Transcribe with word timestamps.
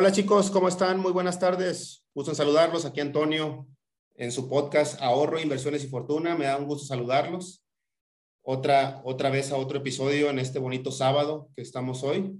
Hola 0.00 0.12
chicos, 0.12 0.50
¿cómo 0.50 0.66
están? 0.66 0.98
Muy 0.98 1.12
buenas 1.12 1.38
tardes. 1.38 2.06
Gusto 2.14 2.30
en 2.30 2.34
saludarlos. 2.34 2.86
Aquí 2.86 3.00
Antonio 3.00 3.68
en 4.14 4.32
su 4.32 4.48
podcast 4.48 4.98
Ahorro, 5.02 5.38
Inversiones 5.38 5.84
y 5.84 5.88
Fortuna. 5.88 6.34
Me 6.34 6.46
da 6.46 6.56
un 6.56 6.64
gusto 6.64 6.86
saludarlos. 6.86 7.66
Otra, 8.40 9.02
otra 9.04 9.28
vez 9.28 9.52
a 9.52 9.58
otro 9.58 9.76
episodio 9.76 10.30
en 10.30 10.38
este 10.38 10.58
bonito 10.58 10.90
sábado 10.90 11.50
que 11.54 11.60
estamos 11.60 12.02
hoy. 12.02 12.34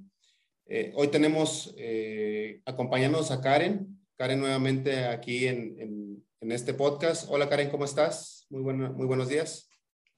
Eh, 0.64 0.94
hoy 0.96 1.08
tenemos 1.08 1.74
eh, 1.76 2.62
acompañándonos 2.64 3.30
a 3.30 3.42
Karen. 3.42 4.06
Karen 4.16 4.40
nuevamente 4.40 5.04
aquí 5.04 5.46
en, 5.46 6.22
en, 6.40 6.52
este 6.52 6.72
podcast. 6.72 7.28
Hola 7.28 7.50
Karen, 7.50 7.68
¿cómo 7.68 7.84
estás? 7.84 8.46
Muy, 8.48 8.62
bueno, 8.62 8.90
muy 8.94 9.06
buenos 9.06 9.28
días. 9.28 9.69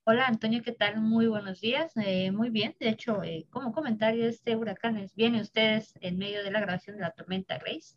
Hola 0.04 0.26
Antonio, 0.26 0.62
¿qué 0.64 0.72
tal? 0.72 1.00
Muy 1.00 1.28
buenos 1.28 1.60
días. 1.60 1.92
Eh, 1.96 2.32
muy 2.32 2.50
bien. 2.50 2.74
De 2.80 2.88
hecho, 2.88 3.22
eh, 3.22 3.46
como 3.50 3.72
comentario, 3.72 4.26
este 4.26 4.56
huracán 4.56 4.96
es, 4.96 5.14
viene 5.14 5.40
ustedes 5.40 5.94
en 6.00 6.18
medio 6.18 6.42
de 6.42 6.50
la 6.50 6.60
grabación 6.60 6.96
de 6.96 7.02
la 7.02 7.12
tormenta 7.12 7.56
Grace. 7.58 7.94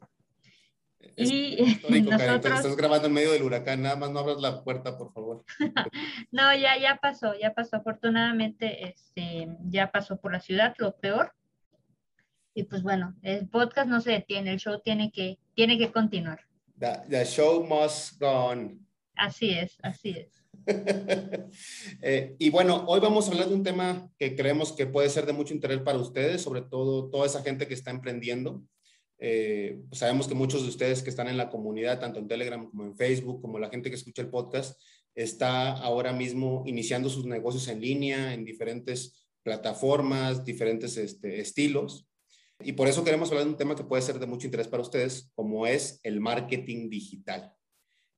y 1.18 1.58
nosotros... 2.04 2.60
estás 2.60 2.76
grabando 2.76 3.08
en 3.08 3.14
medio 3.14 3.32
del 3.32 3.42
huracán, 3.42 3.82
nada 3.82 3.96
más 3.96 4.12
no 4.12 4.20
abras 4.20 4.38
la 4.38 4.64
puerta, 4.64 5.00
por 5.00 5.14
favor. 5.14 5.46
no, 6.32 6.56
ya, 6.56 6.78
ya 6.78 7.00
pasó, 7.02 7.34
ya 7.40 7.56
pasó. 7.56 7.78
Afortunadamente, 7.78 8.88
este, 8.88 9.48
ya 9.64 9.92
pasó 9.92 10.22
por 10.22 10.32
la 10.32 10.40
ciudad, 10.40 10.76
lo 10.78 10.96
peor. 10.98 11.34
Y 12.54 12.66
pues 12.66 12.84
bueno, 12.84 13.16
el 13.24 13.50
podcast 13.50 13.88
no 13.88 14.00
se 14.00 14.12
detiene, 14.12 14.52
el 14.52 14.60
show 14.60 14.80
tiene 14.80 15.12
que, 15.12 15.40
tiene 15.56 15.80
que 15.80 15.92
continuar. 15.92 16.42
the 16.78 17.26
show 17.26 17.66
must 17.66 18.20
go 18.20 18.30
on. 18.30 18.88
Así 19.16 19.50
es, 19.50 19.80
así 19.82 20.12
es. 20.12 20.45
Eh, 22.02 22.36
y 22.38 22.50
bueno, 22.50 22.86
hoy 22.88 23.00
vamos 23.00 23.28
a 23.28 23.32
hablar 23.32 23.48
de 23.48 23.56
un 23.56 23.64
tema 23.64 24.12
que 24.20 24.36
creemos 24.36 24.74
que 24.74 24.86
puede 24.86 25.10
ser 25.10 25.26
de 25.26 25.34
mucho 25.34 25.54
interés 25.54 25.80
para 25.80 25.98
ustedes, 25.98 26.42
sobre 26.42 26.62
todo 26.62 27.10
toda 27.10 27.26
esa 27.26 27.42
gente 27.42 27.68
que 27.68 27.74
está 27.74 27.92
emprendiendo. 27.92 28.64
Eh, 29.18 29.80
sabemos 29.92 30.28
que 30.28 30.36
muchos 30.36 30.64
de 30.64 30.70
ustedes 30.70 31.02
que 31.02 31.10
están 31.10 31.28
en 31.28 31.38
la 31.38 31.50
comunidad, 31.50 32.00
tanto 32.00 32.20
en 32.20 32.28
Telegram 32.28 32.70
como 32.70 32.84
en 32.84 32.96
Facebook, 32.96 33.42
como 33.42 33.58
la 33.58 33.70
gente 33.70 33.90
que 33.90 33.96
escucha 33.96 34.22
el 34.22 34.30
podcast, 34.30 34.80
está 35.16 35.72
ahora 35.72 36.14
mismo 36.14 36.64
iniciando 36.66 37.10
sus 37.10 37.26
negocios 37.26 37.68
en 37.70 37.82
línea, 37.82 38.34
en 38.34 38.44
diferentes 38.44 39.28
plataformas, 39.42 40.44
diferentes 40.44 40.98
este, 40.98 41.40
estilos. 41.40 42.08
Y 42.60 42.74
por 42.74 42.88
eso 42.88 43.04
queremos 43.04 43.30
hablar 43.30 43.46
de 43.46 43.52
un 43.52 43.58
tema 43.58 43.76
que 43.76 43.84
puede 43.84 44.02
ser 44.02 44.20
de 44.20 44.28
mucho 44.28 44.48
interés 44.48 44.68
para 44.68 44.84
ustedes, 44.84 45.32
como 45.36 45.66
es 45.66 46.00
el 46.04 46.20
marketing 46.20 46.90
digital. 46.90 47.54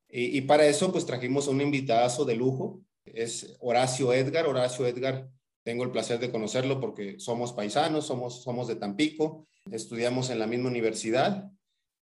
Y, 0.10 0.42
para 0.42 0.66
eso, 0.66 0.92
pues 0.92 1.06
trajimos 1.06 1.48
a 1.48 1.52
un 1.52 1.62
invitadazo 1.62 2.24
de 2.24 2.36
lujo, 2.36 2.82
es 3.04 3.58
Horacio 3.60 4.14
Edgar. 4.14 4.48
Horacio 4.48 4.88
Edgar, 4.88 5.30
tengo 5.64 5.84
el 5.84 5.92
placer 5.92 6.20
de 6.20 6.32
conocerlo 6.32 6.80
porque 6.80 7.20
somos 7.20 7.52
paisanos, 7.52 8.06
somos, 8.06 8.42
somos 8.42 8.68
de 8.68 8.78
Tampico, 8.78 9.48
estudiamos 9.70 10.30
en 10.30 10.40
la 10.40 10.48
misma 10.48 10.70
universidad 10.70 11.52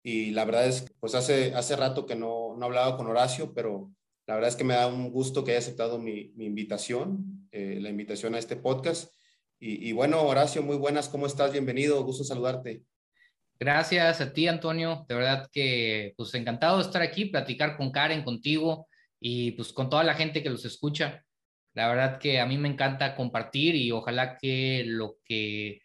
y 0.03 0.31
la 0.31 0.45
verdad 0.45 0.67
es 0.67 0.91
pues 0.99 1.13
hace, 1.13 1.53
hace 1.53 1.75
rato 1.75 2.07
que 2.07 2.15
no, 2.15 2.55
no 2.57 2.65
hablaba 2.65 2.97
con 2.97 3.05
Horacio, 3.07 3.53
pero 3.53 3.91
la 4.25 4.33
verdad 4.33 4.49
es 4.49 4.55
que 4.55 4.63
me 4.63 4.73
da 4.73 4.87
un 4.87 5.11
gusto 5.11 5.43
que 5.43 5.51
haya 5.51 5.59
aceptado 5.59 5.99
mi, 5.99 6.31
mi 6.35 6.45
invitación, 6.45 7.47
eh, 7.51 7.77
la 7.79 7.89
invitación 7.89 8.33
a 8.33 8.39
este 8.39 8.55
podcast. 8.55 9.13
Y, 9.59 9.87
y, 9.87 9.91
bueno, 9.91 10.23
Horacio, 10.23 10.63
muy 10.63 10.77
buenas, 10.77 11.07
¿cómo 11.07 11.27
estás? 11.27 11.51
Bienvenido, 11.51 12.03
gusto 12.03 12.23
saludarte. 12.23 12.83
Gracias 13.61 14.19
a 14.21 14.33
ti, 14.33 14.47
Antonio. 14.47 15.05
De 15.07 15.13
verdad 15.13 15.47
que, 15.51 16.15
pues, 16.17 16.33
encantado 16.33 16.77
de 16.77 16.83
estar 16.83 17.03
aquí, 17.03 17.25
platicar 17.25 17.77
con 17.77 17.91
Karen, 17.91 18.23
contigo 18.23 18.87
y, 19.19 19.51
pues, 19.51 19.71
con 19.71 19.87
toda 19.87 20.03
la 20.03 20.15
gente 20.15 20.41
que 20.41 20.49
los 20.49 20.65
escucha. 20.65 21.23
La 21.75 21.87
verdad 21.87 22.17
que 22.17 22.39
a 22.39 22.47
mí 22.47 22.57
me 22.57 22.69
encanta 22.69 23.15
compartir 23.15 23.75
y 23.75 23.91
ojalá 23.91 24.35
que 24.39 24.83
lo 24.87 25.17
que, 25.23 25.79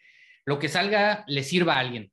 lo 0.46 0.58
que 0.58 0.70
salga 0.70 1.22
le 1.28 1.42
sirva 1.42 1.74
a 1.74 1.80
alguien. 1.80 2.10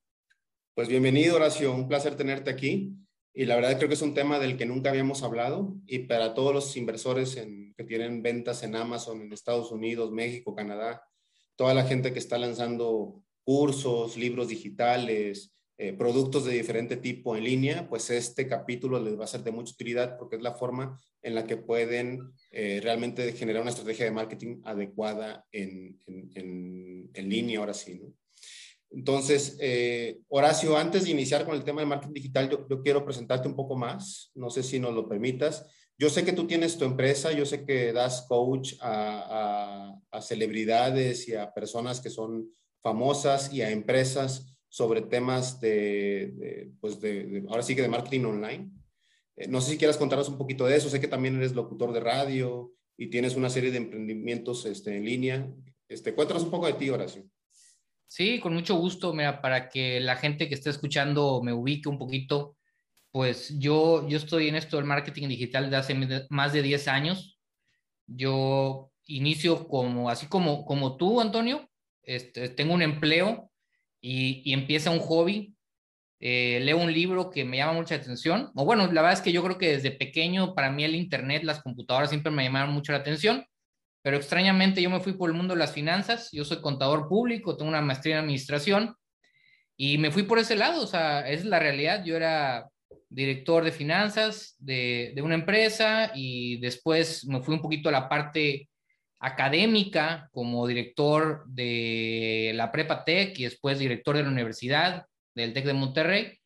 Pues 0.75 0.89
bienvenido, 0.89 1.37
Horacio. 1.37 1.73
Un 1.73 1.87
placer 1.87 2.17
tenerte 2.17 2.49
aquí. 2.49 2.97
Y 3.33 3.45
la 3.45 3.55
verdad 3.55 3.77
creo 3.77 3.87
que 3.87 3.95
es 3.95 4.01
un 4.01 4.13
tema 4.13 4.39
del 4.39 4.57
que 4.57 4.65
nunca 4.65 4.89
habíamos 4.89 5.23
hablado. 5.23 5.77
Y 5.87 5.99
para 5.99 6.33
todos 6.33 6.53
los 6.53 6.75
inversores 6.75 7.37
en, 7.37 7.73
que 7.75 7.85
tienen 7.85 8.21
ventas 8.21 8.63
en 8.63 8.75
Amazon, 8.75 9.21
en 9.21 9.31
Estados 9.31 9.71
Unidos, 9.71 10.11
México, 10.11 10.55
Canadá, 10.55 11.07
toda 11.55 11.73
la 11.73 11.85
gente 11.85 12.11
que 12.11 12.19
está 12.19 12.37
lanzando 12.37 13.23
cursos, 13.45 14.17
libros 14.17 14.49
digitales, 14.49 15.52
eh, 15.77 15.91
productos 15.93 16.45
de 16.45 16.53
diferente 16.53 16.97
tipo 16.97 17.35
en 17.35 17.43
línea, 17.43 17.89
pues 17.89 18.09
este 18.11 18.47
capítulo 18.47 18.99
les 18.99 19.19
va 19.19 19.23
a 19.23 19.27
ser 19.27 19.43
de 19.43 19.51
mucha 19.51 19.73
utilidad 19.73 20.17
porque 20.19 20.35
es 20.35 20.41
la 20.43 20.53
forma 20.53 20.99
en 21.23 21.33
la 21.33 21.47
que 21.47 21.57
pueden 21.57 22.31
eh, 22.51 22.79
realmente 22.83 23.33
generar 23.33 23.63
una 23.63 23.71
estrategia 23.71 24.05
de 24.05 24.11
marketing 24.11 24.61
adecuada 24.65 25.43
en, 25.51 25.97
en, 26.05 27.09
en, 27.11 27.29
línea, 27.29 27.59
ahora 27.59 27.73
sí. 27.73 27.95
¿no? 27.95 28.13
Entonces, 28.91 29.57
eh, 29.59 30.19
Horacio, 30.27 30.77
antes 30.77 31.05
de 31.05 31.09
iniciar 31.09 31.43
con 31.43 31.55
el 31.55 31.63
tema 31.63 31.81
de 31.81 31.87
marketing 31.87 32.13
digital, 32.13 32.49
yo, 32.51 32.67
yo, 32.69 32.83
quiero 32.83 33.03
presentarte 33.03 33.47
un 33.47 33.55
poco 33.55 33.75
más, 33.75 34.31
no 34.35 34.51
sé 34.51 34.61
si 34.61 34.79
nos 34.79 34.93
lo 34.93 35.09
permitas. 35.09 35.65
Yo 35.97 36.11
sé 36.11 36.23
que 36.23 36.33
tú 36.33 36.45
tienes 36.45 36.77
tu 36.77 36.85
empresa, 36.85 37.31
yo 37.31 37.45
sé 37.45 37.65
que 37.65 37.93
das 37.93 38.27
coach 38.27 38.73
a, 38.79 39.95
a, 40.11 40.17
a 40.17 40.21
celebridades 40.21 41.27
y 41.27 41.33
a 41.33 41.51
personas 41.51 41.99
que 41.99 42.11
son 42.11 42.51
famosas 42.83 43.51
y 43.51 43.63
a 43.63 43.71
empresas 43.71 44.52
sobre 44.73 45.03
temas 45.03 45.61
de, 45.61 46.71
pues 46.81 46.99
de, 46.99 47.43
ahora 47.47 47.61
sí 47.61 47.75
que 47.75 47.83
de 47.83 47.89
marketing 47.89 48.25
online. 48.25 48.71
Eh, 49.35 49.47
no 49.47 49.61
sé 49.61 49.69
si 49.69 49.77
quieras 49.77 49.97
contarnos 49.97 50.29
un 50.29 50.37
poquito 50.39 50.65
de 50.65 50.75
eso. 50.75 50.89
Sé 50.89 50.99
que 50.99 51.07
también 51.07 51.35
eres 51.35 51.53
locutor 51.53 51.93
de 51.93 51.99
radio 51.99 52.71
y 52.97 53.11
tienes 53.11 53.35
una 53.35 53.51
serie 53.51 53.69
de 53.69 53.77
emprendimientos 53.77 54.65
este, 54.65 54.97
en 54.97 55.05
línea. 55.05 55.47
Este, 55.87 56.15
cuéntanos 56.15 56.41
un 56.41 56.49
poco 56.49 56.65
de 56.65 56.73
ti, 56.73 56.89
Horacio. 56.89 57.23
Sí, 58.07 58.39
con 58.39 58.55
mucho 58.55 58.73
gusto. 58.73 59.13
Mira, 59.13 59.43
para 59.43 59.69
que 59.69 59.99
la 59.99 60.15
gente 60.15 60.49
que 60.49 60.55
esté 60.55 60.71
escuchando 60.71 61.43
me 61.43 61.53
ubique 61.53 61.87
un 61.87 61.99
poquito, 61.99 62.57
pues 63.11 63.53
yo, 63.59 64.09
yo 64.09 64.17
estoy 64.17 64.47
en 64.47 64.55
esto 64.55 64.77
del 64.77 64.87
marketing 64.87 65.27
digital 65.27 65.69
de 65.69 65.75
hace 65.75 66.25
más 66.31 66.51
de 66.51 66.63
10 66.63 66.87
años. 66.87 67.39
Yo 68.07 68.91
inicio 69.05 69.67
como, 69.67 70.09
así 70.09 70.25
como, 70.25 70.65
como 70.65 70.97
tú, 70.97 71.21
Antonio, 71.21 71.69
este, 72.01 72.49
tengo 72.49 72.73
un 72.73 72.81
empleo 72.81 73.51
y, 74.03 74.51
empieza 74.51 74.91
un 74.91 74.99
hobby, 74.99 75.55
eh, 76.19 76.59
leo 76.61 76.77
un 76.77 76.91
libro 76.91 77.29
que 77.29 77.45
me 77.45 77.57
llama 77.57 77.73
mucha 77.73 77.95
atención, 77.95 78.51
o 78.53 78.65
bueno, 78.65 78.85
la 78.87 79.01
verdad 79.01 79.13
es 79.13 79.21
que 79.21 79.31
yo 79.31 79.41
creo 79.43 79.57
que 79.57 79.71
desde 79.71 79.91
pequeño 79.91 80.53
para 80.53 80.69
mí 80.69 80.83
el 80.83 80.95
Internet, 80.95 81.43
las 81.43 81.63
computadoras 81.63 82.09
siempre 82.09 82.31
me 82.31 82.43
llamaron 82.43 82.73
mucho 82.73 82.91
la 82.91 82.99
atención, 82.99 83.45
pero 84.01 84.17
extrañamente 84.17 84.81
yo 84.81 84.89
me 84.89 84.99
fui 84.99 85.13
por 85.13 85.29
el 85.29 85.37
mundo 85.37 85.53
de 85.53 85.59
las 85.59 85.71
finanzas, 85.71 86.29
yo 86.33 86.43
soy 86.43 86.59
contador 86.61 87.07
público, 87.07 87.55
tengo 87.55 87.69
una 87.69 87.81
maestría 87.81 88.15
en 88.15 88.23
administración 88.23 88.95
y 89.77 89.97
me 89.97 90.11
fui 90.11 90.23
por 90.23 90.37
ese 90.37 90.57
lado, 90.57 90.83
o 90.83 90.87
sea, 90.87 91.21
esa 91.21 91.31
es 91.31 91.45
la 91.45 91.59
realidad, 91.59 92.03
yo 92.03 92.17
era 92.17 92.69
director 93.09 93.63
de 93.63 93.71
finanzas 93.71 94.55
de, 94.59 95.13
de 95.15 95.21
una 95.21 95.35
empresa 95.35 96.11
y 96.13 96.59
después 96.59 97.25
me 97.25 97.41
fui 97.41 97.55
un 97.55 97.61
poquito 97.61 97.87
a 97.87 97.93
la 97.93 98.09
parte 98.09 98.69
académica 99.23 100.29
como 100.33 100.67
director 100.67 101.45
de 101.47 102.51
la 102.55 102.71
Prepa 102.73 103.05
Tech 103.05 103.39
y 103.39 103.43
después 103.43 103.79
director 103.79 104.17
de 104.17 104.23
la 104.23 104.29
universidad 104.29 105.05
del 105.33 105.53
Tec 105.53 105.65
de 105.65 105.73
Monterrey, 105.73 106.37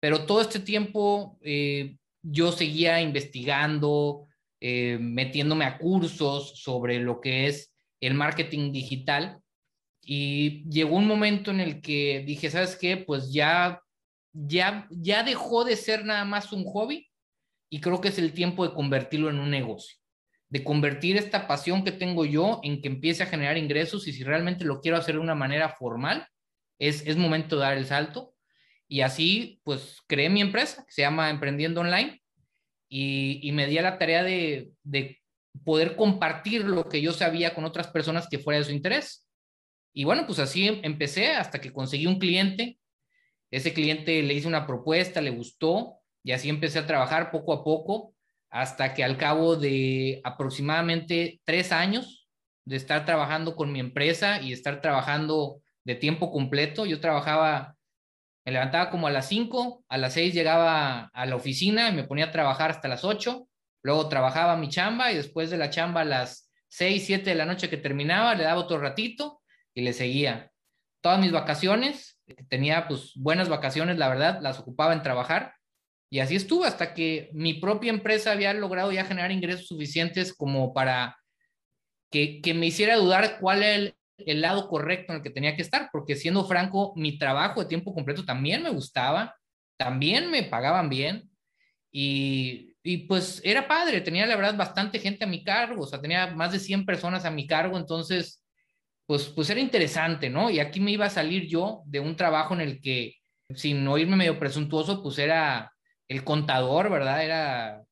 pero 0.00 0.26
todo 0.26 0.42
este 0.42 0.60
tiempo 0.60 1.38
eh, 1.40 1.96
yo 2.22 2.52
seguía 2.52 3.00
investigando, 3.00 4.26
eh, 4.60 4.98
metiéndome 5.00 5.64
a 5.64 5.78
cursos 5.78 6.60
sobre 6.60 7.00
lo 7.00 7.22
que 7.22 7.46
es 7.46 7.72
el 8.00 8.12
marketing 8.12 8.70
digital. 8.70 9.40
Y 10.02 10.68
llegó 10.68 10.96
un 10.96 11.06
momento 11.06 11.50
en 11.50 11.60
el 11.60 11.80
que 11.80 12.22
dije, 12.24 12.50
¿sabes 12.50 12.76
qué? 12.76 12.98
Pues 12.98 13.32
ya, 13.32 13.80
ya, 14.32 14.86
ya 14.90 15.22
dejó 15.24 15.64
de 15.64 15.74
ser 15.74 16.04
nada 16.04 16.24
más 16.26 16.52
un 16.52 16.64
hobby 16.64 17.08
y 17.70 17.80
creo 17.80 18.00
que 18.00 18.08
es 18.08 18.18
el 18.18 18.32
tiempo 18.32 18.68
de 18.68 18.74
convertirlo 18.74 19.30
en 19.30 19.38
un 19.38 19.50
negocio 19.50 19.96
de 20.48 20.62
convertir 20.62 21.16
esta 21.16 21.48
pasión 21.48 21.84
que 21.84 21.92
tengo 21.92 22.24
yo 22.24 22.60
en 22.62 22.80
que 22.80 22.88
empiece 22.88 23.22
a 23.22 23.26
generar 23.26 23.58
ingresos 23.58 24.06
y 24.06 24.12
si 24.12 24.22
realmente 24.22 24.64
lo 24.64 24.80
quiero 24.80 24.96
hacer 24.96 25.16
de 25.16 25.20
una 25.20 25.34
manera 25.34 25.68
formal, 25.70 26.26
es, 26.78 27.06
es 27.06 27.16
momento 27.16 27.56
de 27.56 27.62
dar 27.62 27.76
el 27.76 27.86
salto. 27.86 28.34
Y 28.88 29.00
así, 29.00 29.60
pues, 29.64 30.00
creé 30.06 30.30
mi 30.30 30.40
empresa, 30.40 30.84
que 30.86 30.92
se 30.92 31.02
llama 31.02 31.30
Emprendiendo 31.30 31.80
Online, 31.80 32.22
y, 32.88 33.40
y 33.42 33.50
me 33.50 33.66
di 33.66 33.78
a 33.78 33.82
la 33.82 33.98
tarea 33.98 34.22
de, 34.22 34.70
de 34.84 35.18
poder 35.64 35.96
compartir 35.96 36.64
lo 36.64 36.88
que 36.88 37.00
yo 37.02 37.12
sabía 37.12 37.54
con 37.54 37.64
otras 37.64 37.88
personas 37.88 38.28
que 38.28 38.38
fuera 38.38 38.58
de 38.58 38.64
su 38.64 38.72
interés. 38.72 39.28
Y 39.92 40.04
bueno, 40.04 40.24
pues 40.26 40.38
así 40.38 40.80
empecé 40.82 41.32
hasta 41.32 41.60
que 41.60 41.72
conseguí 41.72 42.06
un 42.06 42.20
cliente. 42.20 42.78
Ese 43.50 43.72
cliente 43.72 44.22
le 44.22 44.34
hice 44.34 44.46
una 44.46 44.66
propuesta, 44.66 45.20
le 45.20 45.30
gustó, 45.30 45.94
y 46.22 46.32
así 46.32 46.48
empecé 46.48 46.78
a 46.78 46.86
trabajar 46.86 47.30
poco 47.30 47.52
a 47.52 47.64
poco 47.64 48.15
hasta 48.56 48.94
que 48.94 49.04
al 49.04 49.18
cabo 49.18 49.56
de 49.56 50.22
aproximadamente 50.24 51.42
tres 51.44 51.72
años 51.72 52.26
de 52.64 52.76
estar 52.76 53.04
trabajando 53.04 53.54
con 53.54 53.70
mi 53.70 53.80
empresa 53.80 54.40
y 54.40 54.54
estar 54.54 54.80
trabajando 54.80 55.60
de 55.84 55.94
tiempo 55.94 56.32
completo, 56.32 56.86
yo 56.86 56.98
trabajaba, 56.98 57.76
me 58.46 58.52
levantaba 58.52 58.90
como 58.90 59.08
a 59.08 59.10
las 59.10 59.28
cinco, 59.28 59.84
a 59.90 59.98
las 59.98 60.14
seis 60.14 60.32
llegaba 60.32 61.10
a 61.12 61.26
la 61.26 61.36
oficina 61.36 61.90
y 61.90 61.92
me 61.92 62.04
ponía 62.04 62.26
a 62.26 62.32
trabajar 62.32 62.70
hasta 62.70 62.88
las 62.88 63.04
ocho, 63.04 63.46
luego 63.82 64.08
trabajaba 64.08 64.56
mi 64.56 64.70
chamba 64.70 65.12
y 65.12 65.16
después 65.16 65.50
de 65.50 65.58
la 65.58 65.68
chamba 65.68 66.00
a 66.00 66.04
las 66.06 66.50
seis, 66.66 67.04
siete 67.04 67.28
de 67.30 67.36
la 67.36 67.44
noche 67.44 67.68
que 67.68 67.76
terminaba, 67.76 68.34
le 68.34 68.44
daba 68.44 68.62
otro 68.62 68.78
ratito 68.78 69.42
y 69.74 69.82
le 69.82 69.92
seguía. 69.92 70.50
todas 71.02 71.20
mis 71.20 71.30
vacaciones, 71.30 72.18
tenía 72.48 72.88
pues 72.88 73.12
buenas 73.16 73.50
vacaciones, 73.50 73.98
la 73.98 74.08
verdad, 74.08 74.38
las 74.40 74.58
ocupaba 74.58 74.94
en 74.94 75.02
trabajar 75.02 75.52
y 76.10 76.20
así 76.20 76.36
estuve 76.36 76.66
hasta 76.66 76.94
que 76.94 77.30
mi 77.32 77.54
propia 77.54 77.90
empresa 77.90 78.32
había 78.32 78.54
logrado 78.54 78.92
ya 78.92 79.04
generar 79.04 79.32
ingresos 79.32 79.66
suficientes 79.66 80.32
como 80.34 80.72
para 80.72 81.16
que, 82.10 82.40
que 82.40 82.54
me 82.54 82.66
hiciera 82.66 82.96
dudar 82.96 83.38
cuál 83.40 83.62
era 83.62 83.74
el, 83.74 83.94
el 84.18 84.40
lado 84.40 84.68
correcto 84.68 85.12
en 85.12 85.16
el 85.18 85.22
que 85.22 85.30
tenía 85.30 85.56
que 85.56 85.62
estar, 85.62 85.88
porque 85.92 86.14
siendo 86.14 86.46
franco, 86.46 86.92
mi 86.96 87.18
trabajo 87.18 87.60
de 87.60 87.68
tiempo 87.68 87.92
completo 87.92 88.24
también 88.24 88.62
me 88.62 88.70
gustaba, 88.70 89.34
también 89.76 90.30
me 90.30 90.44
pagaban 90.44 90.88
bien 90.88 91.28
y, 91.90 92.74
y, 92.82 92.98
pues 93.08 93.40
era 93.44 93.66
padre, 93.66 94.00
tenía 94.00 94.26
la 94.26 94.36
verdad 94.36 94.56
bastante 94.56 94.98
gente 95.00 95.24
a 95.24 95.28
mi 95.28 95.42
cargo, 95.42 95.82
o 95.82 95.86
sea, 95.86 96.00
tenía 96.00 96.28
más 96.28 96.52
de 96.52 96.60
100 96.60 96.84
personas 96.86 97.24
a 97.24 97.30
mi 97.30 97.46
cargo, 97.46 97.76
entonces, 97.76 98.42
pues, 99.06 99.24
pues 99.28 99.50
era 99.50 99.60
interesante, 99.60 100.30
¿no? 100.30 100.50
Y 100.50 100.60
aquí 100.60 100.78
me 100.80 100.92
iba 100.92 101.06
a 101.06 101.10
salir 101.10 101.46
yo 101.48 101.82
de 101.86 102.00
un 102.00 102.16
trabajo 102.16 102.54
en 102.54 102.60
el 102.60 102.80
que, 102.80 103.14
sin 103.54 103.86
oírme 103.88 104.16
medio 104.16 104.38
presuntuoso, 104.38 105.02
pues 105.02 105.18
era 105.18 105.72
el 106.08 106.24
contador, 106.24 106.90
¿verdad? 106.90 107.24
Era 107.24 107.82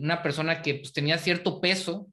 una 0.00 0.22
persona 0.22 0.62
que 0.62 0.74
pues, 0.76 0.92
tenía 0.92 1.18
cierto 1.18 1.60
peso 1.60 2.08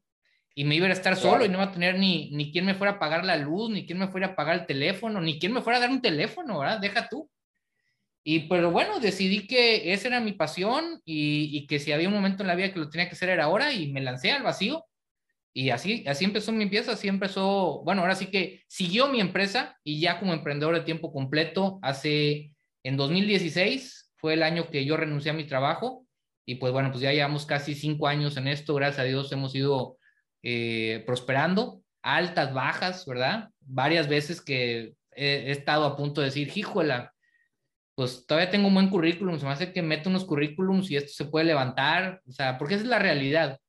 y 0.54 0.64
me 0.64 0.76
iba 0.76 0.88
a 0.88 0.92
estar 0.92 1.16
solo 1.18 1.44
y 1.44 1.50
no 1.50 1.56
iba 1.56 1.66
a 1.66 1.72
tener 1.72 2.00
ni, 2.00 2.30
ni 2.32 2.52
quien 2.52 2.66
me 2.66 2.76
fuera 2.76 2.94
a 2.94 3.00
pagar 3.00 3.26
la 3.26 3.36
luz, 3.36 3.70
ni 3.70 3.86
quien 3.86 4.00
me 4.00 4.08
fuera 4.08 4.28
a 4.28 4.36
pagar 4.36 4.56
el 4.56 4.66
teléfono, 4.66 5.20
ni 5.20 5.38
quien 5.38 5.52
me 5.52 5.62
fuera 5.62 5.78
a 5.78 5.82
dar 5.82 5.90
un 5.90 6.02
teléfono, 6.02 6.60
¿verdad? 6.60 6.80
Deja 6.80 7.10
tú. 7.10 7.30
Y 8.24 8.48
pero 8.48 8.72
bueno, 8.72 9.00
decidí 9.00 9.46
que 9.48 9.94
esa 9.94 10.08
era 10.08 10.20
mi 10.20 10.32
pasión 10.32 11.02
y, 11.06 11.50
y, 11.56 11.68
que 11.68 11.80
si 11.80 11.92
había 11.92 12.08
un 12.08 12.14
momento 12.14 12.42
en 12.42 12.48
la 12.48 12.56
vida 12.56 12.74
que 12.74 12.80
lo 12.80 12.90
tenía 12.90 13.08
que 13.08 13.14
hacer 13.14 13.30
era 13.30 13.44
ahora 13.44 13.72
y 13.74 13.92
me 13.92 14.02
lancé 14.02 14.32
al 14.32 14.44
vacío. 14.44 14.86
Y 15.54 15.70
así, 15.70 16.04
así 16.08 16.26
empezó 16.26 16.52
mi 16.52 16.64
empresa, 16.64 16.94
así 16.94 17.08
empezó, 17.08 17.82
bueno, 17.84 18.02
ahora 18.02 18.16
sí 18.16 18.28
que 18.28 18.64
siguió 18.68 19.08
mi 19.08 19.22
empresa 19.22 19.78
y 19.84 20.02
ya 20.02 20.20
como 20.20 20.34
emprendedor 20.34 20.76
de 20.76 20.82
tiempo 20.82 21.14
completo, 21.14 21.80
hace, 21.82 22.52
en 22.84 22.98
2016 22.98 24.05
fue 24.26 24.34
el 24.34 24.42
año 24.42 24.72
que 24.72 24.84
yo 24.86 24.98
renuncié 24.98 25.30
a 25.30 25.36
mi 25.36 25.44
trabajo 25.44 26.08
y 26.48 26.56
pues 26.56 26.74
bueno, 26.74 26.90
pues 26.90 27.00
ya 27.00 27.14
llevamos 27.14 27.46
casi 27.46 27.76
cinco 27.76 28.08
años 28.08 28.38
en 28.38 28.48
esto, 28.48 28.74
gracias 28.74 29.02
a 29.02 29.04
Dios 29.04 29.32
hemos 29.32 29.54
ido 29.54 30.00
eh, 30.42 31.04
prosperando, 31.06 31.84
altas, 32.02 32.52
bajas, 32.52 33.06
¿verdad? 33.06 33.50
Varias 33.60 34.10
veces 34.10 34.42
que 34.42 34.96
he, 35.12 35.52
estado 35.52 35.86
a 35.86 35.96
punto 35.96 36.22
de 36.22 36.26
decir, 36.26 36.52
híjola, 36.56 37.14
pues 37.94 38.26
todavía 38.26 38.50
tengo 38.50 38.68
un 38.68 38.74
buen 38.74 38.90
currículum, 38.90 39.38
se 39.38 39.46
me 39.46 39.52
hace 39.52 39.72
que 39.72 39.84
meto 39.84 40.10
unos 40.10 40.26
currículums 40.26 40.90
y 40.90 40.96
esto 40.96 41.12
se 41.14 41.30
puede 41.30 41.46
levantar, 41.46 42.24
o 42.28 42.32
sea, 42.32 42.58
porque 42.58 42.74
esa 42.74 42.84
es 42.84 42.90
la 42.90 42.98
realidad. 42.98 43.60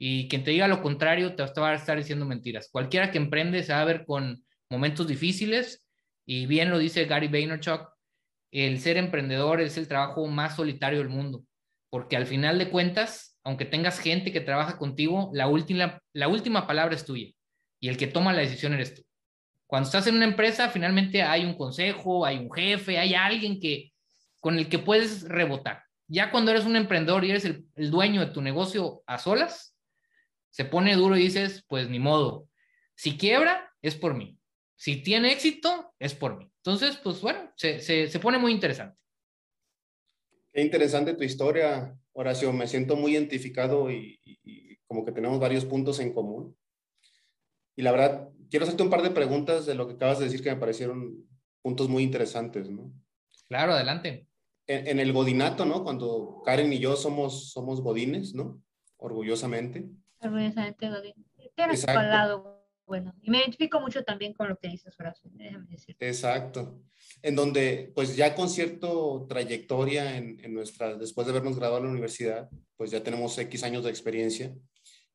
Y 0.00 0.26
quien 0.26 0.42
te 0.42 0.50
diga 0.50 0.66
lo 0.66 0.82
contrario 0.82 1.36
te 1.36 1.44
va 1.60 1.70
a 1.70 1.74
estar 1.76 1.96
diciendo 1.96 2.26
mentiras. 2.26 2.70
Cualquiera 2.72 3.12
que 3.12 3.18
emprende 3.18 3.62
se 3.62 3.72
va 3.72 3.82
a 3.82 3.84
ver 3.84 4.04
con 4.04 4.44
momentos 4.68 5.06
difíciles 5.06 5.86
y 6.26 6.46
bien 6.46 6.70
lo 6.70 6.78
dice 6.78 7.04
Gary 7.04 7.28
Vaynerchuk, 7.28 7.91
el 8.52 8.78
ser 8.80 8.96
emprendedor 8.96 9.60
es 9.60 9.76
el 9.76 9.88
trabajo 9.88 10.26
más 10.28 10.54
solitario 10.54 11.00
del 11.00 11.08
mundo, 11.08 11.44
porque 11.90 12.16
al 12.16 12.26
final 12.26 12.58
de 12.58 12.70
cuentas 12.70 13.32
aunque 13.44 13.64
tengas 13.64 13.98
gente 13.98 14.32
que 14.32 14.40
trabaja 14.40 14.78
contigo, 14.78 15.30
la 15.32 15.48
última, 15.48 16.00
la 16.12 16.28
última 16.28 16.66
palabra 16.66 16.94
es 16.94 17.04
tuya 17.04 17.30
y 17.80 17.88
el 17.88 17.96
que 17.96 18.06
toma 18.06 18.32
la 18.32 18.42
decisión 18.42 18.72
eres 18.72 18.94
tú. 18.94 19.02
Cuando 19.66 19.86
estás 19.86 20.06
en 20.06 20.16
una 20.16 20.26
empresa, 20.26 20.68
finalmente 20.68 21.22
hay 21.22 21.44
un 21.44 21.56
consejo, 21.56 22.24
hay 22.24 22.38
un 22.38 22.52
jefe, 22.52 22.98
hay 22.98 23.14
alguien 23.14 23.58
que, 23.58 23.92
con 24.38 24.58
el 24.58 24.68
que 24.68 24.78
puedes 24.78 25.22
rebotar. 25.28 25.82
Ya 26.06 26.30
cuando 26.30 26.50
eres 26.50 26.66
un 26.66 26.76
emprendedor 26.76 27.24
y 27.24 27.30
eres 27.30 27.44
el, 27.44 27.64
el 27.74 27.90
dueño 27.90 28.20
de 28.20 28.32
tu 28.32 28.42
negocio 28.42 29.02
a 29.06 29.18
solas, 29.18 29.74
se 30.50 30.66
pone 30.66 30.94
duro 30.94 31.16
y 31.16 31.22
dices, 31.22 31.64
pues 31.66 31.88
ni 31.88 31.98
modo. 31.98 32.48
Si 32.94 33.16
quiebra, 33.16 33.72
es 33.80 33.96
por 33.96 34.14
mí. 34.14 34.38
Si 34.76 34.96
tiene 34.96 35.32
éxito, 35.32 35.94
es 35.98 36.14
por 36.14 36.36
mí. 36.36 36.51
Entonces, 36.64 36.96
pues 37.02 37.20
bueno, 37.20 37.50
se, 37.56 37.80
se, 37.80 38.08
se 38.08 38.20
pone 38.20 38.38
muy 38.38 38.52
interesante. 38.52 38.96
Qué 40.52 40.60
interesante 40.60 41.14
tu 41.14 41.24
historia, 41.24 41.98
Horacio. 42.12 42.52
Me 42.52 42.68
siento 42.68 42.94
muy 42.94 43.12
identificado 43.12 43.90
y, 43.90 44.20
como 44.86 45.04
que 45.04 45.12
tenemos 45.12 45.40
varios 45.40 45.64
puntos 45.64 45.98
en 45.98 46.12
común. 46.12 46.56
Y 47.74 47.82
la 47.82 47.90
verdad, 47.90 48.28
quiero 48.50 48.64
hacerte 48.64 48.82
un 48.82 48.90
par 48.90 49.02
de 49.02 49.10
preguntas 49.10 49.64
de 49.64 49.74
lo 49.74 49.88
que 49.88 49.94
acabas 49.94 50.18
de 50.18 50.26
decir 50.26 50.42
que 50.42 50.50
me 50.50 50.60
parecieron 50.60 51.26
puntos 51.62 51.88
muy 51.88 52.02
interesantes, 52.02 52.68
¿no? 52.68 52.92
Claro, 53.48 53.72
adelante. 53.72 54.28
En, 54.66 55.00
el 55.00 55.12
godinato, 55.12 55.64
¿no? 55.64 55.82
Cuando 55.82 56.42
Karen 56.44 56.72
y 56.72 56.78
yo 56.78 56.96
somos, 56.96 57.50
somos 57.50 57.80
godines, 57.80 58.34
¿no? 58.34 58.62
Orgullosamente. 58.98 59.88
Orgullosamente 60.20 60.88
godines. 60.88 61.26
Tienes 61.56 61.88
al 61.88 62.08
lado 62.08 62.61
bueno. 62.92 63.14
Y 63.22 63.30
me 63.30 63.38
identifico 63.38 63.80
mucho 63.80 64.04
también 64.04 64.34
con 64.34 64.50
lo 64.50 64.58
que 64.58 64.68
dices, 64.68 64.94
Horacio, 65.00 65.30
déjame 65.32 65.66
decir. 65.70 65.96
Exacto. 65.98 66.82
En 67.22 67.34
donde, 67.34 67.90
pues 67.94 68.16
ya 68.16 68.34
con 68.34 68.50
cierta 68.50 68.86
trayectoria 69.26 70.18
en, 70.18 70.38
en 70.44 70.52
nuestra, 70.52 70.94
después 70.94 71.26
de 71.26 71.30
habernos 71.30 71.56
graduado 71.56 71.78
en 71.78 71.84
la 71.84 71.92
universidad, 71.92 72.50
pues 72.76 72.90
ya 72.90 73.02
tenemos 73.02 73.38
X 73.38 73.64
años 73.64 73.84
de 73.84 73.88
experiencia 73.88 74.54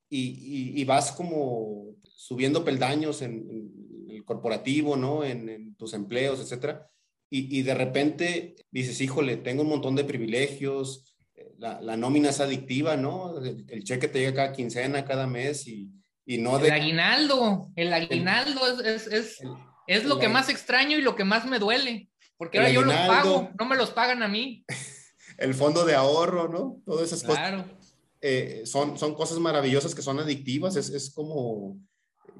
y, 0.10 0.82
y, 0.82 0.84
vas 0.86 1.12
como 1.12 1.96
subiendo 2.04 2.66
peldaños 2.66 3.22
en, 3.22 3.72
el 4.10 4.26
corporativo, 4.26 4.96
¿no? 4.96 5.24
En, 5.24 5.76
tus 5.76 5.94
empleos, 5.94 6.40
etcétera. 6.40 6.90
Y, 7.30 7.60
y, 7.60 7.62
de 7.62 7.76
repente 7.76 8.56
dices, 8.72 9.00
híjole, 9.02 9.38
tengo 9.38 9.62
un 9.62 9.70
montón 9.70 9.96
de 9.96 10.04
privilegios, 10.04 11.16
la, 11.60 11.80
la 11.82 11.96
nómina 11.96 12.30
es 12.30 12.40
adictiva, 12.40 12.98
¿no? 12.98 13.38
El, 13.38 13.66
el, 13.70 13.84
cheque 13.84 14.08
te 14.08 14.20
llega 14.20 14.34
cada 14.34 14.54
quincena, 14.54 15.06
cada 15.06 15.28
mes 15.28 15.68
y, 15.68 15.92
y 16.28 16.38
no 16.38 16.60
de... 16.60 16.68
El 16.68 16.74
aguinaldo, 16.74 17.72
el 17.78 17.94
aguinaldo 17.94 18.82
es, 18.84 19.08
es, 19.08 19.40
es, 19.88 20.04
lo 20.04 20.20
que 20.20 20.28
más 20.28 20.50
extraño 20.50 20.98
y 20.98 21.02
lo 21.02 21.16
que 21.16 21.24
más 21.24 21.46
me 21.46 21.58
duele, 21.58 22.10
porque 22.36 22.60
ahora 22.60 22.70
yo 22.70 22.82
los 22.82 22.94
pago, 22.94 23.50
no 23.58 23.66
me 23.66 23.78
los 23.78 23.92
pagan 23.92 24.22
a 24.22 24.28
mí. 24.28 24.66
el 25.38 25.54
fondo 25.54 25.86
de 25.86 25.96
ahorro, 25.96 26.50
¿no? 26.50 26.82
Todas 26.86 27.08
esas 27.08 27.24
claro. 27.24 27.64
cosas. 27.64 27.96
Eh, 28.20 28.64
son, 28.66 28.98
son 28.98 29.16
cosas 29.16 29.40
maravillosas 29.40 29.96
que 29.96 30.02
son 30.02 30.20
adictivas, 30.20 30.76
es, 30.76 30.90
es 30.90 31.10
como... 31.10 31.80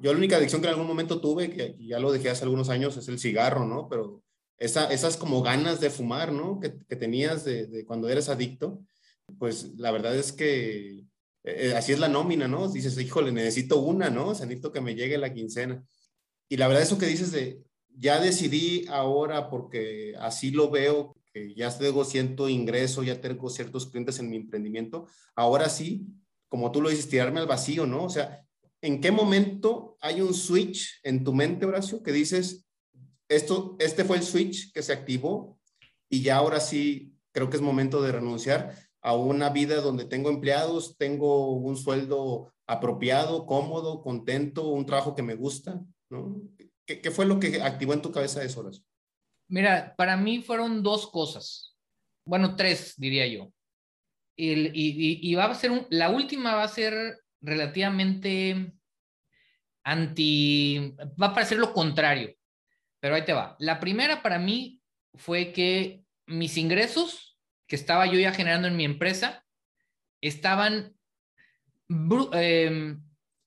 Yo 0.00 0.12
la 0.12 0.18
única 0.18 0.36
adicción 0.36 0.60
que 0.60 0.68
en 0.68 0.74
algún 0.74 0.86
momento 0.86 1.20
tuve, 1.20 1.50
que 1.50 1.74
ya 1.80 1.98
lo 1.98 2.12
dejé 2.12 2.28
hace 2.28 2.44
algunos 2.44 2.68
años, 2.68 2.96
es 2.98 3.08
el 3.08 3.18
cigarro, 3.18 3.64
¿no? 3.64 3.88
Pero 3.88 4.22
esa, 4.58 4.92
esas 4.92 5.16
como 5.16 5.42
ganas 5.42 5.80
de 5.80 5.88
fumar, 5.88 6.30
¿no? 6.30 6.60
Que, 6.60 6.78
que 6.86 6.94
tenías 6.94 7.42
de, 7.44 7.66
de, 7.66 7.86
cuando 7.86 8.08
eres 8.08 8.28
adicto, 8.28 8.84
pues 9.38 9.78
la 9.78 9.90
verdad 9.90 10.14
es 10.14 10.30
que 10.30 11.07
eh, 11.56 11.74
así 11.76 11.92
es 11.92 11.98
la 11.98 12.08
nómina, 12.08 12.48
¿no? 12.48 12.68
Dices, 12.68 12.98
híjole, 12.98 13.32
necesito 13.32 13.78
una, 13.78 14.10
¿no? 14.10 14.28
O 14.28 14.34
sea, 14.34 14.46
necesito 14.46 14.72
que 14.72 14.80
me 14.80 14.94
llegue 14.94 15.18
la 15.18 15.32
quincena. 15.32 15.84
Y 16.48 16.56
la 16.56 16.68
verdad, 16.68 16.82
eso 16.82 16.98
que 16.98 17.06
dices 17.06 17.32
de, 17.32 17.62
ya 17.98 18.20
decidí 18.20 18.86
ahora 18.88 19.50
porque 19.50 20.14
así 20.20 20.50
lo 20.50 20.70
veo, 20.70 21.16
que 21.32 21.54
ya 21.54 21.76
tengo 21.76 22.04
cierto 22.04 22.48
ingreso, 22.48 23.02
ya 23.02 23.20
tengo 23.20 23.50
ciertos 23.50 23.86
clientes 23.86 24.18
en 24.18 24.30
mi 24.30 24.36
emprendimiento, 24.36 25.06
ahora 25.34 25.68
sí, 25.68 26.06
como 26.48 26.72
tú 26.72 26.80
lo 26.80 26.88
dices, 26.88 27.08
tirarme 27.08 27.40
al 27.40 27.46
vacío, 27.46 27.86
¿no? 27.86 28.04
O 28.04 28.08
sea, 28.08 28.46
¿en 28.80 29.00
qué 29.00 29.10
momento 29.10 29.96
hay 30.00 30.20
un 30.20 30.32
switch 30.32 31.00
en 31.02 31.24
tu 31.24 31.34
mente, 31.34 31.66
Horacio, 31.66 32.02
que 32.02 32.12
dices, 32.12 32.66
esto, 33.28 33.76
este 33.78 34.04
fue 34.04 34.16
el 34.16 34.22
switch 34.22 34.72
que 34.72 34.82
se 34.82 34.92
activó 34.92 35.60
y 36.08 36.22
ya 36.22 36.36
ahora 36.36 36.60
sí 36.60 37.14
creo 37.32 37.50
que 37.50 37.56
es 37.56 37.62
momento 37.62 38.00
de 38.00 38.12
renunciar? 38.12 38.74
A 39.00 39.14
una 39.14 39.50
vida 39.50 39.80
donde 39.80 40.04
tengo 40.04 40.30
empleados, 40.30 40.96
tengo 40.96 41.52
un 41.52 41.76
sueldo 41.76 42.52
apropiado, 42.66 43.46
cómodo, 43.46 44.02
contento, 44.02 44.68
un 44.68 44.86
trabajo 44.86 45.14
que 45.14 45.22
me 45.22 45.34
gusta, 45.34 45.80
¿no? 46.10 46.36
¿Qué, 46.84 47.10
fue 47.10 47.26
lo 47.26 47.38
que 47.38 47.60
activó 47.60 47.92
en 47.92 48.02
tu 48.02 48.10
cabeza 48.10 48.42
eso, 48.42 48.60
Horacio? 48.60 48.82
Mira, 49.48 49.94
para 49.96 50.16
mí 50.16 50.42
fueron 50.42 50.82
dos 50.82 51.10
cosas, 51.10 51.76
bueno, 52.24 52.56
tres 52.56 52.94
diría 52.96 53.26
yo. 53.26 53.52
Y, 54.36 54.70
y, 55.30 55.34
va 55.34 55.46
a 55.46 55.54
ser, 55.54 55.86
la 55.90 56.10
última 56.10 56.54
va 56.54 56.62
a 56.62 56.68
ser 56.68 57.18
relativamente 57.40 58.72
anti, 59.82 60.94
va 61.20 61.28
a 61.28 61.34
parecer 61.34 61.58
lo 61.58 61.72
contrario, 61.72 62.34
pero 63.00 63.16
ahí 63.16 63.24
te 63.24 63.32
va. 63.32 63.56
La 63.58 63.80
primera 63.80 64.22
para 64.22 64.38
mí 64.38 64.80
fue 65.14 65.52
que 65.52 66.04
mis 66.26 66.56
ingresos 66.56 67.27
que 67.68 67.76
estaba 67.76 68.06
yo 68.06 68.18
ya 68.18 68.32
generando 68.32 68.66
en 68.66 68.76
mi 68.76 68.84
empresa 68.84 69.44
estaban 70.20 70.96
eh, 72.32 72.96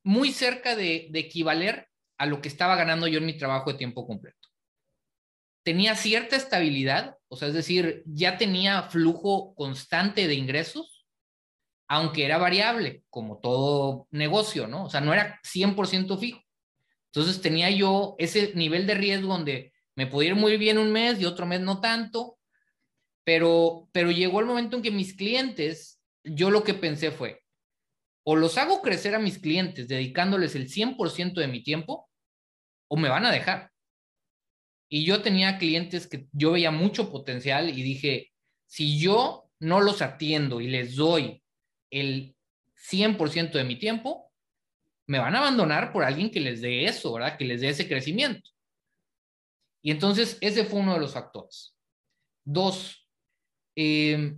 muy 0.03 0.31
cerca 0.31 0.75
de, 0.75 1.07
de 1.11 1.19
equivaler 1.19 1.89
a 2.17 2.27
lo 2.27 2.39
que 2.39 2.47
estaba 2.47 2.75
ganando 2.75 3.07
yo 3.07 3.17
en 3.17 3.25
mi 3.25 3.37
trabajo 3.37 3.71
de 3.71 3.79
tiempo 3.79 4.05
completo. 4.07 4.37
Tenía 5.63 5.95
cierta 5.95 6.35
estabilidad, 6.35 7.17
o 7.27 7.35
sea, 7.35 7.47
es 7.49 7.53
decir, 7.53 8.03
ya 8.05 8.37
tenía 8.37 8.83
flujo 8.83 9.53
constante 9.55 10.27
de 10.27 10.35
ingresos, 10.35 11.05
aunque 11.87 12.23
era 12.23 12.37
variable, 12.37 13.03
como 13.09 13.39
todo 13.39 14.07
negocio, 14.11 14.67
¿no? 14.67 14.85
O 14.85 14.89
sea, 14.89 15.01
no 15.01 15.13
era 15.13 15.39
100% 15.43 16.17
fijo. 16.17 16.41
Entonces 17.07 17.41
tenía 17.41 17.69
yo 17.69 18.15
ese 18.17 18.53
nivel 18.55 18.87
de 18.87 18.93
riesgo 18.93 19.27
donde 19.27 19.73
me 19.95 20.07
podía 20.07 20.29
ir 20.29 20.35
muy 20.35 20.57
bien 20.57 20.77
un 20.77 20.91
mes 20.91 21.19
y 21.19 21.25
otro 21.25 21.45
mes 21.45 21.59
no 21.59 21.81
tanto, 21.81 22.37
pero, 23.23 23.87
pero 23.91 24.11
llegó 24.11 24.39
el 24.39 24.45
momento 24.45 24.75
en 24.77 24.83
que 24.83 24.91
mis 24.91 25.15
clientes, 25.15 26.01
yo 26.23 26.49
lo 26.49 26.63
que 26.63 26.73
pensé 26.73 27.11
fue, 27.11 27.41
o 28.23 28.35
los 28.35 28.57
hago 28.57 28.81
crecer 28.81 29.15
a 29.15 29.19
mis 29.19 29.39
clientes 29.39 29.87
dedicándoles 29.87 30.55
el 30.55 30.69
100% 30.69 31.33
de 31.33 31.47
mi 31.47 31.63
tiempo, 31.63 32.09
o 32.87 32.97
me 32.97 33.09
van 33.09 33.25
a 33.25 33.31
dejar. 33.31 33.71
Y 34.89 35.05
yo 35.05 35.21
tenía 35.21 35.57
clientes 35.57 36.07
que 36.07 36.27
yo 36.33 36.51
veía 36.51 36.71
mucho 36.71 37.11
potencial 37.11 37.69
y 37.69 37.81
dije, 37.81 38.31
si 38.67 38.99
yo 38.99 39.49
no 39.59 39.79
los 39.79 40.01
atiendo 40.01 40.59
y 40.59 40.67
les 40.67 40.95
doy 40.95 41.41
el 41.89 42.35
100% 42.75 43.51
de 43.51 43.63
mi 43.63 43.77
tiempo, 43.77 44.31
me 45.07 45.19
van 45.19 45.35
a 45.35 45.39
abandonar 45.39 45.93
por 45.93 46.03
alguien 46.03 46.31
que 46.31 46.39
les 46.39 46.61
dé 46.61 46.85
eso, 46.85 47.13
¿verdad? 47.13 47.37
Que 47.37 47.45
les 47.45 47.61
dé 47.61 47.69
ese 47.69 47.87
crecimiento. 47.87 48.49
Y 49.81 49.91
entonces 49.91 50.37
ese 50.41 50.65
fue 50.65 50.79
uno 50.79 50.93
de 50.93 50.99
los 50.99 51.13
factores. 51.13 51.75
Dos, 52.43 53.00
eh, 53.75 54.35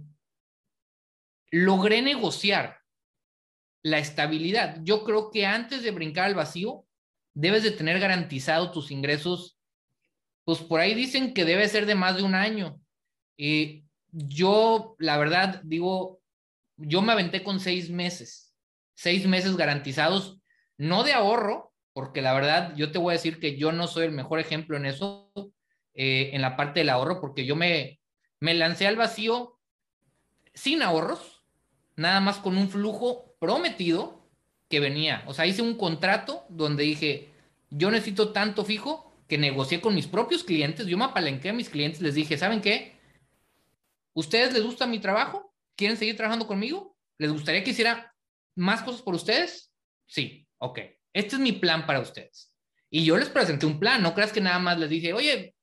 logré 1.52 2.02
negociar 2.02 2.80
la 3.84 4.00
estabilidad. 4.00 4.80
Yo 4.84 5.04
creo 5.04 5.30
que 5.30 5.46
antes 5.46 5.84
de 5.84 5.92
brincar 5.92 6.26
al 6.26 6.36
vacío, 6.36 6.86
debes 7.34 7.64
de 7.64 7.72
tener 7.72 8.00
garantizado 8.00 8.72
tus 8.72 8.92
ingresos. 8.92 9.58
Pues 10.46 10.60
por 10.60 10.80
ahí 10.80 10.94
dicen 10.94 11.34
que 11.34 11.46
debe 11.46 11.68
ser 11.68 11.86
de 11.86 11.96
más 11.96 12.18
de 12.18 12.24
un 12.24 12.36
año. 12.36 12.80
Eh, 13.38 13.84
yo, 14.12 14.96
la 15.00 15.18
verdad, 15.18 15.62
digo, 15.64 16.22
yo 16.78 17.02
me 17.02 17.14
aventé 17.14 17.44
con 17.44 17.60
seis 17.60 17.90
meses, 17.90 18.54
seis 18.96 19.26
meses 19.28 19.58
garantizados, 19.58 20.40
no 20.78 21.04
de 21.04 21.14
ahorro, 21.14 21.74
porque 21.94 22.22
la 22.22 22.34
verdad, 22.34 22.74
yo 22.76 22.92
te 22.92 23.00
voy 23.00 23.12
a 23.12 23.18
decir 23.18 23.40
que 23.40 23.58
yo 23.58 23.72
no 23.72 23.88
soy 23.88 24.06
el 24.06 24.12
mejor 24.12 24.40
ejemplo 24.40 24.78
en 24.78 24.86
eso, 24.86 25.32
eh, 25.94 26.32
en 26.34 26.42
la 26.42 26.56
parte 26.56 26.80
del 26.80 26.90
ahorro, 26.90 27.22
porque 27.22 27.46
yo 27.46 27.56
me, 27.56 28.00
me 28.44 28.54
lancé 28.54 28.88
al 28.88 28.98
vacío 28.98 29.58
sin 30.54 30.82
ahorros, 30.82 31.46
nada 31.96 32.20
más 32.20 32.40
con 32.40 32.58
un 32.58 32.70
flujo 32.70 33.38
prometido 33.40 34.30
que 34.68 34.82
venía. 34.82 35.24
O 35.28 35.34
sea, 35.34 35.48
hice 35.48 35.62
un 35.62 35.78
contrato 35.78 36.44
donde 36.50 36.84
dije, 36.84 37.30
yo 37.70 37.90
necesito 37.90 38.34
tanto 38.34 38.66
fijo 38.66 39.16
que 39.30 39.38
negocié 39.38 39.80
con 39.80 39.96
mis 39.96 40.08
propios 40.08 40.44
clientes, 40.44 40.88
yo 40.88 40.98
me 40.98 41.06
apalenqué 41.06 41.52
a 41.52 41.54
mis 41.54 41.70
clientes, 41.70 42.02
les 42.02 42.16
dije, 42.16 42.38
¿saben 42.38 42.60
qué? 42.60 42.98
¿Ustedes 44.12 44.52
les 44.52 44.64
gusta 44.64 44.88
mi 44.88 45.00
trabajo? 45.00 45.56
¿Quieren 45.78 45.96
seguir 45.96 46.18
trabajando 46.18 46.46
conmigo? 46.46 46.98
¿Les 47.20 47.32
gustaría 47.32 47.64
que 47.64 47.72
hiciera 47.72 48.14
más 48.58 48.82
cosas 48.82 49.04
por 49.04 49.16
ustedes? 49.16 49.72
Sí, 50.06 50.46
ok. 50.58 50.80
Este 51.14 51.38
es 51.38 51.40
mi 51.40 51.54
plan 51.54 51.86
para 51.86 52.02
ustedes. 52.02 52.54
Y 52.90 53.06
yo 53.06 53.16
les 53.16 53.30
presenté 53.30 53.66
un 53.68 53.80
plan, 53.80 54.02
no 54.02 54.14
creas 54.14 54.34
que 54.34 54.42
nada 54.42 54.60
más 54.60 54.78
les 54.78 54.90
dije, 54.90 55.14
oye, 55.14 55.56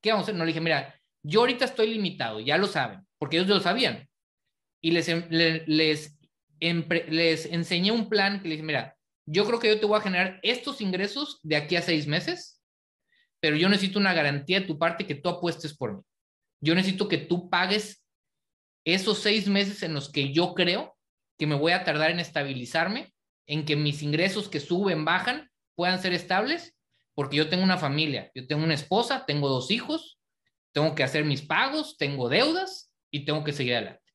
¿qué 0.00 0.12
vamos 0.12 0.22
a 0.22 0.26
hacer? 0.26 0.36
No, 0.36 0.44
le 0.44 0.50
dije, 0.50 0.60
mira, 0.60 0.97
yo 1.22 1.40
ahorita 1.40 1.64
estoy 1.64 1.94
limitado, 1.94 2.40
ya 2.40 2.58
lo 2.58 2.66
saben, 2.66 3.06
porque 3.18 3.36
ellos 3.36 3.48
lo 3.48 3.60
sabían. 3.60 4.08
Y 4.80 4.92
les, 4.92 5.08
em, 5.08 5.26
les, 5.30 6.16
les 6.60 7.46
enseñé 7.46 7.90
un 7.90 8.08
plan 8.08 8.40
que 8.40 8.48
les 8.48 8.58
dije, 8.58 8.66
mira, 8.66 8.96
yo 9.26 9.44
creo 9.44 9.58
que 9.58 9.68
yo 9.68 9.78
te 9.78 9.86
voy 9.86 9.98
a 9.98 10.02
generar 10.02 10.40
estos 10.42 10.80
ingresos 10.80 11.40
de 11.42 11.56
aquí 11.56 11.76
a 11.76 11.82
seis 11.82 12.06
meses, 12.06 12.62
pero 13.40 13.56
yo 13.56 13.68
necesito 13.68 13.98
una 13.98 14.14
garantía 14.14 14.60
de 14.60 14.66
tu 14.66 14.78
parte 14.78 15.06
que 15.06 15.14
tú 15.14 15.28
apuestes 15.28 15.76
por 15.76 15.96
mí. 15.96 16.02
Yo 16.60 16.74
necesito 16.74 17.08
que 17.08 17.18
tú 17.18 17.50
pagues 17.50 18.04
esos 18.84 19.18
seis 19.18 19.46
meses 19.48 19.82
en 19.82 19.94
los 19.94 20.10
que 20.10 20.32
yo 20.32 20.54
creo 20.54 20.96
que 21.38 21.46
me 21.46 21.54
voy 21.54 21.72
a 21.72 21.84
tardar 21.84 22.10
en 22.10 22.20
estabilizarme, 22.20 23.12
en 23.46 23.64
que 23.64 23.76
mis 23.76 24.02
ingresos 24.02 24.48
que 24.48 24.60
suben, 24.60 25.04
bajan, 25.04 25.50
puedan 25.74 26.00
ser 26.00 26.12
estables, 26.12 26.76
porque 27.14 27.36
yo 27.36 27.48
tengo 27.48 27.62
una 27.62 27.78
familia, 27.78 28.30
yo 28.34 28.46
tengo 28.46 28.64
una 28.64 28.74
esposa, 28.74 29.24
tengo 29.26 29.48
dos 29.48 29.70
hijos, 29.70 30.17
tengo 30.72 30.94
que 30.94 31.02
hacer 31.02 31.24
mis 31.24 31.42
pagos, 31.42 31.96
tengo 31.96 32.28
deudas 32.28 32.92
y 33.10 33.24
tengo 33.24 33.44
que 33.44 33.52
seguir 33.52 33.74
adelante. 33.74 34.12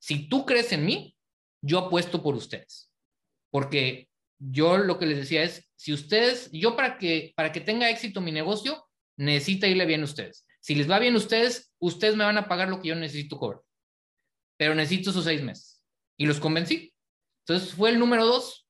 Si 0.00 0.28
tú 0.28 0.46
crees 0.46 0.72
en 0.72 0.84
mí, 0.84 1.16
yo 1.62 1.78
apuesto 1.78 2.22
por 2.22 2.34
ustedes, 2.34 2.90
porque 3.50 4.08
yo 4.38 4.78
lo 4.78 4.98
que 4.98 5.06
les 5.06 5.18
decía 5.18 5.42
es, 5.42 5.70
si 5.76 5.92
ustedes, 5.92 6.50
yo 6.52 6.76
para 6.76 6.98
que, 6.98 7.32
para 7.36 7.52
que 7.52 7.60
tenga 7.60 7.90
éxito 7.90 8.20
mi 8.20 8.32
negocio, 8.32 8.88
necesita 9.16 9.66
irle 9.66 9.84
bien 9.86 10.00
a 10.00 10.04
ustedes. 10.04 10.46
Si 10.60 10.74
les 10.74 10.90
va 10.90 10.98
bien 10.98 11.14
a 11.14 11.18
ustedes, 11.18 11.72
ustedes 11.78 12.16
me 12.16 12.24
van 12.24 12.38
a 12.38 12.48
pagar 12.48 12.68
lo 12.68 12.80
que 12.80 12.88
yo 12.88 12.94
necesito 12.94 13.38
cobrar. 13.38 13.62
Pero 14.56 14.74
necesito 14.74 15.10
esos 15.10 15.24
seis 15.24 15.42
meses. 15.42 15.82
Y 16.18 16.26
los 16.26 16.40
convencí. 16.40 16.92
Entonces 17.46 17.74
fue 17.74 17.90
el 17.90 17.98
número 17.98 18.26
dos, 18.26 18.66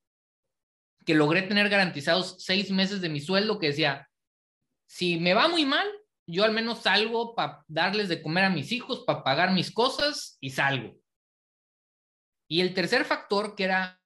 que 1.04 1.14
logré 1.14 1.42
tener 1.42 1.68
garantizados 1.68 2.36
seis 2.38 2.70
meses 2.70 3.00
de 3.00 3.08
mi 3.08 3.20
sueldo, 3.20 3.58
que 3.58 3.68
decía, 3.68 4.08
si 4.86 5.18
me 5.18 5.34
va 5.34 5.48
muy 5.48 5.64
mal, 5.64 5.88
yo 6.30 6.44
al 6.44 6.52
menos 6.52 6.80
salgo 6.82 7.34
para 7.34 7.64
darles 7.68 8.08
de 8.08 8.22
comer 8.22 8.44
a 8.44 8.50
mis 8.50 8.72
hijos, 8.72 9.04
para 9.06 9.22
pagar 9.22 9.52
mis 9.52 9.70
cosas 9.70 10.36
y 10.40 10.50
salgo. 10.50 10.96
Y 12.48 12.60
el 12.60 12.74
tercer 12.74 13.04
factor, 13.04 13.54
que 13.54 13.64
era 13.64 14.00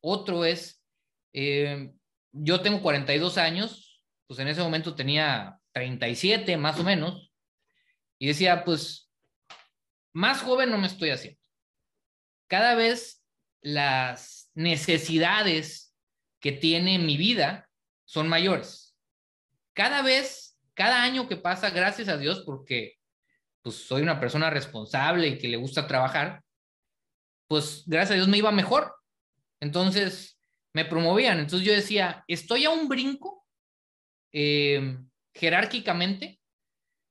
otro, 0.00 0.44
es, 0.44 0.82
eh, 1.32 1.92
yo 2.32 2.60
tengo 2.60 2.82
42 2.82 3.38
años, 3.38 4.04
pues 4.26 4.40
en 4.40 4.48
ese 4.48 4.62
momento 4.62 4.94
tenía 4.94 5.58
37 5.72 6.56
más 6.56 6.78
o 6.78 6.84
menos, 6.84 7.32
y 8.18 8.28
decía, 8.28 8.64
pues, 8.64 9.10
más 10.12 10.42
joven 10.42 10.70
no 10.70 10.78
me 10.78 10.86
estoy 10.86 11.10
haciendo. 11.10 11.40
Cada 12.48 12.74
vez 12.74 13.24
las 13.62 14.50
necesidades 14.54 15.96
que 16.40 16.52
tiene 16.52 16.98
mi 16.98 17.16
vida 17.16 17.70
son 18.04 18.28
mayores. 18.28 18.96
Cada 19.74 20.02
vez, 20.02 20.51
cada 20.74 21.02
año 21.02 21.28
que 21.28 21.36
pasa, 21.36 21.70
gracias 21.70 22.08
a 22.08 22.16
Dios, 22.16 22.42
porque 22.46 22.94
pues 23.62 23.76
soy 23.76 24.02
una 24.02 24.18
persona 24.18 24.50
responsable 24.50 25.28
y 25.28 25.38
que 25.38 25.48
le 25.48 25.56
gusta 25.56 25.86
trabajar, 25.86 26.42
pues 27.46 27.84
gracias 27.86 28.12
a 28.12 28.14
Dios 28.14 28.28
me 28.28 28.38
iba 28.38 28.50
mejor. 28.50 28.94
Entonces 29.60 30.38
me 30.74 30.84
promovían. 30.84 31.38
Entonces 31.38 31.66
yo 31.66 31.72
decía, 31.72 32.24
estoy 32.26 32.64
a 32.64 32.70
un 32.70 32.88
brinco 32.88 33.46
eh, 34.32 34.98
jerárquicamente 35.34 36.40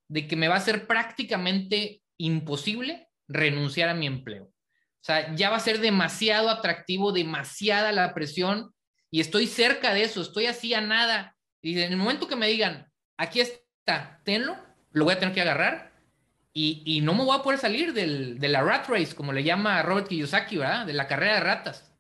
de 0.10 0.28
que 0.28 0.36
me 0.36 0.48
va 0.48 0.56
a 0.56 0.62
ser 0.62 0.88
prácticamente 0.88 2.02
imposible 2.18 3.08
renunciar 3.28 3.90
a 3.90 3.94
mi 3.94 4.08
empleo. 4.08 4.46
O 4.46 5.04
sea, 5.04 5.34
ya 5.36 5.50
va 5.50 5.58
a 5.58 5.62
ser 5.62 5.80
demasiado 5.80 6.50
atractivo, 6.50 7.12
demasiada 7.12 7.92
la 7.92 8.14
presión 8.14 8.74
y 9.10 9.22
estoy 9.22 9.48
cerca 9.48 9.94
de 9.94 10.04
eso, 10.04 10.22
estoy 10.22 10.46
así 10.48 10.74
a 10.74 10.82
nada. 10.82 11.36
Y 11.62 11.80
en 11.80 11.92
el 11.92 11.98
momento 11.98 12.28
que 12.28 12.36
me 12.36 12.48
digan, 12.48 12.91
aquí 13.18 13.42
está, 13.42 14.22
tenlo, 14.24 14.58
lo 14.92 15.06
voy 15.06 15.14
a 15.14 15.20
tener 15.20 15.34
que 15.34 15.42
agarrar 15.42 15.92
y, 16.54 16.84
y 16.86 17.02
no 17.02 17.14
me 17.14 17.24
voy 17.24 17.38
a 17.38 17.44
poder 17.44 17.60
salir 17.60 17.94
del, 17.94 18.40
de 18.40 18.50
la 18.50 18.62
rat 18.62 18.88
race, 18.90 19.16
como 19.16 19.32
le 19.32 19.44
llama 19.44 19.82
Robert 19.82 20.08
Kiyosaki, 20.08 20.58
¿verdad? 20.58 20.86
De 20.86 20.94
la 20.94 21.08
carrera 21.08 21.36
de 21.36 21.42
ratas. 21.42 21.94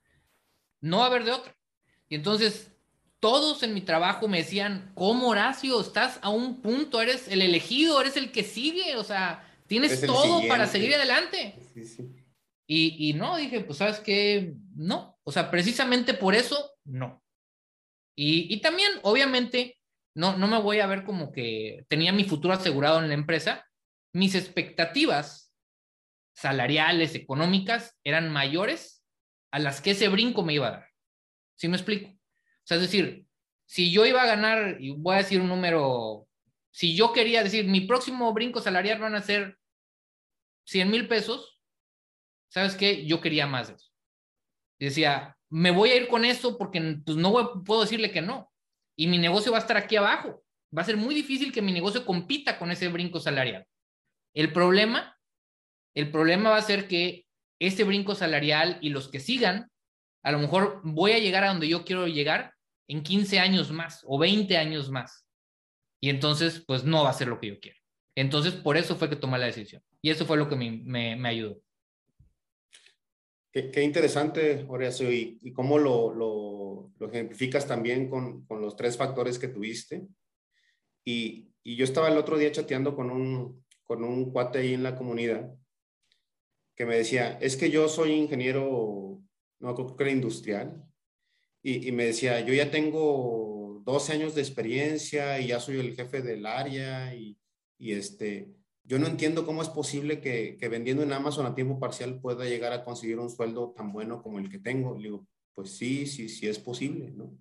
No 0.81 0.97
va 0.97 1.05
a 1.05 1.07
haber 1.07 1.23
de 1.23 1.31
otra. 1.31 1.55
Y 2.09 2.15
entonces 2.15 2.71
todos 3.21 3.63
en 3.63 3.73
mi 3.73 3.81
trabajo 3.81 4.27
me 4.27 4.39
decían, 4.39 4.91
¿cómo 4.95 5.29
Horacio? 5.29 5.79
Estás 5.79 6.19
a 6.21 6.29
un 6.29 6.61
punto, 6.61 7.01
eres 7.01 7.27
el 7.27 7.41
elegido, 7.41 8.01
eres 8.01 8.17
el 8.17 8.31
que 8.31 8.43
sigue, 8.43 8.97
o 8.97 9.03
sea, 9.03 9.47
tienes 9.67 10.01
todo 10.05 10.45
para 10.47 10.67
seguir 10.67 10.95
adelante. 10.95 11.55
Y, 12.67 13.09
y, 13.09 13.13
no, 13.13 13.37
dije, 13.37 13.61
pues 13.61 13.77
sabes 13.77 13.99
qué, 13.99 14.55
no, 14.75 15.19
o 15.23 15.31
sea, 15.31 15.51
precisamente 15.51 16.13
por 16.13 16.33
eso, 16.33 16.71
no. 16.83 17.21
Y, 18.15 18.53
y 18.53 18.59
también, 18.61 18.91
obviamente, 19.03 19.80
no, 20.13 20.37
no 20.37 20.47
me 20.47 20.59
voy 20.59 20.79
a 20.79 20.87
ver 20.87 21.03
como 21.03 21.31
que 21.31 21.85
tenía 21.87 22.11
mi 22.11 22.23
futuro 22.23 22.53
asegurado 22.53 22.99
en 22.99 23.07
la 23.07 23.13
empresa. 23.13 23.65
Mis 24.13 24.35
expectativas 24.35 25.53
salariales, 26.33 27.15
económicas, 27.15 27.97
eran 28.03 28.31
mayores 28.31 29.03
a 29.51 29.59
las 29.59 29.81
que 29.81 29.91
ese 29.91 30.09
brinco 30.09 30.43
me 30.43 30.53
iba 30.53 30.67
a 30.67 30.71
dar. 30.71 30.87
¿Sí 31.55 31.67
me 31.67 31.77
explico? 31.77 32.09
O 32.09 32.63
sea, 32.63 32.77
es 32.77 32.83
decir, 32.83 33.25
si 33.65 33.91
yo 33.91 34.05
iba 34.05 34.21
a 34.21 34.27
ganar, 34.27 34.77
y 34.79 34.91
voy 34.91 35.15
a 35.15 35.19
decir 35.19 35.39
un 35.39 35.47
número, 35.47 36.27
si 36.71 36.95
yo 36.95 37.13
quería 37.13 37.43
decir, 37.43 37.67
mi 37.67 37.81
próximo 37.81 38.33
brinco 38.33 38.61
salarial 38.61 38.99
van 38.99 39.15
a 39.15 39.21
ser 39.21 39.57
100 40.65 40.89
mil 40.89 41.07
pesos, 41.07 41.59
¿sabes 42.49 42.75
qué? 42.75 43.05
Yo 43.05 43.21
quería 43.21 43.47
más 43.47 43.69
de 43.69 43.75
eso. 43.75 43.89
Decía, 44.79 45.37
me 45.49 45.71
voy 45.71 45.91
a 45.91 45.95
ir 45.95 46.07
con 46.07 46.25
eso 46.25 46.57
porque 46.57 46.97
pues, 47.05 47.17
no 47.17 47.63
puedo 47.63 47.81
decirle 47.81 48.11
que 48.11 48.21
no. 48.21 48.50
Y 48.97 49.07
mi 49.07 49.17
negocio 49.17 49.51
va 49.51 49.59
a 49.59 49.61
estar 49.61 49.77
aquí 49.77 49.95
abajo. 49.95 50.43
Va 50.75 50.83
a 50.83 50.85
ser 50.85 50.97
muy 50.97 51.13
difícil 51.15 51.51
que 51.51 51.61
mi 51.61 51.71
negocio 51.71 52.05
compita 52.05 52.57
con 52.57 52.71
ese 52.71 52.87
brinco 52.87 53.19
salarial. 53.19 53.65
El 54.33 54.53
problema, 54.53 55.17
el 55.95 56.11
problema 56.11 56.51
va 56.51 56.57
a 56.57 56.61
ser 56.61 56.87
que 56.87 57.25
ese 57.59 57.83
brinco 57.83 58.15
salarial 58.15 58.77
y 58.81 58.89
los 58.89 59.09
que 59.09 59.19
sigan 59.19 59.71
a 60.23 60.31
lo 60.31 60.39
mejor 60.39 60.81
voy 60.83 61.13
a 61.13 61.19
llegar 61.19 61.43
a 61.43 61.49
donde 61.49 61.67
yo 61.67 61.83
quiero 61.83 62.07
llegar 62.07 62.53
en 62.87 63.03
15 63.03 63.39
años 63.39 63.71
más 63.71 64.03
o 64.05 64.19
20 64.19 64.55
años 64.57 64.89
más. 64.89 65.25
Y 66.01 66.09
entonces, 66.09 66.63
pues 66.65 66.83
no 66.83 67.03
va 67.03 67.09
a 67.09 67.13
ser 67.13 67.27
lo 67.27 67.39
que 67.39 67.47
yo 67.47 67.59
quiero. 67.59 67.79
Entonces, 68.15 68.53
por 68.53 68.77
eso 68.77 68.95
fue 68.95 69.09
que 69.09 69.15
tomé 69.15 69.37
la 69.37 69.45
decisión. 69.45 69.83
Y 70.01 70.09
eso 70.09 70.25
fue 70.25 70.37
lo 70.37 70.49
que 70.49 70.55
me, 70.55 71.15
me, 71.15 71.29
ayudó. 71.29 71.61
Qué, 73.51 73.83
interesante, 73.83 74.65
Horacio, 74.67 75.11
y, 75.11 75.37
y 75.41 75.51
cómo 75.51 75.77
lo, 75.77 76.13
lo, 76.13 76.91
lo, 76.97 77.09
ejemplificas 77.09 77.67
también 77.67 78.09
con, 78.09 78.45
con, 78.45 78.61
los 78.61 78.77
tres 78.77 78.95
factores 78.95 79.37
que 79.37 79.49
tuviste. 79.49 80.07
Y, 81.03 81.49
y, 81.61 81.75
yo 81.75 81.83
estaba 81.83 82.07
el 82.07 82.17
otro 82.17 82.37
día 82.37 82.51
chateando 82.51 82.95
con 82.95 83.11
un, 83.11 83.65
con 83.83 84.03
un 84.03 84.31
cuate 84.31 84.59
ahí 84.59 84.73
en 84.73 84.83
la 84.83 84.95
comunidad 84.95 85.53
que 86.75 86.85
me 86.85 86.95
decía, 86.95 87.37
es 87.41 87.57
que 87.57 87.69
yo 87.69 87.89
soy 87.89 88.13
ingeniero 88.13 89.21
no 89.61 89.75
creo 89.75 89.95
que 89.95 90.03
era 90.03 90.11
industrial, 90.11 90.83
y, 91.63 91.87
y, 91.87 91.91
me 91.91 92.05
decía, 92.05 92.41
yo 92.41 92.53
ya 92.53 92.71
tengo 92.71 93.81
12 93.85 94.13
años 94.13 94.33
de 94.33 94.41
experiencia 94.41 95.39
y 95.39 95.47
ya 95.47 95.59
soy 95.59 95.79
el 95.79 95.95
jefe 95.95 96.21
del 96.21 96.47
área 96.47 97.13
y, 97.13 97.37
y 97.77 97.93
este, 97.93 98.49
yo 98.91 98.99
no 98.99 99.07
entiendo 99.07 99.45
cómo 99.45 99.61
es 99.61 99.69
posible 99.69 100.19
que, 100.19 100.57
vendiendo 100.67 101.01
en 101.01 101.13
Amazon 101.13 101.45
a 101.45 101.55
tiempo 101.55 101.79
parcial 101.79 102.19
pueda 102.19 102.43
llegar 102.43 102.73
a 102.73 102.83
conseguir 102.83 103.19
un 103.19 103.29
sueldo 103.29 103.73
tan 103.73 103.93
bueno 103.93 104.21
como 104.21 104.37
el 104.37 104.49
que 104.49 104.59
tengo. 104.59 104.97
Le 104.97 105.03
digo, 105.03 105.25
pues 105.55 105.77
sí, 105.77 106.05
sí, 106.05 106.27
sí 106.27 106.49
es 106.49 106.59
posible, 106.59 107.09
¿no? 107.11 107.33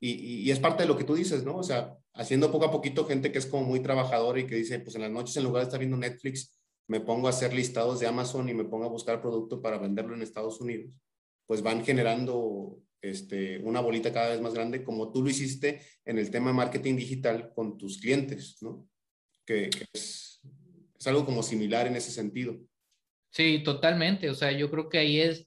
Y, 0.00 0.50
es 0.50 0.58
parte 0.58 0.82
de 0.82 0.88
lo 0.88 0.98
que 0.98 1.04
tú 1.04 1.14
dices, 1.14 1.44
¿no? 1.44 1.58
O 1.58 1.62
sea, 1.62 1.96
haciendo 2.12 2.50
poco 2.50 2.64
a 2.64 2.72
poquito 2.72 3.06
gente 3.06 3.30
que 3.30 3.38
es 3.38 3.46
como 3.46 3.68
muy 3.68 3.78
trabajadora 3.78 4.40
y 4.40 4.48
que 4.48 4.56
dice, 4.56 4.80
pues 4.80 4.96
en 4.96 5.02
las 5.02 5.12
noches 5.12 5.36
en 5.36 5.44
lugar 5.44 5.60
de 5.60 5.66
estar 5.68 5.78
viendo 5.78 5.96
Netflix, 5.96 6.58
me 6.88 6.98
pongo 6.98 7.28
a 7.28 7.30
hacer 7.30 7.54
listados 7.54 8.00
de 8.00 8.08
Amazon 8.08 8.48
y 8.48 8.54
me 8.54 8.64
pongo 8.64 8.86
a 8.86 8.88
buscar 8.88 9.22
producto 9.22 9.62
para 9.62 9.78
venderlo 9.78 10.16
en 10.16 10.22
Estados 10.22 10.60
Unidos, 10.60 10.90
pues 11.46 11.62
van 11.62 11.84
generando 11.84 12.80
este, 13.00 13.58
una 13.58 13.78
bolita 13.78 14.12
cada 14.12 14.30
vez 14.30 14.40
más 14.40 14.54
grande, 14.54 14.82
como 14.82 15.12
tú 15.12 15.22
lo 15.22 15.30
hiciste 15.30 15.82
en 16.04 16.18
el 16.18 16.32
tema 16.32 16.52
marketing 16.52 16.96
digital 16.96 17.52
con 17.54 17.78
tus 17.78 18.00
clientes, 18.00 18.56
¿no? 18.60 18.88
Que, 19.46 19.70
es, 20.98 21.06
algo 21.06 21.24
como 21.24 21.42
similar 21.42 21.86
en 21.86 21.96
ese 21.96 22.10
sentido. 22.10 22.58
Sí, 23.30 23.62
totalmente. 23.64 24.30
O 24.30 24.34
sea, 24.34 24.52
yo 24.52 24.70
creo 24.70 24.88
que 24.88 24.98
ahí 24.98 25.20
es, 25.20 25.46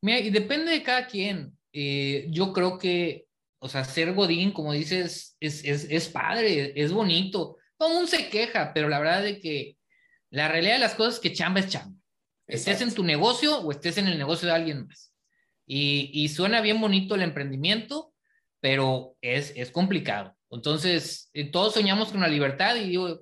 mira, 0.00 0.20
y 0.20 0.30
depende 0.30 0.72
de 0.72 0.82
cada 0.82 1.06
quien. 1.06 1.56
Eh, 1.72 2.26
yo 2.30 2.52
creo 2.52 2.78
que, 2.78 3.26
o 3.58 3.68
sea, 3.68 3.84
ser 3.84 4.12
Godín, 4.12 4.52
como 4.52 4.72
dices, 4.72 5.36
es, 5.40 5.64
es, 5.64 5.86
es 5.90 6.08
padre, 6.08 6.72
es 6.76 6.92
bonito. 6.92 7.56
Todo 7.76 7.90
mundo 7.90 8.06
se 8.06 8.28
queja, 8.28 8.72
pero 8.72 8.88
la 8.88 8.98
verdad 8.98 9.26
es 9.26 9.40
que 9.40 9.76
la 10.30 10.48
realidad 10.48 10.74
de 10.74 10.80
las 10.80 10.94
cosas 10.94 11.14
es 11.14 11.20
que 11.20 11.32
chamba 11.32 11.60
es 11.60 11.68
chamba. 11.68 11.96
Estés 12.46 12.80
en 12.82 12.92
tu 12.92 13.02
negocio 13.02 13.58
o 13.58 13.70
estés 13.72 13.98
en 13.98 14.06
el 14.06 14.18
negocio 14.18 14.48
de 14.48 14.54
alguien 14.54 14.86
más. 14.86 15.12
Y, 15.66 16.28
suena 16.28 16.60
bien 16.60 16.80
bonito 16.80 17.14
el 17.14 17.22
emprendimiento, 17.22 18.12
pero 18.60 19.16
es, 19.22 19.52
es 19.56 19.70
complicado. 19.70 20.36
Entonces, 20.50 21.30
eh, 21.32 21.50
todos 21.50 21.74
soñamos 21.74 22.10
con 22.10 22.20
la 22.20 22.28
libertad 22.28 22.76
y 22.76 22.88
digo, 22.90 23.20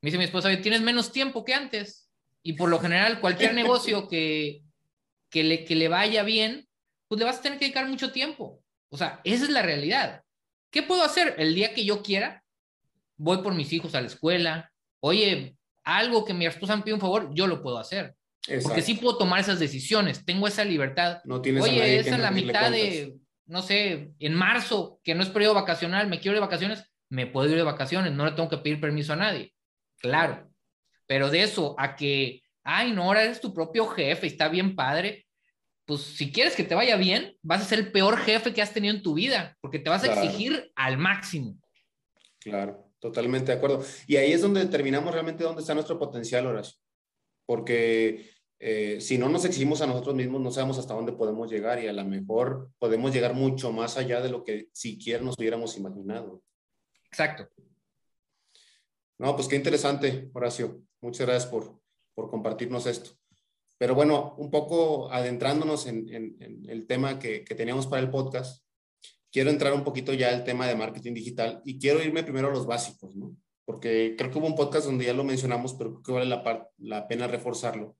me 0.00 0.08
dice 0.08 0.18
mi 0.18 0.24
esposa, 0.24 0.48
tienes 0.60 0.80
menos 0.80 1.12
tiempo 1.12 1.44
que 1.44 1.54
antes. 1.54 2.10
Y 2.42 2.54
por 2.54 2.68
lo 2.68 2.78
general, 2.78 3.20
cualquier 3.20 3.54
negocio 3.54 4.08
que, 4.08 4.62
que, 5.30 5.44
le, 5.44 5.64
que 5.64 5.74
le 5.74 5.88
vaya 5.88 6.22
bien, 6.22 6.68
pues 7.08 7.18
le 7.18 7.24
vas 7.24 7.38
a 7.38 7.42
tener 7.42 7.58
que 7.58 7.66
dedicar 7.66 7.88
mucho 7.88 8.12
tiempo. 8.12 8.62
O 8.90 8.96
sea, 8.96 9.20
esa 9.24 9.44
es 9.44 9.50
la 9.50 9.62
realidad. 9.62 10.22
¿Qué 10.70 10.82
puedo 10.82 11.02
hacer? 11.02 11.34
El 11.38 11.54
día 11.54 11.74
que 11.74 11.84
yo 11.84 12.02
quiera, 12.02 12.44
voy 13.16 13.38
por 13.38 13.54
mis 13.54 13.72
hijos 13.72 13.94
a 13.94 14.00
la 14.00 14.06
escuela. 14.06 14.72
Oye, 15.00 15.56
algo 15.84 16.24
que 16.24 16.34
mi 16.34 16.46
esposa 16.46 16.76
me 16.76 16.82
pide 16.82 16.94
un 16.94 17.00
favor, 17.00 17.30
yo 17.34 17.46
lo 17.46 17.62
puedo 17.62 17.78
hacer. 17.78 18.14
Porque 18.62 18.82
sí 18.82 18.94
puedo 18.94 19.18
tomar 19.18 19.40
esas 19.40 19.58
decisiones, 19.58 20.24
tengo 20.24 20.46
esa 20.46 20.64
libertad. 20.64 21.20
No 21.24 21.42
tienes 21.42 21.62
Oye, 21.62 21.98
esa 21.98 22.14
es 22.14 22.20
la 22.20 22.30
mitad 22.30 22.70
de, 22.70 23.16
no 23.46 23.62
sé, 23.62 24.12
en 24.18 24.34
marzo, 24.34 25.00
que 25.02 25.14
no 25.14 25.22
es 25.22 25.28
periodo 25.28 25.54
vacacional, 25.54 26.08
me 26.08 26.18
quiero 26.18 26.32
ir 26.32 26.40
de 26.40 26.46
vacaciones, 26.46 26.84
me 27.10 27.26
puedo 27.26 27.48
ir 27.48 27.56
de 27.56 27.62
vacaciones, 27.62 28.12
no 28.12 28.24
le 28.24 28.32
tengo 28.32 28.48
que 28.48 28.58
pedir 28.58 28.80
permiso 28.80 29.12
a 29.12 29.16
nadie. 29.16 29.52
Claro, 29.98 30.50
pero 31.06 31.30
de 31.30 31.42
eso 31.42 31.74
a 31.78 31.96
que, 31.96 32.42
ay, 32.62 32.92
no, 32.92 33.04
ahora 33.04 33.24
eres 33.24 33.40
tu 33.40 33.52
propio 33.52 33.86
jefe, 33.86 34.26
está 34.26 34.48
bien 34.48 34.74
padre, 34.76 35.26
pues 35.84 36.02
si 36.02 36.30
quieres 36.30 36.54
que 36.54 36.64
te 36.64 36.74
vaya 36.74 36.96
bien, 36.96 37.36
vas 37.42 37.62
a 37.62 37.64
ser 37.64 37.78
el 37.78 37.92
peor 37.92 38.18
jefe 38.18 38.52
que 38.52 38.62
has 38.62 38.72
tenido 38.72 38.94
en 38.94 39.02
tu 39.02 39.14
vida, 39.14 39.56
porque 39.60 39.78
te 39.78 39.90
vas 39.90 40.04
a 40.04 40.12
exigir 40.12 40.70
al 40.76 40.98
máximo. 40.98 41.58
Claro, 42.38 42.92
totalmente 42.98 43.52
de 43.52 43.58
acuerdo. 43.58 43.84
Y 44.06 44.16
ahí 44.16 44.32
es 44.32 44.42
donde 44.42 44.60
determinamos 44.60 45.12
realmente 45.12 45.44
dónde 45.44 45.62
está 45.62 45.74
nuestro 45.74 45.98
potencial, 45.98 46.46
Horacio 46.46 46.78
porque 47.48 48.30
eh, 48.58 49.00
si 49.00 49.16
no 49.16 49.30
nos 49.30 49.46
exigimos 49.46 49.80
a 49.80 49.86
nosotros 49.86 50.14
mismos, 50.14 50.42
no 50.42 50.50
sabemos 50.50 50.78
hasta 50.78 50.92
dónde 50.92 51.12
podemos 51.12 51.50
llegar 51.50 51.82
y 51.82 51.86
a 51.86 51.94
lo 51.94 52.04
mejor 52.04 52.70
podemos 52.78 53.10
llegar 53.14 53.32
mucho 53.32 53.72
más 53.72 53.96
allá 53.96 54.20
de 54.20 54.28
lo 54.28 54.44
que 54.44 54.68
siquiera 54.74 55.24
nos 55.24 55.38
hubiéramos 55.38 55.74
imaginado. 55.78 56.42
Exacto. 57.06 57.48
No, 59.18 59.34
pues 59.34 59.48
qué 59.48 59.56
interesante, 59.56 60.30
Horacio. 60.32 60.82
Muchas 61.00 61.26
gracias 61.26 61.50
por, 61.50 61.80
por 62.14 62.30
compartirnos 62.30 62.86
esto. 62.86 63.10
Pero 63.78 63.94
bueno, 63.94 64.34
un 64.38 64.50
poco 64.50 65.10
adentrándonos 65.10 65.86
en, 65.86 66.12
en, 66.12 66.64
el 66.68 66.86
tema 66.86 67.18
que, 67.18 67.44
que, 67.44 67.54
teníamos 67.54 67.86
para 67.86 68.02
el 68.02 68.10
podcast, 68.10 68.64
quiero 69.30 69.50
entrar 69.50 69.72
un 69.72 69.84
poquito 69.84 70.12
ya 70.12 70.30
al 70.30 70.44
tema 70.44 70.66
de 70.66 70.74
marketing 70.74 71.14
digital 71.14 71.62
y 71.64 71.78
quiero 71.78 72.02
irme 72.02 72.24
primero 72.24 72.48
a 72.48 72.52
los 72.52 72.66
básicos, 72.66 73.14
¿no? 73.14 73.36
porque 73.68 74.14
creo 74.16 74.30
que 74.30 74.38
hubo 74.38 74.46
un 74.46 74.54
podcast 74.54 74.86
donde 74.86 75.04
ya 75.04 75.12
lo 75.12 75.24
mencionamos, 75.24 75.74
pero 75.74 75.90
creo 75.90 76.02
que 76.02 76.12
vale 76.12 76.24
la, 76.24 76.70
la 76.78 77.06
pena 77.06 77.26
reforzarlo, 77.26 77.98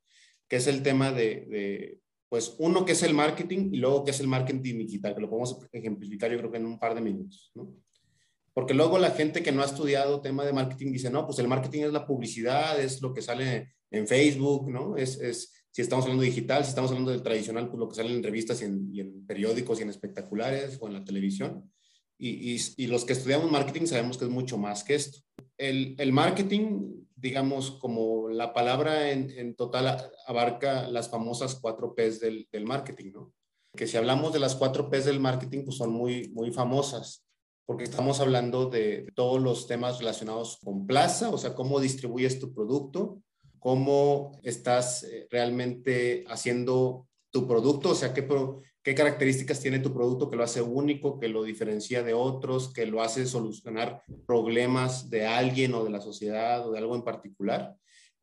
que 0.48 0.56
es 0.56 0.66
el 0.66 0.82
tema 0.82 1.12
de, 1.12 1.44
de, 1.44 2.00
pues, 2.30 2.56
uno, 2.58 2.86
que 2.86 2.92
es 2.92 3.02
el 3.02 3.12
marketing 3.12 3.68
y 3.74 3.76
luego, 3.76 4.02
que 4.02 4.12
es 4.12 4.20
el 4.20 4.28
marketing 4.28 4.78
digital, 4.78 5.14
que 5.14 5.20
lo 5.20 5.28
podemos 5.28 5.58
ejemplificar 5.70 6.30
yo 6.30 6.38
creo 6.38 6.50
que 6.50 6.56
en 6.56 6.64
un 6.64 6.78
par 6.78 6.94
de 6.94 7.02
minutos, 7.02 7.52
¿no? 7.54 7.68
Porque 8.58 8.74
luego 8.74 8.98
la 8.98 9.12
gente 9.12 9.40
que 9.40 9.52
no 9.52 9.62
ha 9.62 9.66
estudiado 9.66 10.20
tema 10.20 10.44
de 10.44 10.52
marketing 10.52 10.90
dice, 10.90 11.10
no, 11.10 11.24
pues 11.24 11.38
el 11.38 11.46
marketing 11.46 11.82
es 11.84 11.92
la 11.92 12.04
publicidad, 12.04 12.80
es 12.80 13.00
lo 13.00 13.14
que 13.14 13.22
sale 13.22 13.74
en 13.92 14.08
Facebook, 14.08 14.68
¿no? 14.68 14.96
Es, 14.96 15.20
es 15.20 15.52
si 15.70 15.80
estamos 15.80 16.06
hablando 16.06 16.24
digital, 16.24 16.64
si 16.64 16.70
estamos 16.70 16.90
hablando 16.90 17.12
del 17.12 17.22
tradicional, 17.22 17.68
pues 17.68 17.78
lo 17.78 17.88
que 17.88 17.94
sale 17.94 18.12
en 18.12 18.20
revistas 18.20 18.60
y 18.60 18.64
en, 18.64 18.88
y 18.92 18.98
en 18.98 19.24
periódicos 19.26 19.78
y 19.78 19.84
en 19.84 19.90
espectaculares 19.90 20.76
o 20.80 20.88
en 20.88 20.94
la 20.94 21.04
televisión. 21.04 21.70
Y, 22.18 22.56
y, 22.56 22.60
y, 22.78 22.88
los 22.88 23.04
que 23.04 23.12
estudiamos 23.12 23.48
marketing 23.48 23.86
sabemos 23.86 24.18
que 24.18 24.24
es 24.24 24.30
mucho 24.32 24.58
más 24.58 24.82
que 24.82 24.96
esto 24.96 25.20
el, 25.56 25.94
el, 25.98 26.12
marketing, 26.12 27.04
digamos, 27.14 27.70
como 27.70 28.28
la 28.28 28.52
palabra 28.52 29.12
en, 29.12 29.30
en, 29.30 29.54
total 29.54 30.10
abarca 30.26 30.88
las 30.88 31.08
famosas 31.08 31.56
cuatro 31.60 31.94
P's 31.94 32.18
del, 32.18 32.48
del, 32.50 32.64
marketing, 32.64 33.12
¿no? 33.12 33.32
Que 33.76 33.86
si 33.86 33.96
hablamos 33.96 34.32
de 34.32 34.40
las 34.40 34.56
cuatro 34.56 34.90
P's 34.90 35.04
del 35.04 35.20
marketing, 35.20 35.64
pues 35.64 35.76
son 35.76 35.92
muy, 35.92 36.28
muy 36.30 36.50
famosas, 36.50 37.27
porque 37.68 37.84
estamos 37.84 38.18
hablando 38.20 38.70
de, 38.70 39.12
todos 39.14 39.42
los 39.42 39.66
temas 39.66 39.98
relacionados 39.98 40.58
con 40.64 40.86
plaza, 40.86 41.28
o 41.28 41.36
sea, 41.36 41.54
cómo 41.54 41.80
distribuyes 41.80 42.40
tu 42.40 42.54
producto, 42.54 43.20
cómo 43.58 44.32
estás 44.42 45.02
eh, 45.02 45.28
realmente 45.30 46.24
haciendo 46.28 47.06
tu 47.30 47.46
producto, 47.46 47.90
o 47.90 47.94
sea, 47.94 48.14
qué, 48.14 48.26
qué 48.82 48.94
características 48.94 49.60
tiene 49.60 49.80
tu 49.80 49.92
producto 49.92 50.30
que 50.30 50.36
lo 50.36 50.44
hace 50.44 50.62
único, 50.62 51.20
que 51.20 51.28
lo 51.28 51.42
diferencia 51.42 52.02
de 52.02 52.14
otros, 52.14 52.72
que 52.72 52.86
lo 52.86 53.02
hace 53.02 53.26
solucionar 53.26 54.02
problemas 54.26 55.10
de 55.10 55.26
alguien 55.26 55.74
o 55.74 55.84
de 55.84 55.90
la 55.90 56.00
sociedad 56.00 56.66
o 56.66 56.72
de 56.72 56.78
algo 56.78 56.94
en 56.94 57.02
particular. 57.02 57.76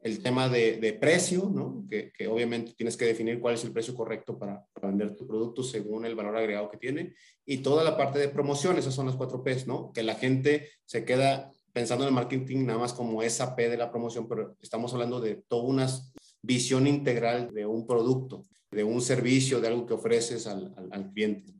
El 0.05 0.21
tema 0.21 0.49
de, 0.49 0.77
de 0.77 0.93
precio, 0.93 1.49
¿no? 1.51 1.83
Que, 1.89 2.11
que, 2.11 2.27
obviamente 2.27 2.73
tienes 2.77 2.95
que 2.95 3.05
definir 3.05 3.39
cuál 3.39 3.55
es 3.55 3.63
el 3.63 3.71
precio 3.71 3.95
correcto 3.95 4.37
para, 4.37 4.63
para, 4.71 4.89
vender 4.89 5.15
tu 5.15 5.25
producto 5.25 5.63
según 5.63 6.05
el 6.05 6.15
valor 6.15 6.37
agregado 6.37 6.69
que 6.69 6.77
tiene. 6.77 7.15
Y 7.43 7.57
toda 7.57 7.83
la 7.83 7.97
parte 7.97 8.19
de 8.19 8.29
promoción, 8.29 8.77
esas 8.77 8.93
son 8.93 9.07
las 9.07 9.15
cuatro 9.15 9.43
P's, 9.43 9.65
¿no? 9.65 9.91
Que 9.93 10.03
la 10.03 10.15
gente 10.15 10.69
se 10.85 11.05
queda 11.05 11.51
pensando 11.73 12.05
en 12.05 12.09
el 12.09 12.15
marketing 12.15 12.65
nada 12.65 12.79
más 12.79 12.93
como 12.93 13.23
esa 13.23 13.55
P 13.55 13.67
de 13.67 13.77
la 13.77 13.89
promoción, 13.89 14.29
pero 14.29 14.55
estamos 14.61 14.93
hablando 14.93 15.19
de 15.19 15.43
toda 15.47 15.63
una 15.63 15.87
visión 16.41 16.85
integral 16.85 17.51
de 17.53 17.65
un 17.65 17.87
producto 17.87 18.43
de 18.75 18.83
un 18.83 19.01
servicio, 19.01 19.61
de 19.61 19.69
algo 19.69 19.85
que 19.85 19.93
ofreces 19.93 20.47
al, 20.47 20.73
al, 20.91 21.11
cliente. 21.11 21.53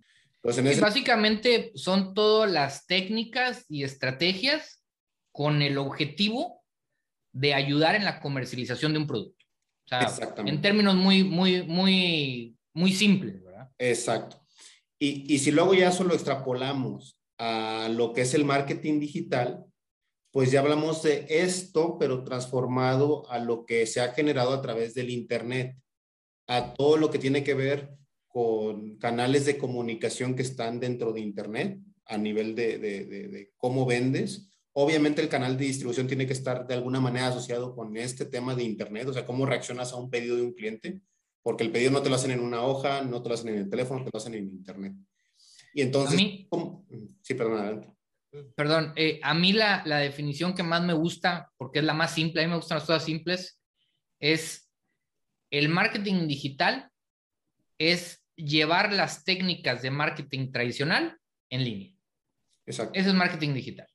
Entonces, 0.43 0.79
Básicamente 0.79 1.71
son 1.75 2.13
todas 2.13 2.51
las 2.51 2.85
técnicas 2.85 3.65
y 3.69 3.83
estrategias 3.83 4.83
con 5.31 5.61
el 5.61 5.77
objetivo 5.77 6.61
de 7.35 7.53
ayudar 7.53 7.95
en 7.95 8.05
la 8.05 8.21
comercialización 8.21 8.93
de 8.93 8.99
un 8.99 9.07
producto. 9.07 9.45
O 9.85 9.89
sea, 9.89 10.07
en 10.45 10.61
términos 10.61 10.95
muy, 10.95 11.23
muy, 11.23 11.63
muy, 11.63 12.57
muy 12.73 12.93
simples, 12.93 13.43
¿verdad? 13.43 13.69
Exacto. 13.77 14.41
Y, 14.97 15.31
y 15.31 15.39
si 15.39 15.51
luego 15.51 15.73
ya 15.73 15.91
solo 15.91 16.13
extrapolamos 16.13 17.19
a 17.37 17.89
lo 17.91 18.13
que 18.13 18.21
es 18.21 18.33
el 18.33 18.45
marketing 18.45 18.99
digital, 18.99 19.65
pues 20.31 20.51
ya 20.51 20.61
hablamos 20.61 21.03
de 21.03 21.25
esto, 21.29 21.97
pero 21.99 22.23
transformado 22.23 23.29
a 23.29 23.39
lo 23.39 23.65
que 23.65 23.85
se 23.85 24.01
ha 24.01 24.13
generado 24.13 24.53
a 24.53 24.61
través 24.61 24.93
del 24.93 25.09
Internet 25.09 25.75
a 26.47 26.73
todo 26.73 26.97
lo 26.97 27.09
que 27.09 27.19
tiene 27.19 27.43
que 27.43 27.53
ver 27.53 27.91
con 28.27 28.97
canales 28.97 29.45
de 29.45 29.57
comunicación 29.57 30.35
que 30.35 30.41
están 30.41 30.79
dentro 30.79 31.11
de 31.11 31.21
Internet 31.21 31.79
a 32.05 32.17
nivel 32.17 32.55
de, 32.55 32.77
de, 32.77 33.05
de, 33.05 33.51
cómo 33.57 33.85
vendes. 33.85 34.49
Obviamente 34.77 35.21
el 35.21 35.29
canal 35.29 35.57
de 35.57 35.65
distribución 35.65 36.05
tiene 36.05 36.27
que 36.27 36.33
estar 36.33 36.67
de 36.67 36.73
alguna 36.73 36.99
manera 36.99 37.27
asociado 37.27 37.73
con 37.73 37.95
este 37.95 38.25
tema 38.25 38.55
de 38.55 38.63
Internet, 38.63 39.07
o 39.07 39.13
sea, 39.13 39.25
cómo 39.25 39.45
reaccionas 39.45 39.93
a 39.93 39.95
un 39.95 40.09
pedido 40.09 40.35
de 40.35 40.41
un 40.41 40.53
cliente, 40.53 40.99
porque 41.41 41.63
el 41.63 41.71
pedido 41.71 41.91
no 41.91 42.01
te 42.01 42.09
lo 42.09 42.15
hacen 42.15 42.31
en 42.31 42.41
una 42.41 42.61
hoja, 42.61 43.01
no 43.01 43.23
te 43.23 43.29
lo 43.29 43.35
hacen 43.35 43.49
en 43.49 43.59
el 43.59 43.69
teléfono, 43.69 44.03
te 44.03 44.09
lo 44.11 44.17
hacen 44.17 44.33
en 44.33 44.49
Internet. 44.49 44.93
Y 45.73 45.81
entonces, 45.81 46.17
mí, 46.17 46.49
sí, 47.21 47.33
perdón, 47.35 47.57
adelante. 47.59 47.89
Perdón, 48.55 48.93
eh, 48.97 49.19
a 49.23 49.33
mí 49.33 49.53
la, 49.53 49.81
la 49.85 49.99
definición 49.99 50.53
que 50.53 50.63
más 50.63 50.83
me 50.83 50.93
gusta, 50.93 51.51
porque 51.55 51.79
es 51.79 51.85
la 51.85 51.93
más 51.93 52.13
simple, 52.13 52.41
a 52.41 52.45
mí 52.45 52.49
me 52.49 52.57
gustan 52.57 52.77
las 52.77 52.85
cosas 52.85 53.05
simples, 53.05 53.61
es 54.19 54.69
el 55.51 55.69
marketing 55.69 56.27
digital 56.27 56.91
es 57.77 58.25
llevar 58.35 58.91
las 58.93 59.23
técnicas 59.23 59.81
de 59.81 59.91
marketing 59.91 60.51
tradicional 60.51 61.17
en 61.49 61.63
línea. 61.63 61.93
Exacto. 62.65 62.97
Eso 62.99 63.09
es 63.09 63.15
marketing 63.15 63.53
digital. 63.53 63.87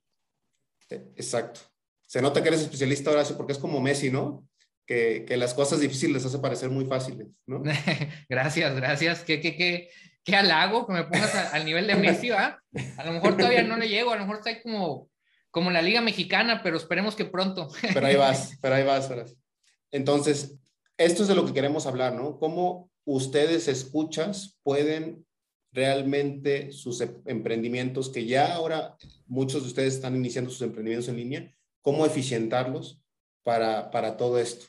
Exacto. 0.90 1.60
Se 2.06 2.20
nota 2.20 2.42
que 2.42 2.48
eres 2.48 2.62
especialista, 2.62 3.10
Horacio, 3.10 3.36
porque 3.36 3.52
es 3.52 3.58
como 3.58 3.80
Messi, 3.80 4.10
¿no? 4.10 4.46
Que, 4.86 5.24
que 5.26 5.36
las 5.36 5.54
cosas 5.54 5.80
difíciles 5.80 6.16
les 6.16 6.26
hace 6.26 6.38
parecer 6.40 6.68
muy 6.70 6.84
fáciles, 6.84 7.28
¿no? 7.46 7.62
gracias, 8.28 8.74
gracias. 8.74 9.22
Qué, 9.22 9.40
qué, 9.40 9.56
qué, 9.56 9.90
qué 10.24 10.36
halago 10.36 10.86
que 10.86 10.92
me 10.92 11.04
pongas 11.04 11.34
al 11.52 11.64
nivel 11.64 11.86
de 11.86 11.94
Messi, 11.94 12.30
¿va? 12.30 12.60
A 12.96 13.04
lo 13.04 13.12
mejor 13.12 13.36
todavía 13.36 13.62
no 13.62 13.76
le 13.76 13.88
llego, 13.88 14.10
a 14.10 14.16
lo 14.16 14.22
mejor 14.22 14.38
está 14.38 14.60
como, 14.62 15.08
como 15.50 15.70
la 15.70 15.82
Liga 15.82 16.00
Mexicana, 16.00 16.62
pero 16.62 16.76
esperemos 16.76 17.14
que 17.14 17.24
pronto. 17.24 17.68
Pero 17.94 18.06
ahí 18.06 18.16
vas, 18.16 18.58
pero 18.60 18.74
ahí 18.74 18.84
vas. 18.84 19.08
Entonces, 19.92 20.58
esto 20.96 21.22
es 21.22 21.28
de 21.28 21.34
lo 21.34 21.46
que 21.46 21.54
queremos 21.54 21.86
hablar, 21.86 22.14
¿no? 22.14 22.38
¿Cómo 22.38 22.90
ustedes 23.04 23.68
escuchas 23.68 24.58
pueden 24.62 25.24
realmente 25.72 26.72
sus 26.72 27.00
em, 27.00 27.22
emprendimientos, 27.26 28.08
que 28.08 28.26
ya 28.26 28.54
ahora 28.54 28.96
muchos 29.26 29.62
de 29.62 29.68
ustedes 29.68 29.94
están 29.94 30.16
iniciando 30.16 30.50
sus 30.50 30.62
emprendimientos 30.62 31.08
en 31.08 31.16
línea, 31.16 31.54
cómo 31.80 32.06
eficientarlos 32.06 33.02
para, 33.42 33.90
para 33.90 34.16
todo 34.16 34.38
esto? 34.38 34.66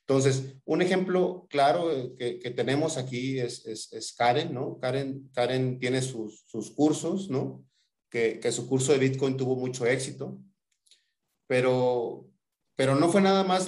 Entonces, 0.00 0.54
un 0.64 0.82
ejemplo 0.82 1.46
claro 1.50 2.14
que, 2.16 2.38
que 2.38 2.50
tenemos 2.50 2.96
aquí 2.96 3.40
es, 3.40 3.66
es, 3.66 4.14
Karen, 4.16 4.54
¿no? 4.54 4.78
Karen, 4.78 5.28
Karen 5.32 5.80
tiene 5.80 6.00
sus, 6.00 6.44
sus 6.46 6.70
cursos, 6.70 7.28
¿no? 7.28 7.64
Que, 8.08 8.38
que, 8.38 8.52
su 8.52 8.68
curso 8.68 8.92
de 8.92 8.98
Bitcoin 8.98 9.36
tuvo 9.36 9.56
mucho 9.56 9.84
éxito, 9.84 10.38
pero, 11.48 12.24
pero 12.76 12.94
no 12.94 13.08
fue 13.08 13.20
nada 13.20 13.42
más 13.42 13.66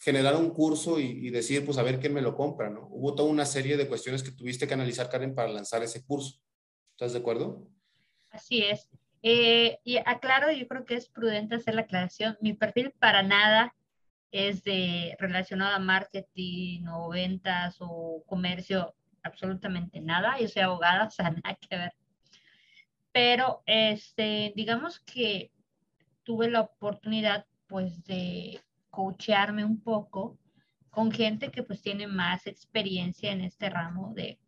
generar 0.00 0.34
un 0.34 0.50
curso 0.50 0.98
y, 0.98 1.28
decir, 1.28 1.64
pues 1.64 1.76
a 1.76 1.82
ver 1.82 2.00
quién 2.00 2.14
me 2.14 2.22
lo 2.22 2.34
compra, 2.34 2.70
¿no? 2.70 2.88
Hubo 2.90 3.14
toda 3.14 3.28
una 3.28 3.44
serie 3.44 3.76
de 3.76 3.86
cuestiones 3.86 4.22
que 4.22 4.32
tuviste 4.32 4.66
que 4.66 4.72
analizar, 4.72 5.10
Karen, 5.10 5.34
para 5.34 5.52
lanzar 5.52 5.82
ese 5.82 6.02
curso. 6.04 6.40
¿Estás 6.92 7.12
de 7.12 7.18
acuerdo? 7.18 7.68
Así 8.30 8.62
es. 8.62 8.88
Eh, 9.22 9.78
y 9.84 9.98
aclaro, 9.98 10.50
yo 10.52 10.66
creo 10.66 10.86
que 10.86 10.94
es 10.94 11.10
prudente 11.10 11.56
hacer 11.56 11.74
la 11.74 11.82
aclaración. 11.82 12.38
Mi 12.40 12.54
perfil 12.54 12.92
para 12.98 13.22
nada 13.22 13.74
es 14.32 14.64
de 14.64 15.16
relacionado 15.18 15.74
a 15.74 15.80
marketing 15.80 16.86
o 16.86 17.10
ventas 17.10 17.76
o 17.80 18.24
comercio, 18.26 18.94
absolutamente 19.22 20.00
nada. 20.00 20.38
Yo 20.40 20.48
soy 20.48 20.62
abogada, 20.62 21.04
o 21.08 21.10
sea, 21.10 21.30
nada 21.30 21.58
que 21.60 21.76
ver. 21.76 21.92
Pero, 23.12 23.62
este, 23.66 24.54
digamos 24.56 25.00
que 25.00 25.50
tuve 26.22 26.48
la 26.48 26.62
oportunidad, 26.62 27.44
pues, 27.66 28.02
de 28.04 28.62
coachearme 28.90 29.64
un 29.64 29.80
poco 29.80 30.38
con 30.90 31.12
gente 31.12 31.50
que, 31.50 31.62
pues, 31.62 31.80
tiene 31.82 32.06
más 32.06 32.46
experiencia 32.46 33.32
en 33.32 33.42
este 33.42 33.70
ramo 33.70 34.14
de, 34.14 34.38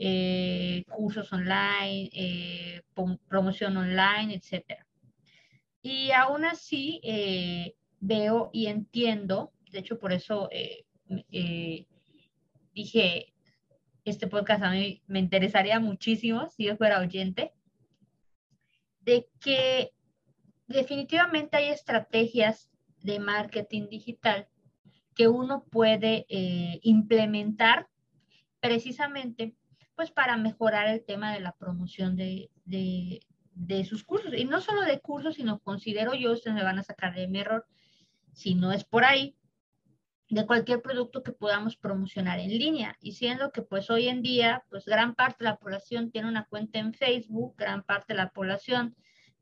eh, 0.00 0.84
cursos 0.88 1.32
online, 1.32 2.10
eh, 2.12 2.82
promoción 3.28 3.76
online, 3.76 4.34
etcétera. 4.34 4.86
Y 5.82 6.10
aún 6.12 6.44
así, 6.44 7.00
eh, 7.02 7.74
veo 8.00 8.50
y 8.52 8.66
entiendo, 8.66 9.52
de 9.70 9.80
hecho 9.80 9.98
por 9.98 10.12
eso 10.12 10.48
eh, 10.50 10.84
dije, 12.74 13.32
este 14.04 14.26
podcast 14.26 14.62
a 14.62 14.70
mí 14.70 15.02
me 15.06 15.18
interesaría 15.18 15.80
muchísimo 15.80 16.48
si 16.48 16.64
yo 16.64 16.76
fuera 16.76 17.00
oyente, 17.00 17.52
de 19.00 19.28
que 19.40 19.92
definitivamente 20.66 21.56
hay 21.56 21.68
estrategias 21.68 22.67
de 23.02 23.20
marketing 23.20 23.88
digital 23.88 24.48
que 25.14 25.28
uno 25.28 25.64
puede 25.64 26.26
eh, 26.28 26.78
implementar 26.82 27.88
precisamente 28.60 29.56
pues 29.96 30.12
para 30.12 30.36
mejorar 30.36 30.86
el 30.88 31.04
tema 31.04 31.32
de 31.32 31.40
la 31.40 31.52
promoción 31.52 32.14
de, 32.14 32.50
de, 32.64 33.84
sus 33.84 34.04
cursos. 34.04 34.32
Y 34.36 34.44
no 34.44 34.60
solo 34.60 34.82
de 34.82 35.00
cursos, 35.00 35.34
sino 35.34 35.58
considero 35.58 36.14
yo, 36.14 36.32
ustedes 36.32 36.54
me 36.54 36.62
van 36.62 36.78
a 36.78 36.84
sacar 36.84 37.16
de 37.16 37.26
mi 37.26 37.40
error, 37.40 37.66
si 38.32 38.54
no 38.54 38.70
es 38.70 38.84
por 38.84 39.04
ahí, 39.04 39.36
de 40.28 40.46
cualquier 40.46 40.82
producto 40.82 41.24
que 41.24 41.32
podamos 41.32 41.76
promocionar 41.76 42.38
en 42.38 42.50
línea. 42.50 42.96
Y 43.00 43.14
siendo 43.14 43.50
que 43.50 43.62
pues 43.62 43.90
hoy 43.90 44.06
en 44.06 44.22
día, 44.22 44.62
pues 44.70 44.84
gran 44.84 45.16
parte 45.16 45.42
de 45.42 45.50
la 45.50 45.56
población 45.56 46.12
tiene 46.12 46.28
una 46.28 46.44
cuenta 46.44 46.78
en 46.78 46.94
Facebook, 46.94 47.56
gran 47.56 47.82
parte 47.82 48.12
de 48.12 48.18
la 48.18 48.30
población 48.30 48.94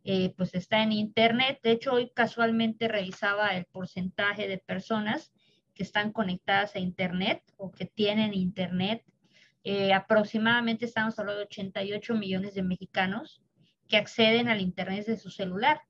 eh, 0.08 0.32
pues 0.36 0.54
está 0.54 0.84
en 0.84 0.92
Internet. 0.92 1.58
De 1.64 1.72
hecho, 1.72 1.94
hoy 1.94 2.12
casualmente 2.14 2.86
revisaba 2.86 3.56
el 3.56 3.64
porcentaje 3.64 4.46
de 4.46 4.58
personas 4.58 5.32
que 5.74 5.82
están 5.82 6.12
conectadas 6.12 6.76
a 6.76 6.78
Internet 6.78 7.42
o 7.56 7.72
que 7.72 7.86
tienen 7.86 8.32
Internet. 8.32 9.04
Eh, 9.64 9.92
aproximadamente 9.92 10.84
estamos 10.84 11.18
hablando 11.18 11.40
de 11.40 11.46
88 11.46 12.14
millones 12.14 12.54
de 12.54 12.62
mexicanos 12.62 13.42
que 13.88 13.96
acceden 13.96 14.46
al 14.48 14.60
Internet 14.60 15.06
de 15.06 15.16
su 15.16 15.30
celular 15.30 15.80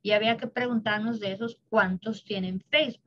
y 0.00 0.12
había 0.12 0.36
que 0.36 0.46
preguntarnos 0.46 1.18
de 1.18 1.32
esos 1.32 1.60
cuántos 1.68 2.24
tienen 2.24 2.60
Facebook. 2.70 3.02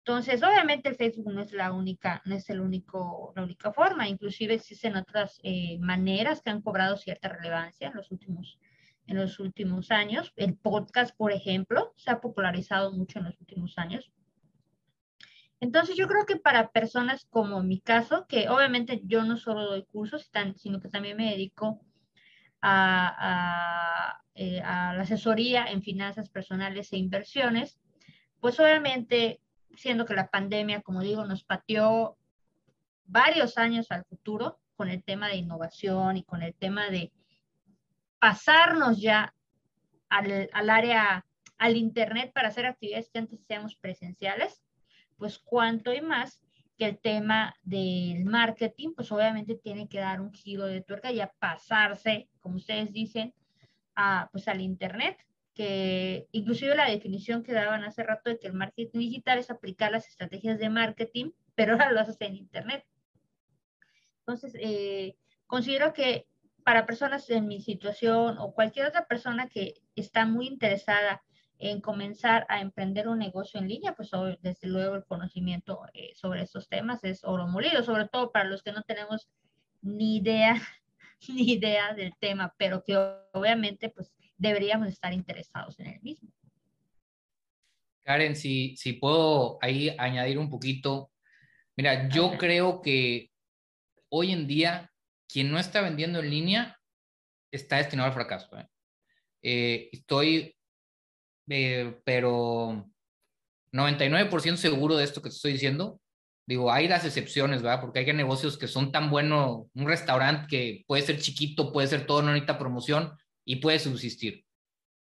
Entonces, 0.00 0.42
obviamente 0.42 0.90
el 0.90 0.96
Facebook 0.96 1.32
no 1.32 1.40
es 1.40 1.52
la 1.52 1.72
única, 1.72 2.20
no 2.26 2.34
es 2.34 2.50
el 2.50 2.60
único, 2.60 3.32
la 3.34 3.42
única 3.42 3.72
forma, 3.72 4.06
inclusive 4.06 4.52
existen 4.52 4.96
otras 4.96 5.40
eh, 5.42 5.78
maneras 5.80 6.42
que 6.42 6.50
han 6.50 6.60
cobrado 6.60 6.98
cierta 6.98 7.30
relevancia 7.30 7.88
en 7.88 7.94
los 7.94 8.12
últimos, 8.12 8.60
en 9.06 9.16
los 9.16 9.38
últimos 9.38 9.90
años. 9.90 10.32
El 10.36 10.56
podcast, 10.56 11.16
por 11.16 11.32
ejemplo, 11.32 11.92
se 11.96 12.10
ha 12.10 12.20
popularizado 12.20 12.92
mucho 12.92 13.18
en 13.18 13.26
los 13.26 13.40
últimos 13.40 13.78
años. 13.78 14.10
Entonces, 15.60 15.96
yo 15.96 16.06
creo 16.06 16.26
que 16.26 16.36
para 16.36 16.70
personas 16.70 17.26
como 17.30 17.62
mi 17.62 17.80
caso, 17.80 18.26
que 18.26 18.48
obviamente 18.48 19.00
yo 19.04 19.24
no 19.24 19.36
solo 19.36 19.64
doy 19.64 19.84
cursos, 19.84 20.30
sino 20.56 20.80
que 20.80 20.88
también 20.88 21.16
me 21.16 21.30
dedico 21.30 21.80
a, 22.60 24.20
eh, 24.34 24.60
a, 24.60 24.94
la 24.94 25.02
asesoría 25.02 25.66
en 25.66 25.82
finanzas 25.82 26.28
personales 26.28 26.92
e 26.92 26.98
inversiones, 26.98 27.78
pues 28.40 28.60
obviamente, 28.60 29.40
siendo 29.74 30.04
que 30.04 30.14
la 30.14 30.28
pandemia, 30.28 30.82
como 30.82 31.00
digo, 31.00 31.24
nos 31.24 31.44
pateó 31.44 32.18
varios 33.06 33.56
años 33.56 33.90
al 33.90 34.04
futuro 34.04 34.58
con 34.76 34.90
el 34.90 35.02
tema 35.02 35.28
de 35.28 35.36
innovación 35.36 36.18
y 36.18 36.22
con 36.22 36.42
el 36.42 36.54
tema 36.54 36.90
de 36.90 37.12
pasarnos 38.26 39.00
ya 39.00 39.32
al, 40.08 40.50
al 40.52 40.70
área, 40.70 41.24
al 41.58 41.76
Internet 41.76 42.32
para 42.34 42.48
hacer 42.48 42.66
actividades 42.66 43.08
que 43.08 43.20
antes 43.20 43.38
seamos 43.46 43.76
presenciales, 43.76 44.64
pues 45.16 45.38
cuanto 45.38 45.94
y 45.94 46.00
más 46.00 46.42
que 46.76 46.86
el 46.86 46.98
tema 46.98 47.54
del 47.62 48.24
marketing, 48.24 48.94
pues 48.96 49.12
obviamente 49.12 49.54
tiene 49.54 49.88
que 49.88 50.00
dar 50.00 50.20
un 50.20 50.32
giro 50.32 50.66
de 50.66 50.80
tuerca 50.80 51.12
y 51.12 51.20
a 51.20 51.32
pasarse, 51.38 52.28
como 52.40 52.56
ustedes 52.56 52.92
dicen, 52.92 53.32
a, 53.94 54.28
pues 54.32 54.48
al 54.48 54.60
Internet, 54.60 55.18
que 55.54 56.26
inclusive 56.32 56.74
la 56.74 56.90
definición 56.90 57.44
que 57.44 57.52
daban 57.52 57.84
hace 57.84 58.02
rato 58.02 58.28
de 58.28 58.40
que 58.40 58.48
el 58.48 58.54
marketing 58.54 58.98
digital 58.98 59.38
es 59.38 59.50
aplicar 59.50 59.92
las 59.92 60.08
estrategias 60.08 60.58
de 60.58 60.68
marketing, 60.68 61.30
pero 61.54 61.74
ahora 61.74 61.92
lo 61.92 62.00
haces 62.00 62.16
en 62.18 62.34
Internet. 62.34 62.84
Entonces, 64.18 64.52
eh, 64.60 65.14
considero 65.46 65.92
que 65.92 66.26
para 66.66 66.84
personas 66.84 67.30
en 67.30 67.46
mi 67.46 67.60
situación 67.60 68.38
o 68.38 68.52
cualquier 68.52 68.86
otra 68.86 69.06
persona 69.06 69.48
que 69.48 69.74
está 69.94 70.26
muy 70.26 70.48
interesada 70.48 71.22
en 71.60 71.80
comenzar 71.80 72.44
a 72.48 72.60
emprender 72.60 73.06
un 73.06 73.20
negocio 73.20 73.60
en 73.60 73.68
línea, 73.68 73.94
pues 73.94 74.10
desde 74.42 74.66
luego 74.66 74.96
el 74.96 75.04
conocimiento 75.04 75.82
eh, 75.94 76.10
sobre 76.16 76.42
estos 76.42 76.68
temas 76.68 77.04
es 77.04 77.22
oro 77.22 77.46
molido, 77.46 77.84
sobre 77.84 78.08
todo 78.08 78.32
para 78.32 78.48
los 78.48 78.64
que 78.64 78.72
no 78.72 78.82
tenemos 78.82 79.28
ni 79.80 80.16
idea, 80.16 80.60
ni 81.28 81.52
idea 81.52 81.94
del 81.94 82.12
tema, 82.18 82.52
pero 82.58 82.82
que 82.82 82.96
obviamente 83.32 83.88
pues 83.90 84.12
deberíamos 84.36 84.88
estar 84.88 85.12
interesados 85.12 85.78
en 85.78 85.86
el 85.86 86.00
mismo. 86.02 86.32
Karen, 88.02 88.34
si, 88.34 88.76
si 88.76 88.94
puedo 88.94 89.58
ahí 89.62 89.94
añadir 89.98 90.36
un 90.36 90.50
poquito, 90.50 91.12
mira, 91.76 92.08
yo 92.08 92.36
creo 92.36 92.82
que 92.82 93.30
hoy 94.08 94.32
en 94.32 94.48
día 94.48 94.90
quien 95.28 95.50
no 95.50 95.58
está 95.58 95.80
vendiendo 95.80 96.20
en 96.20 96.30
línea 96.30 96.80
está 97.50 97.76
destinado 97.76 98.08
al 98.08 98.14
fracaso. 98.14 98.56
¿eh? 98.58 98.68
Eh, 99.42 99.88
estoy 99.92 100.56
eh, 101.48 102.00
pero 102.04 102.90
99% 103.72 104.56
seguro 104.56 104.96
de 104.96 105.04
esto 105.04 105.22
que 105.22 105.28
te 105.28 105.36
estoy 105.36 105.52
diciendo. 105.52 106.00
Digo, 106.46 106.72
hay 106.72 106.88
las 106.88 107.04
excepciones, 107.04 107.62
¿verdad? 107.62 107.80
Porque 107.80 108.00
hay 108.00 108.12
negocios 108.12 108.56
que 108.56 108.68
son 108.68 108.92
tan 108.92 109.10
buenos, 109.10 109.66
un 109.74 109.86
restaurante 109.86 110.46
que 110.48 110.84
puede 110.86 111.02
ser 111.02 111.20
chiquito, 111.20 111.72
puede 111.72 111.88
ser 111.88 112.06
todo, 112.06 112.22
no 112.22 112.32
necesita 112.32 112.58
promoción 112.58 113.12
y 113.44 113.56
puede 113.56 113.78
subsistir. 113.80 114.44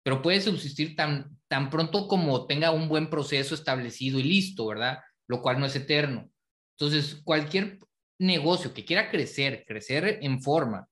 Pero 0.04 0.22
puede 0.22 0.42
subsistir 0.42 0.96
tan, 0.96 1.38
tan 1.48 1.70
pronto 1.70 2.08
como 2.08 2.48
tenga 2.48 2.72
un 2.72 2.88
buen 2.88 3.10
proceso 3.10 3.54
establecido 3.56 4.20
y 4.20 4.24
listo, 4.24 4.68
¿verdad? 4.68 5.00
Lo 5.28 5.42
cual 5.42 5.60
no 5.60 5.66
es 5.66 5.76
eterno. 5.76 6.30
Entonces, 6.78 7.22
cualquier 7.24 7.80
negocio 8.18 8.74
que 8.74 8.86
quiera 8.86 9.10
crecer, 9.10 9.66
crecer 9.68 10.20
en 10.22 10.42
forma, 10.42 10.88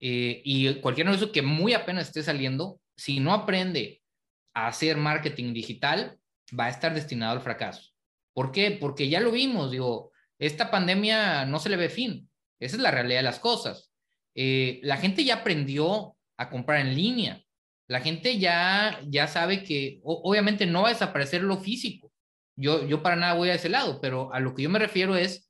eh, 0.00 0.42
y 0.44 0.74
cualquier 0.76 1.06
negocio 1.06 1.32
que 1.32 1.42
muy 1.42 1.74
apenas 1.74 2.08
esté 2.08 2.22
saliendo, 2.22 2.80
si 2.96 3.20
no 3.20 3.32
aprende 3.32 4.02
hacer 4.54 4.96
marketing 4.96 5.52
digital, 5.52 6.18
va 6.58 6.66
a 6.66 6.70
estar 6.70 6.94
destinado 6.94 7.32
al 7.32 7.42
fracaso. 7.42 7.92
¿Por 8.32 8.52
qué? 8.52 8.76
Porque 8.80 9.08
ya 9.08 9.20
lo 9.20 9.30
vimos, 9.30 9.70
digo, 9.70 10.12
esta 10.38 10.70
pandemia 10.70 11.44
no 11.46 11.58
se 11.58 11.68
le 11.68 11.76
ve 11.76 11.88
fin. 11.88 12.28
Esa 12.60 12.76
es 12.76 12.82
la 12.82 12.90
realidad 12.90 13.20
de 13.20 13.24
las 13.24 13.40
cosas. 13.40 13.92
Eh, 14.34 14.80
la 14.82 14.96
gente 14.96 15.24
ya 15.24 15.36
aprendió 15.36 16.16
a 16.36 16.50
comprar 16.50 16.80
en 16.80 16.94
línea. 16.94 17.42
La 17.88 18.00
gente 18.00 18.38
ya, 18.38 19.00
ya 19.06 19.26
sabe 19.26 19.64
que 19.64 20.00
obviamente 20.04 20.66
no 20.66 20.82
va 20.82 20.88
a 20.88 20.92
desaparecer 20.92 21.42
lo 21.42 21.58
físico. 21.58 22.12
Yo, 22.56 22.86
yo 22.86 23.02
para 23.02 23.16
nada 23.16 23.34
voy 23.34 23.50
a 23.50 23.54
ese 23.54 23.68
lado, 23.68 24.00
pero 24.00 24.32
a 24.32 24.40
lo 24.40 24.54
que 24.54 24.62
yo 24.62 24.70
me 24.70 24.78
refiero 24.78 25.16
es 25.16 25.47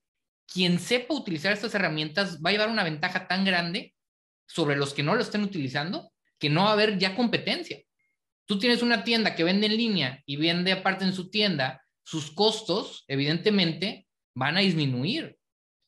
quien 0.52 0.78
sepa 0.78 1.14
utilizar 1.14 1.52
estas 1.52 1.74
herramientas 1.74 2.40
va 2.42 2.50
a 2.50 2.52
llevar 2.52 2.70
una 2.70 2.84
ventaja 2.84 3.28
tan 3.28 3.44
grande 3.44 3.94
sobre 4.46 4.76
los 4.76 4.94
que 4.94 5.02
no 5.02 5.14
lo 5.14 5.22
estén 5.22 5.42
utilizando 5.42 6.10
que 6.38 6.48
no 6.48 6.64
va 6.64 6.70
a 6.70 6.72
haber 6.72 6.98
ya 6.98 7.16
competencia. 7.16 7.78
Tú 8.46 8.58
tienes 8.58 8.82
una 8.82 9.04
tienda 9.04 9.34
que 9.34 9.44
vende 9.44 9.66
en 9.66 9.76
línea 9.76 10.22
y 10.24 10.36
vende 10.36 10.72
aparte 10.72 11.04
en 11.04 11.12
su 11.12 11.30
tienda, 11.30 11.82
sus 12.02 12.30
costos, 12.30 13.04
evidentemente, 13.08 14.06
van 14.34 14.56
a 14.56 14.60
disminuir. 14.60 15.36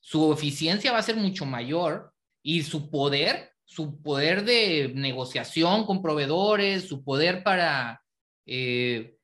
Su 0.01 0.33
eficiencia 0.33 0.92
va 0.92 0.99
a 0.99 1.03
ser 1.03 1.16
mucho 1.16 1.46
mayor 1.46 2.12
y 2.42 2.62
su 2.62 2.90
poder, 2.90 3.53
su 3.64 4.03
poder 4.03 4.44
de 4.44 4.92
negociación 4.94 5.87
con 5.87 6.03
proveedores, 6.03 6.88
su 6.88 7.03
poder 7.05 7.42
para, 7.42 8.03
eh, 8.44 9.16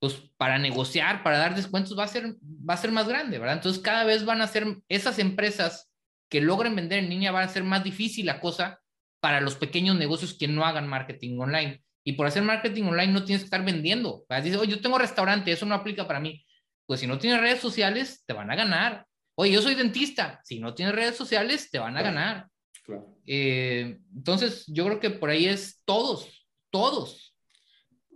pues, 0.00 0.14
para 0.38 0.58
negociar, 0.58 1.22
para 1.22 1.38
dar 1.38 1.54
descuentos, 1.54 1.96
va 1.96 2.04
a, 2.04 2.08
ser, 2.08 2.34
va 2.42 2.74
a 2.74 2.78
ser 2.78 2.90
más 2.90 3.06
grande, 3.06 3.38
¿verdad? 3.38 3.56
Entonces, 3.56 3.82
cada 3.82 4.04
vez 4.04 4.24
van 4.24 4.40
a 4.40 4.46
ser 4.46 4.78
esas 4.88 5.18
empresas 5.18 5.92
que 6.30 6.40
logren 6.40 6.74
vender 6.74 7.00
en 7.00 7.10
línea, 7.10 7.32
va 7.32 7.42
a 7.42 7.48
ser 7.48 7.64
más 7.64 7.84
difícil 7.84 8.26
la 8.26 8.40
cosa 8.40 8.80
para 9.20 9.42
los 9.42 9.56
pequeños 9.56 9.96
negocios 9.96 10.34
que 10.34 10.48
no 10.48 10.64
hagan 10.64 10.88
marketing 10.88 11.38
online. 11.38 11.82
Y 12.02 12.14
por 12.14 12.26
hacer 12.26 12.42
marketing 12.42 12.84
online 12.84 13.12
no 13.12 13.24
tienes 13.24 13.42
que 13.42 13.46
estar 13.46 13.62
vendiendo. 13.62 14.24
Dices, 14.42 14.56
oye, 14.56 14.70
yo 14.70 14.80
tengo 14.80 14.96
restaurante, 14.96 15.52
eso 15.52 15.66
no 15.66 15.74
aplica 15.74 16.06
para 16.06 16.18
mí. 16.18 16.44
Pues 16.86 17.00
si 17.00 17.06
no 17.06 17.18
tienes 17.18 17.40
redes 17.40 17.60
sociales, 17.60 18.24
te 18.26 18.32
van 18.32 18.50
a 18.50 18.56
ganar. 18.56 19.06
Oye, 19.34 19.52
yo 19.52 19.60
soy 19.60 19.74
dentista, 19.74 20.40
si 20.44 20.58
no 20.58 20.74
tienes 20.74 20.94
redes 20.94 21.16
sociales, 21.16 21.70
te 21.70 21.78
van 21.78 21.96
a 21.96 22.02
ganar. 22.02 22.48
Eh, 23.26 23.98
entonces, 24.16 24.64
yo 24.66 24.86
creo 24.86 25.00
que 25.00 25.10
por 25.10 25.28
ahí 25.28 25.46
es 25.46 25.82
todos, 25.84 26.48
todos 26.70 27.36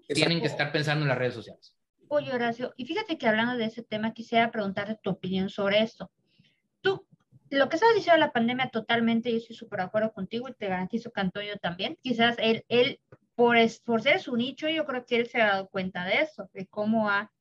tienen 0.09 0.41
que 0.41 0.47
estar 0.47 0.73
pensando 0.73 1.03
en 1.03 1.09
las 1.09 1.19
redes 1.19 1.35
sociales. 1.35 1.74
Oye, 2.17 2.33
Horacio, 2.33 2.73
y 2.77 2.85
fíjate 2.85 3.19
que 3.19 3.27
hablando 3.27 3.57
de 3.57 3.65
ese 3.65 3.83
tema, 3.83 4.15
quisiera 4.15 4.53
preguntarte 4.53 4.97
tu 5.03 5.11
opinión 5.11 5.51
sobre 5.51 5.83
esto. 5.83 6.13
Tú, 6.81 7.05
lo 7.51 7.69
que 7.69 7.75
estás 7.75 7.93
diciendo 7.93 8.13
de 8.13 8.27
la 8.27 8.33
pandemia, 8.33 8.69
totalmente, 8.69 9.33
yo 9.33 9.39
estoy 9.39 9.57
súper 9.57 9.81
de 9.81 9.87
acuerdo 9.87 10.13
contigo 10.13 10.49
y 10.49 10.55
te 10.55 10.69
garantizo 10.69 11.11
que 11.11 11.21
Antonio 11.21 11.59
también. 11.59 11.99
Quizás 12.01 12.37
él, 12.39 12.65
él 12.69 13.01
por, 13.35 13.57
por 13.85 14.01
ser 14.01 14.21
su 14.21 14.37
nicho, 14.37 14.69
yo 14.69 14.87
creo 14.87 15.05
que 15.05 15.17
él 15.17 15.27
se 15.27 15.43
ha 15.43 15.47
dado 15.47 15.69
cuenta 15.69 16.05
de 16.05 16.21
eso, 16.21 16.49
de 16.53 16.69
cómo 16.69 17.11
ha, 17.11 17.33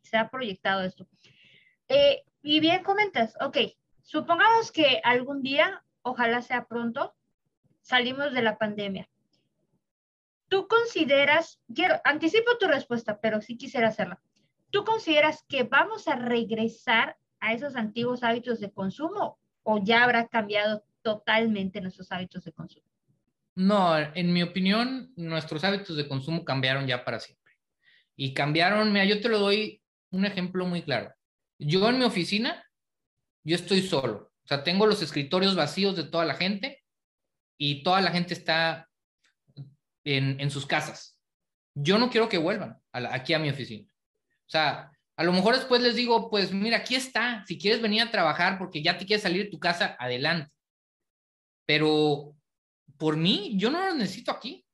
se 0.00 0.16
ha 0.16 0.28
proyectado 0.30 0.82
esto. 0.82 1.06
Eh, 1.86 2.24
y 2.42 2.58
bien 2.58 2.82
comentas, 2.82 3.36
ok, 3.40 3.56
supongamos 4.02 4.72
que 4.72 5.00
algún 5.04 5.42
día, 5.42 5.84
ojalá 6.02 6.42
sea 6.42 6.64
pronto, 6.64 7.14
salimos 7.82 8.32
de 8.32 8.42
la 8.42 8.58
pandemia. 8.58 9.08
¿Tú 10.52 10.68
consideras, 10.68 11.62
quiero, 11.74 11.98
anticipo 12.04 12.58
tu 12.60 12.68
respuesta, 12.68 13.18
pero 13.22 13.40
sí 13.40 13.56
quisiera 13.56 13.88
hacerla. 13.88 14.20
¿Tú 14.68 14.84
consideras 14.84 15.42
que 15.48 15.62
vamos 15.62 16.08
a 16.08 16.16
regresar 16.16 17.16
a 17.40 17.54
esos 17.54 17.74
antiguos 17.74 18.22
hábitos 18.22 18.60
de 18.60 18.70
consumo 18.70 19.40
o 19.62 19.82
ya 19.82 20.04
habrá 20.04 20.28
cambiado 20.28 20.84
totalmente 21.00 21.80
nuestros 21.80 22.12
hábitos 22.12 22.44
de 22.44 22.52
consumo? 22.52 22.84
No, 23.54 23.98
en 23.98 24.30
mi 24.30 24.42
opinión, 24.42 25.14
nuestros 25.16 25.64
hábitos 25.64 25.96
de 25.96 26.06
consumo 26.06 26.44
cambiaron 26.44 26.86
ya 26.86 27.02
para 27.02 27.18
siempre. 27.18 27.54
Y 28.14 28.34
cambiaron, 28.34 28.92
mira, 28.92 29.06
yo 29.06 29.22
te 29.22 29.30
lo 29.30 29.38
doy 29.38 29.82
un 30.10 30.26
ejemplo 30.26 30.66
muy 30.66 30.82
claro. 30.82 31.14
Yo 31.58 31.88
en 31.88 31.98
mi 31.98 32.04
oficina, 32.04 32.62
yo 33.42 33.54
estoy 33.54 33.80
solo. 33.80 34.30
O 34.44 34.48
sea, 34.48 34.62
tengo 34.62 34.84
los 34.84 35.00
escritorios 35.00 35.56
vacíos 35.56 35.96
de 35.96 36.04
toda 36.04 36.26
la 36.26 36.34
gente 36.34 36.84
y 37.56 37.82
toda 37.82 38.02
la 38.02 38.10
gente 38.10 38.34
está 38.34 38.90
en, 40.04 40.50
sus 40.50 40.66
casas. 40.66 41.18
Yo 41.74 41.98
no 41.98 42.10
quiero 42.10 42.28
que 42.28 42.38
vuelvan 42.38 42.80
aquí 42.92 43.34
a 43.34 43.38
mi 43.38 43.50
oficina. 43.50 43.90
O 44.46 44.50
sea, 44.50 44.90
a 45.16 45.24
lo 45.24 45.32
mejor 45.32 45.54
después 45.54 45.80
les 45.82 45.94
digo, 45.94 46.30
pues 46.30 46.52
mira, 46.52 46.78
aquí 46.78 46.94
está. 46.94 47.44
Si 47.46 47.58
quieres 47.58 47.80
venir 47.80 48.02
a 48.02 48.10
trabajar 48.10 48.58
porque 48.58 48.82
ya 48.82 48.98
te 48.98 49.06
quieres 49.06 49.22
salir 49.22 49.44
de 49.44 49.50
tu 49.50 49.58
casa, 49.58 49.96
adelante. 49.98 50.52
Pero 51.66 52.34
por 52.98 53.16
mí, 53.16 53.54
yo 53.56 53.70
no 53.70 53.84
lo 53.86 53.94
necesito 53.94 54.32
aquí. 54.32 54.66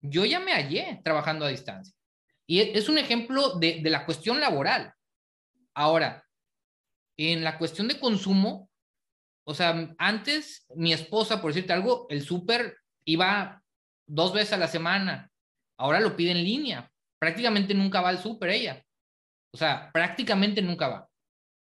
Yo 0.00 0.24
ya 0.24 0.40
me 0.40 0.52
hallé 0.52 1.00
trabajando 1.02 1.44
a 1.44 1.48
distancia. 1.48 1.94
Y 2.46 2.60
es 2.60 2.88
un 2.88 2.98
ejemplo 2.98 3.58
de, 3.58 3.80
de 3.82 3.90
la 3.90 4.04
cuestión 4.04 4.40
laboral. 4.40 4.94
Ahora, 5.74 6.24
en 7.16 7.44
la 7.44 7.58
cuestión 7.58 7.88
de 7.88 7.98
consumo, 7.98 8.70
o 9.44 9.54
sea, 9.54 9.94
antes 9.98 10.66
mi 10.74 10.92
esposa, 10.92 11.40
por 11.40 11.52
decirte 11.52 11.72
algo, 11.72 12.06
el 12.10 12.22
súper 12.22 12.78
iba 13.04 13.62
dos 14.08 14.32
veces 14.32 14.54
a 14.54 14.56
la 14.56 14.68
semana. 14.68 15.30
Ahora 15.76 16.00
lo 16.00 16.16
pide 16.16 16.32
en 16.32 16.42
línea. 16.42 16.90
Prácticamente 17.18 17.74
nunca 17.74 18.00
va 18.00 18.08
al 18.08 18.22
súper 18.22 18.50
ella. 18.50 18.84
O 19.52 19.56
sea, 19.56 19.90
prácticamente 19.92 20.60
nunca 20.62 20.88
va. 20.88 21.08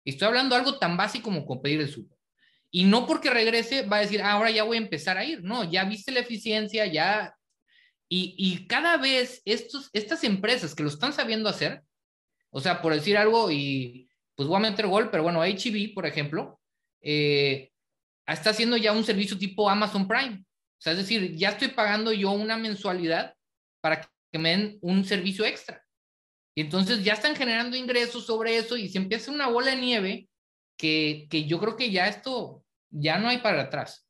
estoy 0.04 0.28
hablando 0.28 0.54
de 0.54 0.60
algo 0.60 0.78
tan 0.78 0.96
básico 0.96 1.24
como 1.24 1.60
pedir 1.60 1.80
el 1.80 1.90
súper. 1.90 2.16
Y 2.70 2.84
no 2.84 3.06
porque 3.06 3.30
regrese 3.30 3.82
va 3.82 3.98
a 3.98 4.00
decir, 4.00 4.22
ah, 4.22 4.32
ahora 4.32 4.50
ya 4.50 4.64
voy 4.64 4.76
a 4.76 4.80
empezar 4.80 5.18
a 5.18 5.24
ir. 5.24 5.42
No, 5.42 5.64
ya 5.70 5.84
viste 5.84 6.12
la 6.12 6.20
eficiencia, 6.20 6.86
ya. 6.86 7.34
Y, 8.08 8.34
y 8.38 8.66
cada 8.66 8.96
vez 8.96 9.42
estos, 9.44 9.90
estas 9.92 10.24
empresas 10.24 10.74
que 10.74 10.82
lo 10.82 10.88
están 10.88 11.12
sabiendo 11.12 11.48
hacer, 11.48 11.82
o 12.50 12.60
sea, 12.60 12.80
por 12.80 12.94
decir 12.94 13.16
algo, 13.16 13.50
y 13.50 14.08
pues 14.36 14.48
voy 14.48 14.56
a 14.56 14.70
meter 14.70 14.86
gol, 14.86 15.10
pero 15.10 15.22
bueno, 15.22 15.42
HB, 15.42 15.94
por 15.94 16.06
ejemplo, 16.06 16.60
eh, 17.00 17.70
está 18.26 18.50
haciendo 18.50 18.76
ya 18.76 18.92
un 18.92 19.04
servicio 19.04 19.38
tipo 19.38 19.68
Amazon 19.68 20.06
Prime. 20.06 20.44
O 20.78 20.82
sea, 20.82 20.92
es 20.92 20.98
decir, 20.98 21.34
ya 21.36 21.50
estoy 21.50 21.68
pagando 21.68 22.12
yo 22.12 22.30
una 22.32 22.56
mensualidad 22.56 23.34
para 23.80 24.00
que 24.00 24.38
me 24.38 24.50
den 24.50 24.78
un 24.82 25.04
servicio 25.04 25.44
extra. 25.44 25.82
Y 26.54 26.62
entonces 26.62 27.04
ya 27.04 27.14
están 27.14 27.36
generando 27.36 27.76
ingresos 27.76 28.26
sobre 28.26 28.56
eso 28.56 28.76
y 28.76 28.88
se 28.88 28.98
empieza 28.98 29.30
una 29.30 29.48
bola 29.48 29.72
de 29.72 29.76
nieve 29.76 30.28
que, 30.78 31.26
que 31.30 31.46
yo 31.46 31.58
creo 31.58 31.76
que 31.76 31.90
ya 31.90 32.08
esto, 32.08 32.64
ya 32.90 33.18
no 33.18 33.28
hay 33.28 33.38
para 33.38 33.62
atrás. 33.62 34.06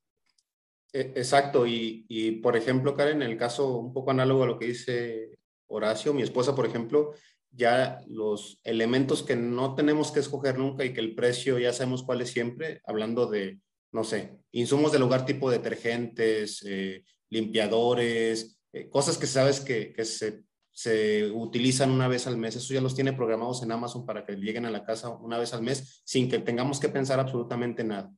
E, 0.92 1.12
exacto, 1.16 1.66
y, 1.66 2.04
y, 2.08 2.32
por 2.32 2.56
ejemplo, 2.56 2.94
Karen, 2.96 3.22
en 3.22 3.30
el 3.30 3.36
caso 3.36 3.78
un 3.78 3.92
poco 3.92 4.10
análogo 4.10 4.44
a 4.44 4.46
lo 4.46 4.58
que 4.58 4.66
dice 4.66 5.38
Horacio, 5.68 6.14
mi 6.14 6.22
esposa, 6.22 6.54
por 6.54 6.66
ejemplo, 6.66 7.14
ya 7.50 8.00
los 8.06 8.60
elementos 8.64 9.22
que 9.22 9.34
no 9.34 9.74
tenemos 9.74 10.12
que 10.12 10.20
escoger 10.20 10.58
nunca 10.58 10.84
y 10.84 10.92
que 10.92 11.00
el 11.00 11.14
precio 11.14 11.58
ya 11.58 11.72
sabemos 11.72 12.02
cuál 12.02 12.20
es 12.20 12.30
siempre, 12.30 12.80
hablando 12.84 13.26
de, 13.26 13.58
no 13.92 14.04
sé, 14.04 14.38
insumos 14.52 14.92
del 14.92 15.02
hogar 15.02 15.24
tipo 15.24 15.50
detergentes, 15.50 16.62
eh, 16.66 17.04
limpiadores, 17.30 18.58
eh, 18.72 18.88
cosas 18.88 19.18
que 19.18 19.26
sabes 19.26 19.60
que, 19.60 19.92
que 19.92 20.04
se, 20.04 20.44
se, 20.72 21.30
utilizan 21.30 21.90
una 21.90 22.08
vez 22.08 22.26
al 22.26 22.36
mes. 22.36 22.56
Eso 22.56 22.74
ya 22.74 22.80
los 22.80 22.94
tiene 22.94 23.12
programados 23.12 23.62
en 23.62 23.72
Amazon 23.72 24.04
para 24.04 24.24
que 24.24 24.36
lleguen 24.36 24.66
a 24.66 24.70
la 24.70 24.84
casa 24.84 25.10
una 25.10 25.38
vez 25.38 25.52
al 25.54 25.62
mes 25.62 26.02
sin 26.04 26.28
que 26.28 26.38
tengamos 26.38 26.80
que 26.80 26.88
pensar 26.88 27.20
absolutamente 27.20 27.84
nada. 27.84 28.12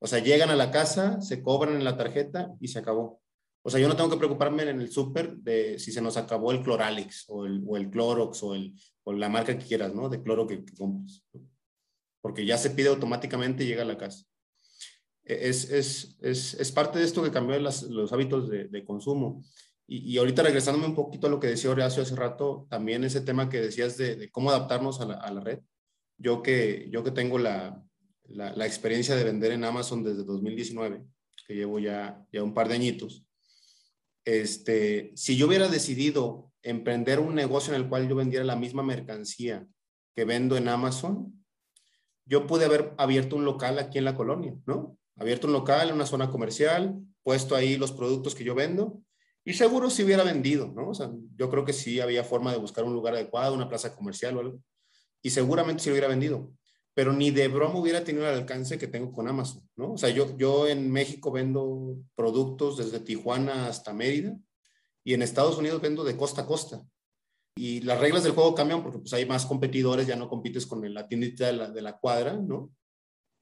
O 0.00 0.06
sea, 0.06 0.20
llegan 0.20 0.50
a 0.50 0.56
la 0.56 0.70
casa, 0.70 1.20
se 1.20 1.42
cobran 1.42 1.76
en 1.76 1.84
la 1.84 1.96
tarjeta 1.96 2.54
y 2.60 2.68
se 2.68 2.78
acabó. 2.78 3.20
O 3.62 3.70
sea, 3.70 3.80
yo 3.80 3.88
no 3.88 3.96
tengo 3.96 4.10
que 4.10 4.16
preocuparme 4.16 4.62
en 4.62 4.80
el 4.80 4.90
súper 4.90 5.36
de 5.36 5.78
si 5.78 5.92
se 5.92 6.00
nos 6.00 6.16
acabó 6.16 6.52
el 6.52 6.62
Cloralex 6.62 7.24
o 7.28 7.44
el, 7.44 7.62
o 7.66 7.76
el 7.76 7.90
Clorox 7.90 8.42
o, 8.42 8.54
el, 8.54 8.74
o 9.04 9.12
la 9.12 9.28
marca 9.28 9.58
que 9.58 9.66
quieras, 9.66 9.94
¿no? 9.94 10.08
De 10.08 10.22
cloro 10.22 10.46
que, 10.46 10.64
compres. 10.76 11.24
Porque 12.20 12.46
ya 12.46 12.56
se 12.56 12.70
pide 12.70 12.88
automáticamente 12.88 13.64
y 13.64 13.66
llega 13.66 13.82
a 13.82 13.86
la 13.86 13.98
casa. 13.98 14.24
Es, 15.28 15.70
es, 15.70 16.16
es, 16.22 16.54
es 16.54 16.72
parte 16.72 16.98
de 16.98 17.04
esto 17.04 17.22
que 17.22 17.30
cambió 17.30 17.58
los 17.58 18.12
hábitos 18.12 18.48
de, 18.48 18.84
consumo. 18.84 19.44
Y, 19.86 20.14
y, 20.14 20.18
ahorita 20.18 20.42
regresándome 20.42 20.86
un 20.86 20.94
poquito 20.94 21.26
a 21.26 21.30
lo 21.30 21.38
que 21.38 21.48
decía 21.48 21.70
Horacio 21.70 22.02
hace 22.02 22.16
rato, 22.16 22.66
también 22.70 23.04
ese 23.04 23.20
tema 23.20 23.48
que 23.48 23.60
decías 23.60 23.96
de, 23.98 24.16
de 24.16 24.30
cómo 24.30 24.50
adaptarnos 24.50 25.00
a 25.00 25.06
la, 25.06 25.14
a 25.14 25.30
la, 25.30 25.40
red. 25.40 25.60
Yo 26.16 26.42
que, 26.42 26.88
yo 26.90 27.04
que 27.04 27.10
tengo 27.10 27.38
la, 27.38 27.82
la, 28.24 28.54
la, 28.54 28.66
experiencia 28.66 29.16
de 29.16 29.24
vender 29.24 29.52
en 29.52 29.64
Amazon 29.64 30.02
desde 30.02 30.24
2019, 30.24 31.04
que 31.46 31.54
llevo 31.54 31.78
ya, 31.78 32.24
ya 32.32 32.42
un 32.42 32.54
par 32.54 32.68
de 32.68 32.74
añitos, 32.74 33.24
este, 34.24 35.12
si 35.14 35.36
yo 35.36 35.46
hubiera 35.46 35.68
decidido 35.68 36.52
emprender 36.62 37.20
un 37.20 37.34
negocio 37.34 37.74
en 37.74 37.82
el 37.82 37.88
cual 37.88 38.08
yo 38.08 38.14
vendiera 38.14 38.44
la 38.44 38.56
misma 38.56 38.82
mercancía 38.82 39.66
que 40.14 40.24
vendo 40.24 40.56
en 40.56 40.68
Amazon, 40.68 41.44
yo 42.26 42.46
pude 42.46 42.66
haber 42.66 42.94
abierto 42.98 43.36
un 43.36 43.44
local 43.44 43.78
aquí 43.78 43.98
en 43.98 44.04
la 44.04 44.14
colonia, 44.14 44.54
¿no? 44.66 44.98
Abierto 45.18 45.46
un 45.46 45.52
local 45.52 45.88
en 45.88 45.94
una 45.94 46.06
zona 46.06 46.30
comercial, 46.30 46.94
puesto 47.22 47.54
ahí 47.54 47.76
los 47.76 47.92
productos 47.92 48.34
que 48.34 48.44
yo 48.44 48.54
vendo 48.54 49.02
y 49.44 49.54
seguro 49.54 49.90
si 49.90 50.02
hubiera 50.04 50.24
vendido, 50.24 50.72
¿no? 50.74 50.90
O 50.90 50.94
sea, 50.94 51.10
yo 51.36 51.50
creo 51.50 51.64
que 51.64 51.72
sí 51.72 52.00
había 52.00 52.24
forma 52.24 52.52
de 52.52 52.58
buscar 52.58 52.84
un 52.84 52.92
lugar 52.92 53.14
adecuado, 53.14 53.54
una 53.54 53.68
plaza 53.68 53.94
comercial 53.94 54.36
o 54.36 54.40
algo. 54.40 54.60
Y 55.22 55.30
seguramente 55.30 55.84
lo 55.86 55.92
hubiera 55.92 56.08
vendido 56.08 56.52
pero 56.98 57.12
ni 57.12 57.30
de 57.30 57.46
broma 57.46 57.78
hubiera 57.78 58.02
tenido 58.02 58.28
el 58.28 58.34
alcance 58.34 58.76
que 58.76 58.88
tengo 58.88 59.12
con 59.12 59.28
Amazon, 59.28 59.62
¿no? 59.76 59.92
O 59.92 59.96
sea, 59.96 60.08
yo, 60.08 60.36
yo 60.36 60.66
en 60.66 60.90
México 60.90 61.30
vendo 61.30 61.96
productos 62.16 62.76
desde 62.76 62.98
Tijuana 62.98 63.68
hasta 63.68 63.92
Mérida 63.92 64.36
y 65.04 65.14
en 65.14 65.22
Estados 65.22 65.56
Unidos 65.58 65.80
vendo 65.80 66.02
de 66.02 66.16
costa 66.16 66.42
a 66.42 66.46
costa. 66.46 66.84
Y 67.54 67.82
las 67.82 68.00
reglas 68.00 68.24
del 68.24 68.32
juego 68.32 68.52
cambian 68.52 68.82
porque 68.82 68.98
pues 68.98 69.12
hay 69.12 69.26
más 69.26 69.46
competidores, 69.46 70.08
ya 70.08 70.16
no 70.16 70.28
compites 70.28 70.66
con 70.66 70.92
la 70.92 71.06
tiendita 71.06 71.46
de 71.46 71.52
la, 71.52 71.70
de 71.70 71.82
la 71.82 71.96
cuadra, 71.96 72.32
¿no? 72.32 72.72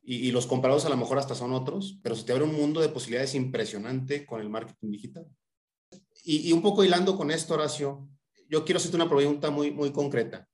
Y, 0.08 0.28
y, 0.28 0.30
los 0.30 0.46
compradores 0.46 0.84
a 0.84 0.88
lo 0.88 0.96
mejor 0.96 1.18
hasta 1.18 1.34
son 1.34 1.52
otros, 1.52 1.98
pero 2.00 2.14
se 2.14 2.24
te 2.24 2.32
abre 2.32 2.44
un 2.44 2.54
mundo 2.54 2.80
de 2.80 2.88
posibilidades 2.88 3.34
impresionante 3.34 4.24
con 4.24 4.40
el 4.40 4.48
marketing 4.48 4.92
digital. 4.92 5.26
Y, 6.22 6.48
y 6.48 6.52
un 6.52 6.62
poco 6.62 6.84
hilando 6.84 7.16
con 7.16 7.32
esto, 7.32 7.54
Horacio, 7.54 8.08
yo 8.48 8.64
quiero 8.64 8.78
hacerte 8.78 8.96
una 8.96 9.08
pregunta 9.08 9.50
muy, 9.50 9.72
muy 9.72 9.90
concreta 9.90 10.48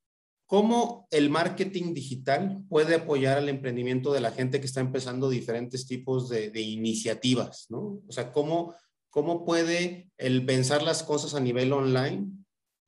¿cómo 0.52 1.08
el 1.10 1.30
marketing 1.30 1.94
digital 1.94 2.62
puede 2.68 2.96
apoyar 2.96 3.38
al 3.38 3.48
emprendimiento 3.48 4.12
de 4.12 4.20
la 4.20 4.32
gente 4.32 4.60
que 4.60 4.66
está 4.66 4.80
empezando 4.80 5.30
diferentes 5.30 5.86
tipos 5.86 6.28
de, 6.28 6.52
iniciativas? 6.60 7.68
¿no? 7.70 8.02
O 8.06 8.12
sea, 8.12 8.32
¿cómo, 8.32 8.74
¿cómo 9.08 9.46
puede 9.46 10.10
el 10.18 10.44
pensar 10.44 10.82
las 10.82 11.04
cosas 11.04 11.34
a 11.34 11.40
nivel 11.40 11.72
online, 11.72 12.32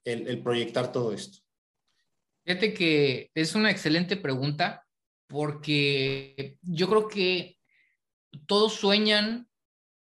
el, 0.04 0.28
el 0.28 0.42
proyectar 0.42 0.92
todo 0.92 1.14
esto? 1.14 1.38
Fíjate 2.44 2.74
que 2.74 3.30
es 3.34 3.54
una 3.54 3.70
excelente 3.70 4.18
pregunta 4.18 4.83
porque 5.34 6.58
yo 6.62 6.88
creo 6.88 7.08
que 7.08 7.58
todos 8.46 8.74
sueñan, 8.74 9.48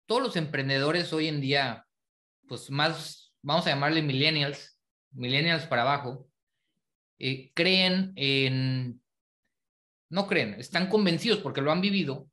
todos 0.07 0.21
los 0.21 0.35
emprendedores 0.35 1.13
hoy 1.13 1.29
en 1.29 1.41
día, 1.41 1.87
pues 2.49 2.71
más, 2.71 3.33
vamos 3.41 3.65
a 3.65 3.71
llamarle 3.71 4.03
millennials, 4.03 4.77
millennials 5.13 5.67
para 5.67 5.83
abajo, 5.83 6.29
eh, 7.21 7.53
creen 7.55 8.13
en, 8.17 9.01
no 10.11 10.27
creen, 10.27 10.55
están 10.55 10.89
convencidos 10.89 11.39
porque 11.39 11.61
lo 11.61 11.71
han 11.71 11.81
vivido, 11.81 12.29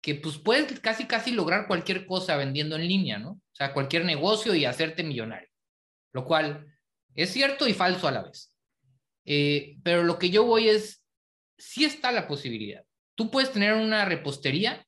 que 0.00 0.14
pues 0.14 0.38
puedes 0.38 0.78
casi 0.78 1.08
casi 1.08 1.32
lograr 1.32 1.66
cualquier 1.66 2.06
cosa 2.06 2.36
vendiendo 2.36 2.76
en 2.76 2.86
línea, 2.86 3.18
¿no? 3.18 3.30
O 3.30 3.54
sea, 3.54 3.72
cualquier 3.74 4.04
negocio 4.04 4.54
y 4.54 4.66
hacerte 4.66 5.02
millonario, 5.02 5.48
lo 6.12 6.24
cual 6.24 6.64
es 7.16 7.32
cierto 7.32 7.66
y 7.66 7.74
falso 7.74 8.06
a 8.06 8.12
la 8.12 8.22
vez. 8.22 8.54
Eh, 9.24 9.78
pero 9.82 10.04
lo 10.04 10.16
que 10.16 10.30
yo 10.30 10.44
voy 10.44 10.68
es, 10.68 10.97
sí 11.58 11.84
está 11.84 12.12
la 12.12 12.26
posibilidad. 12.26 12.84
Tú 13.14 13.30
puedes 13.30 13.52
tener 13.52 13.74
una 13.74 14.04
repostería 14.04 14.86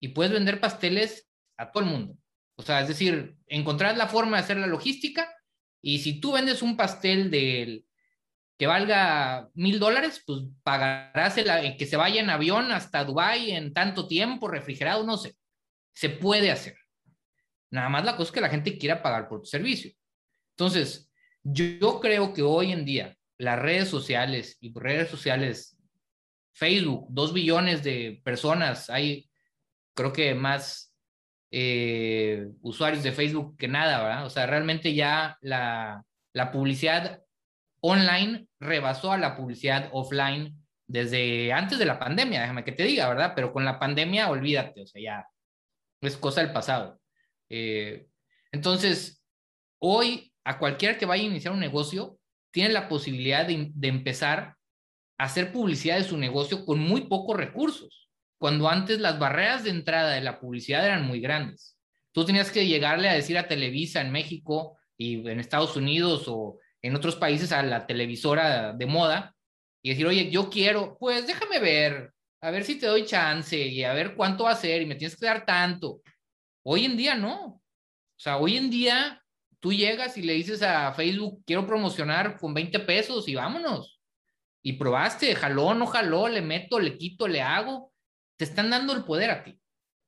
y 0.00 0.08
puedes 0.08 0.32
vender 0.32 0.60
pasteles 0.60 1.28
a 1.56 1.70
todo 1.70 1.84
el 1.84 1.90
mundo. 1.90 2.16
O 2.56 2.62
sea, 2.62 2.80
es 2.80 2.88
decir, 2.88 3.36
encontrar 3.46 3.96
la 3.96 4.06
forma 4.06 4.36
de 4.36 4.42
hacer 4.42 4.58
la 4.58 4.66
logística 4.66 5.34
y 5.82 6.00
si 6.00 6.20
tú 6.20 6.32
vendes 6.32 6.62
un 6.62 6.76
pastel 6.76 7.30
del 7.30 7.86
que 8.58 8.66
valga 8.66 9.48
mil 9.54 9.78
dólares, 9.78 10.22
pues 10.26 10.42
pagarás 10.62 11.38
el, 11.38 11.76
que 11.78 11.86
se 11.86 11.96
vaya 11.96 12.20
en 12.20 12.28
avión 12.28 12.72
hasta 12.72 13.04
Dubái 13.04 13.52
en 13.52 13.72
tanto 13.72 14.06
tiempo, 14.06 14.48
refrigerado, 14.48 15.02
no 15.02 15.16
sé. 15.16 15.34
Se 15.94 16.10
puede 16.10 16.50
hacer. 16.50 16.76
Nada 17.70 17.88
más 17.88 18.04
la 18.04 18.16
cosa 18.16 18.28
es 18.28 18.32
que 18.32 18.40
la 18.42 18.50
gente 18.50 18.76
quiera 18.76 19.02
pagar 19.02 19.28
por 19.28 19.40
tu 19.40 19.46
servicio. 19.46 19.92
Entonces, 20.58 21.10
yo, 21.42 22.00
creo 22.00 22.34
que 22.34 22.42
hoy 22.42 22.72
en 22.72 22.84
día 22.84 23.16
las 23.38 23.58
redes 23.58 23.88
sociales 23.88 24.58
y 24.60 24.70
redes 24.78 25.08
sociales, 25.08 25.78
Facebook, 26.52 27.06
dos 27.10 27.32
billones 27.32 27.82
de 27.82 28.20
personas, 28.24 28.90
hay 28.90 29.30
creo 29.94 30.12
que 30.12 30.34
más 30.34 30.94
eh, 31.50 32.48
usuarios 32.62 33.02
de 33.02 33.12
Facebook 33.12 33.56
que 33.56 33.68
nada, 33.68 34.02
¿verdad? 34.02 34.26
O 34.26 34.30
sea, 34.30 34.46
realmente 34.46 34.94
ya 34.94 35.36
la, 35.40 36.04
la 36.32 36.52
publicidad 36.52 37.22
online 37.80 38.46
rebasó 38.60 39.12
a 39.12 39.18
la 39.18 39.36
publicidad 39.36 39.88
offline 39.92 40.56
desde 40.86 41.52
antes 41.52 41.78
de 41.78 41.84
la 41.84 41.98
pandemia, 41.98 42.40
déjame 42.40 42.64
que 42.64 42.72
te 42.72 42.84
diga, 42.84 43.08
¿verdad? 43.08 43.32
Pero 43.34 43.52
con 43.52 43.64
la 43.64 43.78
pandemia, 43.78 44.30
olvídate, 44.30 44.82
o 44.82 44.86
sea, 44.86 45.02
ya 45.02 45.26
es 46.00 46.16
cosa 46.16 46.40
del 46.42 46.52
pasado. 46.52 47.00
Eh, 47.48 48.06
entonces, 48.52 49.22
hoy 49.78 50.32
a 50.44 50.58
cualquiera 50.58 50.98
que 50.98 51.06
vaya 51.06 51.22
a 51.22 51.26
iniciar 51.26 51.52
un 51.52 51.60
negocio, 51.60 52.18
tiene 52.50 52.70
la 52.70 52.88
posibilidad 52.88 53.46
de, 53.46 53.70
de 53.72 53.88
empezar 53.88 54.56
hacer 55.20 55.52
publicidad 55.52 55.98
de 55.98 56.04
su 56.04 56.16
negocio 56.16 56.64
con 56.64 56.78
muy 56.78 57.02
pocos 57.02 57.36
recursos, 57.36 58.08
cuando 58.38 58.70
antes 58.70 59.00
las 59.00 59.18
barreras 59.18 59.64
de 59.64 59.70
entrada 59.70 60.12
de 60.12 60.22
la 60.22 60.40
publicidad 60.40 60.84
eran 60.84 61.06
muy 61.06 61.20
grandes. 61.20 61.76
Tú 62.12 62.24
tenías 62.24 62.50
que 62.50 62.66
llegarle 62.66 63.08
a 63.08 63.14
decir 63.14 63.36
a 63.36 63.46
Televisa 63.46 64.00
en 64.00 64.12
México 64.12 64.78
y 64.96 65.28
en 65.28 65.38
Estados 65.38 65.76
Unidos 65.76 66.24
o 66.26 66.58
en 66.80 66.96
otros 66.96 67.16
países 67.16 67.52
a 67.52 67.62
la 67.62 67.86
televisora 67.86 68.72
de 68.72 68.86
moda 68.86 69.36
y 69.82 69.90
decir, 69.90 70.06
oye, 70.06 70.30
yo 70.30 70.48
quiero, 70.48 70.96
pues 70.98 71.26
déjame 71.26 71.58
ver, 71.58 72.14
a 72.40 72.50
ver 72.50 72.64
si 72.64 72.78
te 72.78 72.86
doy 72.86 73.04
chance 73.04 73.58
y 73.58 73.84
a 73.84 73.92
ver 73.92 74.14
cuánto 74.14 74.44
va 74.44 74.52
a 74.52 74.56
ser 74.56 74.80
y 74.80 74.86
me 74.86 74.94
tienes 74.94 75.18
que 75.18 75.26
dar 75.26 75.44
tanto. 75.44 76.00
Hoy 76.62 76.86
en 76.86 76.96
día 76.96 77.14
no. 77.14 77.44
O 77.44 77.62
sea, 78.16 78.38
hoy 78.38 78.56
en 78.56 78.70
día 78.70 79.22
tú 79.60 79.70
llegas 79.70 80.16
y 80.16 80.22
le 80.22 80.32
dices 80.32 80.62
a 80.62 80.92
Facebook, 80.94 81.42
quiero 81.44 81.66
promocionar 81.66 82.38
con 82.38 82.54
20 82.54 82.80
pesos 82.80 83.28
y 83.28 83.34
vámonos. 83.34 83.99
Y 84.62 84.74
probaste, 84.74 85.34
jaló, 85.34 85.74
no 85.74 85.86
jaló, 85.86 86.28
le 86.28 86.42
meto, 86.42 86.78
le 86.78 86.96
quito, 86.98 87.26
le 87.26 87.40
hago. 87.40 87.92
Te 88.36 88.44
están 88.44 88.70
dando 88.70 88.92
el 88.94 89.04
poder 89.04 89.30
a 89.30 89.42
ti. 89.42 89.58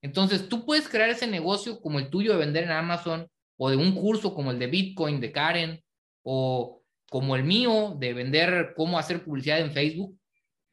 Entonces, 0.03 0.49
tú 0.49 0.67
puedes 0.67 0.89
crear 0.89 1.09
ese 1.09 1.27
negocio 1.27 1.81
como 1.81 1.99
el 1.99 2.11
tuyo 2.11 2.33
de 2.33 2.39
vender 2.39 2.65
en 2.65 2.73
Amazon 2.73 3.29
o 3.57 3.71
de 3.71 3.77
un 3.77 3.95
curso 3.95 4.35
como 4.35 4.51
el 4.51 4.59
de 4.59 4.67
Bitcoin 4.67 5.21
de 5.21 5.33
Karen 5.33 5.85
o 6.23 6.83
como 7.11 7.37
el 7.37 7.45
mío 7.45 7.95
de 7.99 8.13
vender 8.13 8.73
cómo 8.77 8.99
hacer 8.99 9.25
publicidad 9.25 9.61
en 9.61 9.73
Facebook 9.73 10.19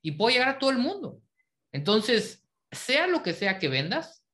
y 0.02 0.12
puedo 0.12 0.32
llegar 0.32 0.50
a 0.50 0.60
todo 0.60 0.72
el 0.72 0.78
mundo. 0.78 1.22
Entonces, 1.72 2.48
sea 2.72 3.08
lo 3.08 3.24
que 3.24 3.34
sea 3.34 3.60
que 3.60 3.68
vendas, 3.68 4.26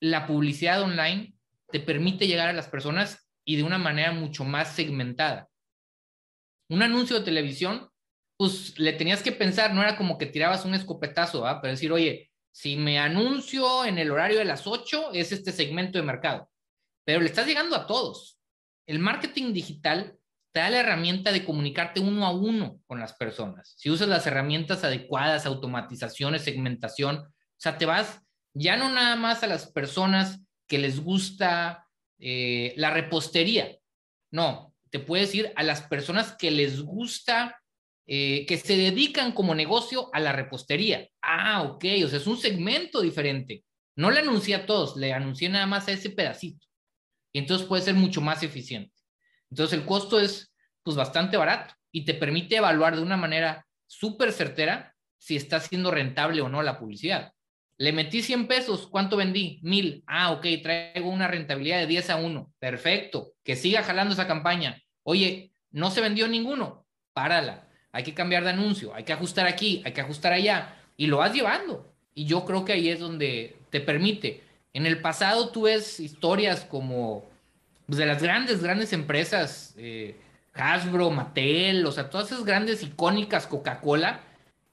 la 0.00 0.26
publicidad 0.26 0.82
online 0.82 1.34
te 1.70 1.80
permite 1.80 2.26
llegar 2.26 2.48
a 2.48 2.52
las 2.52 2.68
personas 2.68 3.30
y 3.44 3.56
de 3.56 3.62
una 3.62 3.78
manera 3.78 4.12
mucho 4.12 4.44
más 4.44 4.74
segmentada. 4.74 5.48
Un 6.68 6.82
anuncio 6.82 7.18
de 7.18 7.24
televisión, 7.24 7.89
pues 8.40 8.78
le 8.78 8.94
tenías 8.94 9.22
que 9.22 9.32
pensar, 9.32 9.74
no 9.74 9.82
era 9.82 9.98
como 9.98 10.16
que 10.16 10.24
tirabas 10.24 10.64
un 10.64 10.72
escopetazo, 10.72 11.46
¿ah? 11.46 11.60
pero 11.60 11.72
decir, 11.72 11.92
oye, 11.92 12.30
si 12.50 12.74
me 12.74 12.98
anuncio 12.98 13.84
en 13.84 13.98
el 13.98 14.10
horario 14.10 14.38
de 14.38 14.46
las 14.46 14.66
8, 14.66 15.10
es 15.12 15.30
este 15.30 15.52
segmento 15.52 15.98
de 15.98 16.04
mercado. 16.04 16.50
Pero 17.04 17.20
le 17.20 17.26
estás 17.26 17.46
llegando 17.46 17.76
a 17.76 17.86
todos. 17.86 18.40
El 18.86 18.98
marketing 18.98 19.52
digital 19.52 20.16
te 20.52 20.60
da 20.60 20.70
la 20.70 20.80
herramienta 20.80 21.32
de 21.32 21.44
comunicarte 21.44 22.00
uno 22.00 22.24
a 22.24 22.30
uno 22.30 22.80
con 22.86 22.98
las 22.98 23.12
personas. 23.12 23.74
Si 23.76 23.90
usas 23.90 24.08
las 24.08 24.26
herramientas 24.26 24.84
adecuadas, 24.84 25.44
automatizaciones, 25.44 26.40
segmentación, 26.40 27.16
o 27.16 27.30
sea, 27.58 27.76
te 27.76 27.84
vas 27.84 28.22
ya 28.54 28.78
no 28.78 28.88
nada 28.88 29.16
más 29.16 29.42
a 29.42 29.48
las 29.48 29.70
personas 29.70 30.40
que 30.66 30.78
les 30.78 30.98
gusta 30.98 31.86
eh, 32.18 32.72
la 32.78 32.90
repostería, 32.90 33.76
no, 34.30 34.74
te 34.88 34.98
puedes 34.98 35.34
ir 35.34 35.52
a 35.56 35.62
las 35.62 35.82
personas 35.82 36.32
que 36.38 36.50
les 36.50 36.80
gusta, 36.80 37.59
eh, 38.12 38.44
que 38.44 38.56
se 38.56 38.76
dedican 38.76 39.30
como 39.30 39.54
negocio 39.54 40.10
a 40.12 40.18
la 40.18 40.32
repostería. 40.32 41.08
Ah, 41.22 41.62
ok, 41.62 41.84
o 42.04 42.08
sea, 42.08 42.18
es 42.18 42.26
un 42.26 42.38
segmento 42.38 43.02
diferente. 43.02 43.62
No 43.94 44.10
le 44.10 44.18
anuncié 44.18 44.56
a 44.56 44.66
todos, 44.66 44.96
le 44.96 45.12
anuncié 45.12 45.48
nada 45.48 45.66
más 45.66 45.86
a 45.86 45.92
ese 45.92 46.10
pedacito 46.10 46.66
y 47.32 47.38
entonces 47.38 47.68
puede 47.68 47.84
ser 47.84 47.94
mucho 47.94 48.20
más 48.20 48.42
eficiente. 48.42 48.92
Entonces 49.48 49.78
el 49.78 49.86
costo 49.86 50.18
es 50.18 50.52
pues 50.82 50.96
bastante 50.96 51.36
barato 51.36 51.72
y 51.92 52.04
te 52.04 52.14
permite 52.14 52.56
evaluar 52.56 52.96
de 52.96 53.02
una 53.02 53.16
manera 53.16 53.64
súper 53.86 54.32
certera 54.32 54.96
si 55.16 55.36
está 55.36 55.60
siendo 55.60 55.92
rentable 55.92 56.40
o 56.40 56.48
no 56.48 56.64
la 56.64 56.80
publicidad. 56.80 57.32
Le 57.78 57.92
metí 57.92 58.22
100 58.22 58.48
pesos, 58.48 58.88
¿cuánto 58.88 59.16
vendí? 59.16 59.60
Mil. 59.62 60.02
Ah, 60.08 60.32
ok, 60.32 60.46
traigo 60.64 61.10
una 61.10 61.28
rentabilidad 61.28 61.78
de 61.78 61.86
10 61.86 62.10
a 62.10 62.16
1. 62.16 62.54
Perfecto, 62.58 63.34
que 63.44 63.54
siga 63.54 63.84
jalando 63.84 64.14
esa 64.14 64.26
campaña. 64.26 64.82
Oye, 65.04 65.52
no 65.70 65.92
se 65.92 66.00
vendió 66.00 66.26
ninguno, 66.26 66.88
párala. 67.12 67.69
Hay 67.92 68.02
que 68.04 68.14
cambiar 68.14 68.44
de 68.44 68.50
anuncio, 68.50 68.94
hay 68.94 69.04
que 69.04 69.12
ajustar 69.12 69.46
aquí, 69.46 69.82
hay 69.84 69.92
que 69.92 70.00
ajustar 70.00 70.32
allá. 70.32 70.76
Y 70.96 71.06
lo 71.06 71.18
vas 71.18 71.32
llevando. 71.32 71.92
Y 72.14 72.26
yo 72.26 72.44
creo 72.44 72.64
que 72.64 72.72
ahí 72.72 72.88
es 72.88 73.00
donde 73.00 73.56
te 73.70 73.80
permite 73.80 74.42
en 74.72 74.86
el 74.86 75.00
pasado 75.00 75.50
tú 75.50 75.62
ves 75.62 76.00
historias 76.00 76.64
como 76.64 77.28
pues, 77.86 77.98
de 77.98 78.06
las 78.06 78.22
grandes, 78.22 78.62
grandes 78.62 78.92
empresas, 78.92 79.74
eh, 79.76 80.16
Hasbro, 80.54 81.10
Mattel, 81.10 81.84
o 81.86 81.92
sea, 81.92 82.10
todas 82.10 82.30
esas 82.30 82.44
grandes 82.44 82.82
icónicas 82.82 83.46
Coca-Cola, 83.46 84.20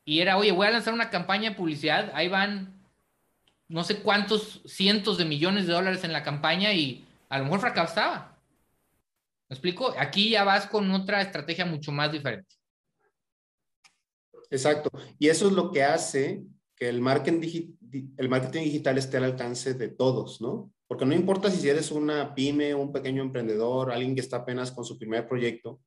y 0.06 0.19
era, 0.19 0.38
oye, 0.38 0.51
voy 0.51 0.67
a 0.67 0.71
lanzar 0.71 0.93
una 0.93 1.10
campaña 1.10 1.49
de 1.49 1.56
publicidad, 1.56 2.12
ahí 2.13 2.27
van 2.27 2.73
no 3.67 3.84
sé 3.84 3.99
cuántos 3.99 4.62
cientos 4.65 5.17
de 5.17 5.25
millones 5.25 5.67
de 5.67 5.73
dólares 5.73 6.03
en 6.03 6.13
la 6.13 6.23
campaña 6.23 6.73
y 6.73 7.06
a 7.30 7.39
lo 7.39 7.45
mejor 7.45 7.60
fracasaba. 7.60 8.38
¿Me 9.49 9.56
explico? 9.56 9.93
Aquí 9.97 10.30
ya 10.30 10.43
vas 10.43 10.68
con 10.68 10.89
otra 10.91 11.22
estrategia 11.22 11.65
mucho 11.65 11.91
más 11.91 12.11
diferente. 12.11 12.55
Exacto. 14.50 14.89
Y 15.20 15.28
eso 15.28 15.48
es 15.48 15.54
lo 15.54 15.72
que 15.72 15.84
hace 15.84 16.43
que 16.76 16.88
el 16.89 17.02
marketing, 17.02 17.76
el 18.18 18.30
marketing 18.30 18.64
digital 18.64 18.98
esté 18.98 19.18
al 19.18 19.26
alcance 19.26 19.74
de 19.74 19.89
todos, 19.89 20.41
¿no? 20.41 20.72
Porque 20.88 21.06
no 21.06 21.14
importa 21.14 21.52
si 21.52 21.68
eres 21.68 21.91
una 21.91 22.34
pyme, 22.34 22.74
un 22.74 22.91
pequeño 22.91 23.22
emprendedor, 23.22 23.91
alguien 23.91 24.16
que 24.16 24.22
está 24.22 24.38
apenas 24.38 24.72
con 24.72 24.86
su 24.86 24.98
primer 24.98 25.28
proyecto, 25.28 25.82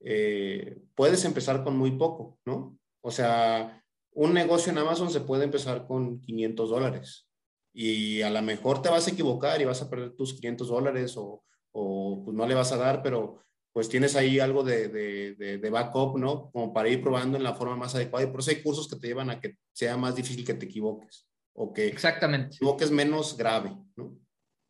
eh, 0.00 0.78
puedes 0.94 1.24
empezar 1.24 1.62
con 1.62 1.76
muy 1.76 1.92
poco, 1.92 2.38
¿no? 2.44 2.78
O 3.02 3.10
sea, 3.10 3.82
un 4.12 4.34
negocio 4.34 4.72
en 4.72 4.78
Amazon 4.78 5.10
se 5.10 5.20
puede 5.20 5.44
empezar 5.44 5.86
con 5.86 6.20
500 6.20 6.70
dólares 6.70 7.28
y 7.72 8.22
a 8.22 8.30
lo 8.30 8.42
mejor 8.42 8.82
te 8.82 8.88
vas 8.88 9.06
a 9.06 9.10
equivocar 9.10 9.60
y 9.60 9.64
vas 9.64 9.82
a 9.82 9.88
perder 9.88 10.16
tus 10.16 10.34
500 10.34 10.68
dólares 10.68 11.16
o, 11.16 11.44
o 11.72 12.22
pues 12.24 12.36
no 12.36 12.46
le 12.46 12.54
vas 12.54 12.72
a 12.72 12.76
dar, 12.76 13.02
pero 13.02 13.38
pues 13.72 13.88
tienes 13.88 14.16
ahí 14.16 14.40
algo 14.40 14.64
de, 14.64 14.88
de, 14.88 15.58
de, 15.58 15.70
backup, 15.70 16.18
¿no? 16.18 16.50
Como 16.50 16.72
para 16.72 16.88
ir 16.88 17.02
probando 17.02 17.36
en 17.36 17.44
la 17.44 17.54
forma 17.54 17.76
más 17.76 17.94
adecuada. 17.94 18.26
Y 18.26 18.30
por 18.30 18.40
eso 18.40 18.50
hay 18.50 18.62
cursos 18.62 18.88
que 18.88 18.96
te 18.96 19.06
llevan 19.06 19.30
a 19.30 19.40
que 19.40 19.56
sea 19.72 19.96
más 19.96 20.16
difícil 20.16 20.44
que 20.44 20.54
te 20.54 20.66
equivoques 20.66 21.28
o 21.54 21.72
que 21.72 21.86
exactamente. 21.86 22.50
te 22.50 22.56
equivoques 22.56 22.90
menos 22.90 23.36
grave, 23.36 23.70
¿no? 23.96 24.18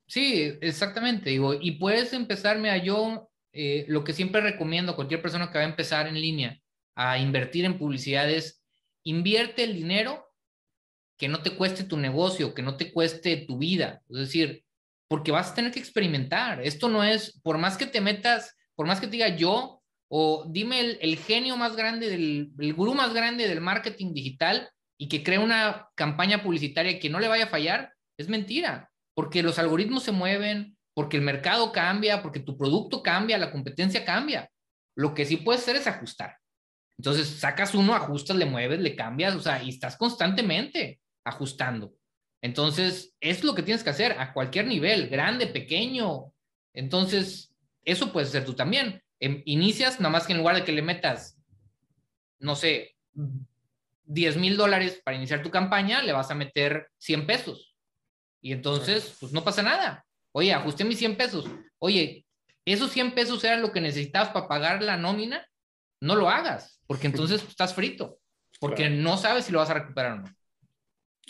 Sí, 0.07 0.59
exactamente. 0.61 1.31
Digo, 1.31 1.55
y 1.55 1.73
puedes 1.73 2.13
empezarme 2.13 2.71
a 2.71 2.77
yo, 2.77 3.31
eh, 3.53 3.87
lo 3.89 4.05
que 4.05 4.13
siempre 4.13 4.41
recomiendo 4.41 4.93
a 4.93 4.97
cualquier 4.97 5.23
persona 5.23 5.51
que 5.51 5.59
va 5.59 5.65
a 5.65 5.69
empezar 5.69 6.07
en 6.07 6.21
línea 6.21 6.61
a 6.95 7.19
invertir 7.19 7.65
en 7.65 7.79
publicidad 7.79 8.29
es 8.29 8.63
invierte 9.05 9.65
el 9.65 9.75
dinero 9.75 10.27
que 11.17 11.29
no 11.29 11.43
te 11.43 11.57
cueste 11.57 11.85
tu 11.85 11.97
negocio, 11.97 12.55
que 12.55 12.63
no 12.63 12.77
te 12.77 12.93
cueste 12.93 13.37
tu 13.47 13.59
vida. 13.59 14.03
Es 14.09 14.17
decir, 14.17 14.65
porque 15.09 15.33
vas 15.33 15.51
a 15.51 15.55
tener 15.55 15.73
que 15.73 15.79
experimentar. 15.79 16.61
Esto 16.63 16.89
no 16.89 17.05
es, 17.05 17.41
por 17.43 17.59
más 17.59 17.77
que 17.77 17.87
te 17.87 18.01
metas, 18.01 18.57
por 18.81 18.87
más 18.87 18.99
que 18.99 19.09
te 19.09 19.13
diga 19.13 19.37
yo, 19.37 19.83
o 20.11 20.47
dime 20.49 20.81
el, 20.81 21.19
genio 21.19 21.59
más 21.59 21.77
grande, 21.77 22.09
del, 22.09 22.51
el 22.59 22.73
gurú 22.73 22.95
más 22.95 23.13
grande 23.13 23.47
del 23.47 23.61
marketing 23.61 24.15
digital 24.15 24.71
y 24.99 25.07
que 25.07 25.23
crea 25.23 25.41
una 25.41 25.91
campaña 25.95 26.43
publicitaria 26.43 26.99
que 26.99 27.11
no 27.11 27.21
le 27.21 27.29
vaya 27.29 27.45
a 27.45 27.49
fallar, 27.49 27.93
es 28.19 28.31
mentira, 28.31 28.91
porque 29.15 29.43
los 29.43 29.59
algoritmos 29.59 30.05
se 30.05 30.13
mueven, 30.13 30.79
porque 30.95 31.19
el 31.19 31.23
mercado 31.23 31.73
cambia, 31.73 32.23
porque 32.23 32.41
tu 32.41 32.57
producto 32.57 33.03
cambia, 33.03 33.37
la 33.37 33.53
competencia 33.53 34.03
cambia. 34.03 34.51
Lo 34.97 35.13
que 35.13 35.27
sí 35.27 35.37
puedes 35.37 35.61
hacer 35.61 35.77
es 35.77 35.87
ajustar. 35.87 36.39
Entonces 36.97 37.29
sacas 37.29 37.75
uno, 37.75 37.95
ajustas, 37.95 38.39
le 38.39 38.47
mueves, 38.47 38.81
le 38.81 38.97
cambias, 38.97 39.35
o 39.35 39.43
sea, 39.43 39.63
y 39.63 39.69
estás 39.69 39.99
constantemente 39.99 41.03
ajustando. 41.27 41.93
Entonces, 42.43 43.15
es 43.21 43.45
lo 43.45 43.55
que 43.55 43.63
tienes 43.63 43.85
que 43.85 43.91
hacer 43.91 44.13
a 44.13 44.33
cualquier 44.33 44.69
nivel, 44.69 45.11
grande, 45.11 45.49
pequeño. 45.49 46.33
Entonces, 46.75 47.50
eso 47.85 48.13
puedes 48.13 48.31
hacer 48.31 48.45
tú 48.45 48.55
también. 48.55 49.03
Em, 49.19 49.43
inicias, 49.45 50.01
nada 50.01 50.11
más 50.11 50.27
que 50.27 50.33
en 50.33 50.39
lugar 50.39 50.57
de 50.57 50.65
que 50.65 50.73
le 50.73 50.83
metas, 50.83 51.39
no 52.39 52.57
sé, 52.57 52.97
10 54.05 54.37
mil 54.37 54.57
dólares 54.57 55.01
para 55.05 55.17
iniciar 55.17 55.43
tu 55.43 55.51
campaña, 55.51 56.03
le 56.03 56.13
vas 56.13 56.31
a 56.31 56.35
meter 56.35 56.89
100 56.99 57.27
pesos. 57.27 57.77
Y 58.41 58.53
entonces, 58.53 59.17
pues 59.21 59.33
no 59.33 59.45
pasa 59.45 59.63
nada. 59.63 60.05
Oye, 60.33 60.53
ajusté 60.53 60.85
mis 60.85 60.99
100 60.99 61.17
pesos. 61.17 61.45
Oye, 61.79 62.25
esos 62.65 62.91
100 62.91 63.15
pesos 63.15 63.43
eran 63.45 63.63
lo 63.63 63.73
que 63.73 63.81
necesitabas 63.81 64.31
para 64.31 64.49
pagar 64.49 64.83
la 64.83 64.97
nómina. 64.97 65.47
No 66.01 66.17
lo 66.17 66.31
hagas, 66.31 66.81
porque 66.87 67.07
entonces 67.09 67.43
estás 67.43 67.75
frito, 67.75 68.19
porque 68.59 68.89
no 68.89 69.17
sabes 69.17 69.45
si 69.45 69.53
lo 69.53 69.59
vas 69.59 69.71
a 69.71 69.75
recuperar 69.75 70.13
o 70.13 70.17
no. 70.23 70.35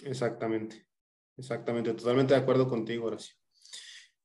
Exactamente, 0.05 0.87
exactamente, 1.37 1.93
totalmente 1.93 2.35
de 2.35 2.41
acuerdo 2.41 2.69
contigo, 2.69 3.07
Horacio. 3.07 3.35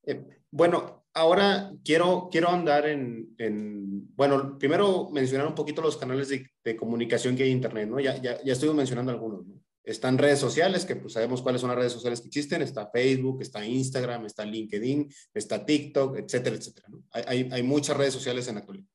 Eh, 0.04 0.24
bueno, 0.56 1.06
ahora 1.14 1.74
quiero, 1.84 2.30
quiero 2.32 2.48
andar 2.50 2.88
en, 2.88 3.36
en, 3.38 4.16
bueno, 4.16 4.58
primero 4.58 5.10
mencionar 5.12 5.48
un 5.48 5.54
poquito 5.54 5.82
los 5.82 5.98
canales 5.98 6.30
de, 6.30 6.50
de 6.64 6.78
comunicación 6.78 7.36
que 7.36 7.44
hay 7.44 7.50
en 7.50 7.58
Internet, 7.58 7.90
¿no? 7.90 8.00
Ya, 8.00 8.16
ya, 8.22 8.42
ya 8.42 8.54
estoy 8.54 8.74
mencionando 8.74 9.12
algunos, 9.12 9.46
¿no? 9.46 9.62
Están 9.84 10.18
redes 10.18 10.40
sociales, 10.40 10.86
que 10.86 10.96
pues 10.96 11.14
sabemos 11.14 11.42
cuáles 11.42 11.60
son 11.60 11.70
las 11.70 11.78
redes 11.78 11.92
sociales 11.92 12.22
que 12.22 12.28
existen. 12.28 12.62
Está 12.62 12.90
Facebook, 12.90 13.42
está 13.42 13.64
Instagram, 13.66 14.26
está 14.26 14.44
LinkedIn, 14.44 15.14
está 15.34 15.64
TikTok, 15.64 16.18
etcétera, 16.18 16.56
etcétera. 16.56 16.88
¿no? 16.90 17.04
Hay, 17.12 17.50
hay, 17.52 17.62
muchas 17.62 17.96
redes 17.96 18.14
sociales 18.14 18.48
en 18.48 18.56
la 18.56 18.62
actualidad 18.62 18.88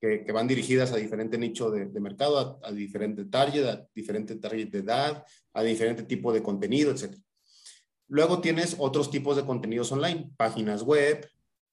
que, 0.00 0.24
que 0.24 0.30
van 0.32 0.46
dirigidas 0.46 0.92
a 0.92 0.96
diferente 0.96 1.38
nicho 1.38 1.72
de, 1.72 1.86
de 1.86 2.00
mercado, 2.00 2.60
a, 2.62 2.68
a, 2.68 2.70
diferente 2.70 3.24
target, 3.24 3.64
a 3.64 3.88
diferente 3.94 4.36
target 4.36 4.68
de 4.68 4.78
edad, 4.78 5.24
a 5.54 5.62
diferente 5.64 6.04
tipo 6.04 6.32
de 6.32 6.42
contenido, 6.42 6.92
etcétera. 6.92 7.22
Luego 8.12 8.42
tienes 8.42 8.76
otros 8.78 9.10
tipos 9.10 9.36
de 9.36 9.46
contenidos 9.46 9.90
online, 9.90 10.32
páginas 10.36 10.82
web, 10.82 11.26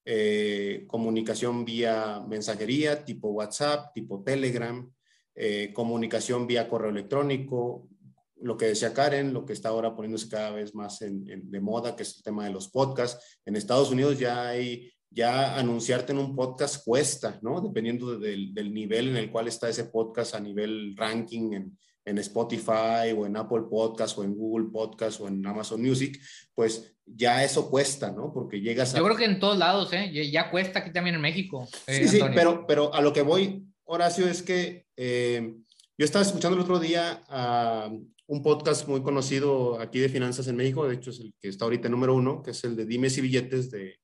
eh, 0.05 0.85
comunicación 0.87 1.65
vía 1.65 2.23
mensajería, 2.29 3.03
tipo 3.03 3.31
WhatsApp, 3.31 3.91
tipo 3.93 4.23
Telegram, 4.23 4.89
eh, 5.35 5.73
comunicación 5.73 6.47
vía 6.47 6.69
correo 6.69 6.91
electrónico, 6.91 7.89
lo 8.37 8.55
que 8.55 8.67
decía 8.67 8.93
Karen, 8.93 9.33
lo 9.33 9.45
que 9.45 9.51
está 9.51 9.67
ahora 9.67 9.93
poniéndose 9.93 10.29
cada 10.29 10.51
vez 10.51 10.73
más 10.73 10.99
de 11.01 11.59
moda, 11.59 11.97
que 11.97 12.03
es 12.03 12.15
el 12.15 12.23
tema 12.23 12.45
de 12.45 12.51
los 12.51 12.69
podcasts. 12.69 13.41
En 13.45 13.57
Estados 13.57 13.91
Unidos 13.91 14.17
ya 14.17 14.47
hay, 14.47 14.89
ya 15.09 15.57
anunciarte 15.59 16.13
en 16.13 16.19
un 16.19 16.37
podcast 16.37 16.85
cuesta, 16.85 17.37
¿no? 17.41 17.59
Dependiendo 17.59 18.17
del 18.17 18.73
nivel 18.73 19.09
en 19.09 19.17
el 19.17 19.29
cual 19.29 19.49
está 19.49 19.67
ese 19.67 19.83
podcast 19.83 20.35
a 20.35 20.39
nivel 20.39 20.95
ranking 20.95 21.51
en, 21.51 21.77
en 22.09 22.17
Spotify 22.17 23.11
o 23.15 23.25
en 23.25 23.37
Apple 23.37 23.63
Podcast 23.69 24.17
o 24.17 24.23
en 24.23 24.35
Google 24.35 24.69
Podcast 24.71 25.21
o 25.21 25.27
en 25.27 25.45
Amazon 25.45 25.81
Music, 25.81 26.19
pues 26.55 26.95
ya 27.05 27.43
eso 27.43 27.69
cuesta, 27.69 28.11
¿no? 28.11 28.31
Porque 28.33 28.59
llegas 28.61 28.93
a... 28.93 28.97
Yo 28.97 29.05
creo 29.05 29.17
que 29.17 29.25
en 29.25 29.39
todos 29.39 29.57
lados, 29.57 29.93
¿eh? 29.93 30.11
Ya 30.31 30.49
cuesta 30.49 30.79
aquí 30.79 30.91
también 30.91 31.15
en 31.15 31.21
México. 31.21 31.67
Eh, 31.87 32.07
sí, 32.07 32.17
sí, 32.17 32.19
pero, 32.33 32.65
pero 32.67 32.93
a 32.93 33.01
lo 33.01 33.13
que 33.13 33.21
voy, 33.21 33.63
Horacio, 33.83 34.27
es 34.27 34.41
que 34.41 34.85
eh, 34.97 35.53
yo 35.97 36.05
estaba 36.05 36.25
escuchando 36.25 36.57
el 36.57 36.63
otro 36.63 36.79
día 36.79 37.23
a 37.29 37.91
un 38.27 38.43
podcast 38.43 38.87
muy 38.87 39.01
conocido 39.01 39.79
aquí 39.79 39.99
de 39.99 40.09
finanzas 40.09 40.47
en 40.47 40.55
México, 40.55 40.87
de 40.87 40.95
hecho 40.95 41.09
es 41.09 41.19
el 41.19 41.33
que 41.39 41.49
está 41.49 41.65
ahorita 41.65 41.89
número 41.89 42.13
uno, 42.13 42.43
que 42.43 42.51
es 42.51 42.63
el 42.63 42.75
de 42.75 42.85
Dimes 42.85 43.17
y 43.17 43.21
Billetes 43.21 43.71
de, 43.71 43.99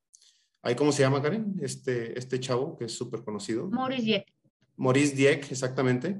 ¿ahí 0.63 0.75
cómo 0.75 0.91
se 0.91 1.03
llama, 1.03 1.21
Karen? 1.21 1.55
Este, 1.61 2.17
este 2.17 2.39
chavo 2.39 2.75
que 2.77 2.85
es 2.85 2.91
súper 2.91 3.23
conocido. 3.23 3.67
Maurice 3.69 4.03
Dieck. 4.03 4.33
Maurice 4.77 5.15
Dieck, 5.15 5.51
exactamente. 5.51 6.19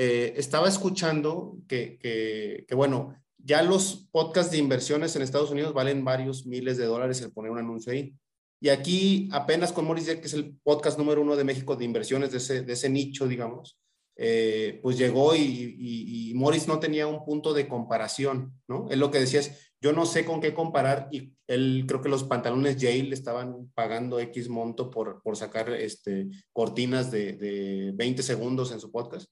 Eh, 0.00 0.34
estaba 0.36 0.68
escuchando 0.68 1.58
que, 1.66 1.98
que, 1.98 2.64
que, 2.68 2.74
bueno, 2.76 3.16
ya 3.36 3.64
los 3.64 4.08
podcasts 4.12 4.52
de 4.52 4.58
inversiones 4.58 5.16
en 5.16 5.22
Estados 5.22 5.50
Unidos 5.50 5.74
valen 5.74 6.04
varios 6.04 6.46
miles 6.46 6.76
de 6.76 6.84
dólares 6.84 7.20
el 7.20 7.32
poner 7.32 7.50
un 7.50 7.58
anuncio 7.58 7.92
ahí. 7.92 8.14
Y 8.60 8.68
aquí 8.68 9.28
apenas 9.32 9.72
con 9.72 9.92
Dieck, 9.96 10.20
que 10.20 10.28
es 10.28 10.34
el 10.34 10.56
podcast 10.62 11.00
número 11.00 11.20
uno 11.20 11.34
de 11.34 11.42
México 11.42 11.74
de 11.74 11.84
inversiones 11.84 12.30
de 12.30 12.38
ese, 12.38 12.62
de 12.62 12.74
ese 12.74 12.88
nicho, 12.88 13.26
digamos, 13.26 13.76
eh, 14.14 14.78
pues 14.84 14.96
llegó 14.96 15.34
y, 15.34 15.40
y, 15.40 16.30
y, 16.30 16.34
Morris 16.34 16.68
no 16.68 16.78
tenía 16.78 17.08
un 17.08 17.24
punto 17.24 17.52
de 17.52 17.66
comparación, 17.66 18.52
¿no? 18.68 18.86
Es 18.90 18.98
lo 18.98 19.10
que 19.10 19.18
decía 19.18 19.40
es, 19.40 19.72
yo 19.80 19.92
no 19.92 20.06
sé 20.06 20.24
con 20.24 20.40
qué 20.40 20.54
comparar 20.54 21.08
y 21.10 21.34
él 21.48 21.86
creo 21.88 22.00
que 22.02 22.08
los 22.08 22.22
pantalones 22.22 22.76
Yale 22.76 23.02
le 23.02 23.14
estaban 23.14 23.68
pagando 23.74 24.20
X 24.20 24.48
monto 24.48 24.90
por, 24.90 25.22
por 25.22 25.36
sacar 25.36 25.70
este, 25.70 26.28
cortinas 26.52 27.10
de, 27.10 27.32
de 27.32 27.92
20 27.96 28.22
segundos 28.22 28.70
en 28.70 28.78
su 28.78 28.92
podcast. 28.92 29.28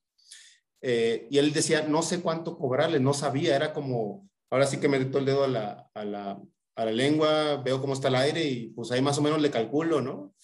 Eh, 0.82 1.26
y 1.30 1.38
él 1.38 1.52
decía, 1.52 1.82
no 1.82 2.02
sé 2.02 2.20
cuánto 2.20 2.58
cobrarle, 2.58 3.00
no 3.00 3.14
sabía, 3.14 3.56
era 3.56 3.72
como, 3.72 4.28
ahora 4.50 4.66
sí 4.66 4.78
que 4.78 4.88
me 4.88 4.98
meto 4.98 5.18
el 5.18 5.24
dedo 5.24 5.44
a 5.44 5.48
la, 5.48 5.90
a 5.94 6.04
la, 6.04 6.42
a 6.76 6.84
la 6.84 6.92
lengua, 6.92 7.56
veo 7.64 7.80
cómo 7.80 7.94
está 7.94 8.08
el 8.08 8.16
aire 8.16 8.44
y 8.44 8.68
pues 8.68 8.90
ahí 8.92 9.00
más 9.00 9.18
o 9.18 9.22
menos 9.22 9.40
le 9.40 9.50
calculo, 9.50 10.00
¿no? 10.00 10.34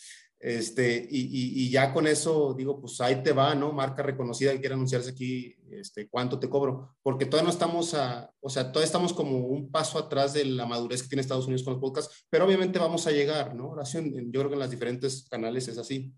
Este, 0.42 1.06
y, 1.08 1.20
y, 1.20 1.62
y, 1.62 1.70
ya 1.70 1.92
con 1.92 2.04
eso 2.08 2.52
digo, 2.52 2.80
pues 2.80 3.00
ahí 3.00 3.22
te 3.22 3.30
va, 3.30 3.54
¿no? 3.54 3.72
Marca 3.72 4.02
reconocida 4.02 4.50
que 4.50 4.58
quiere 4.58 4.74
anunciarse 4.74 5.10
aquí, 5.10 5.54
este, 5.70 6.08
¿cuánto 6.08 6.40
te 6.40 6.50
cobro? 6.50 6.96
Porque 7.00 7.26
todavía 7.26 7.46
no 7.46 7.52
estamos 7.52 7.94
a, 7.94 8.28
o 8.40 8.50
sea, 8.50 8.72
todavía 8.72 8.86
estamos 8.86 9.12
como 9.12 9.38
un 9.38 9.70
paso 9.70 10.00
atrás 10.00 10.32
de 10.32 10.44
la 10.44 10.66
madurez 10.66 11.00
que 11.00 11.08
tiene 11.08 11.20
Estados 11.20 11.46
Unidos 11.46 11.62
con 11.62 11.74
los 11.74 11.80
podcasts, 11.80 12.26
pero 12.28 12.44
obviamente 12.44 12.80
vamos 12.80 13.06
a 13.06 13.12
llegar, 13.12 13.54
¿no? 13.54 13.70
Oración, 13.70 14.12
yo 14.32 14.40
creo 14.40 14.48
que 14.48 14.54
en 14.54 14.60
los 14.60 14.70
diferentes 14.70 15.28
canales 15.28 15.68
es 15.68 15.78
así. 15.78 16.12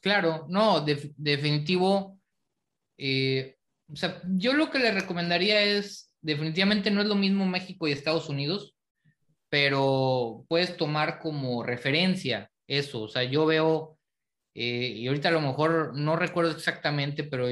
Claro, 0.00 0.46
no, 0.48 0.80
de, 0.80 1.12
definitivo. 1.16 2.20
Eh, 2.98 3.56
o 3.92 3.96
sea, 3.96 4.20
yo 4.36 4.54
lo 4.54 4.70
que 4.70 4.78
le 4.78 4.92
recomendaría 4.92 5.62
es, 5.62 6.12
definitivamente 6.20 6.90
no 6.90 7.00
es 7.00 7.06
lo 7.06 7.14
mismo 7.14 7.46
México 7.46 7.86
y 7.86 7.92
Estados 7.92 8.28
Unidos, 8.28 8.74
pero 9.48 10.44
puedes 10.48 10.76
tomar 10.76 11.20
como 11.20 11.62
referencia 11.62 12.50
eso. 12.66 13.02
O 13.02 13.08
sea, 13.08 13.24
yo 13.24 13.46
veo, 13.46 13.98
eh, 14.54 14.94
y 14.96 15.06
ahorita 15.06 15.28
a 15.28 15.32
lo 15.32 15.40
mejor 15.40 15.96
no 15.96 16.16
recuerdo 16.16 16.52
exactamente, 16.52 17.24
pero 17.24 17.46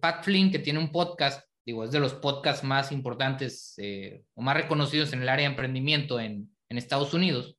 Pat 0.00 0.24
Flynn, 0.24 0.50
que 0.50 0.58
tiene 0.58 0.78
un 0.78 0.92
podcast, 0.92 1.44
digo, 1.64 1.84
es 1.84 1.90
de 1.90 2.00
los 2.00 2.14
podcasts 2.14 2.64
más 2.64 2.92
importantes 2.92 3.74
eh, 3.78 4.24
o 4.34 4.42
más 4.42 4.56
reconocidos 4.56 5.12
en 5.12 5.22
el 5.22 5.28
área 5.28 5.46
de 5.46 5.52
emprendimiento 5.52 6.20
en, 6.20 6.50
en 6.68 6.78
Estados 6.78 7.14
Unidos. 7.14 7.58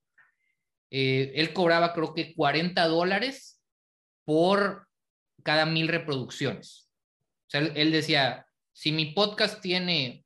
Eh, 0.91 1.33
él 1.35 1.53
cobraba 1.53 1.93
creo 1.93 2.13
que 2.13 2.33
40 2.33 2.87
dólares 2.87 3.61
por 4.25 4.87
cada 5.43 5.65
mil 5.65 5.87
reproducciones. 5.87 6.88
Sea, 7.49 7.61
él 7.61 7.91
decía, 7.91 8.45
si 8.71 8.91
mi 8.91 9.07
podcast 9.07 9.61
tiene 9.61 10.25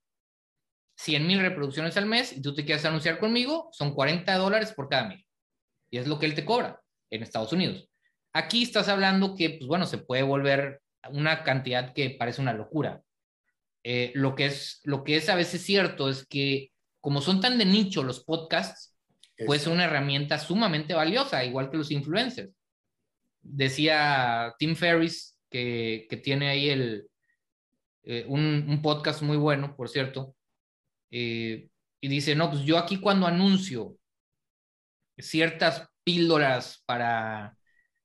100 0.97 1.25
mil 1.25 1.39
reproducciones 1.39 1.97
al 1.97 2.05
mes 2.05 2.33
y 2.33 2.41
tú 2.41 2.53
te 2.53 2.65
quieres 2.65 2.85
anunciar 2.85 3.19
conmigo, 3.19 3.69
son 3.71 3.93
40 3.93 4.37
dólares 4.37 4.73
por 4.73 4.89
cada 4.89 5.07
mil 5.07 5.25
y 5.93 5.99
es 5.99 6.07
lo 6.07 6.17
que 6.17 6.25
él 6.25 6.33
te 6.33 6.43
cobra 6.43 6.81
en 7.11 7.21
Estados 7.21 7.53
Unidos. 7.53 7.87
Aquí 8.33 8.63
estás 8.63 8.89
hablando 8.89 9.35
que, 9.35 9.51
pues 9.51 9.67
bueno, 9.67 9.85
se 9.85 9.99
puede 9.99 10.23
volver 10.23 10.81
una 11.11 11.43
cantidad 11.43 11.93
que 11.93 12.09
parece 12.09 12.41
una 12.41 12.53
locura. 12.53 13.03
Eh, 13.83 14.11
lo, 14.15 14.33
que 14.33 14.47
es, 14.47 14.81
lo 14.85 15.03
que 15.03 15.17
es 15.17 15.29
a 15.29 15.35
veces 15.35 15.61
cierto 15.61 16.09
es 16.09 16.25
que 16.25 16.71
como 16.99 17.21
son 17.21 17.41
tan 17.41 17.59
de 17.59 17.65
nicho 17.65 18.01
los 18.01 18.23
podcasts, 18.23 18.97
es... 19.37 19.45
puede 19.45 19.59
ser 19.59 19.71
una 19.71 19.83
herramienta 19.83 20.39
sumamente 20.39 20.95
valiosa, 20.95 21.45
igual 21.45 21.69
que 21.69 21.77
los 21.77 21.91
influencers. 21.91 22.51
Decía 23.43 24.55
Tim 24.57 24.75
Ferriss, 24.75 25.37
que, 25.47 26.07
que 26.09 26.17
tiene 26.17 26.49
ahí 26.49 26.69
el, 26.69 27.07
eh, 28.03 28.25
un, 28.27 28.65
un, 28.67 28.81
podcast 28.81 29.21
muy 29.21 29.37
bueno, 29.37 29.75
por 29.75 29.89
cierto, 29.89 30.35
eh, 31.11 31.69
y 32.01 32.07
dice, 32.07 32.35
no, 32.35 32.49
pues 32.49 32.63
yo 32.63 32.77
aquí 32.77 32.99
cuando 32.99 33.27
anuncio 33.27 33.95
ciertas 35.17 35.87
píldoras 36.03 36.83
para 36.85 37.57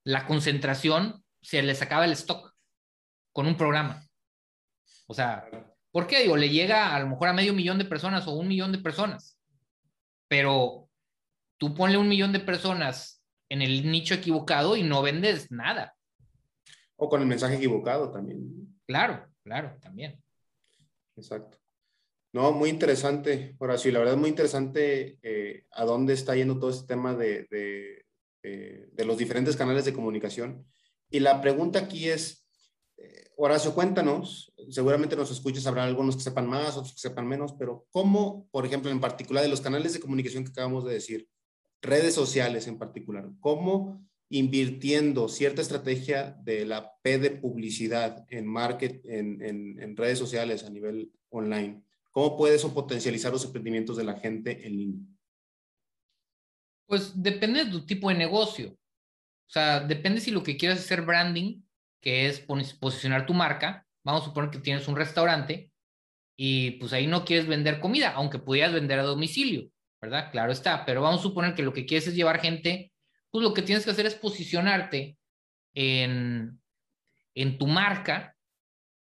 la 0.04 0.26
concentración, 0.26 1.24
se 1.42 1.62
les 1.62 1.82
acaba 1.82 2.04
el 2.04 2.12
stock 2.12 2.54
con 3.32 3.46
un 3.46 3.56
programa. 3.56 4.06
O 5.06 5.14
sea, 5.14 5.48
¿por 5.90 6.06
qué? 6.06 6.22
Digo, 6.22 6.36
le 6.36 6.48
llega 6.48 6.94
a 6.94 7.00
lo 7.00 7.08
mejor 7.08 7.28
a 7.28 7.32
medio 7.32 7.54
millón 7.54 7.78
de 7.78 7.84
personas 7.84 8.26
o 8.26 8.32
un 8.32 8.48
millón 8.48 8.72
de 8.72 8.78
personas, 8.78 9.38
pero 10.28 10.88
tú 11.58 11.74
ponle 11.74 11.98
un 11.98 12.08
millón 12.08 12.32
de 12.32 12.40
personas 12.40 13.22
en 13.48 13.62
el 13.62 13.90
nicho 13.90 14.14
equivocado 14.14 14.76
y 14.76 14.82
no 14.82 15.02
vendes 15.02 15.50
nada. 15.50 15.96
O 16.96 17.08
con 17.08 17.20
el 17.20 17.26
mensaje 17.26 17.56
equivocado 17.56 18.12
también. 18.12 18.78
Claro, 18.86 19.27
claro, 19.48 19.76
también. 19.80 20.22
Exacto. 21.16 21.58
No, 22.32 22.52
muy 22.52 22.68
interesante, 22.68 23.56
Horacio. 23.58 23.90
La 23.90 24.00
verdad 24.00 24.14
es 24.14 24.20
muy 24.20 24.28
interesante 24.28 25.18
eh, 25.22 25.64
a 25.70 25.84
dónde 25.84 26.12
está 26.12 26.36
yendo 26.36 26.58
todo 26.58 26.70
este 26.70 26.86
tema 26.86 27.14
de, 27.14 27.46
de, 27.50 28.04
de, 28.92 29.04
los 29.06 29.16
diferentes 29.16 29.56
canales 29.56 29.86
de 29.86 29.94
comunicación. 29.94 30.66
Y 31.10 31.20
la 31.20 31.40
pregunta 31.40 31.78
aquí 31.78 32.10
es, 32.10 32.46
eh, 32.98 33.30
Horacio, 33.38 33.74
cuéntanos, 33.74 34.52
seguramente 34.68 35.16
nos 35.16 35.30
escuchas, 35.30 35.66
habrá 35.66 35.84
algunos 35.84 36.16
que 36.16 36.22
sepan 36.22 36.46
más, 36.46 36.76
otros 36.76 36.92
que 36.92 37.00
sepan 37.00 37.26
menos, 37.26 37.54
pero 37.58 37.86
¿cómo, 37.90 38.46
por 38.50 38.66
ejemplo, 38.66 38.90
en 38.90 39.00
particular 39.00 39.42
de 39.42 39.48
los 39.48 39.62
canales 39.62 39.94
de 39.94 40.00
comunicación 40.00 40.44
que 40.44 40.50
acabamos 40.50 40.84
de 40.84 40.92
decir, 40.92 41.26
redes 41.80 42.14
sociales 42.14 42.66
en 42.66 42.78
particular, 42.78 43.30
cómo 43.40 44.06
invirtiendo 44.30 45.28
cierta 45.28 45.62
estrategia 45.62 46.36
de 46.42 46.66
la 46.66 46.92
P 47.02 47.18
de 47.18 47.30
publicidad 47.30 48.26
en 48.28 48.46
market, 48.46 49.00
en, 49.06 49.42
en, 49.42 49.96
redes 49.96 50.18
sociales 50.18 50.64
a 50.64 50.70
nivel 50.70 51.10
online, 51.30 51.82
¿cómo 52.10 52.36
puede 52.36 52.56
eso 52.56 52.74
potencializar 52.74 53.32
los 53.32 53.44
emprendimientos 53.44 53.96
de 53.96 54.04
la 54.04 54.14
gente 54.14 54.66
en 54.66 54.76
línea? 54.76 55.06
Pues 56.86 57.20
depende 57.20 57.64
de 57.64 57.70
tu 57.70 57.86
tipo 57.86 58.08
de 58.08 58.16
negocio. 58.16 58.70
O 58.70 59.50
sea, 59.50 59.80
depende 59.80 60.20
si 60.20 60.30
lo 60.30 60.42
que 60.42 60.56
quieres 60.56 60.78
es 60.78 60.84
hacer 60.84 61.02
branding, 61.02 61.62
que 62.02 62.26
es 62.26 62.40
posicionar 62.40 63.26
tu 63.26 63.34
marca. 63.34 63.86
Vamos 64.04 64.22
a 64.22 64.24
suponer 64.26 64.50
que 64.50 64.58
tienes 64.58 64.88
un 64.88 64.96
restaurante 64.96 65.72
y 66.36 66.72
pues 66.72 66.92
ahí 66.92 67.06
no 67.06 67.24
quieres 67.24 67.46
vender 67.46 67.80
comida, 67.80 68.12
aunque 68.12 68.38
pudieras 68.38 68.72
vender 68.72 68.98
a 69.00 69.02
domicilio, 69.02 69.70
¿verdad? 70.00 70.30
Claro 70.30 70.52
está, 70.52 70.84
pero 70.84 71.02
vamos 71.02 71.20
a 71.20 71.24
suponer 71.24 71.54
que 71.54 71.62
lo 71.62 71.72
que 71.72 71.84
quieres 71.84 72.06
es 72.06 72.14
llevar 72.14 72.40
gente 72.40 72.92
pues 73.30 73.42
lo 73.42 73.54
que 73.54 73.62
tienes 73.62 73.84
que 73.84 73.90
hacer 73.90 74.06
es 74.06 74.14
posicionarte 74.14 75.16
en, 75.74 76.60
en 77.34 77.58
tu 77.58 77.66
marca, 77.66 78.36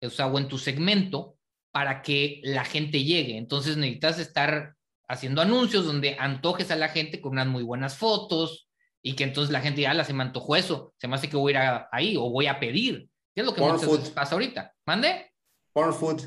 o 0.03 0.11
sea, 0.11 0.27
o 0.27 0.39
en 0.39 0.49
tu 0.49 0.59
segmento, 0.59 1.37
para 1.73 2.03
que 2.03 2.41
la 2.45 2.65
gente 2.65 3.03
llegue. 3.03 3.37
Entonces 3.37 3.77
necesitas 3.77 4.19
estar 4.19 4.77
haciendo 5.09 5.43
anuncios 5.43 5.85
donde 5.85 6.17
antojes 6.19 6.71
a 6.71 6.77
la 6.77 6.89
gente 6.89 7.21
con 7.21 7.33
unas 7.33 7.47
muy 7.47 7.63
buenas 7.63 7.97
fotos 7.97 8.69
y 9.03 9.15
que 9.15 9.25
entonces 9.25 9.53
la 9.53 9.61
gente 9.61 9.83
ya 9.83 9.93
la 9.93 10.05
se 10.05 10.15
me 10.15 10.23
antojó 10.23 10.57
eso, 10.57 10.95
se 10.97 11.09
me 11.09 11.17
hace 11.17 11.29
que 11.29 11.37
voy 11.37 11.55
a 11.55 11.65
ir 11.65 11.87
ahí 11.93 12.17
o 12.17 12.31
voy 12.31 12.47
a 12.47 12.59
pedir. 12.59 13.09
¿Qué 13.35 13.41
es 13.41 13.47
lo 13.47 13.55
que 13.55 13.61
muchas 13.61 13.91
veces 13.91 14.11
pasa 14.11 14.35
ahorita? 14.35 14.73
¿Mande? 14.87 15.33
Porn 15.73 15.93
food. 15.93 16.23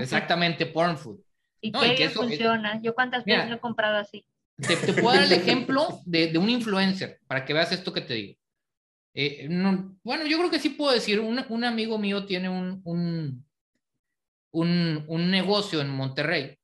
Exactamente, 0.00 0.66
porn 0.66 0.96
food. 0.96 1.20
¿Y 1.60 1.72
qué 1.72 2.08
funciona? 2.08 2.80
Yo 2.80 2.94
cuántas 2.94 3.24
veces 3.24 3.50
he 3.50 3.58
comprado 3.58 3.98
así. 3.98 4.24
Te, 4.58 4.76
puedo 4.92 5.14
dar 5.14 5.22
el 5.22 5.32
ejemplo 5.32 6.00
de, 6.04 6.36
un 6.36 6.50
influencer 6.50 7.20
para 7.28 7.44
que 7.44 7.52
veas 7.52 7.70
esto 7.70 7.92
que 7.92 8.00
te 8.00 8.14
digo. 8.14 8.38
Eh, 9.14 9.48
bueno, 10.02 10.26
yo 10.26 10.36
creo 10.38 10.50
que 10.50 10.58
sí 10.58 10.70
puedo 10.70 10.92
decir, 10.92 11.20
un, 11.20 11.64
amigo 11.64 11.96
mío 11.96 12.26
tiene 12.26 12.48
un, 12.48 12.80
un, 12.84 13.44
un, 15.06 15.30
negocio 15.30 15.80
en 15.80 15.90
Monterrey 15.90 16.58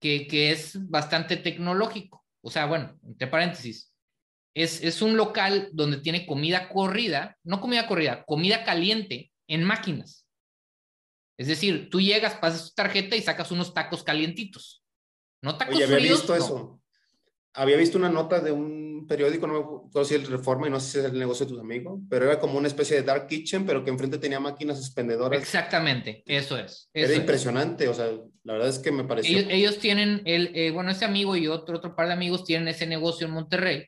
que, 0.00 0.26
que, 0.26 0.50
es 0.50 0.88
bastante 0.90 1.36
tecnológico. 1.36 2.24
O 2.42 2.50
sea, 2.50 2.66
bueno, 2.66 2.98
entre 3.06 3.28
paréntesis, 3.28 3.94
es, 4.52 4.82
es 4.82 5.00
un 5.00 5.16
local 5.16 5.68
donde 5.72 5.98
tiene 5.98 6.26
comida 6.26 6.68
corrida, 6.68 7.38
no 7.44 7.60
comida 7.60 7.86
corrida, 7.86 8.24
comida 8.24 8.64
caliente 8.64 9.30
en 9.46 9.62
máquinas. 9.62 10.26
Es 11.38 11.46
decir, 11.46 11.88
tú 11.88 12.00
llegas, 12.00 12.34
pasas 12.34 12.70
tu 12.70 12.74
tarjeta 12.74 13.14
y 13.14 13.22
sacas 13.22 13.52
unos 13.52 13.72
tacos 13.72 14.02
calientitos. 14.02 14.82
No 15.40 15.56
tacos 15.56 15.76
Oye, 15.76 15.84
había 15.84 16.12
visto 16.12 16.34
eso 16.34 16.79
había 17.54 17.76
visto 17.76 17.98
una 17.98 18.08
nota 18.08 18.40
de 18.40 18.52
un 18.52 19.06
periódico, 19.08 19.46
no 19.46 19.52
me 19.54 19.60
acuerdo 19.60 20.04
si 20.04 20.14
el 20.14 20.26
Reforma 20.26 20.68
y 20.68 20.70
no 20.70 20.78
sé 20.78 20.90
si 20.90 20.98
es 20.98 21.04
el 21.06 21.18
negocio 21.18 21.44
de 21.44 21.52
tus 21.52 21.60
amigos, 21.60 22.00
pero 22.08 22.26
era 22.26 22.38
como 22.38 22.58
una 22.58 22.68
especie 22.68 22.96
de 22.96 23.02
dark 23.02 23.26
kitchen, 23.26 23.66
pero 23.66 23.82
que 23.82 23.90
enfrente 23.90 24.18
tenía 24.18 24.38
máquinas 24.38 24.78
expendedoras. 24.78 25.40
Exactamente, 25.40 26.22
eso 26.26 26.56
es. 26.56 26.88
era 26.92 27.14
impresionante, 27.14 27.88
o 27.88 27.94
sea, 27.94 28.06
la 28.44 28.52
verdad 28.52 28.68
es 28.68 28.78
que 28.78 28.92
me 28.92 29.04
pareció. 29.04 29.38
Ellos, 29.38 29.78
tienen, 29.78 30.22
el, 30.24 30.52
eh, 30.54 30.70
bueno, 30.70 30.90
ese 30.90 31.04
amigo 31.04 31.34
y 31.36 31.48
otro, 31.48 31.78
otro 31.78 31.96
par 31.96 32.06
de 32.06 32.12
amigos 32.12 32.44
tienen 32.44 32.68
ese 32.68 32.86
negocio 32.86 33.26
en 33.26 33.32
Monterrey 33.32 33.86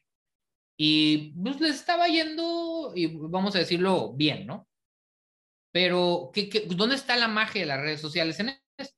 y 0.77 1.33
pues 1.41 1.61
les 1.61 1.77
estaba 1.77 2.09
yendo, 2.09 2.93
y 2.95 3.07
vamos 3.07 3.55
a 3.55 3.61
decirlo 3.61 4.13
bien, 4.15 4.47
¿no? 4.47 4.67
Pero, 5.73 6.31
¿qué, 6.35 6.49
qué, 6.49 6.67
dónde 6.67 6.97
está 6.97 7.17
la 7.17 7.29
magia 7.29 7.61
de 7.63 7.67
las 7.67 7.81
redes 7.81 8.01
sociales? 8.01 8.41
En 8.41 8.51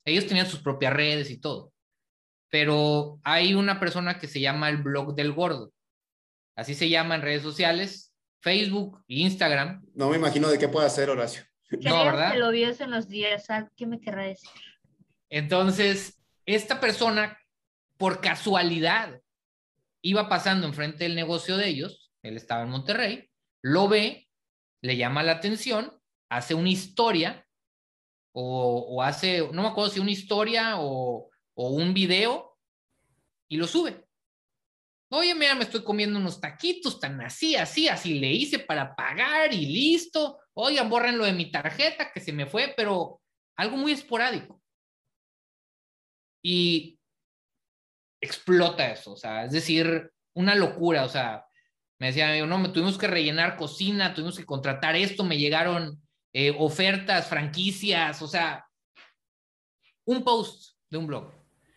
ellos 0.06 0.26
tenían 0.26 0.46
sus 0.46 0.60
propias 0.60 0.94
redes 0.94 1.30
y 1.30 1.38
todo 1.38 1.73
pero 2.54 3.18
hay 3.24 3.52
una 3.54 3.80
persona 3.80 4.20
que 4.20 4.28
se 4.28 4.38
llama 4.38 4.68
el 4.68 4.76
blog 4.76 5.16
del 5.16 5.32
gordo. 5.32 5.72
Así 6.54 6.76
se 6.76 6.88
llama 6.88 7.16
en 7.16 7.22
redes 7.22 7.42
sociales, 7.42 8.14
Facebook 8.42 9.02
e 9.08 9.22
Instagram. 9.22 9.84
No 9.92 10.08
me 10.08 10.18
imagino 10.18 10.48
de 10.48 10.56
qué 10.56 10.68
puede 10.68 10.86
hacer 10.86 11.10
Horacio. 11.10 11.42
No, 11.80 12.04
¿verdad? 12.04 12.30
Que 12.30 12.38
lo 12.38 12.52
vio 12.52 12.68
hace 12.68 12.84
unos 12.84 13.08
días, 13.08 13.48
¿qué 13.74 13.86
me 13.86 14.00
querrá 14.00 14.26
decir? 14.26 14.48
Entonces, 15.30 16.22
esta 16.46 16.78
persona, 16.78 17.36
por 17.96 18.20
casualidad, 18.20 19.20
iba 20.00 20.28
pasando 20.28 20.68
enfrente 20.68 21.02
del 21.02 21.16
negocio 21.16 21.56
de 21.56 21.66
ellos, 21.66 22.12
él 22.22 22.36
estaba 22.36 22.62
en 22.62 22.70
Monterrey, 22.70 23.30
lo 23.62 23.88
ve, 23.88 24.28
le 24.80 24.96
llama 24.96 25.24
la 25.24 25.32
atención, 25.32 25.92
hace 26.28 26.54
una 26.54 26.70
historia, 26.70 27.48
o, 28.30 28.86
o 28.90 29.02
hace, 29.02 29.40
no 29.50 29.62
me 29.62 29.68
acuerdo 29.70 29.90
si 29.90 29.98
una 29.98 30.12
historia 30.12 30.74
o, 30.78 31.32
o 31.54 31.70
un 31.70 31.94
video 31.94 32.58
y 33.48 33.56
lo 33.56 33.66
sube. 33.66 34.04
Oye, 35.10 35.34
mira, 35.34 35.54
me 35.54 35.64
estoy 35.64 35.84
comiendo 35.84 36.18
unos 36.18 36.40
taquitos 36.40 36.98
tan 36.98 37.20
así, 37.20 37.54
así, 37.54 37.88
así 37.88 38.18
le 38.18 38.32
hice 38.32 38.58
para 38.58 38.96
pagar 38.96 39.52
y 39.54 39.66
listo. 39.66 40.40
Oigan, 40.54 40.88
lo 41.16 41.24
de 41.24 41.32
mi 41.32 41.50
tarjeta 41.50 42.10
que 42.12 42.20
se 42.20 42.32
me 42.32 42.46
fue, 42.46 42.74
pero 42.76 43.20
algo 43.56 43.76
muy 43.76 43.92
esporádico. 43.92 44.60
Y 46.42 46.98
explota 48.20 48.90
eso, 48.90 49.12
o 49.12 49.16
sea, 49.16 49.44
es 49.44 49.52
decir, 49.52 50.10
una 50.34 50.54
locura, 50.54 51.04
o 51.04 51.08
sea, 51.08 51.46
me 51.98 52.08
decían, 52.08 52.48
no, 52.48 52.58
me 52.58 52.70
tuvimos 52.70 52.98
que 52.98 53.06
rellenar 53.06 53.56
cocina, 53.56 54.14
tuvimos 54.14 54.36
que 54.36 54.46
contratar 54.46 54.96
esto, 54.96 55.24
me 55.24 55.38
llegaron 55.38 56.02
eh, 56.32 56.54
ofertas, 56.58 57.28
franquicias, 57.28 58.20
o 58.20 58.26
sea, 58.26 58.66
un 60.06 60.24
post 60.24 60.76
de 60.90 60.98
un 60.98 61.06
blog. 61.06 61.33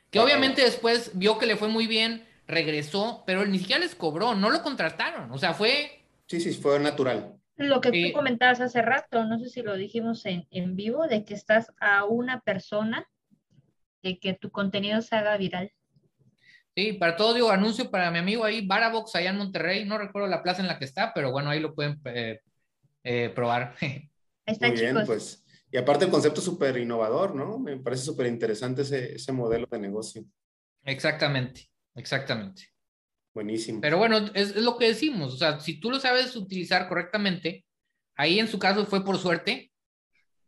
Que 0.10 0.20
obviamente 0.20 0.62
después 0.62 1.12
vio 1.14 1.38
que 1.38 1.45
le 1.45 1.58
fue 1.58 1.68
muy 1.68 1.88
bien, 1.88 2.26
regresó, 2.47 3.24
pero 3.26 3.45
ni 3.45 3.60
siquiera 3.60 3.82
les 3.82 3.95
cobró, 3.95 4.36
no 4.36 4.49
lo 4.49 4.62
contrataron, 4.62 5.32
o 5.32 5.38
sea, 5.38 5.53
fue... 5.53 6.05
Sí, 6.28 6.39
sí, 6.39 6.53
fue 6.53 6.80
natural. 6.80 7.36
Lo 7.58 7.82
que 7.82 7.91
tú 7.91 8.14
comentabas 8.14 8.62
hace 8.62 8.82
rato, 8.82 9.26
no 9.26 9.39
sé 9.39 9.49
si 9.49 9.62
lo 9.62 9.76
dijimos 9.76 10.26
en, 10.26 10.47
en 10.51 10.76
vivo, 10.76 11.08
de 11.08 11.26
que 11.26 11.34
estás 11.34 11.74
a 11.80 12.05
una 12.05 12.41
persona 12.41 13.08
de 14.03 14.20
que 14.20 14.34
tu 14.34 14.51
contenido 14.51 15.01
se 15.01 15.16
haga 15.16 15.38
viral. 15.38 15.72
Sí, 16.76 16.93
para 16.93 17.16
todo 17.16 17.34
digo, 17.34 17.49
anuncio 17.49 17.89
para 17.89 18.12
mi 18.12 18.20
amigo 18.20 18.45
ahí, 18.45 18.66
Barabox, 18.66 19.16
allá 19.16 19.32
en 19.32 19.38
Monterrey, 19.38 19.86
no 19.86 19.97
recuerdo 19.97 20.28
la 20.28 20.43
plaza 20.43 20.62
en 20.62 20.68
la 20.68 20.78
que 20.78 20.86
está, 20.86 21.12
pero 21.14 21.32
bueno, 21.32 21.49
ahí 21.49 21.60
lo 21.60 21.74
pueden 21.74 21.99
eh, 22.05 22.41
eh, 23.03 23.32
probar. 23.34 23.76
está, 24.45 24.68
Muy 24.68 24.80
bien, 24.80 25.03
pues 25.05 25.43
y 25.72 25.78
aparte 25.78 26.05
el 26.05 26.11
concepto 26.11 26.41
súper 26.41 26.78
innovador, 26.78 27.36
¿no? 27.36 27.59
Me 27.59 27.78
parece 27.78 28.03
súper 28.03 28.28
interesante 28.28 28.84
ese, 28.84 29.15
ese 29.15 29.32
modelo 29.32 29.68
de 29.70 29.80
negocio. 29.80 30.24
Exactamente, 30.84 31.70
exactamente. 31.95 32.70
Buenísimo. 33.34 33.82
Pero 33.82 33.97
bueno, 33.97 34.18
es, 34.34 34.55
lo 34.55 34.78
que 34.78 34.88
decimos, 34.88 35.34
o 35.34 35.38
sea, 35.38 35.59
si 35.59 35.80
tú 35.80 35.91
lo 35.91 35.99
sabes 35.99 36.36
utilizar 36.36 36.88
correctamente, 36.88 37.65
ahí 38.15 38.39
en 38.39 38.47
su 38.47 38.57
caso 38.57 38.86
fue 38.86 39.03
por 39.03 39.18
suerte, 39.18 39.72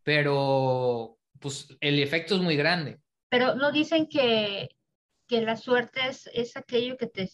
pero 0.02 1.18
pues 1.38 1.68
el 1.80 2.00
efecto 2.00 2.34
es 2.34 2.40
muy 2.40 2.56
grande. 2.56 2.98
Pero 3.28 3.54
no 3.54 3.70
dicen 3.70 4.08
que, 4.08 4.70
que 5.28 5.42
la 5.42 5.56
suerte 5.56 6.00
es, 6.08 6.28
es 6.32 6.56
aquello 6.56 6.96
que 6.96 7.06
te, 7.06 7.30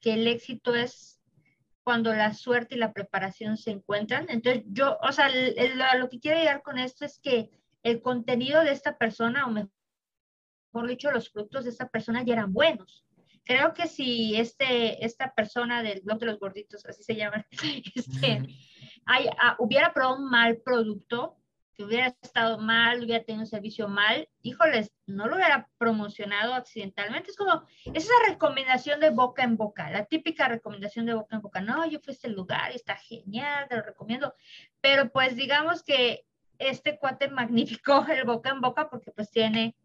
que 0.00 0.14
el 0.14 0.26
éxito 0.28 0.74
es 0.74 1.15
cuando 1.86 2.12
la 2.12 2.34
suerte 2.34 2.74
y 2.74 2.78
la 2.78 2.92
preparación 2.92 3.56
se 3.56 3.70
encuentran. 3.70 4.26
Entonces, 4.28 4.64
yo, 4.66 4.98
o 5.02 5.12
sea, 5.12 5.28
lo, 5.28 6.08
que 6.08 6.18
quiero 6.18 6.36
llegar 6.36 6.60
con 6.64 6.80
esto 6.80 7.04
es 7.04 7.20
que 7.20 7.48
el 7.84 8.02
contenido 8.02 8.64
de 8.64 8.72
esta 8.72 8.98
persona, 8.98 9.46
o 9.46 9.50
mejor 9.50 10.88
dicho, 10.88 11.12
los 11.12 11.30
productos 11.30 11.62
de 11.62 11.70
esta 11.70 11.88
persona 11.88 12.24
ya 12.24 12.32
eran 12.32 12.52
buenos. 12.52 13.06
Creo 13.44 13.72
que 13.72 13.86
si 13.86 14.34
este, 14.34 15.06
esta 15.06 15.32
persona 15.32 15.84
del 15.84 16.00
blog 16.00 16.18
de 16.18 16.26
los 16.26 16.40
gorditos, 16.40 16.84
así 16.86 17.04
se 17.04 17.14
llama, 17.14 17.46
este, 17.94 18.42
ah, 19.06 19.54
hubiera 19.60 19.92
probado 19.92 20.16
un 20.16 20.28
mal 20.28 20.56
producto, 20.56 21.36
que 21.76 21.84
hubiera 21.84 22.08
estado 22.22 22.58
mal, 22.58 23.04
hubiera 23.04 23.22
tenido 23.22 23.42
un 23.42 23.46
servicio 23.46 23.88
mal, 23.88 24.28
híjoles, 24.42 24.92
no 25.06 25.26
lo 25.26 25.36
hubiera 25.36 25.68
promocionado 25.78 26.54
accidentalmente. 26.54 27.30
Es 27.30 27.36
como 27.36 27.62
esa 27.92 28.12
recomendación 28.28 28.98
de 29.00 29.10
boca 29.10 29.42
en 29.42 29.56
boca, 29.56 29.90
la 29.90 30.06
típica 30.06 30.48
recomendación 30.48 31.06
de 31.06 31.14
boca 31.14 31.36
en 31.36 31.42
boca. 31.42 31.60
No, 31.60 31.88
yo 31.88 32.00
fui 32.00 32.12
a 32.12 32.14
este 32.14 32.28
lugar 32.28 32.72
está 32.72 32.96
genial, 32.96 33.66
te 33.68 33.76
lo 33.76 33.82
recomiendo. 33.82 34.34
Pero 34.80 35.10
pues 35.10 35.36
digamos 35.36 35.82
que 35.82 36.24
este 36.58 36.98
cuate 36.98 37.28
magnificó 37.30 38.06
el 38.08 38.24
boca 38.24 38.50
en 38.50 38.60
boca 38.60 38.88
porque 38.88 39.10
pues 39.10 39.30
tiene, 39.30 39.76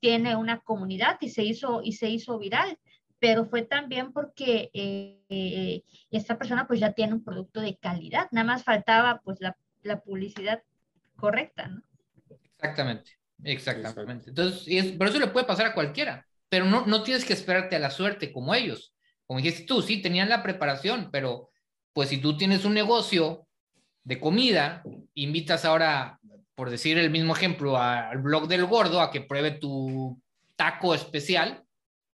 tiene 0.00 0.36
una 0.36 0.60
comunidad 0.60 1.18
y 1.20 1.30
se 1.30 1.42
hizo, 1.42 1.82
y 1.82 1.92
se 1.92 2.08
hizo 2.08 2.38
viral. 2.38 2.78
pero 3.18 3.44
fue 3.44 3.62
también 3.62 4.12
porque 4.12 4.70
eh, 4.74 5.82
esta 6.10 6.38
persona 6.38 6.66
pues 6.66 6.80
ya 6.80 6.92
tiene 6.92 7.14
un 7.14 7.24
producto 7.24 7.60
de 7.60 7.76
calidad, 7.76 8.28
nada 8.32 8.46
más 8.46 8.64
faltaba 8.64 9.20
pues 9.24 9.40
la, 9.40 9.56
la 9.82 10.00
publicidad 10.00 10.62
correcta, 11.16 11.68
¿no? 11.68 11.82
Exactamente, 12.56 13.12
exactamente. 13.42 14.30
Entonces, 14.30 14.68
y 14.68 14.78
es, 14.78 14.92
pero 14.92 15.10
eso 15.10 15.18
le 15.18 15.28
puede 15.28 15.46
pasar 15.46 15.66
a 15.66 15.74
cualquiera, 15.74 16.26
pero 16.48 16.64
no, 16.64 16.86
no 16.86 17.02
tienes 17.02 17.24
que 17.24 17.32
esperarte 17.32 17.76
a 17.76 17.80
la 17.80 17.90
suerte 17.90 18.32
como 18.32 18.54
ellos. 18.54 18.94
Como 19.26 19.40
dijiste 19.40 19.64
tú, 19.64 19.82
sí, 19.82 20.00
tenían 20.00 20.28
la 20.28 20.42
preparación, 20.42 21.10
pero 21.10 21.50
pues 21.92 22.08
si 22.08 22.18
tú 22.18 22.36
tienes 22.36 22.64
un 22.64 22.74
negocio 22.74 23.46
de 24.04 24.20
comida, 24.20 24.82
invitas 25.14 25.64
ahora, 25.64 26.18
por 26.54 26.70
decir 26.70 26.98
el 26.98 27.10
mismo 27.10 27.34
ejemplo, 27.34 27.78
al 27.78 28.18
blog 28.18 28.48
del 28.48 28.66
gordo 28.66 29.00
a 29.00 29.10
que 29.10 29.20
pruebe 29.20 29.52
tu 29.52 30.20
taco 30.56 30.94
especial, 30.94 31.64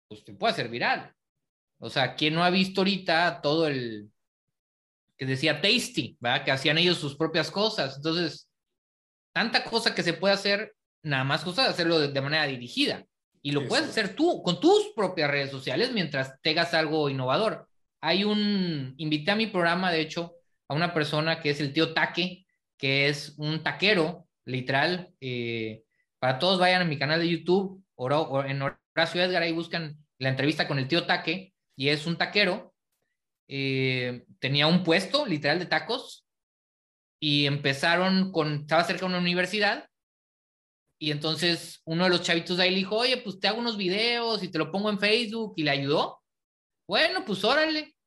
pues 0.07 0.23
te 0.23 0.33
puede 0.33 0.53
hacer 0.53 0.69
viral. 0.69 1.13
O 1.79 1.89
sea, 1.89 2.15
¿quién 2.15 2.33
no 2.33 2.43
ha 2.43 2.49
visto 2.49 2.81
ahorita 2.81 3.41
todo 3.41 3.67
el 3.67 4.09
que 5.17 5.25
decía 5.25 5.61
tasty, 5.61 6.17
¿verdad? 6.19 6.45
Que 6.45 6.51
hacían 6.51 6.77
ellos 6.77 6.97
sus 6.97 7.15
propias 7.15 7.51
cosas. 7.51 7.97
Entonces, 7.97 8.46
tanta 9.37 9.63
cosa 9.63 9.93
que 9.93 10.01
se 10.01 10.13
puede 10.13 10.33
hacer, 10.33 10.75
nada 11.03 11.23
más 11.23 11.43
cosa 11.43 11.61
de 11.61 11.69
hacerlo 11.69 11.99
de, 11.99 12.21
manera 12.21 12.47
dirigida. 12.47 13.05
Y 13.43 13.51
lo 13.51 13.67
puedes 13.67 13.87
hacer 13.87 14.15
tú, 14.15 14.41
con 14.41 14.59
tus 14.59 14.93
propias 14.95 15.29
redes 15.29 15.51
sociales, 15.51 15.91
mientras 15.93 16.41
tengas 16.41 16.73
algo 16.73 17.07
innovador. 17.07 17.67
Hay 18.01 18.23
un, 18.23 18.95
invité 18.97 19.29
a 19.29 19.35
mi 19.35 19.45
programa, 19.45 19.91
de 19.91 20.01
hecho, 20.01 20.33
a 20.67 20.73
una 20.73 20.91
persona 20.91 21.39
que 21.39 21.51
es 21.51 21.61
el 21.61 21.71
tío 21.71 21.93
Taque, 21.93 22.47
que 22.79 23.09
es 23.09 23.35
un 23.37 23.61
taquero, 23.61 24.27
literal. 24.43 25.13
Eh, 25.21 25.83
para 26.17 26.39
todos 26.39 26.59
vayan 26.59 26.81
a 26.81 26.85
mi 26.85 26.97
canal 26.97 27.19
de 27.19 27.29
YouTube, 27.29 27.85
o 27.93 28.43
en 28.43 28.63
Horacio 28.63 29.21
Edgar, 29.21 29.43
ahí 29.43 29.51
buscan 29.51 30.03
la 30.17 30.29
entrevista 30.29 30.67
con 30.67 30.79
el 30.79 30.87
tío 30.87 31.05
Taque, 31.05 31.53
y 31.75 31.89
es 31.89 32.07
un 32.07 32.17
taquero. 32.17 32.73
Eh, 33.47 34.25
tenía 34.39 34.65
un 34.65 34.83
puesto, 34.83 35.27
literal, 35.27 35.59
de 35.59 35.67
tacos, 35.67 36.26
y 37.19 37.45
empezaron 37.45 38.31
con, 38.31 38.61
estaba 38.61 38.83
cerca 38.83 39.01
de 39.01 39.07
una 39.07 39.19
universidad, 39.19 39.87
y 40.99 41.11
entonces 41.11 41.81
uno 41.85 42.05
de 42.05 42.09
los 42.09 42.23
chavitos 42.23 42.57
de 42.57 42.63
ahí 42.63 42.71
le 42.71 42.77
dijo, 42.77 42.97
oye, 42.97 43.17
pues 43.17 43.39
te 43.39 43.47
hago 43.47 43.59
unos 43.59 43.77
videos 43.77 44.43
y 44.43 44.49
te 44.49 44.57
lo 44.57 44.71
pongo 44.71 44.89
en 44.89 44.99
Facebook, 44.99 45.53
y 45.57 45.63
le 45.63 45.71
ayudó. 45.71 46.21
Bueno, 46.87 47.23
pues 47.25 47.43
órale 47.43 47.97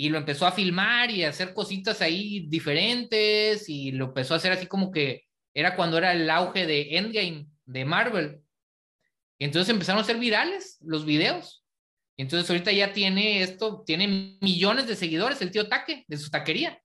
y 0.00 0.08
lo 0.08 0.16
empezó 0.16 0.46
a 0.46 0.52
filmar 0.52 1.10
y 1.10 1.24
a 1.24 1.28
hacer 1.28 1.52
cositas 1.52 2.00
ahí 2.00 2.46
diferentes 2.48 3.68
y 3.68 3.92
lo 3.92 4.06
empezó 4.06 4.32
a 4.32 4.38
hacer 4.38 4.50
así 4.52 4.66
como 4.66 4.90
que 4.90 5.24
era 5.52 5.76
cuando 5.76 5.98
era 5.98 6.12
el 6.12 6.30
auge 6.30 6.66
de 6.66 6.96
Endgame 6.96 7.46
de 7.66 7.84
Marvel. 7.84 8.40
Y 9.38 9.44
entonces 9.44 9.70
empezaron 9.70 10.00
a 10.00 10.06
ser 10.06 10.16
virales 10.16 10.78
los 10.80 11.04
videos. 11.04 11.64
Entonces 12.16 12.48
ahorita 12.48 12.72
ya 12.72 12.92
tiene 12.94 13.42
esto, 13.42 13.82
tiene 13.86 14.38
millones 14.40 14.86
de 14.86 14.96
seguidores 14.96 15.42
el 15.42 15.50
tío 15.50 15.68
Taque 15.68 16.04
de 16.08 16.16
su 16.16 16.30
taquería. 16.30 16.80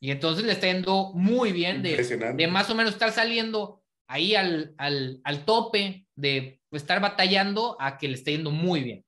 Y 0.00 0.10
entonces 0.10 0.44
le 0.44 0.52
está 0.52 0.66
yendo 0.72 1.12
muy 1.14 1.52
bien 1.52 1.82
de, 1.82 1.96
de 1.96 2.46
más 2.46 2.70
o 2.70 2.74
menos 2.74 2.92
estar 2.92 3.10
saliendo 3.12 3.82
ahí 4.08 4.34
al, 4.34 4.74
al, 4.78 5.20
al 5.24 5.44
tope 5.44 6.06
de 6.14 6.60
estar 6.72 7.00
batallando 7.00 7.76
a 7.80 7.98
que 7.98 8.08
le 8.08 8.14
esté 8.14 8.32
yendo 8.32 8.50
muy 8.50 8.82
bien. 8.82 9.04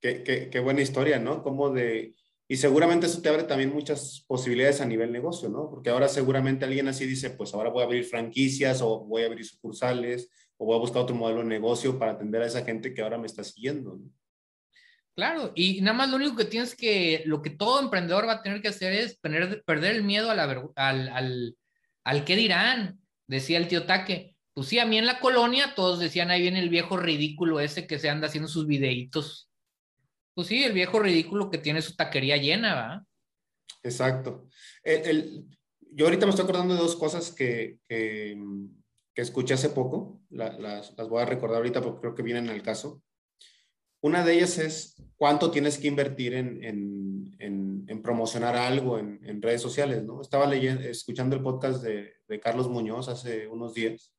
Qué, 0.00 0.60
buena 0.62 0.82
historia, 0.82 1.18
¿no? 1.18 1.42
Como 1.42 1.70
de... 1.70 2.14
Y 2.48 2.56
seguramente 2.56 3.06
eso 3.06 3.22
te 3.22 3.28
abre 3.28 3.44
también 3.44 3.72
muchas 3.72 4.24
posibilidades 4.26 4.80
a 4.80 4.84
nivel 4.84 5.12
negocio, 5.12 5.48
¿no? 5.48 5.70
Porque 5.70 5.90
ahora 5.90 6.08
seguramente 6.08 6.64
alguien 6.64 6.88
así 6.88 7.06
dice, 7.06 7.30
pues 7.30 7.54
ahora 7.54 7.70
voy 7.70 7.82
a 7.82 7.86
abrir 7.86 8.04
franquicias 8.04 8.82
o 8.82 9.04
voy 9.04 9.22
a 9.22 9.26
abrir 9.26 9.46
sucursales 9.46 10.28
o 10.58 10.66
voy 10.66 10.76
a 10.76 10.80
buscar 10.80 11.02
otro 11.02 11.14
modelo 11.14 11.38
de 11.38 11.46
negocio 11.46 11.98
para 11.98 12.12
atender 12.12 12.42
a 12.42 12.46
esa 12.46 12.64
gente 12.64 12.92
que 12.92 13.00
ahora 13.00 13.16
me 13.16 13.26
está 13.26 13.44
siguiendo, 13.44 13.96
¿no? 13.96 14.10
Claro, 15.14 15.52
y 15.54 15.80
nada 15.82 15.96
más 15.96 16.10
lo 16.10 16.16
único 16.16 16.36
que 16.36 16.46
tienes 16.46 16.74
que, 16.74 17.22
lo 17.26 17.42
que 17.42 17.50
todo 17.50 17.80
emprendedor 17.80 18.26
va 18.26 18.34
a 18.34 18.42
tener 18.42 18.62
que 18.62 18.68
hacer 18.68 18.92
es 18.92 19.18
perder, 19.18 19.62
perder 19.64 19.96
el 19.96 20.04
miedo 20.04 20.30
a 20.30 20.34
la, 20.34 20.44
al, 20.76 21.08
al, 21.08 21.56
al 22.04 22.24
qué 22.24 22.34
dirán, 22.34 22.98
decía 23.26 23.58
el 23.58 23.68
tío 23.68 23.84
Taque. 23.84 24.36
Pues 24.54 24.68
sí, 24.68 24.78
a 24.78 24.86
mí 24.86 24.98
en 24.98 25.06
la 25.06 25.20
colonia 25.20 25.74
todos 25.74 25.98
decían, 25.98 26.30
ahí 26.30 26.42
viene 26.42 26.60
el 26.60 26.68
viejo 26.68 26.96
ridículo 26.96 27.60
ese 27.60 27.86
que 27.86 27.98
se 27.98 28.10
anda 28.10 28.26
haciendo 28.26 28.48
sus 28.48 28.66
videitos 28.66 29.50
pues 30.34 30.46
sí, 30.46 30.64
el 30.64 30.72
viejo 30.72 30.98
ridículo 30.98 31.50
que 31.50 31.58
tiene 31.58 31.82
su 31.82 31.94
taquería 31.94 32.36
llena, 32.36 32.74
¿va? 32.74 33.06
Exacto. 33.82 34.48
yo 35.90 36.04
ahorita 36.06 36.26
me 36.26 36.30
estoy 36.30 36.44
acordando 36.44 36.74
de 36.74 36.80
dos 36.80 36.96
cosas 36.96 37.32
que, 37.32 37.78
que, 37.88 38.38
escuché 39.14 39.54
hace 39.54 39.68
poco, 39.68 40.22
las, 40.30 40.58
las, 40.58 41.08
voy 41.08 41.22
a 41.22 41.26
recordar 41.26 41.58
ahorita 41.58 41.82
porque 41.82 42.00
creo 42.00 42.14
que 42.14 42.22
vienen 42.22 42.48
al 42.48 42.62
caso. 42.62 43.02
Una 44.02 44.24
de 44.24 44.34
ellas 44.34 44.58
es 44.58 45.02
cuánto 45.16 45.50
tienes 45.50 45.78
que 45.78 45.88
invertir 45.88 46.34
en, 46.34 46.62
en, 46.62 47.86
en, 47.88 48.02
promocionar 48.02 48.56
algo 48.56 48.98
en, 48.98 49.40
redes 49.40 49.62
sociales, 49.62 50.02
¿no? 50.04 50.20
Estaba 50.20 50.46
leyendo, 50.46 50.82
escuchando 50.82 51.36
el 51.36 51.42
podcast 51.42 51.82
de, 51.82 52.12
de 52.28 52.40
Carlos 52.40 52.68
Muñoz 52.68 53.08
hace 53.08 53.46
unos 53.46 53.74
días 53.74 54.12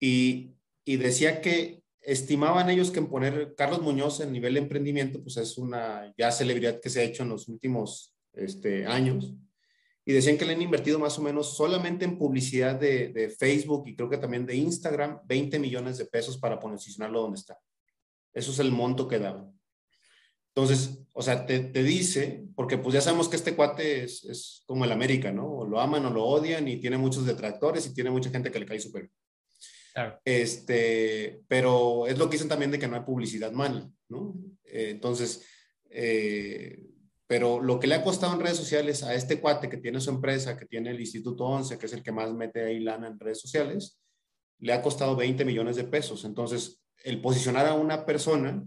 y, 0.00 0.56
y 0.84 0.96
decía 0.96 1.40
que 1.40 1.82
estimaban 2.00 2.68
ellos 2.68 2.90
que 2.90 2.98
en 2.98 3.06
poner 3.06 3.54
Carlos 3.56 3.80
Muñoz 3.80 4.20
en 4.20 4.32
nivel 4.32 4.54
de 4.54 4.60
emprendimiento, 4.60 5.22
pues 5.22 5.36
es 5.36 5.56
una 5.56 6.12
ya 6.18 6.32
celebridad 6.32 6.80
que 6.80 6.90
se 6.90 7.00
ha 7.00 7.04
hecho 7.04 7.22
en 7.22 7.28
los 7.28 7.48
últimos 7.48 8.14
este, 8.32 8.86
años. 8.86 9.32
Y 10.04 10.12
decían 10.12 10.36
que 10.36 10.44
le 10.44 10.54
han 10.54 10.62
invertido 10.62 10.98
más 10.98 11.16
o 11.18 11.22
menos 11.22 11.56
solamente 11.56 12.04
en 12.04 12.18
publicidad 12.18 12.74
de, 12.74 13.32
Facebook 13.38 13.84
y 13.86 13.94
creo 13.94 14.10
que 14.10 14.18
también 14.18 14.44
de 14.44 14.56
Instagram, 14.56 15.20
20 15.24 15.60
millones 15.60 15.98
de 15.98 16.06
pesos 16.06 16.36
para 16.38 16.58
posicionarlo 16.58 17.20
donde 17.20 17.38
está. 17.38 17.56
Eso 18.32 18.50
es 18.52 18.58
el 18.58 18.70
monto 18.70 19.08
que 19.08 19.18
daban. 19.18 19.52
Entonces, 20.54 20.98
o 21.14 21.22
sea, 21.22 21.46
te, 21.46 21.60
dice, 21.82 22.44
porque 22.54 22.76
pues 22.76 22.94
ya 22.94 23.00
sabemos 23.00 23.28
que 23.28 23.36
este 23.36 23.56
cuate 23.56 24.04
es, 24.04 24.24
es, 24.24 24.62
como 24.66 24.84
el 24.84 24.92
América, 24.92 25.32
¿no? 25.32 25.48
O 25.48 25.66
lo 25.66 25.80
aman 25.80 26.04
o 26.06 26.10
lo 26.10 26.24
odian 26.24 26.68
y 26.68 26.78
tiene 26.78 26.98
muchos 26.98 27.24
detractores 27.24 27.86
y 27.86 27.94
tiene 27.94 28.10
mucha 28.10 28.30
gente 28.30 28.50
que 28.50 28.58
le 28.58 28.66
cae 28.66 28.80
súper 28.80 29.10
este, 30.24 31.42
pero 31.48 32.06
es 32.06 32.18
lo 32.18 32.26
que 32.26 32.36
dicen 32.36 32.48
también 32.48 32.70
de 32.70 32.78
que 32.78 32.88
no 32.88 32.96
hay 32.96 33.02
publicidad 33.02 33.52
mala, 33.52 33.90
¿no? 34.08 34.34
Eh, 34.64 34.90
entonces, 34.90 35.44
eh, 35.90 36.86
pero 37.26 37.60
lo 37.60 37.78
que 37.78 37.86
le 37.86 37.94
ha 37.94 38.04
costado 38.04 38.34
en 38.34 38.40
redes 38.40 38.56
sociales 38.56 39.02
a 39.02 39.14
este 39.14 39.40
cuate 39.40 39.68
que 39.68 39.76
tiene 39.76 40.00
su 40.00 40.10
empresa, 40.10 40.56
que 40.56 40.66
tiene 40.66 40.90
el 40.90 41.00
Instituto 41.00 41.44
11, 41.44 41.78
que 41.78 41.86
es 41.86 41.92
el 41.92 42.02
que 42.02 42.12
más 42.12 42.32
mete 42.32 42.64
ahí 42.64 42.80
lana 42.80 43.08
en 43.08 43.18
redes 43.18 43.40
sociales, 43.40 44.00
le 44.58 44.72
ha 44.72 44.82
costado 44.82 45.16
20 45.16 45.44
millones 45.44 45.76
de 45.76 45.84
pesos. 45.84 46.24
Entonces, 46.24 46.81
el 47.04 47.20
posicionar 47.20 47.66
a 47.66 47.74
una 47.74 48.04
persona, 48.04 48.64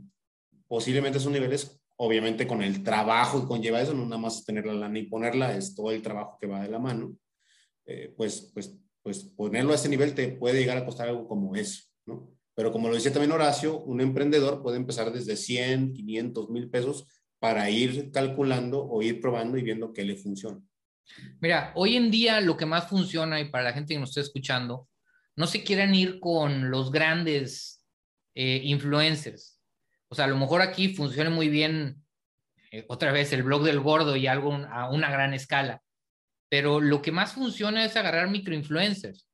posiblemente 0.68 1.18
esos 1.18 1.32
niveles, 1.32 1.80
obviamente 1.98 2.48
con 2.48 2.62
el 2.62 2.84
trabajo 2.84 3.42
que 3.42 3.48
conlleva 3.48 3.82
eso, 3.82 3.94
no 3.94 4.04
nada 4.06 4.18
más 4.18 4.44
tener 4.44 4.66
la 4.66 4.74
lana 4.74 5.00
y 5.00 5.08
ponerla, 5.08 5.56
es 5.56 5.76
todo 5.76 5.92
el 5.92 6.02
trabajo 6.02 6.38
que 6.40 6.48
va 6.48 6.62
de 6.62 6.70
la 6.70 6.80
mano, 6.80 7.16
eh, 7.86 8.14
pues, 8.16 8.52
pues 8.54 8.78
pues 9.06 9.24
ponerlo 9.24 9.72
a 9.72 9.76
ese 9.76 9.88
nivel 9.88 10.16
te 10.16 10.30
puede 10.30 10.60
llegar 10.60 10.78
a 10.78 10.84
costar 10.84 11.08
algo 11.08 11.28
como 11.28 11.56
eso, 11.56 11.84
¿no? 12.08 12.36
Pero 12.56 12.72
como 12.72 12.88
lo 12.88 12.96
decía 12.96 13.14
también 13.14 13.32
Horacio, 13.32 13.78
un 13.78 14.02
emprendedor 14.02 14.64
puede 14.64 14.78
empezar 14.78 15.14
desde 15.14 15.36
100, 15.36 15.94
500 15.94 16.50
mil 16.50 16.72
pesos 16.72 17.08
para 17.38 17.70
ir 17.70 18.10
calculando 18.10 18.84
o 18.84 19.04
ir 19.04 19.22
probando 19.22 19.60
y 19.60 19.62
viendo 19.62 19.94
qué 19.94 20.04
le 20.04 20.16
funciona. 20.16 20.60
Mira, 21.40 21.72
hoy 21.76 21.98
en 21.98 22.10
día 22.10 22.42
lo 22.42 22.58
que 22.58 22.66
más 22.66 22.90
funciona 22.90 23.40
y 23.40 23.52
para 23.52 23.66
la 23.66 23.74
gente 23.74 23.94
que 23.94 24.00
nos 24.00 24.10
está 24.10 24.22
escuchando, 24.22 24.90
no 25.36 25.46
se 25.46 25.64
quieren 25.64 25.94
ir 25.94 26.20
con 26.20 26.72
los 26.72 26.92
grandes 26.92 27.75
eh, 28.36 28.62
influencers. 28.64 29.60
O 30.10 30.16
sea, 30.16 30.26
a 30.26 30.28
lo 30.28 30.38
mejor 30.38 30.62
aquí 30.62 30.94
funciona 30.94 31.30
muy 31.30 31.50
bien, 31.50 32.04
eh, 32.72 32.86
otra 32.90 33.12
vez, 33.12 33.34
el 33.34 33.44
blog 33.44 33.64
del 33.64 33.80
gordo 33.80 34.16
y 34.16 34.28
algo 34.28 34.54
a 34.54 34.90
una 34.90 35.10
gran 35.10 35.34
escala 35.34 35.82
pero 36.50 36.80
lo 36.80 37.02
que 37.02 37.12
más 37.12 37.34
funciona 37.34 37.84
es 37.86 37.96
agarrar 37.96 38.30
microinfluencers. 38.30 39.28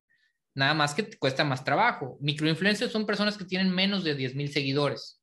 Nada 0.56 0.74
más 0.74 0.94
que 0.94 1.04
te 1.04 1.18
cuesta 1.18 1.44
más 1.44 1.64
trabajo. 1.64 2.18
Microinfluencers 2.20 2.92
son 2.92 3.06
personas 3.06 3.38
que 3.38 3.46
tienen 3.46 3.70
menos 3.70 4.04
de 4.04 4.16
10 4.16 4.36
mil 4.36 4.52
seguidores, 4.52 5.22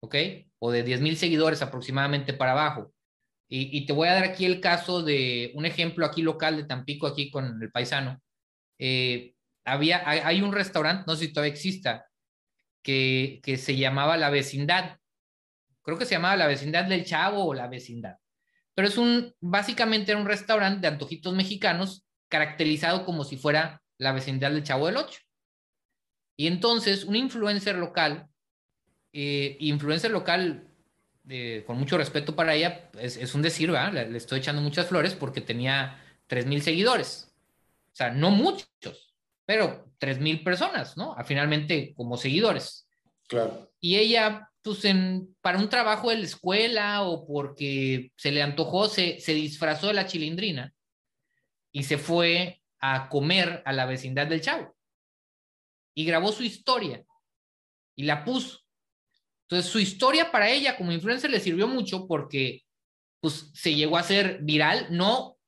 ¿ok? 0.00 0.14
O 0.58 0.70
de 0.70 0.82
10 0.82 1.00
mil 1.00 1.16
seguidores 1.16 1.62
aproximadamente 1.62 2.32
para 2.32 2.52
abajo. 2.52 2.92
Y, 3.54 3.84
te 3.84 3.92
voy 3.92 4.08
a 4.08 4.14
dar 4.14 4.24
aquí 4.24 4.46
el 4.46 4.60
caso 4.60 5.02
de 5.02 5.52
un 5.54 5.66
ejemplo 5.66 6.06
aquí 6.06 6.22
local 6.22 6.56
de 6.56 6.64
Tampico, 6.64 7.06
aquí 7.06 7.30
con 7.30 7.62
el 7.62 7.70
paisano. 7.70 8.18
Eh, 8.78 9.34
había, 9.64 10.08
hay, 10.08 10.40
un 10.40 10.52
restaurante, 10.52 11.04
no 11.06 11.16
sé 11.16 11.26
si 11.26 11.32
todavía 11.34 11.52
exista, 11.52 12.06
que, 12.82 13.40
se 13.58 13.76
llamaba 13.76 14.16
La 14.16 14.30
Vecindad. 14.30 14.98
Creo 15.82 15.98
que 15.98 16.04
se 16.04 16.14
llamaba 16.14 16.36
La 16.36 16.46
Vecindad 16.46 16.84
del 16.84 17.04
Chavo 17.04 17.44
o 17.44 17.54
La 17.54 17.68
Vecindad 17.68 18.16
pero 18.74 18.88
es 18.88 18.96
un, 18.96 19.34
básicamente 19.40 20.12
era 20.12 20.20
un 20.20 20.26
restaurante 20.26 20.80
de 20.80 20.88
antojitos 20.88 21.34
mexicanos 21.34 22.04
caracterizado 22.28 23.04
como 23.04 23.24
si 23.24 23.36
fuera 23.36 23.82
la 23.98 24.12
vecindad 24.12 24.50
del 24.50 24.64
Chavo 24.64 24.86
del 24.86 24.96
Ocho. 24.96 25.20
Y 26.36 26.46
entonces 26.46 27.04
un 27.04 27.16
influencer 27.16 27.76
local, 27.76 28.28
eh, 29.12 29.56
influencer 29.60 30.10
local, 30.10 30.68
eh, 31.28 31.62
con 31.66 31.78
mucho 31.78 31.98
respeto 31.98 32.34
para 32.34 32.54
ella, 32.54 32.90
es, 32.98 33.34
un 33.34 33.42
decir, 33.42 33.70
¿verdad? 33.70 33.92
Le, 33.92 34.16
estoy 34.16 34.40
echando 34.40 34.62
muchas 34.62 34.86
flores 34.86 35.14
porque 35.14 35.40
tenía 35.40 36.02
tres 36.26 36.46
mil 36.46 36.62
seguidores. 36.62 37.30
O 37.92 37.94
sea, 37.94 38.10
no 38.10 38.30
muchos, 38.30 39.14
pero 39.44 39.91
tres 40.02 40.18
mil 40.18 40.42
personas, 40.42 40.96
¿no? 40.96 41.14
finalmente 41.24 41.94
como 41.94 42.16
seguidores. 42.16 42.88
Claro. 43.28 43.70
Y 43.78 43.98
ella, 43.98 44.50
pues, 44.60 44.84
en, 44.84 45.36
para 45.40 45.58
un 45.58 45.68
trabajo 45.68 46.10
de 46.10 46.16
la 46.16 46.24
escuela 46.24 47.02
o 47.02 47.24
porque 47.24 48.10
se 48.16 48.32
le 48.32 48.42
antojó, 48.42 48.88
se, 48.88 49.20
se 49.20 49.32
disfrazó 49.32 49.86
de 49.86 49.94
la 49.94 50.08
chilindrina 50.08 50.74
y 51.70 51.84
se 51.84 51.98
fue 51.98 52.60
a 52.80 53.08
comer 53.08 53.62
a 53.64 53.72
la 53.72 53.86
vecindad 53.86 54.26
del 54.26 54.40
chavo. 54.40 54.74
Y 55.94 56.04
grabó 56.04 56.32
su 56.32 56.42
historia 56.42 57.04
y 57.94 58.02
la 58.02 58.24
puso. 58.24 58.58
Entonces, 59.44 59.70
su 59.70 59.78
historia 59.78 60.32
para 60.32 60.50
ella 60.50 60.76
como 60.76 60.90
influencer 60.90 61.30
le 61.30 61.38
sirvió 61.38 61.68
mucho 61.68 62.08
porque 62.08 62.64
pues, 63.20 63.52
se 63.54 63.76
llegó 63.76 63.98
a 63.98 64.02
ser 64.02 64.40
viral, 64.42 64.88
no, 64.90 65.38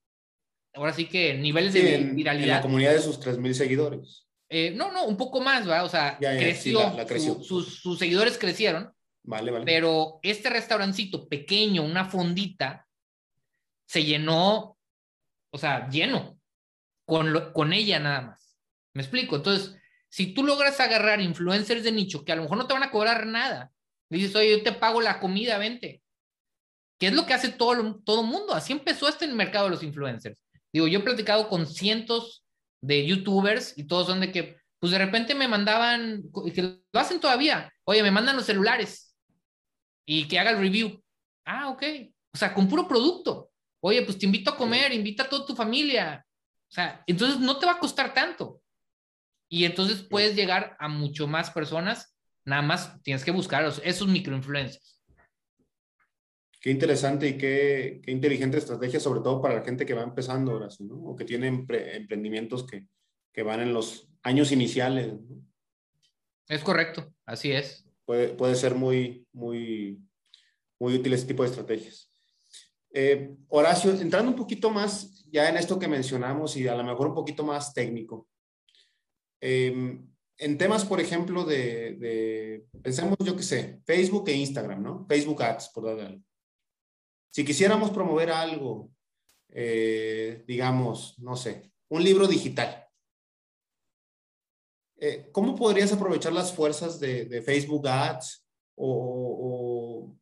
ahora 0.74 0.92
sí 0.92 1.06
que 1.06 1.34
niveles 1.34 1.72
de 1.72 1.98
viralidad. 2.14 2.44
En 2.44 2.54
la 2.54 2.62
comunidad 2.62 2.92
de 2.92 3.00
sus 3.00 3.18
3.000 3.18 3.52
seguidores. 3.52 4.24
Eh, 4.56 4.70
no, 4.70 4.92
no, 4.92 5.06
un 5.06 5.16
poco 5.16 5.40
más, 5.40 5.66
¿verdad? 5.66 5.84
O 5.84 5.88
sea, 5.88 6.16
creció, 6.16 7.42
sus, 7.42 7.80
sus, 7.80 7.98
seguidores 7.98 8.38
crecieron. 8.38 8.94
Vale, 9.24 9.50
vale. 9.50 9.64
Pero 9.64 10.20
este 10.22 10.48
restaurancito 10.48 11.28
pequeño, 11.28 11.82
una 11.82 12.04
fondita, 12.04 12.86
se 13.84 14.04
llenó, 14.04 14.78
o 15.50 15.58
sea, 15.58 15.88
lleno, 15.88 16.38
con, 17.04 17.50
con 17.52 17.72
ella 17.72 17.98
nada 17.98 18.20
más. 18.20 18.56
¿Me 18.92 19.02
explico? 19.02 19.34
Entonces, 19.34 19.74
si 20.08 20.34
tú 20.34 20.44
logras 20.44 20.78
agarrar 20.78 21.20
influencers 21.20 21.82
de 21.82 21.90
nicho 21.90 22.24
que 22.24 22.30
a 22.30 22.36
lo 22.36 22.42
mejor 22.42 22.58
no 22.58 22.68
te 22.68 22.74
van 22.74 22.84
a 22.84 22.92
cobrar 22.92 23.26
nada, 23.26 23.72
dices, 24.08 24.36
oye, 24.36 24.52
yo 24.58 24.62
te 24.62 24.70
pago 24.70 25.00
la 25.00 25.18
comida, 25.18 25.58
vente. 25.58 26.00
¿Qué 27.00 27.08
es 27.08 27.12
lo 27.12 27.26
que 27.26 27.34
hace 27.34 27.48
todo, 27.48 28.00
todo 28.04 28.22
mundo? 28.22 28.54
Así 28.54 28.72
empezó 28.72 29.08
este 29.08 29.26
mercado 29.26 29.64
de 29.64 29.72
los 29.72 29.82
influencers. 29.82 30.38
Digo, 30.72 30.86
yo 30.86 31.00
he 31.00 31.02
platicado 31.02 31.48
con 31.48 31.66
cientos 31.66 32.43
de 32.84 33.06
youtubers 33.06 33.76
y 33.76 33.84
todos 33.84 34.06
son 34.06 34.20
de 34.20 34.30
que, 34.30 34.56
pues 34.78 34.92
de 34.92 34.98
repente 34.98 35.34
me 35.34 35.48
mandaban, 35.48 36.22
que 36.54 36.62
lo 36.62 37.00
hacen 37.00 37.20
todavía, 37.20 37.72
oye, 37.84 38.02
me 38.02 38.10
mandan 38.10 38.36
los 38.36 38.44
celulares 38.44 39.16
y 40.06 40.28
que 40.28 40.38
haga 40.38 40.50
el 40.50 40.58
review. 40.58 41.02
Ah, 41.44 41.70
ok. 41.70 41.82
O 42.34 42.38
sea, 42.38 42.52
con 42.52 42.68
puro 42.68 42.86
producto. 42.86 43.50
Oye, 43.80 44.02
pues 44.02 44.18
te 44.18 44.26
invito 44.26 44.50
a 44.50 44.56
comer, 44.56 44.92
invita 44.92 45.24
a 45.24 45.28
toda 45.28 45.46
tu 45.46 45.54
familia. 45.54 46.24
O 46.68 46.72
sea, 46.74 47.02
entonces 47.06 47.38
no 47.38 47.58
te 47.58 47.66
va 47.66 47.72
a 47.72 47.78
costar 47.78 48.12
tanto. 48.12 48.60
Y 49.48 49.64
entonces 49.64 50.02
puedes 50.02 50.34
llegar 50.34 50.76
a 50.78 50.88
mucho 50.88 51.26
más 51.26 51.50
personas, 51.50 52.16
nada 52.44 52.62
más 52.62 53.00
tienes 53.02 53.24
que 53.24 53.30
buscar 53.30 53.64
esos 53.84 54.08
microinfluencers. 54.08 55.00
Qué 56.64 56.70
interesante 56.70 57.28
y 57.28 57.36
qué, 57.36 58.00
qué, 58.02 58.10
inteligente 58.10 58.56
estrategia, 58.56 58.98
sobre 58.98 59.20
todo 59.20 59.42
para 59.42 59.56
la 59.56 59.60
gente 59.60 59.84
que 59.84 59.92
va 59.92 60.02
empezando 60.02 60.52
ahora, 60.52 60.68
¿no? 60.78 60.94
O 60.94 61.14
que 61.14 61.26
tiene 61.26 61.48
emprendimientos 61.48 62.66
que, 62.66 62.86
que, 63.34 63.42
van 63.42 63.60
en 63.60 63.74
los 63.74 64.08
años 64.22 64.50
iniciales. 64.50 65.12
Es 66.48 66.64
correcto, 66.64 67.12
así 67.26 67.52
es. 67.52 67.86
Puede, 68.06 68.28
puede, 68.30 68.54
ser 68.54 68.76
muy, 68.76 69.26
muy, 69.34 70.00
muy 70.78 70.94
útil 70.94 71.12
este 71.12 71.26
tipo 71.28 71.42
de 71.42 71.50
estrategias. 71.50 72.10
Eh, 72.94 73.36
Horacio, 73.48 73.90
entrando 73.90 74.30
un 74.30 74.36
poquito 74.38 74.70
más 74.70 75.22
ya 75.30 75.50
en 75.50 75.58
esto 75.58 75.78
que 75.78 75.86
mencionamos 75.86 76.56
y 76.56 76.66
a 76.66 76.74
lo 76.74 76.82
mejor 76.82 77.08
un 77.08 77.14
poquito 77.14 77.44
más 77.44 77.74
técnico. 77.74 78.26
Em, 79.38 80.08
en 80.38 80.56
temas, 80.56 80.86
por 80.86 80.98
ejemplo, 80.98 81.44
de, 81.44 82.64
pensemos, 82.82 83.18
yo 83.22 83.36
qué 83.36 83.42
sé, 83.42 83.80
Facebook 83.84 84.30
e 84.30 84.36
Instagram, 84.36 84.82
¿no? 84.82 85.06
Facebook 85.06 85.42
Ads, 85.42 85.68
por 85.68 85.84
darle 85.84 86.22
Si 87.34 87.44
quisiéramos 87.44 87.90
promover 87.90 88.30
algo, 88.30 88.92
eh, 89.48 90.44
digamos, 90.46 91.18
no 91.18 91.34
sé, 91.34 91.72
un 91.88 92.04
libro 92.04 92.28
digital, 92.28 92.86
eh, 95.00 95.30
¿cómo 95.32 95.56
podrías 95.56 95.92
aprovechar 95.92 96.32
las 96.32 96.52
fuerzas 96.52 97.00
de, 97.00 97.42
Facebook 97.42 97.88
Ads 97.88 98.46
o, 98.76 100.14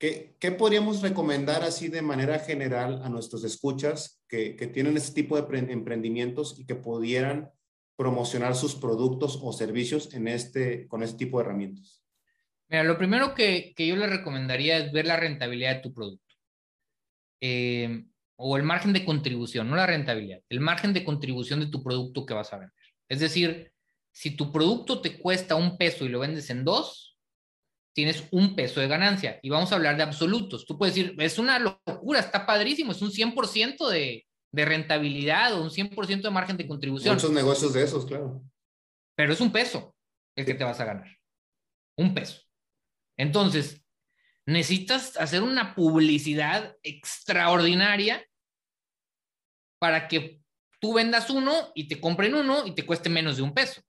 ¿qué, 0.00 0.34
podríamos 0.58 1.00
recomendar 1.00 1.62
así 1.62 1.86
de 1.86 2.02
manera 2.02 2.40
general 2.40 3.02
a 3.04 3.08
nuestros 3.08 3.44
escuchas 3.44 4.20
que, 4.26 4.54
tienen 4.74 4.96
este 4.96 5.22
tipo 5.22 5.40
de 5.40 5.58
emprendimientos 5.70 6.58
y 6.58 6.66
que 6.66 6.74
pudieran 6.74 7.52
promocionar 7.96 8.56
sus 8.56 8.74
productos 8.74 9.38
o 9.44 9.52
servicios 9.52 10.12
en 10.12 10.26
este, 10.26 10.88
con 10.88 11.04
este 11.04 11.18
tipo 11.18 11.38
de 11.38 11.44
herramientas? 11.44 12.02
Mira, 12.68 12.82
lo 12.82 12.98
primero 12.98 13.32
que, 13.32 13.74
que 13.76 13.86
yo 13.86 13.94
le 13.94 14.08
recomendaría 14.08 14.78
es 14.78 14.90
ver 14.90 15.06
la 15.06 15.16
rentabilidad 15.16 15.76
de 15.76 15.82
tu 15.82 15.94
producto. 15.94 16.27
Eh, 17.40 18.04
o 18.36 18.56
el 18.56 18.62
margen 18.62 18.92
de 18.92 19.04
contribución, 19.04 19.68
no 19.68 19.76
la 19.76 19.86
rentabilidad, 19.86 20.40
el 20.48 20.60
margen 20.60 20.92
de 20.92 21.04
contribución 21.04 21.60
de 21.60 21.66
tu 21.66 21.82
producto 21.82 22.24
que 22.24 22.34
vas 22.34 22.52
a 22.52 22.58
vender. 22.58 22.74
Es 23.08 23.20
decir, 23.20 23.72
si 24.12 24.32
tu 24.32 24.52
producto 24.52 25.00
te 25.00 25.18
cuesta 25.18 25.56
un 25.56 25.76
peso 25.76 26.04
y 26.04 26.08
lo 26.08 26.20
vendes 26.20 26.48
en 26.50 26.64
dos, 26.64 27.18
tienes 27.94 28.24
un 28.30 28.54
peso 28.54 28.80
de 28.80 28.86
ganancia. 28.86 29.40
Y 29.42 29.50
vamos 29.50 29.72
a 29.72 29.74
hablar 29.74 29.96
de 29.96 30.04
absolutos. 30.04 30.66
Tú 30.66 30.78
puedes 30.78 30.94
decir, 30.94 31.16
es 31.18 31.38
una 31.38 31.58
locura, 31.58 32.20
está 32.20 32.46
padrísimo, 32.46 32.92
es 32.92 33.02
un 33.02 33.10
100% 33.10 33.88
de, 33.88 34.26
de 34.52 34.64
rentabilidad 34.64 35.54
o 35.54 35.62
un 35.62 35.70
100% 35.70 36.22
de 36.22 36.30
margen 36.30 36.56
de 36.56 36.68
contribución. 36.68 37.14
Muchos 37.14 37.32
negocios 37.32 37.72
de 37.72 37.82
esos, 37.82 38.06
claro. 38.06 38.42
Pero 39.16 39.32
es 39.32 39.40
un 39.40 39.50
peso 39.50 39.96
el 40.36 40.46
que 40.46 40.54
te 40.54 40.64
vas 40.64 40.78
a 40.78 40.84
ganar. 40.84 41.08
Un 41.96 42.14
peso. 42.14 42.40
Entonces, 43.16 43.84
necesitas 44.48 45.14
hacer 45.18 45.42
una 45.42 45.74
publicidad 45.74 46.74
extraordinaria 46.82 48.26
para 49.78 50.08
que 50.08 50.40
tú 50.80 50.94
vendas 50.94 51.28
uno 51.28 51.70
y 51.74 51.86
te 51.86 52.00
compren 52.00 52.34
uno 52.34 52.66
y 52.66 52.74
te 52.74 52.86
cueste 52.86 53.10
menos 53.10 53.36
de 53.36 53.42
un 53.42 53.52
peso. 53.52 53.82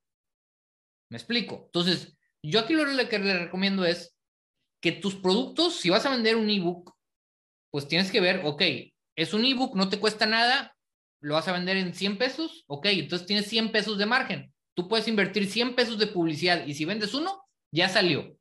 ¿Me 1.10 1.18
explico? 1.18 1.64
Entonces, 1.68 2.18
yo 2.44 2.60
aquí 2.60 2.74
lo 2.74 2.84
que 3.08 3.20
le 3.20 3.40
recomiendo 3.40 3.86
es 3.86 4.18
que 4.82 4.92
tus 4.92 5.16
productos, 5.16 5.76
si 5.78 5.90
vas 5.90 6.06
a 6.06 6.12
vender 6.12 6.36
un 6.36 6.50
ebook, 6.50 6.94
pues 7.72 7.88
tienes 7.88 8.12
que 8.12 8.20
ver, 8.20 8.42
ok, 8.44 8.62
es 9.16 9.34
un 9.34 9.46
ebook, 9.46 9.78
no 9.78 9.88
te 9.88 10.00
cuesta 10.00 10.26
nada, 10.26 10.76
lo 11.22 11.36
vas 11.36 11.48
a 11.48 11.54
vender 11.54 11.78
en 11.78 11.94
100 11.94 12.18
pesos, 12.18 12.66
ok, 12.68 12.86
entonces 12.88 13.26
tienes 13.26 13.48
100 13.48 13.72
pesos 13.72 13.98
de 13.98 14.06
margen. 14.06 14.54
Tú 14.76 14.90
puedes 14.90 15.08
invertir 15.08 15.50
100 15.50 15.76
pesos 15.76 15.98
de 15.98 16.08
publicidad 16.08 16.66
y 16.68 16.74
si 16.74 16.84
vendes 16.84 17.14
uno, 17.14 17.46
ya 17.74 17.88
salió. 17.88 18.38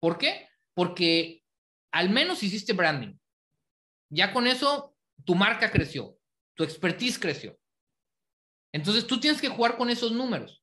¿Por 0.00 0.18
qué? 0.18 0.50
Porque 0.74 1.44
al 1.96 2.10
menos 2.10 2.42
hiciste 2.42 2.74
branding. 2.74 3.14
Ya 4.10 4.30
con 4.30 4.46
eso, 4.46 4.94
tu 5.24 5.34
marca 5.34 5.70
creció, 5.70 6.18
tu 6.54 6.62
expertise 6.62 7.18
creció. 7.18 7.58
Entonces 8.70 9.06
tú 9.06 9.18
tienes 9.18 9.40
que 9.40 9.48
jugar 9.48 9.78
con 9.78 9.88
esos 9.88 10.12
números. 10.12 10.62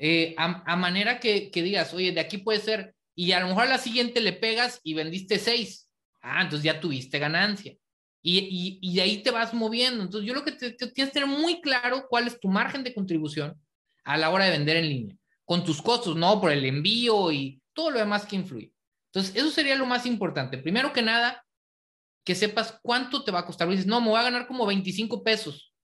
Eh, 0.00 0.34
a, 0.36 0.74
manera 0.74 1.20
que, 1.20 1.50
digas, 1.54 1.94
oye, 1.94 2.10
de 2.10 2.18
aquí 2.18 2.38
puede 2.38 2.58
ser, 2.58 2.96
y 3.14 3.30
a 3.30 3.38
lo 3.38 3.46
mejor 3.46 3.62
a 3.62 3.68
la 3.68 3.78
siguiente 3.78 4.20
le 4.20 4.32
pegas 4.32 4.80
y 4.82 4.94
vendiste 4.94 5.38
seis. 5.38 5.88
Ah, 6.20 6.42
entonces 6.42 6.64
ya 6.64 6.80
tuviste 6.80 7.20
ganancia. 7.20 7.76
Y, 8.20 8.80
y, 8.82 8.94
de 8.94 9.02
ahí 9.02 9.22
te 9.22 9.30
vas 9.30 9.54
moviendo. 9.54 10.02
Entonces, 10.02 10.26
yo 10.26 10.34
lo 10.34 10.44
que 10.44 10.52
te, 10.52 10.72
tienes 10.72 10.94
que 10.94 11.20
tener 11.20 11.28
muy 11.28 11.60
claro 11.60 12.06
cuál 12.08 12.26
es 12.26 12.40
tu 12.40 12.48
margen 12.48 12.82
de 12.82 12.94
contribución 12.94 13.56
a 14.02 14.16
la 14.16 14.30
hora 14.30 14.46
de 14.46 14.50
vender 14.50 14.78
en 14.78 14.88
línea, 14.88 15.16
con 15.44 15.64
tus 15.64 15.80
costos, 15.80 16.16
¿no? 16.16 16.40
Por 16.40 16.50
el 16.50 16.64
envío 16.64 17.30
y 17.30 17.62
todo 17.72 17.92
lo 17.92 18.00
demás 18.00 18.26
que 18.26 18.34
influye. 18.34 18.72
Entonces, 19.12 19.36
eso 19.36 19.50
sería 19.50 19.76
lo 19.76 19.84
más 19.84 20.06
importante. 20.06 20.56
Primero 20.56 20.92
que 20.92 21.02
nada, 21.02 21.44
que 22.24 22.34
sepas 22.34 22.78
cuánto 22.82 23.24
te 23.24 23.30
va 23.30 23.40
a 23.40 23.46
costar. 23.46 23.68
dices, 23.68 23.86
no, 23.86 24.00
me 24.00 24.08
voy 24.08 24.18
a 24.18 24.24
ganar 24.24 24.46
como 24.46 24.64
25 24.64 25.22
pesos. 25.22 25.74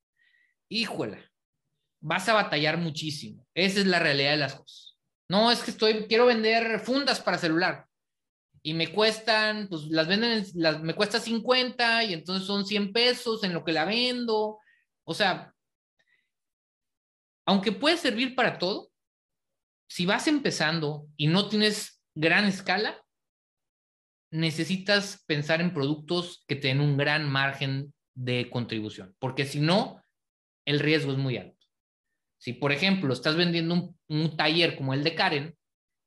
Híjola, 0.71 1.23
vas 2.01 2.29
a 2.29 2.35
batallar 2.35 2.79
muchísimo. 2.79 3.47
Esa 3.55 3.81
es 3.81 3.87
la 3.87 3.99
realidad 3.99 4.31
de 4.31 4.37
las 4.39 4.55
cosas. 4.55 4.97
No, 5.29 5.51
es 5.51 5.63
que 5.63 5.71
estoy, 5.71 6.07
quiero 6.07 6.27
vender 6.27 6.81
fundas 6.81 7.21
para 7.21 7.37
celular 7.37 7.87
y 8.63 8.75
me 8.75 8.93
cuestan, 8.93 9.69
pues 9.69 9.85
las 9.89 10.09
venden, 10.09 10.45
me 10.83 10.95
cuesta 10.95 11.21
50 11.21 12.05
y 12.05 12.15
entonces 12.15 12.47
son 12.47 12.65
100 12.67 12.93
pesos 12.93 13.45
en 13.45 13.53
lo 13.53 13.65
que 13.65 13.73
la 13.73 13.85
vendo. 13.85 14.59
O 15.05 15.15
sea, 15.15 15.55
aunque 17.47 17.73
puede 17.73 17.97
servir 17.97 18.35
para 18.35 18.59
todo, 18.59 18.91
si 19.89 20.07
vas 20.07 20.27
empezando 20.29 21.07
y 21.17 21.27
no 21.27 21.49
tienes 21.49 22.03
gran 22.15 22.45
escala, 22.47 23.03
necesitas 24.31 25.25
pensar 25.27 25.61
en 25.61 25.73
productos 25.73 26.45
que 26.47 26.57
te 26.57 26.69
den 26.69 26.81
un 26.81 26.97
gran 26.97 27.29
margen 27.29 27.93
de 28.15 28.51
contribución, 28.51 29.15
porque 29.19 29.45
si 29.45 29.61
no, 29.61 30.03
el 30.65 30.81
riesgo 30.81 31.13
es 31.13 31.19
muy 31.19 31.37
alto. 31.37 31.57
Si, 32.39 32.53
por 32.53 32.73
ejemplo, 32.73 33.13
estás 33.13 33.37
vendiendo 33.37 33.95
un, 34.09 34.37
taller 34.37 34.77
como 34.77 34.95
el 34.95 35.03
de 35.03 35.15
Karen 35.15 35.57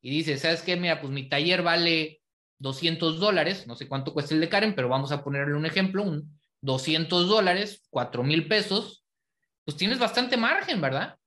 y 0.01 0.11
dices, 0.11 0.41
¿sabes 0.41 0.61
qué? 0.61 0.77
Mira, 0.77 1.01
pues 1.01 1.11
mi 1.11 1.27
taller 1.27 1.61
vale 1.61 2.21
200 2.59 3.19
dólares, 3.19 3.67
no 3.67 3.75
sé 3.75 3.87
cuánto 3.87 4.13
cuesta 4.13 4.33
el 4.33 4.41
de 4.41 4.49
Karen, 4.49 4.75
pero 4.75 4.87
vamos 4.87 5.11
a 5.11 5.23
ponerle 5.23 5.55
un 5.55 5.65
ejemplo, 5.65 6.03
un 6.03 6.39
200 6.61 7.27
dólares, 7.27 7.85
4 7.89 8.23
mil 8.23 8.47
pesos, 8.47 9.03
pues 9.65 9.77
tienes 9.77 9.99
bastante 9.99 10.37
margen, 10.37 10.79
¿verdad? 10.79 11.17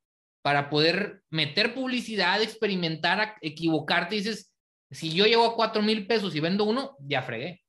Para 0.42 0.70
poder 0.70 1.22
meter 1.30 1.74
publicidad, 1.74 2.40
experimentar, 2.40 3.36
equivocarte, 3.40 4.16
dices, 4.16 4.53
si 4.95 5.12
yo 5.12 5.26
llevo 5.26 5.47
a 5.47 5.55
4 5.55 5.82
mil 5.82 6.07
pesos 6.07 6.34
y 6.34 6.40
vendo 6.40 6.64
uno, 6.64 6.97
ya 7.01 7.22
fregué. 7.22 7.62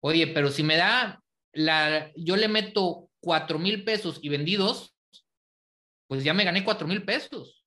Oye, 0.00 0.28
pero 0.28 0.50
si 0.50 0.62
me 0.62 0.76
da 0.76 1.22
la, 1.52 2.12
yo 2.16 2.36
le 2.36 2.48
meto 2.48 3.10
4 3.20 3.58
mil 3.58 3.84
pesos 3.84 4.18
y 4.22 4.28
vendí 4.28 4.56
dos, 4.56 4.96
pues 6.06 6.24
ya 6.24 6.32
me 6.32 6.44
gané 6.44 6.64
4 6.64 6.86
mil 6.86 7.04
pesos. 7.04 7.58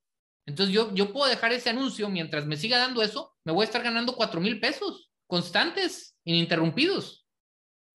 Entonces 0.46 0.74
yo, 0.74 0.94
yo 0.94 1.14
puedo 1.14 1.30
dejar 1.30 1.52
ese 1.54 1.70
anuncio 1.70 2.10
mientras 2.10 2.46
me 2.46 2.58
siga 2.58 2.78
dando 2.78 3.02
eso, 3.02 3.36
me 3.44 3.52
voy 3.52 3.64
a 3.64 3.66
estar 3.66 3.84
ganando 3.84 4.16
cuatro 4.16 4.42
mil 4.42 4.60
pesos 4.60 5.12
constantes, 5.28 6.18
ininterrumpidos. 6.26 7.26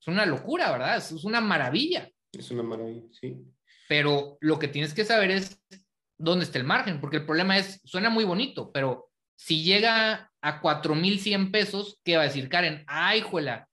Es 0.01 0.09
una 0.09 0.25
locura, 0.25 0.71
¿verdad? 0.71 0.97
Es 0.97 1.13
una 1.25 1.41
maravilla. 1.41 2.11
Es 2.33 2.51
una 2.51 2.63
maravilla, 2.63 3.03
sí. 3.11 3.45
Pero 3.89 4.39
lo 4.41 4.59
que 4.59 4.69
tienes 4.69 4.95
que 4.95 5.05
saber 5.05 5.31
es 5.31 5.61
dónde 6.17 6.45
está 6.45 6.59
el 6.59 6.65
margen, 6.65 7.01
porque 7.01 7.19
el 7.19 7.27
problema 7.27 7.59
es, 7.59 7.81
suena 7.85 8.09
muy 8.09 8.25
bonito, 8.25 8.73
pero 8.73 9.11
si 9.37 9.65
llega 9.65 10.33
a 10.47 10.61
4.100 10.61 11.51
pesos, 11.51 11.99
¿qué 12.05 12.17
va 12.17 12.23
a 12.23 12.27
decir 12.27 12.49
Karen? 12.49 12.85
Ay, 12.87 13.21
juela. 13.21 13.69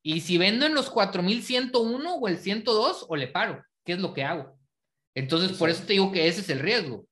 Y 0.00 0.20
si 0.20 0.38
vendo 0.38 0.64
en 0.64 0.74
los 0.74 0.92
4.101 0.92 2.18
o 2.20 2.28
el 2.28 2.38
102, 2.38 3.06
o 3.08 3.16
le 3.16 3.26
paro, 3.26 3.64
¿qué 3.84 3.94
es 3.94 3.98
lo 3.98 4.14
que 4.14 4.22
hago? 4.22 4.56
Entonces, 5.16 5.58
por 5.58 5.68
eso 5.68 5.82
te 5.82 5.94
digo 5.94 6.12
que 6.12 6.28
ese 6.28 6.42
es 6.42 6.50
el 6.50 6.60
riesgo. 6.60 7.04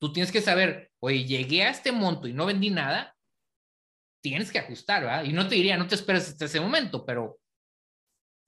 Tú 0.00 0.12
tienes 0.12 0.32
que 0.32 0.40
saber, 0.40 0.90
oye, 0.98 1.24
llegué 1.24 1.62
a 1.62 1.70
este 1.70 1.92
monto 1.92 2.26
y 2.26 2.32
no 2.32 2.46
vendí 2.46 2.70
nada, 2.70 3.16
tienes 4.20 4.50
que 4.50 4.58
ajustar, 4.58 5.02
¿verdad? 5.04 5.22
Y 5.22 5.32
no 5.32 5.46
te 5.46 5.54
diría, 5.54 5.76
no 5.76 5.86
te 5.86 5.94
esperes 5.94 6.28
hasta 6.28 6.46
ese 6.46 6.60
momento, 6.60 7.06
pero, 7.06 7.38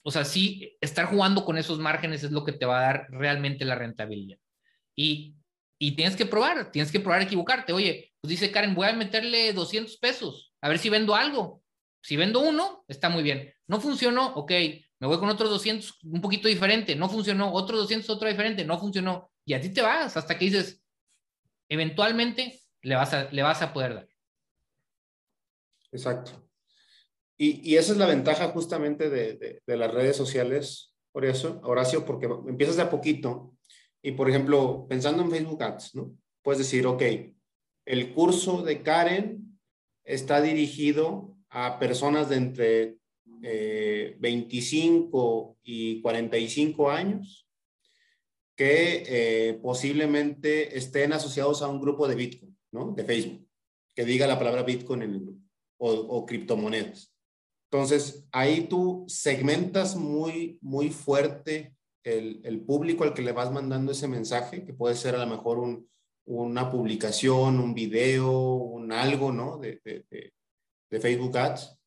o 0.04 0.10
sea, 0.10 0.24
sí, 0.24 0.76
estar 0.80 1.06
jugando 1.06 1.44
con 1.44 1.58
esos 1.58 1.78
márgenes 1.78 2.24
es 2.24 2.32
lo 2.32 2.44
que 2.44 2.52
te 2.52 2.66
va 2.66 2.80
a 2.80 2.86
dar 2.86 3.06
realmente 3.10 3.64
la 3.64 3.76
rentabilidad. 3.76 4.38
Y, 4.96 5.36
y 5.82 5.96
tienes 5.96 6.14
que 6.14 6.26
probar, 6.26 6.70
tienes 6.70 6.92
que 6.92 7.00
probar 7.00 7.22
equivocarte. 7.22 7.72
Oye, 7.72 8.12
pues 8.20 8.30
dice 8.30 8.52
Karen, 8.52 8.72
voy 8.72 8.86
a 8.86 8.92
meterle 8.92 9.52
200 9.52 9.96
pesos, 9.96 10.54
a 10.60 10.68
ver 10.68 10.78
si 10.78 10.88
vendo 10.88 11.16
algo. 11.16 11.60
Si 12.00 12.16
vendo 12.16 12.38
uno, 12.38 12.84
está 12.86 13.08
muy 13.08 13.24
bien. 13.24 13.52
No 13.66 13.80
funcionó, 13.80 14.32
ok, 14.34 14.52
me 15.00 15.08
voy 15.08 15.18
con 15.18 15.28
otros 15.28 15.50
200, 15.50 16.04
un 16.04 16.20
poquito 16.20 16.46
diferente. 16.46 16.94
No 16.94 17.08
funcionó, 17.08 17.52
otros 17.52 17.80
200, 17.80 18.08
otro 18.10 18.28
diferente. 18.28 18.64
No 18.64 18.78
funcionó. 18.78 19.32
Y 19.44 19.54
a 19.54 19.60
ti 19.60 19.70
te 19.70 19.82
vas 19.82 20.16
hasta 20.16 20.38
que 20.38 20.44
dices, 20.44 20.84
eventualmente 21.68 22.60
le 22.82 22.94
vas 22.94 23.12
a, 23.12 23.24
le 23.32 23.42
vas 23.42 23.60
a 23.60 23.72
poder 23.72 23.94
dar. 23.94 24.08
Exacto. 25.90 26.48
Y, 27.36 27.68
y 27.68 27.76
esa 27.76 27.90
es 27.90 27.98
la 27.98 28.06
ventaja 28.06 28.50
justamente 28.50 29.10
de, 29.10 29.34
de, 29.34 29.62
de, 29.66 29.76
las 29.76 29.92
redes 29.92 30.16
sociales, 30.16 30.94
por 31.10 31.24
eso, 31.24 31.60
Horacio, 31.64 32.04
porque 32.06 32.26
empiezas 32.46 32.76
de 32.76 32.82
a 32.82 32.90
poquito 32.90 33.56
y, 34.02 34.12
por 34.12 34.28
ejemplo, 34.28 34.86
pensando 34.88 35.22
en 35.22 35.30
Facebook 35.30 35.62
Ads, 35.62 35.94
¿no? 35.94 36.16
Puedes 36.42 36.58
decir, 36.58 36.86
ok, 36.86 37.02
el 37.86 38.12
curso 38.12 38.62
de 38.62 38.82
Karen 38.82 39.58
está 40.04 40.40
dirigido 40.42 41.36
a 41.48 41.78
personas 41.78 42.28
de 42.28 42.36
entre 42.36 42.96
eh, 43.42 44.16
25 44.18 45.58
y 45.62 46.00
45 46.00 46.90
años 46.90 47.48
que 48.56 49.04
eh, 49.06 49.54
posiblemente 49.54 50.76
estén 50.76 51.12
asociados 51.12 51.62
a 51.62 51.68
un 51.68 51.80
grupo 51.80 52.08
de 52.08 52.14
Bitcoin, 52.16 52.56
¿no? 52.72 52.92
De 52.92 53.04
Facebook, 53.04 53.48
que 53.94 54.04
diga 54.04 54.26
la 54.26 54.38
palabra 54.38 54.62
Bitcoin 54.62 55.02
en 55.02 55.10
el 55.14 55.20
grupo, 55.20 55.40
o, 55.78 55.90
o 55.90 56.26
criptomonedas. 56.26 57.14
Entonces, 57.70 58.26
ahí 58.32 58.66
tú 58.68 59.04
segmentas 59.08 59.96
muy, 59.96 60.58
muy 60.60 60.90
fuerte 60.90 61.74
el, 62.04 62.60
público 62.66 63.04
al 63.04 63.14
que 63.14 63.22
le 63.22 63.32
vas 63.32 63.50
mandando 63.50 63.92
ese 63.92 64.08
mensaje, 64.08 64.64
que 64.64 64.74
puede 64.74 64.94
ser 64.94 65.14
a 65.14 65.24
lo 65.24 65.26
mejor 65.26 65.58
un, 65.58 65.88
una 66.24 66.70
publicación, 66.70 67.58
un 67.58 67.74
video, 67.74 68.30
un 68.30 68.92
algo, 68.92 69.32
¿no? 69.32 69.58
De, 69.58 69.80
de, 69.84 70.04
de, 70.10 70.32
de 70.90 71.00
Facebook 71.00 71.36
Ads. 71.36 71.78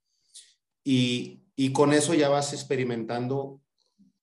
Y, 0.84 1.44
y, 1.56 1.72
con 1.72 1.94
eso 1.94 2.14
ya 2.14 2.30
vas 2.30 2.54
experimentando, 2.54 3.62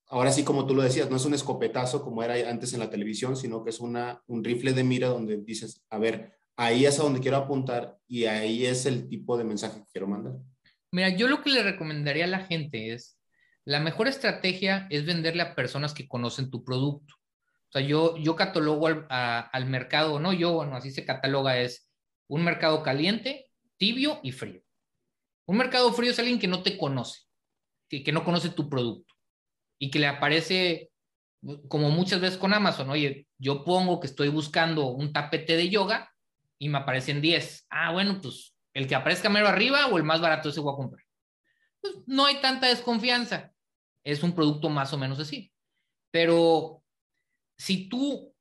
ahora 0.07 0.31
sí 0.31 0.45
como 0.45 0.67
tú 0.67 0.75
lo 0.75 0.83
decías, 0.83 1.11
no 1.11 1.17
es 1.17 1.25
un 1.25 1.35
escopetazo 1.35 2.03
como 2.03 2.23
era 2.23 2.49
antes 2.49 2.73
en 2.73 2.81
la 2.81 2.91
televisión, 2.91 3.37
sino 3.37 3.65
que 3.65 3.71
es 3.71 3.81
una, 3.81 4.23
un 4.27 4.45
rifle 4.45 4.73
de 4.73 4.85
mira 4.85 5.09
donde 5.09 5.39
dices, 5.39 5.85
a 5.91 5.99
ver, 5.99 6.33
ahí 6.57 6.87
es 6.87 7.01
a 7.01 7.03
donde 7.03 7.21
quiero 7.21 7.39
apuntar 7.39 7.99
y 8.07 8.25
ahí 8.27 8.67
es 8.67 8.87
el 8.87 9.09
tipo 9.09 9.37
de 9.37 9.45
mensaje 9.45 9.81
que 9.81 9.91
quiero 9.93 10.07
mandar. 10.07 10.35
Mira, 10.93 11.09
yo 11.09 11.27
lo 11.27 11.43
que 11.43 11.51
le 11.51 11.63
recomendaría 11.63 12.25
a 12.25 12.29
la 12.29 12.45
gente 12.45 12.93
es, 12.93 13.19
la 13.65 13.81
mejor 13.81 14.09
estrategia 14.09 14.87
es 14.91 15.07
venderle 15.07 15.43
a 15.43 15.55
personas 15.55 15.95
que 15.95 16.09
conocen 16.09 16.51
tu 16.51 16.65
producto. 16.65 17.15
O 17.69 17.73
sea, 17.73 17.81
yo, 17.81 18.17
yo 18.17 18.37
catalogo 18.37 18.87
al, 18.87 19.07
al 19.09 19.67
mercado, 19.67 20.19
no 20.21 20.33
yo, 20.33 20.53
bueno, 20.53 20.77
así 20.77 20.91
se 20.91 21.05
cataloga, 21.05 21.59
es 21.59 21.89
un 22.29 22.45
mercado 22.45 22.83
caliente, 22.83 23.51
tibio 23.77 24.21
y 24.23 24.33
frío. 24.33 24.63
Un 25.47 25.57
mercado 25.57 25.93
frío 25.93 26.11
es 26.11 26.19
alguien 26.19 26.39
que 26.39 26.49
no 26.49 26.63
te 26.63 26.77
conoce, 26.77 27.21
que, 27.89 28.03
que 28.03 28.13
no 28.13 28.25
conoce 28.25 28.51
tu 28.51 28.69
producto 28.69 29.15
y 29.79 29.91
que 29.91 29.99
le 29.99 30.07
aparece, 30.07 30.91
como 31.69 31.91
muchas 31.91 32.21
veces 32.21 32.39
con 32.39 32.53
Amazon, 32.53 32.91
oye, 32.91 33.27
yo 33.39 33.65
pongo 33.65 34.01
que 34.01 34.07
estoy 34.07 34.29
buscando 34.29 34.89
un 34.89 35.13
tapete 35.13 35.57
de 35.57 35.69
yoga 35.69 36.13
y 36.59 36.69
me 36.69 36.79
aparecen 36.79 37.21
10. 37.21 37.67
Ah, 37.71 37.93
bueno, 37.93 38.21
pues 38.21 38.55
el 38.75 38.87
que 38.87 38.95
aparezca 38.95 39.29
mero 39.29 39.49
arriba 39.49 39.87
o 39.87 39.99
el 39.99 40.05
más 40.05 40.21
barato 40.21 40.49
ese 40.49 40.61
voy 40.61 40.75
a 40.75 40.77
comprar. 40.77 41.05
Pues 41.81 41.95
no 42.07 42.27
hay 42.27 42.41
tanta 42.41 42.69
desconfianza 42.69 43.52
es 44.05 44.23
un 44.23 44.35
producto 44.35 44.69
más 44.69 44.93
o 44.93 44.99
menos 44.99 45.19
así. 45.21 45.53
Pero 46.11 46.83
si 47.57 47.89
tú 47.89 48.35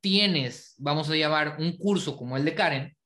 tienes, 0.00 0.74
vamos 0.78 1.10
a 1.10 1.16
llamar, 1.16 1.56
un 1.58 1.76
curso 1.76 2.16
como 2.16 2.36
el 2.36 2.44
de 2.44 2.54
Karen, 2.54 2.96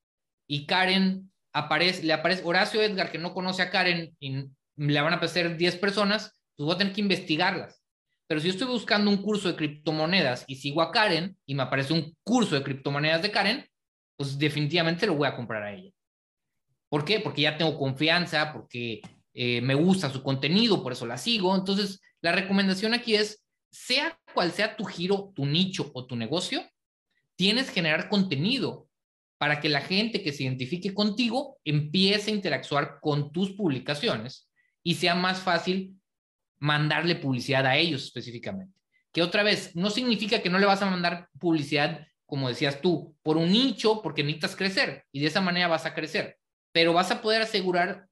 y 0.46 0.66
Karen 0.66 1.32
aparece, 1.52 2.02
le 2.02 2.12
aparece 2.12 2.42
Horacio 2.44 2.82
Edgar, 2.82 3.10
que 3.10 3.18
no 3.18 3.32
conoce 3.32 3.62
a 3.62 3.70
Karen, 3.70 4.16
y 4.18 4.46
le 4.76 5.00
van 5.00 5.12
a 5.12 5.16
aparecer 5.16 5.56
10 5.56 5.76
personas, 5.76 6.40
pues 6.56 6.66
voy 6.66 6.74
a 6.74 6.78
tener 6.78 6.92
que 6.92 7.00
investigarlas. 7.00 7.82
Pero 8.26 8.40
si 8.40 8.46
yo 8.48 8.52
estoy 8.52 8.68
buscando 8.68 9.10
un 9.10 9.22
curso 9.22 9.48
de 9.48 9.56
criptomonedas 9.56 10.44
y 10.46 10.56
sigo 10.56 10.82
a 10.82 10.92
Karen 10.92 11.36
y 11.46 11.54
me 11.54 11.62
aparece 11.62 11.92
un 11.92 12.16
curso 12.22 12.54
de 12.54 12.62
criptomonedas 12.62 13.22
de 13.22 13.30
Karen, 13.30 13.66
pues 14.16 14.38
definitivamente 14.38 15.06
lo 15.06 15.14
voy 15.14 15.26
a 15.26 15.34
comprar 15.34 15.62
a 15.62 15.72
ella. 15.72 15.90
¿Por 16.88 17.04
qué? 17.04 17.20
Porque 17.20 17.42
ya 17.42 17.56
tengo 17.56 17.78
confianza, 17.78 18.52
porque 18.52 19.00
eh, 19.34 19.60
me 19.60 19.74
gusta 19.74 20.10
su 20.10 20.22
contenido, 20.22 20.82
por 20.82 20.92
eso 20.92 21.06
la 21.06 21.18
sigo. 21.18 21.54
Entonces, 21.54 22.00
la 22.20 22.32
recomendación 22.32 22.94
aquí 22.94 23.14
es, 23.14 23.44
sea 23.70 24.18
cual 24.34 24.52
sea 24.52 24.76
tu 24.76 24.84
giro, 24.84 25.32
tu 25.34 25.46
nicho 25.46 25.90
o 25.94 26.06
tu 26.06 26.16
negocio, 26.16 26.62
tienes 27.36 27.68
que 27.68 27.74
generar 27.74 28.08
contenido 28.08 28.88
para 29.38 29.60
que 29.60 29.70
la 29.70 29.80
gente 29.80 30.22
que 30.22 30.32
se 30.32 30.42
identifique 30.42 30.92
contigo 30.92 31.58
empiece 31.64 32.30
a 32.30 32.34
interactuar 32.34 32.98
con 33.00 33.32
tus 33.32 33.52
publicaciones 33.52 34.50
y 34.82 34.96
sea 34.96 35.14
más 35.14 35.40
fácil 35.40 35.94
mandarle 36.58 37.16
publicidad 37.16 37.64
a 37.64 37.76
ellos 37.76 38.04
específicamente. 38.04 38.78
Que 39.12 39.22
otra 39.22 39.42
vez, 39.42 39.74
no 39.74 39.88
significa 39.88 40.42
que 40.42 40.50
no 40.50 40.58
le 40.58 40.66
vas 40.66 40.82
a 40.82 40.90
mandar 40.90 41.28
publicidad, 41.38 42.06
como 42.26 42.48
decías 42.48 42.82
tú, 42.82 43.16
por 43.22 43.38
un 43.38 43.50
nicho, 43.50 44.02
porque 44.02 44.22
necesitas 44.22 44.56
crecer 44.56 45.04
y 45.10 45.20
de 45.20 45.28
esa 45.28 45.40
manera 45.40 45.68
vas 45.68 45.86
a 45.86 45.94
crecer, 45.94 46.36
pero 46.70 46.92
vas 46.92 47.10
a 47.10 47.22
poder 47.22 47.40
asegurar 47.40 48.09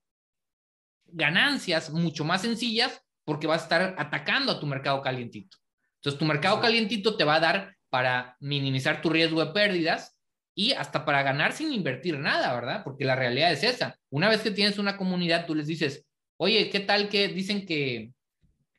ganancias 1.12 1.90
mucho 1.90 2.24
más 2.24 2.42
sencillas 2.42 3.02
porque 3.24 3.46
vas 3.46 3.60
a 3.60 3.64
estar 3.64 3.94
atacando 3.98 4.52
a 4.52 4.60
tu 4.60 4.66
mercado 4.66 5.02
calientito. 5.02 5.58
Entonces, 5.96 6.18
tu 6.18 6.24
mercado 6.24 6.60
calientito 6.60 7.16
te 7.16 7.24
va 7.24 7.36
a 7.36 7.40
dar 7.40 7.76
para 7.90 8.36
minimizar 8.40 9.02
tu 9.02 9.10
riesgo 9.10 9.44
de 9.44 9.52
pérdidas 9.52 10.18
y 10.54 10.72
hasta 10.72 11.04
para 11.04 11.22
ganar 11.22 11.52
sin 11.52 11.72
invertir 11.72 12.18
nada, 12.18 12.54
¿verdad? 12.54 12.82
Porque 12.84 13.04
la 13.04 13.16
realidad 13.16 13.52
es 13.52 13.62
esa. 13.62 13.98
Una 14.10 14.28
vez 14.28 14.40
que 14.42 14.50
tienes 14.50 14.78
una 14.78 14.96
comunidad, 14.96 15.46
tú 15.46 15.54
les 15.54 15.66
dices, 15.66 16.06
oye, 16.36 16.70
¿qué 16.70 16.80
tal 16.80 17.08
que 17.08 17.28
dicen 17.28 17.66
que, 17.66 18.12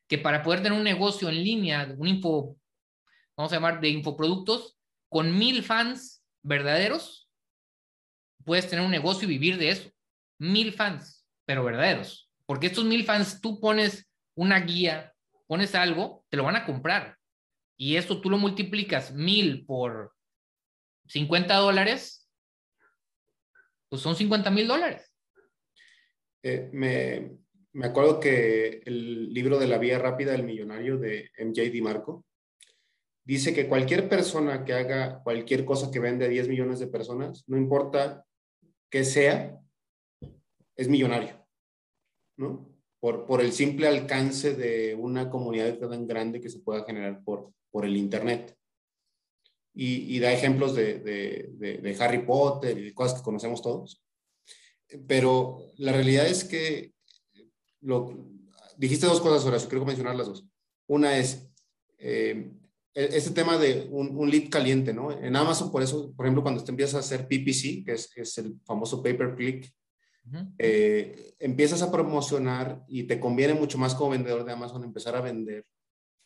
que 0.07 0.17
para 0.17 0.43
poder 0.43 0.61
tener 0.61 0.77
un 0.77 0.83
negocio 0.83 1.29
en 1.29 1.43
línea, 1.43 1.93
un 1.97 2.07
info, 2.07 2.57
vamos 3.37 3.51
a 3.51 3.55
llamar 3.55 3.79
de 3.79 3.89
infoproductos, 3.89 4.77
con 5.09 5.37
mil 5.37 5.63
fans 5.63 6.23
verdaderos, 6.41 7.29
puedes 8.45 8.67
tener 8.69 8.83
un 8.83 8.91
negocio 8.91 9.27
y 9.27 9.31
vivir 9.31 9.57
de 9.57 9.69
eso. 9.69 9.89
Mil 10.37 10.73
fans 10.73 11.18
pero 11.49 11.63
verdaderos. 11.63 12.29
Porque 12.45 12.67
estos 12.67 12.85
mil 12.85 13.03
fans, 13.05 13.41
tú 13.41 13.59
pones 13.59 14.07
una 14.35 14.59
guía, 14.59 15.15
pones 15.47 15.73
algo, 15.73 16.23
te 16.29 16.37
lo 16.37 16.43
van 16.43 16.55
a 16.55 16.63
comprar. 16.63 17.17
Y 17.75 17.95
esto 17.95 18.21
tú 18.21 18.29
lo 18.29 18.37
multiplicas 18.37 19.15
mil 19.15 19.65
por 19.65 20.13
50 21.07 21.55
dólares, 21.55 22.29
pues 23.89 23.99
son 23.99 24.15
50 24.15 24.51
mil 24.51 24.67
dólares. 24.67 25.11
Eh, 26.43 26.69
me, 26.71 27.31
me 27.73 27.87
acuerdo 27.87 28.19
que 28.19 28.83
el 28.85 29.33
libro 29.33 29.57
de 29.57 29.69
la 29.69 29.79
vía 29.79 29.97
rápida 29.97 30.33
del 30.33 30.43
millonario 30.43 30.99
de 30.99 31.31
MJ 31.35 31.71
DiMarco 31.71 32.25
dice 33.23 33.55
que 33.55 33.67
cualquier 33.67 34.07
persona 34.07 34.63
que 34.63 34.73
haga 34.73 35.23
cualquier 35.23 35.65
cosa 35.65 35.89
que 35.89 35.99
vende 35.99 36.25
a 36.25 36.29
10 36.29 36.47
millones 36.47 36.77
de 36.77 36.85
personas, 36.85 37.43
no 37.47 37.57
importa 37.57 38.23
qué 38.91 39.03
sea, 39.03 39.59
es 40.79 40.87
millonario. 40.87 41.45
¿no? 42.37 42.73
Por, 43.01 43.25
por 43.25 43.41
el 43.41 43.51
simple 43.51 43.87
alcance 43.87 44.55
de 44.55 44.95
una 44.95 45.29
comunidad 45.29 45.77
tan 45.77 46.07
grande 46.07 46.39
que 46.39 46.49
se 46.49 46.59
pueda 46.59 46.85
generar 46.85 47.21
por, 47.23 47.51
por 47.69 47.85
el 47.85 47.97
Internet. 47.97 48.55
Y, 49.81 50.19
da 50.19 50.33
ejemplos 50.33 50.75
de, 50.75 50.99
de, 50.99 51.77
de, 51.77 52.03
Harry 52.03 52.25
Potter 52.25 52.77
y 52.77 52.93
cosas 52.93 53.19
que 53.19 53.23
conocemos 53.23 53.61
todos. 53.61 54.03
Pero 55.07 55.67
la 55.77 55.93
realidad 55.93 56.27
es 56.27 56.43
que 56.43 56.93
lo, 57.81 58.27
dijiste 58.77 59.05
dos 59.05 59.21
cosas, 59.21 59.45
Horacio, 59.45 59.69
que 59.69 59.79
mencionar 59.79 60.17
las 60.17 60.27
dos. 60.27 60.45
Una 60.87 61.17
es, 61.17 61.49
eh, 61.97 62.51
e, 62.93 63.09
este 63.13 63.31
tema 63.31 63.57
de 63.57 63.87
un, 63.89 64.17
un, 64.17 64.29
lead 64.29 64.49
caliente, 64.49 64.93
¿no? 64.93 65.11
En 65.11 65.33
Amazon, 65.37 65.71
por 65.71 65.81
eso, 65.81 66.13
por 66.13 66.25
ejemplo, 66.25 66.43
cuando 66.43 66.61
te 66.61 66.71
empiezas 66.71 66.95
a 66.95 66.99
hacer 66.99 67.27
PPC, 67.27 67.85
que 67.85 67.93
es, 67.93 68.11
es 68.17 68.37
el 68.39 68.59
famoso 68.65 69.01
pay 69.01 69.13
eh, 70.57 71.35
empiezas 71.39 71.81
a 71.81 71.91
promocionar 71.91 72.83
y 72.87 73.03
te 73.03 73.19
conviene 73.19 73.53
mucho 73.53 73.77
más 73.77 73.95
como 73.95 74.11
vendedor 74.11 74.45
de 74.45 74.51
Amazon 74.51 74.83
empezar 74.83 75.15
a 75.15 75.21
vender 75.21 75.65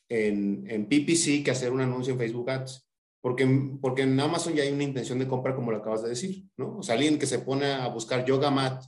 en, 0.10 0.66
en 0.70 0.88
PPC 0.88 1.44
que 1.44 1.52
hacer 1.52 1.72
un 1.72 1.82
anuncio 1.82 2.14
en 2.14 2.20
Facebook 2.20 2.50
Ads. 2.50 2.88
Porque, 3.22 3.48
porque 3.80 4.02
en 4.02 4.20
Amazon 4.20 4.54
ya 4.54 4.64
hay 4.64 4.74
una 4.74 4.84
intención 4.84 5.18
de 5.18 5.28
compra, 5.30 5.56
como 5.56 5.72
lo 5.72 5.78
acabas 5.78 6.04
de 6.04 6.10
decir, 6.10 6.44
¿no? 6.58 6.80
O 6.80 6.84
sea, 6.84 6.96
alguien 6.96 7.18
que 7.18 7.26
se 7.26 7.40
pone 7.40 7.72
a 7.72 7.88
buscar 7.88 8.26
yoga 8.26 8.52
mat 8.52 8.84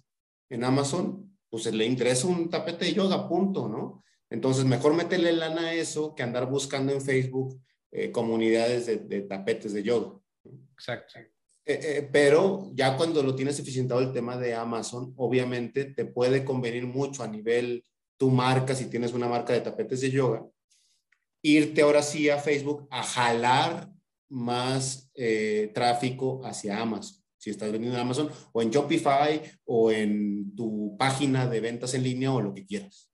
en 0.50 0.66
Amazon, 0.66 1.38
pues 1.50 1.74
le 1.74 1.86
interesa 1.86 2.28
un 2.28 2.50
tapete 2.50 2.84
de 2.84 2.94
yoga, 2.94 3.30
punto, 3.30 3.70
¿no? 3.70 4.04
Entonces, 4.30 4.66
mejor 4.66 4.94
meterle 4.94 5.32
lana 5.32 5.68
a 5.68 5.74
eso 5.74 6.16
que 6.16 6.24
andar 6.24 6.50
buscando 6.50 6.92
en 6.92 7.02
Facebook 7.02 7.62
eh, 7.92 8.12
comunidades 8.12 8.88
de, 8.88 8.98
de, 8.98 9.22
tapetes 9.22 9.72
de 9.72 9.84
yoga. 9.84 10.20
Exacto. 10.74 11.18
Eh, 11.68 11.80
eh, 11.82 12.10
pero 12.12 12.70
ya 12.76 12.96
cuando 12.96 13.24
lo 13.24 13.34
tienes 13.34 13.60
eficientado 13.60 14.00
el 14.00 14.14
tema 14.14 14.38
de 14.38 14.54
Amazon, 14.54 15.14
obviamente 15.18 15.86
te 15.86 16.06
puede 16.06 16.46
convenir 16.46 16.86
mucho 16.86 17.24
a 17.24 17.28
nivel 17.28 17.84
tu 18.18 18.30
marca, 18.30 18.76
si 18.76 18.86
tienes 18.86 19.14
una 19.14 19.28
marca 19.28 19.52
de 19.52 19.62
tapetes 19.62 20.02
de 20.02 20.12
yoga, 20.12 20.46
irte 21.42 21.82
ahora 21.82 22.04
sí 22.04 22.30
a 22.30 22.38
Facebook 22.38 22.88
a 22.92 23.02
jalar 23.02 23.92
más 24.30 25.10
eh, 25.16 25.72
tráfico 25.74 26.42
hacia 26.46 26.80
Amazon. 26.80 27.24
Si 27.38 27.50
estás 27.50 27.72
vendiendo 27.72 27.98
en 27.98 28.02
Amazon 28.02 28.30
o 28.54 28.62
en 28.62 28.70
Shopify 28.70 29.42
o 29.66 29.92
en 29.92 30.56
tu 30.56 30.96
página 30.98 31.48
de 31.48 31.60
ventas 31.62 31.94
en 31.94 32.04
línea 32.04 32.32
o 32.32 32.42
lo 32.42 32.54
que 32.54 32.66
quieras. 32.66 33.12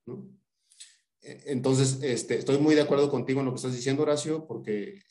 Entonces, 1.21 1.99
este, 2.01 2.37
estoy 2.37 2.57
muy 2.57 2.73
de 2.75 2.81
acuerdo 2.81 3.09
contigo 3.11 3.39
en 3.39 3.47
lo 3.47 3.51
que 3.51 3.57
estás 3.57 3.75
diciendo, 3.75 4.03
Horacio, 4.03 4.47
porque 4.47 5.01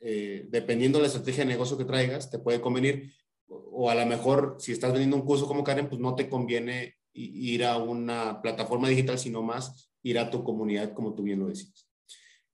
eh, 0.00 0.46
dependiendo 0.48 0.98
de 0.98 1.02
la 1.02 1.08
estrategia 1.08 1.44
de 1.44 1.50
negocio 1.50 1.76
que 1.76 1.84
traigas, 1.84 2.30
te 2.30 2.38
puede 2.38 2.60
convenir, 2.60 3.12
o 3.48 3.90
a 3.90 3.94
lo 3.94 4.06
mejor 4.06 4.56
si 4.58 4.72
estás 4.72 4.92
vendiendo 4.92 5.16
un 5.16 5.24
curso 5.24 5.46
como 5.46 5.64
Karen, 5.64 5.88
pues 5.88 6.00
no 6.00 6.14
te 6.14 6.28
conviene 6.28 6.96
ir 7.12 7.64
a 7.64 7.76
una 7.76 8.40
plataforma 8.40 8.88
digital, 8.88 9.18
sino 9.18 9.42
más 9.42 9.92
ir 10.02 10.18
a 10.18 10.30
tu 10.30 10.44
comunidad, 10.44 10.92
como 10.94 11.14
tú 11.14 11.22
bien 11.24 11.40
lo 11.40 11.48
decías. 11.48 11.88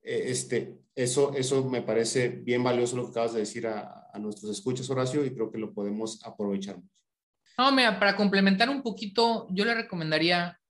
Eh, 0.03 0.25
este, 0.27 0.79
eso, 0.95 1.35
eso 1.35 1.65
me 1.65 1.83
parece 1.83 2.29
bien 2.29 2.65
valioso 2.65 2.97
lo 2.97 3.05
que 3.05 3.11
acabas 3.11 3.35
de 3.35 3.41
decir 3.41 3.67
a, 3.67 4.09
a 4.13 4.19
nuestros 4.19 4.51
escuchas, 4.51 4.89
Horacio, 4.89 5.25
y 5.25 5.35
creo 5.35 5.51
que 5.51 5.59
lo 5.59 5.75
podemos 5.75 6.25
aprovechar 6.25 6.77
mucho. 6.77 6.97
No, 7.59 7.73
mira, 7.73 7.99
para 7.99 8.17
complementar 8.17 8.69
un 8.69 8.83
poquito, 8.83 9.47
yo 9.51 9.65
le 9.65 9.75
recomendaría, 9.75 10.61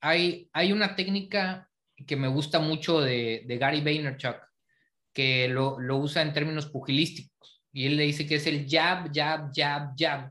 hay, 0.00 0.48
hay 0.52 0.72
una 0.72 0.96
técnica 0.96 1.70
que 2.06 2.16
me 2.16 2.28
gusta 2.28 2.58
mucho 2.58 3.00
de, 3.00 3.44
de 3.46 3.58
Gary 3.58 3.80
Vaynerchuk, 3.80 4.36
que 5.12 5.48
lo, 5.48 5.78
lo, 5.78 5.96
usa 5.98 6.22
en 6.22 6.32
términos 6.32 6.66
pugilísticos. 6.66 7.62
Y 7.72 7.86
él 7.86 7.96
le 7.96 8.04
dice 8.04 8.26
que 8.26 8.36
es 8.36 8.46
el 8.46 8.68
jab, 8.68 9.10
jab, 9.12 9.50
jab, 9.54 9.94
jab. 9.96 10.30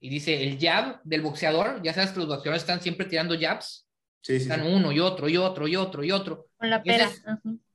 Y 0.00 0.08
dice, 0.08 0.42
el 0.42 0.58
jab 0.58 1.00
del 1.04 1.22
boxeador, 1.22 1.82
ya 1.82 1.92
sabes 1.92 2.10
que 2.10 2.18
los 2.18 2.28
boxeadores 2.28 2.62
están 2.62 2.80
siempre 2.80 3.06
tirando 3.06 3.38
jabs. 3.38 3.86
Sí, 4.20 4.38
sí, 4.38 4.42
están 4.42 4.66
uno 4.66 4.90
y 4.92 5.00
otro 5.00 5.28
y 5.28 5.36
otro 5.36 5.68
y 5.68 5.76
otro 5.76 6.04
y 6.04 6.10
otro. 6.10 6.48
Con 6.56 6.68
la 6.68 6.82
pera. 6.82 7.10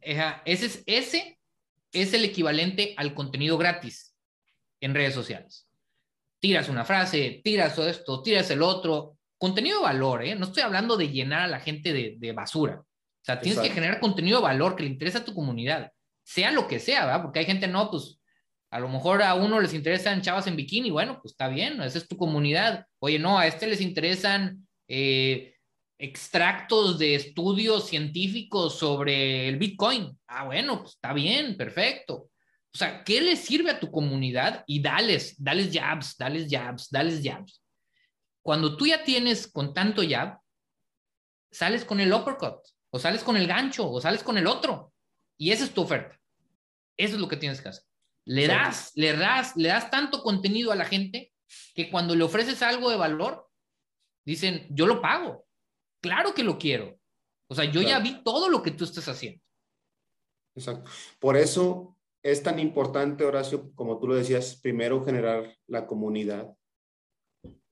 Ese 0.02 0.66
es, 0.66 0.84
ese, 0.86 0.86
es, 0.86 1.08
ese 1.08 1.38
es 1.94 2.14
el 2.14 2.26
equivalente 2.26 2.94
al 2.98 3.14
contenido 3.14 3.58
gratis 3.58 4.14
en 4.82 4.94
redes 4.94 5.14
sociales. 5.14 5.68
Tiras 6.40 6.70
una 6.70 6.84
frase, 6.84 7.42
tiras 7.44 7.78
esto, 7.78 8.22
tiras 8.22 8.50
el 8.52 8.62
otro. 8.62 9.18
Contenido 9.38 9.80
de 9.80 9.86
valor, 9.86 10.24
¿eh? 10.24 10.36
No 10.36 10.48
estoy 10.48 10.64
hablando 10.64 10.98
de 10.98 11.10
llenar 11.10 11.42
a 11.42 11.48
la 11.48 11.60
gente 11.60 11.94
de, 11.94 12.16
de 12.18 12.32
basura. 12.32 12.80
O 12.82 13.24
sea, 13.24 13.40
tienes 13.40 13.58
Exacto. 13.58 13.70
que 13.70 13.82
generar 13.82 14.00
contenido 14.00 14.40
de 14.40 14.44
valor 14.44 14.76
que 14.76 14.84
le 14.84 14.90
interesa 14.90 15.20
a 15.20 15.26
tu 15.26 15.34
comunidad 15.34 15.92
sea 16.24 16.52
lo 16.52 16.68
que 16.68 16.80
sea, 16.80 17.06
¿verdad? 17.06 17.22
Porque 17.22 17.40
hay 17.40 17.46
gente, 17.46 17.68
no, 17.68 17.90
pues 17.90 18.20
a 18.72 18.80
lo 18.80 18.88
mejor 18.88 19.22
a 19.22 19.36
uno 19.36 19.60
les 19.60 19.74
interesan 19.74 20.22
chavas 20.22 20.48
en 20.48 20.56
bikini, 20.56 20.90
bueno, 20.90 21.20
pues 21.22 21.34
está 21.34 21.50
bien, 21.50 21.82
esa 21.82 21.98
es 21.98 22.08
tu 22.08 22.16
comunidad. 22.16 22.86
Oye, 23.00 23.20
no, 23.20 23.38
a 23.38 23.48
este 23.48 23.68
les 23.68 23.82
interesan 23.82 24.68
eh, 24.88 25.56
extractos 25.98 26.98
de 26.98 27.16
estudios 27.16 27.88
científicos 27.88 28.80
sobre 28.80 29.50
el 29.50 29.58
Bitcoin. 29.58 30.18
Ah, 30.28 30.46
bueno, 30.46 30.80
pues 30.80 30.94
está 30.94 31.12
bien, 31.14 31.58
perfecto. 31.58 32.30
O 32.74 32.78
sea, 32.78 33.04
¿qué 33.04 33.20
le 33.20 33.36
sirve 33.36 33.72
a 33.72 33.80
tu 33.80 33.92
comunidad? 33.92 34.64
Y 34.66 34.82
dales, 34.82 35.36
dales 35.38 35.70
jabs, 35.74 36.16
dales 36.18 36.48
jabs, 36.50 36.90
dales 36.90 37.22
jabs. 37.22 37.62
Cuando 38.42 38.78
tú 38.78 38.88
ya 38.88 39.04
tienes 39.04 39.52
con 39.52 39.74
tanto 39.74 40.02
jab, 40.08 40.40
sales 41.52 41.84
con 41.84 42.00
el 42.00 42.14
uppercut, 42.14 42.60
o 42.90 42.98
sales 42.98 43.24
con 43.24 43.36
el 43.36 43.46
gancho, 43.46 43.90
o 43.92 44.00
sales 44.00 44.24
con 44.24 44.38
el 44.38 44.48
otro. 44.48 44.91
Y 45.42 45.52
esa 45.52 45.64
es 45.64 45.74
tu 45.74 45.82
oferta. 45.82 46.22
Eso 46.96 47.16
es 47.16 47.20
lo 47.20 47.28
que 47.28 47.36
tienes 47.36 47.60
que 47.62 47.70
hacer. 47.70 47.84
Le 48.28 48.46
das, 48.46 48.92
le 48.94 49.18
das, 49.18 49.58
le 49.58 49.70
das 49.70 49.90
tanto 49.90 50.22
contenido 50.22 50.72
a 50.72 50.76
la 50.76 50.86
gente 50.86 51.34
que 51.74 51.90
cuando 51.90 52.14
le 52.14 52.24
ofreces 52.24 52.62
algo 52.62 52.92
de 52.92 52.96
valor, 52.96 53.50
dicen, 54.24 54.68
yo 54.70 54.86
lo 54.86 55.02
pago. 55.02 55.48
Claro 56.00 56.36
que 56.36 56.44
lo 56.44 56.60
quiero. 56.60 56.96
O 57.50 57.56
sea, 57.56 57.66
yo 57.66 57.82
claro. 57.82 57.88
ya 57.88 58.00
vi 58.00 58.24
todo 58.24 58.50
lo 58.50 58.62
que 58.62 58.70
tú 58.70 58.84
estás 58.84 59.08
haciendo. 59.08 59.42
Exacto. 60.54 60.92
Por 61.18 61.36
eso 61.36 61.98
es 62.22 62.44
tan 62.44 62.60
importante, 62.60 63.26
Horacio, 63.26 63.74
como 63.74 63.98
tú 63.98 64.10
lo 64.10 64.14
decías, 64.14 64.60
primero 64.62 65.04
generar 65.04 65.58
la 65.66 65.88
comunidad, 65.88 66.56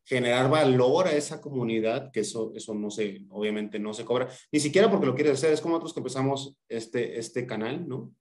generar 0.10 0.50
valor 0.50 1.08
a 1.08 1.14
esa 1.14 1.40
comunidad, 1.40 2.12
que 2.12 2.22
eso, 2.22 2.52
eso 2.56 2.74
no 2.74 2.90
se, 2.90 3.22
obviamente 3.30 3.80
no 3.80 3.94
se 3.94 4.04
cobra, 4.04 4.28
ni 4.52 4.60
siquiera 4.60 4.90
porque 4.90 5.06
lo 5.06 5.16
quieres 5.16 5.34
hacer, 5.34 5.54
es 5.54 5.62
como 5.62 5.76
nosotros 5.76 5.94
que 5.94 6.00
empezamos 6.00 6.58
este, 6.68 7.20
este 7.20 7.46
canal, 7.46 7.88
¿no? 7.88 8.12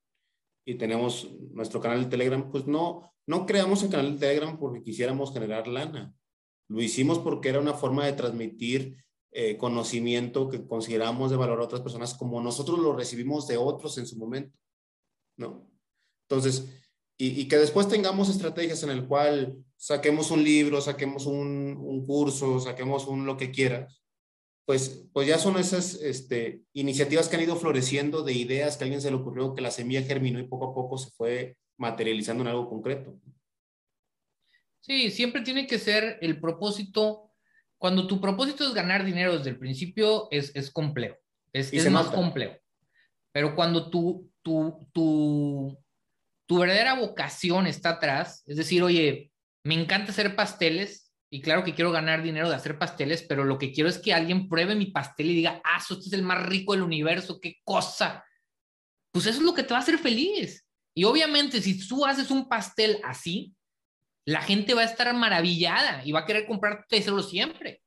y 0.68 0.74
tenemos 0.74 1.32
nuestro 1.53 1.80
canal 1.80 2.05
de 2.05 2.11
Telegram, 2.11 2.51
pues 2.51 2.66
no, 2.66 3.11
no 3.26 3.47
creamos 3.47 3.82
el 3.82 3.89
canal 3.89 4.12
de 4.12 4.18
Telegram 4.18 4.59
porque 4.59 4.82
quisiéramos 4.82 5.32
generar 5.32 5.66
lana. 5.66 6.14
Lo 6.68 6.82
hicimos 6.82 7.18
porque 7.18 7.49
era 7.49 7.59
una 7.59 7.72
forma 7.72 8.05
de 8.05 8.12
transmitir 8.12 9.03
eh, 9.32 9.57
conocimiento 9.57 10.51
que 10.51 10.66
consideramos 10.66 11.30
de 11.30 11.39
valor 11.39 11.62
a 11.62 11.64
otras 11.64 11.80
personas 11.80 12.12
como 12.12 12.43
nosotros 12.43 12.78
lo 12.80 12.95
recibimos 12.95 13.47
de 13.47 13.57
otros 13.57 13.97
en 13.97 14.07
su 14.07 14.18
momento, 14.18 14.59
¿no? 15.39 15.70
Entonces, 16.28 16.68
y, 17.18 17.40
y 17.40 17.48
que 17.48 17.58
después 17.58 17.88
tengamos 17.88 18.30
estrategias 18.30 18.82
en 18.84 18.90
el 18.90 19.06
cual 19.06 19.56
saquemos 19.76 20.30
un 20.30 20.42
libro, 20.42 20.80
saquemos 20.80 21.26
un, 21.26 21.76
un 21.76 22.06
curso, 22.06 22.60
saquemos 22.60 23.06
un 23.06 23.26
lo 23.26 23.36
que 23.36 23.50
quieras, 23.50 24.00
pues, 24.68 25.08
pues 25.14 25.26
ya 25.26 25.38
son 25.38 25.56
esas 25.56 25.94
este, 25.94 26.60
iniciativas 26.74 27.28
que 27.28 27.36
han 27.36 27.42
ido 27.42 27.56
floreciendo 27.56 28.22
de 28.22 28.34
ideas 28.34 28.76
que 28.76 28.84
a 28.84 28.86
alguien 28.86 29.00
se 29.00 29.10
le 29.10 29.16
ocurrió, 29.16 29.54
que 29.54 29.62
la 29.62 29.70
semilla 29.70 30.02
germinó 30.02 30.38
y 30.38 30.46
poco 30.46 30.70
a 30.70 30.74
poco 30.74 30.98
se 30.98 31.10
fue 31.10 31.56
materializando 31.78 32.42
en 32.42 32.48
algo 32.48 32.68
concreto. 32.68 33.18
Sí, 34.80 35.10
siempre 35.10 35.40
tiene 35.40 35.66
que 35.66 35.78
ser 35.78 36.18
el 36.20 36.38
propósito. 36.38 37.32
Cuando 37.78 38.06
tu 38.06 38.20
propósito 38.20 38.66
es 38.66 38.74
ganar 38.74 39.06
dinero 39.06 39.38
desde 39.38 39.50
el 39.50 39.58
principio, 39.58 40.28
es, 40.30 40.54
es 40.54 40.70
complejo, 40.70 41.16
es, 41.52 41.72
es 41.72 41.90
más 41.90 42.08
complejo. 42.08 42.56
Pero 43.32 43.56
cuando 43.56 43.88
tu, 43.88 44.30
tu, 44.42 44.86
tu, 44.92 45.78
tu 46.49 46.59
verdadera 46.59 46.94
vocación 46.94 47.66
está 47.66 47.90
atrás, 47.90 48.42
es 48.46 48.57
decir, 48.57 48.82
oye, 48.82 49.30
me 49.64 49.74
encanta 49.74 50.12
hacer 50.12 50.34
pasteles, 50.34 51.12
y 51.30 51.42
claro 51.42 51.62
que 51.62 51.74
quiero 51.74 51.92
ganar 51.92 52.22
dinero 52.22 52.49
de 52.49 52.55
hacer 52.55 52.78
pasteles, 52.78 53.22
pero 53.22 53.44
lo 53.44 53.59
que 53.59 53.70
quiero 53.70 53.90
es 53.90 53.99
que 53.99 54.14
alguien 54.14 54.49
pruebe 54.49 54.74
mi 54.74 54.86
pastel 54.86 55.30
y 55.30 55.34
diga, 55.34 55.61
ah, 55.62 55.78
este 55.78 56.07
es 56.07 56.12
el 56.14 56.22
más 56.22 56.46
rico 56.46 56.72
del 56.72 56.82
universo, 56.82 57.38
qué 57.38 57.57
cosa. 57.62 58.24
Pues 59.12 59.26
eso 59.26 59.38
es 59.38 59.44
lo 59.44 59.53
que 59.53 59.62
te 59.62 59.74
va 59.74 59.76
a 59.76 59.82
hacer 59.82 59.99
feliz. 59.99 60.66
Y 60.94 61.05
obviamente 61.05 61.61
si 61.61 61.86
tú 61.86 62.07
haces 62.07 62.30
un 62.30 62.49
pastel 62.49 62.99
así, 63.05 63.55
la 64.24 64.40
gente 64.40 64.72
va 64.72 64.80
a 64.82 64.86
estar 64.86 65.12
maravillada 65.14 66.03
y 66.05 66.12
va 66.12 66.20
a 66.20 66.26
querer 66.26 66.46
comprarte 66.46 66.96
y 66.96 67.22
siempre. 67.22 67.82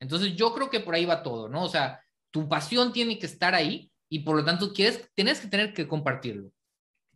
Entonces 0.00 0.34
yo 0.34 0.52
creo 0.52 0.68
que 0.68 0.80
por 0.80 0.94
ahí 0.94 1.04
va 1.04 1.22
todo, 1.22 1.48
¿no? 1.48 1.64
O 1.64 1.68
sea, 1.68 2.02
tu 2.32 2.48
pasión 2.48 2.92
tiene 2.92 3.18
que 3.20 3.26
estar 3.26 3.54
ahí 3.54 3.90
y 4.08 4.20
por 4.20 4.34
lo 4.34 4.44
tanto 4.44 4.72
quieres, 4.72 5.08
tienes 5.14 5.40
que 5.40 5.48
tener 5.48 5.72
que 5.72 5.86
compartirlo. 5.86 6.50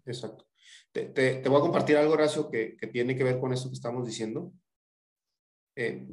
Exacto. 0.06 0.46
Te, 0.94 1.06
te, 1.06 1.34
te 1.36 1.48
voy 1.48 1.58
a 1.58 1.62
compartir 1.62 1.96
algo, 1.96 2.12
Horacio, 2.12 2.48
que, 2.48 2.76
que 2.76 2.86
tiene 2.86 3.16
que 3.16 3.24
ver 3.24 3.40
con 3.40 3.52
eso 3.52 3.68
que 3.68 3.74
estamos 3.74 4.06
diciendo 4.06 4.52
eh, 5.76 6.06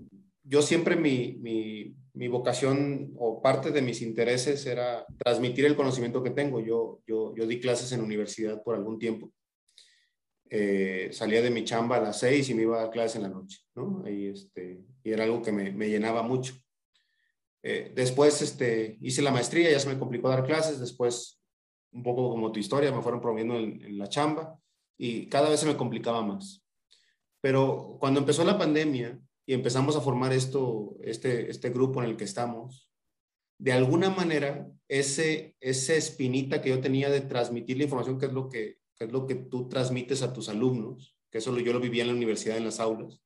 yo 0.44 0.62
siempre 0.62 0.96
mi, 0.96 1.38
mi, 1.40 1.96
mi, 2.14 2.28
vocación 2.28 3.14
o 3.18 3.42
parte 3.42 3.72
de 3.72 3.82
mis 3.82 4.02
intereses 4.02 4.66
era 4.66 5.06
transmitir 5.24 5.66
el 5.66 5.76
conocimiento 5.76 6.24
que 6.24 6.32
tengo. 6.32 6.60
Yo, 6.60 7.02
yo, 7.06 7.36
yo 7.36 7.46
di 7.46 7.60
clases 7.60 7.92
en 7.92 8.02
universidad 8.02 8.64
por 8.64 8.76
algún 8.76 8.98
tiempo. 8.98 9.32
Eh, 10.50 11.10
salía 11.14 11.42
de 11.42 11.52
mi 11.52 11.64
chamba 11.64 11.98
a 11.98 12.02
las 12.02 12.20
seis 12.20 12.50
y 12.50 12.56
me 12.56 12.64
iba 12.64 12.78
a 12.78 12.84
dar 12.84 12.92
clases 12.92 13.18
en 13.18 13.24
la 13.24 13.30
noche, 13.30 13.60
¿no? 13.76 14.04
Y, 14.10 14.28
este, 14.28 14.82
y 15.04 15.12
era 15.12 15.24
algo 15.24 15.42
que 15.42 15.52
me, 15.52 15.72
me 15.72 15.90
llenaba 15.90 16.24
mucho. 16.24 16.56
Eh, 17.64 17.92
después 17.96 18.42
este, 18.42 18.98
hice 19.00 19.22
la 19.22 19.32
maestría, 19.32 19.70
ya 19.70 19.80
se 19.80 19.88
me 19.88 20.00
complicó 20.00 20.28
dar 20.28 20.44
clases, 20.44 20.80
después, 20.80 21.40
un 21.94 22.04
poco 22.04 22.32
como 22.32 22.52
tu 22.52 22.60
historia, 22.60 22.92
me 22.92 23.04
fueron 23.04 23.22
promoviendo 23.22 23.56
en, 23.56 23.82
en 23.84 23.98
la 23.98 24.10
chamba 24.10 24.61
y 25.02 25.28
cada 25.28 25.49
vez 25.49 25.60
se 25.60 25.66
me 25.66 25.78
complicaba 25.78 26.22
más. 26.22 26.64
Pero 27.41 27.97
cuando 27.99 28.20
empezó 28.20 28.43
la 28.43 28.58
pandemia, 28.58 29.20
y 29.45 29.54
empezamos 29.54 29.95
a 29.95 30.02
formar 30.02 30.32
esto, 30.32 30.95
este, 31.02 31.49
este 31.49 31.72
grupo 31.72 32.02
en 32.02 32.10
el 32.10 32.18
que 32.18 32.24
estamos, 32.24 32.89
de 33.58 33.74
alguna 33.74 34.10
manera, 34.10 34.68
ese, 34.88 35.56
esa 35.60 35.95
espinita 35.95 36.62
que 36.62 36.70
yo 36.70 36.80
tenía 36.80 37.10
de 37.10 37.22
transmitir 37.22 37.78
la 37.78 37.84
información, 37.84 38.20
que 38.20 38.28
es 38.28 38.34
lo 38.34 38.49
que 38.49 38.82
que 39.02 39.06
es 39.06 39.12
lo 39.12 39.26
que 39.26 39.34
tú 39.34 39.68
transmites 39.68 40.22
a 40.22 40.32
tus 40.32 40.47
alumnos, 40.47 41.18
que 41.32 41.39
eso 41.39 41.58
yo 41.58 41.74
lo 41.74 41.80
vivía 41.80 42.04
en 42.04 42.10
la 42.10 42.14
universidad, 42.14 42.58
en 42.58 42.66
las 42.66 42.80
aulas, 42.80 43.20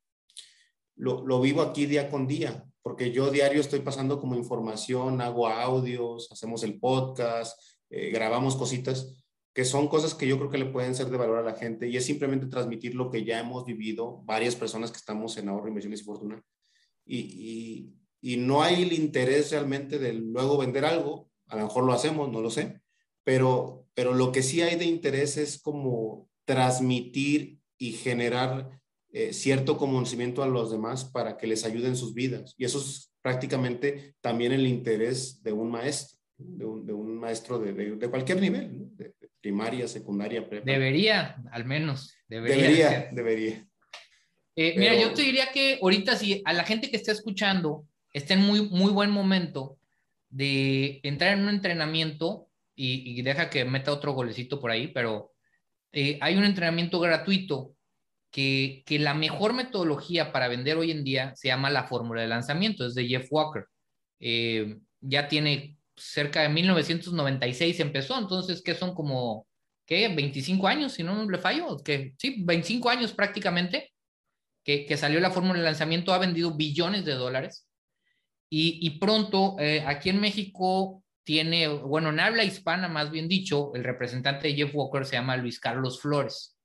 lo, 0.95 1.27
lo 1.27 1.41
vivo 1.41 1.61
aquí 1.61 1.85
día 1.85 2.09
con 2.09 2.27
día, 2.27 2.65
porque 2.81 3.11
yo 3.11 3.29
diario 3.29 3.59
estoy 3.59 3.81
pasando 3.81 4.17
como 4.17 4.35
información, 4.35 5.19
hago 5.19 5.49
audios, 5.49 6.31
hacemos 6.31 6.63
el 6.63 6.79
podcast, 6.79 7.61
eh, 7.89 8.09
grabamos 8.09 8.55
cositas, 8.55 9.24
que 9.55 9.65
son 9.65 9.87
cosas 9.87 10.13
que 10.13 10.27
yo 10.27 10.37
creo 10.37 10.51
que 10.51 10.57
le 10.57 10.65
pueden 10.65 10.93
ser 10.93 11.09
de 11.09 11.17
valor 11.17 11.37
a 11.37 11.41
la 11.41 11.55
gente 11.55 11.87
y 11.87 11.95
es 11.95 12.05
simplemente 12.05 12.47
transmitir 12.47 12.93
lo 12.93 13.09
que 13.09 13.23
ya 13.23 13.39
hemos 13.39 13.65
vivido 13.65 14.21
varias 14.25 14.55
personas 14.55 14.91
que 14.91 14.97
estamos 14.97 15.37
en 15.37 15.47
ahorro, 15.47 15.69
inversiones 15.69 16.01
y 16.01 16.03
fortuna. 16.03 16.43
Y, 17.05 17.19
y, 17.19 18.33
y 18.33 18.37
no 18.37 18.61
hay 18.61 18.83
el 18.83 18.91
interés 18.91 19.51
realmente 19.51 19.97
de 19.97 20.11
luego 20.13 20.57
vender 20.57 20.83
algo, 20.83 21.31
a 21.47 21.55
lo 21.55 21.63
mejor 21.63 21.85
lo 21.85 21.93
hacemos, 21.93 22.29
no 22.29 22.41
lo 22.41 22.49
sé, 22.49 22.81
pero, 23.23 23.87
pero 23.93 24.13
lo 24.13 24.33
que 24.33 24.43
sí 24.43 24.61
hay 24.61 24.75
de 24.75 24.85
interés 24.85 25.37
es 25.37 25.57
como 25.57 26.29
transmitir 26.43 27.59
y 27.77 27.93
generar 27.93 28.81
eh, 29.11 29.31
cierto 29.31 29.77
conocimiento 29.77 30.43
a 30.43 30.47
los 30.47 30.69
demás 30.69 31.05
para 31.05 31.37
que 31.37 31.47
les 31.47 31.63
ayude 31.63 31.87
en 31.87 31.95
sus 31.95 32.13
vidas. 32.13 32.53
Y 32.57 32.65
eso 32.65 32.79
es 32.79 33.13
prácticamente 33.21 34.15
también 34.19 34.51
el 34.51 34.67
interés 34.67 35.41
de 35.41 35.53
un 35.53 35.71
maestro, 35.71 36.19
de 36.37 36.65
un, 36.65 36.85
de 36.85 36.91
un 36.91 37.17
maestro 37.17 37.57
de, 37.57 37.73
de, 37.73 38.09
cualquier 38.09 38.41
nivel, 38.41 38.95
de, 38.97 39.14
primaria, 39.45 39.87
secundaria, 39.87 40.49
prepa. 40.49 40.65
Debería, 40.65 41.35
al 41.51 41.65
menos. 41.65 42.17
Debería, 42.27 42.57
debería. 42.57 43.09
debería. 43.11 43.67
Eh, 44.55 44.73
Mira, 44.75 44.95
yo 44.95 45.13
te 45.13 45.21
diría 45.21 45.51
que 45.53 45.77
ahorita 45.79 46.15
si 46.15 46.41
a 46.45 46.53
la 46.53 46.63
gente 46.63 46.89
que 46.89 46.97
está 46.97 47.11
escuchando 47.11 47.85
está 48.11 48.33
en 48.33 48.39
muy, 48.39 48.67
muy 48.69 48.91
buen 48.91 49.11
momento 49.11 49.77
de 50.29 50.99
entrar 51.03 51.33
en 51.33 51.43
un 51.43 51.49
entrenamiento 51.49 52.47
y, 52.73 53.19
y 53.19 53.21
deja 53.21 53.51
que 53.51 53.65
meta 53.65 53.91
otro 53.93 54.13
golecito 54.13 54.59
por 54.59 54.71
ahí, 54.71 54.87
pero 54.87 55.33
eh, 55.93 56.17
hay 56.21 56.37
un 56.37 56.45
entrenamiento 56.45 56.99
gratuito 56.99 57.75
que, 58.31 58.83
la 58.99 59.13
mejor 59.13 59.53
metodología 59.53 60.31
para 60.31 60.47
vender 60.47 60.75
hoy 60.77 60.89
en 60.89 61.03
día 61.03 61.35
se 61.35 61.49
llama 61.49 61.69
la 61.69 61.83
fórmula 61.83 62.21
de 62.21 62.27
lanzamiento, 62.29 62.87
es 62.87 62.95
de 62.95 63.07
Jeff 63.07 63.27
Walker. 63.29 63.65
Eh, 64.19 64.79
ya 65.01 65.27
tiene 65.27 65.74
cerca 65.95 66.41
de 66.41 66.49
1996 66.49 67.79
empezó, 67.79 68.17
entonces, 68.17 68.61
¿qué 68.61 68.75
son 68.75 68.93
como, 68.93 69.47
qué, 69.85 70.07
25 70.09 70.67
años, 70.67 70.93
si 70.93 71.03
no 71.03 71.29
le 71.29 71.37
fallo? 71.37 71.77
que 71.83 72.13
Sí, 72.17 72.43
25 72.43 72.89
años 72.89 73.13
prácticamente 73.13 73.93
que, 74.63 74.85
que 74.85 74.97
salió 74.97 75.19
la 75.19 75.31
fórmula 75.31 75.59
de 75.59 75.65
lanzamiento, 75.65 76.13
ha 76.13 76.17
vendido 76.17 76.55
billones 76.55 77.05
de 77.05 77.13
dólares. 77.13 77.67
Y, 78.49 78.79
y 78.85 78.99
pronto, 78.99 79.55
eh, 79.59 79.83
aquí 79.85 80.09
en 80.09 80.19
México, 80.19 81.03
tiene, 81.23 81.67
bueno, 81.67 82.09
en 82.09 82.19
habla 82.19 82.43
hispana, 82.43 82.87
más 82.87 83.11
bien 83.11 83.27
dicho, 83.27 83.73
el 83.75 83.83
representante 83.83 84.47
de 84.47 84.55
Jeff 84.55 84.75
Walker 84.75 85.05
se 85.05 85.15
llama 85.15 85.37
Luis 85.37 85.59
Carlos 85.59 85.99
Flores 85.99 86.55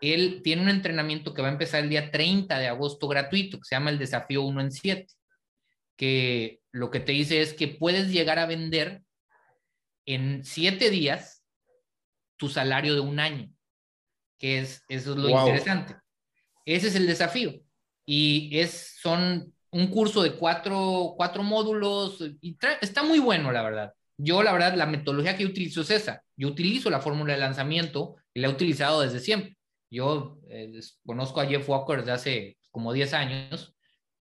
él 0.00 0.40
tiene 0.42 0.62
un 0.62 0.68
entrenamiento 0.68 1.34
que 1.34 1.42
va 1.42 1.48
a 1.48 1.52
empezar 1.52 1.82
el 1.82 1.90
día 1.90 2.10
30 2.10 2.58
de 2.58 2.68
agosto 2.68 3.06
gratuito, 3.08 3.58
que 3.58 3.64
se 3.64 3.74
llama 3.74 3.90
el 3.90 3.98
desafío 3.98 4.42
1 4.42 4.60
en 4.60 4.72
7, 4.72 5.06
que 5.96 6.59
lo 6.72 6.90
que 6.90 7.00
te 7.00 7.12
dice 7.12 7.40
es 7.40 7.54
que 7.54 7.68
puedes 7.68 8.10
llegar 8.10 8.38
a 8.38 8.46
vender 8.46 9.02
en 10.06 10.44
7 10.44 10.90
días 10.90 11.44
tu 12.36 12.48
salario 12.48 12.94
de 12.94 13.00
un 13.00 13.20
año, 13.20 13.52
que 14.38 14.60
es, 14.60 14.82
eso 14.88 15.12
es 15.12 15.16
lo 15.18 15.28
interesante. 15.28 15.96
Ese 16.64 16.88
es 16.88 16.94
el 16.94 17.06
desafío. 17.06 17.60
Y 18.06 18.58
es, 18.58 18.96
son 19.00 19.52
un 19.72 19.86
curso 19.88 20.22
de 20.22 20.32
cuatro, 20.32 21.14
cuatro 21.16 21.42
módulos 21.42 22.20
y 22.40 22.58
está 22.80 23.02
muy 23.02 23.18
bueno, 23.18 23.52
la 23.52 23.62
verdad. 23.62 23.94
Yo, 24.16 24.42
la 24.42 24.52
verdad, 24.52 24.74
la 24.74 24.86
metodología 24.86 25.36
que 25.36 25.46
utilizo 25.46 25.82
es 25.82 25.90
esa. 25.90 26.22
Yo 26.36 26.48
utilizo 26.48 26.90
la 26.90 27.00
fórmula 27.00 27.34
de 27.34 27.40
lanzamiento 27.40 28.16
y 28.34 28.40
la 28.40 28.48
he 28.48 28.50
utilizado 28.50 29.00
desde 29.00 29.20
siempre. 29.20 29.56
Yo 29.90 30.40
eh, 30.48 30.78
conozco 31.04 31.40
a 31.40 31.46
Jeff 31.46 31.68
Walker 31.68 31.98
desde 31.98 32.12
hace 32.12 32.58
como 32.70 32.92
10 32.92 33.14
años 33.14 33.74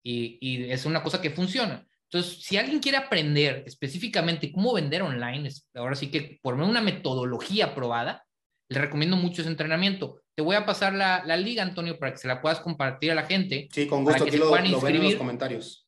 y, 0.03 0.39
y, 0.41 0.71
es 0.71 0.87
una 0.87 1.03
cosa 1.03 1.21
que 1.21 1.31
funciona. 1.31 1.88
Entonces, 2.11 2.43
si 2.43 2.57
alguien 2.57 2.81
quiere 2.81 2.97
aprender 2.97 3.65
específicamente 3.67 4.51
cómo 4.51 4.73
vender 4.73 5.03
online, 5.03 5.51
ahora 5.75 5.95
sí 5.95 6.11
que 6.11 6.39
por 6.43 6.55
una 6.55 6.81
metodología 6.81 7.75
probada, 7.75 8.25
le 8.71 8.81
recomiendo 8.81 9.17
mucho 9.17 9.43
ese 9.43 9.51
entrenamiento. 9.51 10.21
Te 10.35 10.43
voy 10.43 10.57
a 10.57 10.65
pasar 10.65 10.95
la, 10.95 11.23
la, 11.25 11.37
liga, 11.37 11.63
Antonio, 11.63 11.99
para 11.99 12.13
que 12.13 12.19
se 12.19 12.29
la 12.29 12.41
puedas 12.41 12.61
compartir 12.61 13.11
a 13.11 13.15
la 13.15 13.25
gente. 13.25 13.69
Sí, 13.73 13.87
con 13.87 14.05
gusto. 14.05 14.19
Para 14.19 14.25
que 14.25 14.31
se 14.31 14.39
lo, 14.39 14.49
puedan 14.49 14.67
inscribir, 14.67 15.01
en 15.01 15.05
los 15.05 15.15
comentarios. 15.17 15.87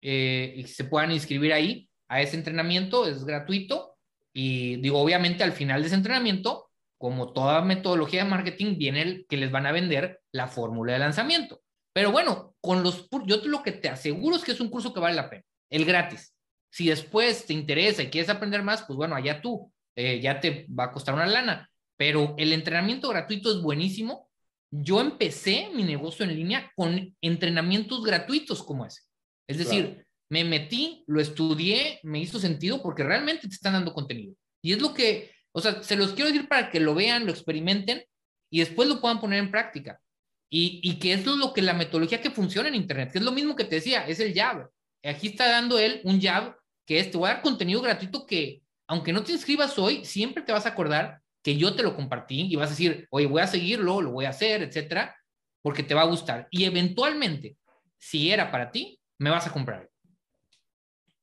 Eh, 0.00 0.54
y 0.56 0.64
se 0.64 0.84
puedan 0.84 1.12
inscribir 1.12 1.52
ahí 1.52 1.88
a 2.08 2.20
ese 2.20 2.36
entrenamiento, 2.36 3.06
es 3.06 3.24
gratuito. 3.24 3.96
Y 4.32 4.76
digo, 4.76 5.00
obviamente 5.00 5.44
al 5.44 5.52
final 5.52 5.80
de 5.82 5.88
ese 5.88 5.96
entrenamiento 5.96 6.70
como 7.00 7.32
toda 7.32 7.62
metodología 7.62 8.24
de 8.24 8.30
marketing, 8.30 8.76
viene 8.76 9.00
el 9.00 9.26
que 9.26 9.38
les 9.38 9.50
van 9.50 9.64
a 9.64 9.72
vender 9.72 10.20
la 10.32 10.48
fórmula 10.48 10.92
de 10.92 10.98
lanzamiento. 10.98 11.62
Pero 11.94 12.12
bueno, 12.12 12.54
con 12.60 12.82
los 12.82 13.08
yo 13.24 13.38
lo 13.46 13.62
que 13.62 13.72
te 13.72 13.88
aseguro 13.88 14.36
es 14.36 14.44
que 14.44 14.52
es 14.52 14.60
un 14.60 14.68
curso 14.68 14.92
que 14.92 15.00
vale 15.00 15.16
la 15.16 15.30
pena, 15.30 15.42
el 15.70 15.84
gratis. 15.84 16.34
Si 16.70 16.88
después 16.88 17.46
te 17.46 17.52
interesa 17.52 18.02
y 18.02 18.10
quieres 18.10 18.30
aprender 18.30 18.62
más, 18.62 18.82
pues 18.82 18.96
bueno, 18.96 19.16
allá 19.16 19.40
tú, 19.40 19.72
eh, 19.96 20.20
ya 20.20 20.40
te 20.40 20.66
va 20.68 20.84
a 20.84 20.92
costar 20.92 21.14
una 21.14 21.26
lana. 21.26 21.70
Pero 21.96 22.34
el 22.38 22.52
entrenamiento 22.52 23.08
gratuito 23.08 23.50
es 23.50 23.62
buenísimo. 23.62 24.28
Yo 24.70 25.00
empecé 25.00 25.70
mi 25.74 25.82
negocio 25.82 26.24
en 26.24 26.34
línea 26.34 26.72
con 26.76 27.16
entrenamientos 27.20 28.02
gratuitos 28.04 28.62
como 28.62 28.86
ese. 28.86 29.02
Es 29.48 29.58
decir, 29.58 30.06
me 30.28 30.44
metí, 30.44 31.02
lo 31.08 31.20
estudié, 31.20 31.98
me 32.04 32.20
hizo 32.20 32.38
sentido 32.38 32.80
porque 32.82 33.02
realmente 33.02 33.48
te 33.48 33.54
están 33.54 33.72
dando 33.72 33.92
contenido. 33.92 34.34
Y 34.62 34.72
es 34.72 34.80
lo 34.80 34.94
que 34.94 35.30
o 35.52 35.60
sea, 35.60 35.82
se 35.82 35.96
los 35.96 36.12
quiero 36.12 36.30
decir 36.30 36.48
para 36.48 36.70
que 36.70 36.80
lo 36.80 36.94
vean, 36.94 37.26
lo 37.26 37.32
experimenten 37.32 38.04
y 38.50 38.60
después 38.60 38.88
lo 38.88 39.00
puedan 39.00 39.20
poner 39.20 39.40
en 39.40 39.50
práctica. 39.50 40.00
Y, 40.48 40.80
y 40.82 40.98
que 40.98 41.12
eso 41.12 41.32
es 41.32 41.36
lo 41.36 41.52
que 41.52 41.62
la 41.62 41.74
metodología 41.74 42.20
que 42.20 42.30
funciona 42.30 42.68
en 42.68 42.74
Internet, 42.74 43.12
que 43.12 43.18
es 43.18 43.24
lo 43.24 43.32
mismo 43.32 43.54
que 43.54 43.64
te 43.64 43.76
decía, 43.76 44.06
es 44.06 44.18
el 44.20 44.34
jab. 44.34 44.68
Aquí 45.02 45.28
está 45.28 45.48
dando 45.48 45.78
él 45.78 46.00
un 46.04 46.20
jab 46.20 46.56
que 46.86 46.98
es, 46.98 47.10
te 47.10 47.16
voy 47.16 47.30
a 47.30 47.34
dar 47.34 47.42
contenido 47.42 47.80
gratuito 47.80 48.26
que, 48.26 48.62
aunque 48.88 49.12
no 49.12 49.22
te 49.22 49.32
inscribas 49.32 49.78
hoy, 49.78 50.04
siempre 50.04 50.42
te 50.42 50.52
vas 50.52 50.66
a 50.66 50.70
acordar 50.70 51.22
que 51.42 51.56
yo 51.56 51.74
te 51.74 51.82
lo 51.82 51.94
compartí 51.94 52.48
y 52.50 52.56
vas 52.56 52.68
a 52.68 52.70
decir, 52.70 53.06
oye, 53.10 53.26
voy 53.26 53.40
a 53.40 53.46
seguirlo, 53.46 54.00
lo 54.02 54.10
voy 54.10 54.24
a 54.24 54.30
hacer, 54.30 54.62
etcétera, 54.62 55.16
porque 55.62 55.82
te 55.82 55.94
va 55.94 56.02
a 56.02 56.06
gustar. 56.06 56.48
Y 56.50 56.64
eventualmente, 56.64 57.56
si 57.96 58.30
era 58.30 58.50
para 58.50 58.70
ti, 58.70 59.00
me 59.18 59.30
vas 59.30 59.46
a 59.46 59.52
comprar. 59.52 59.88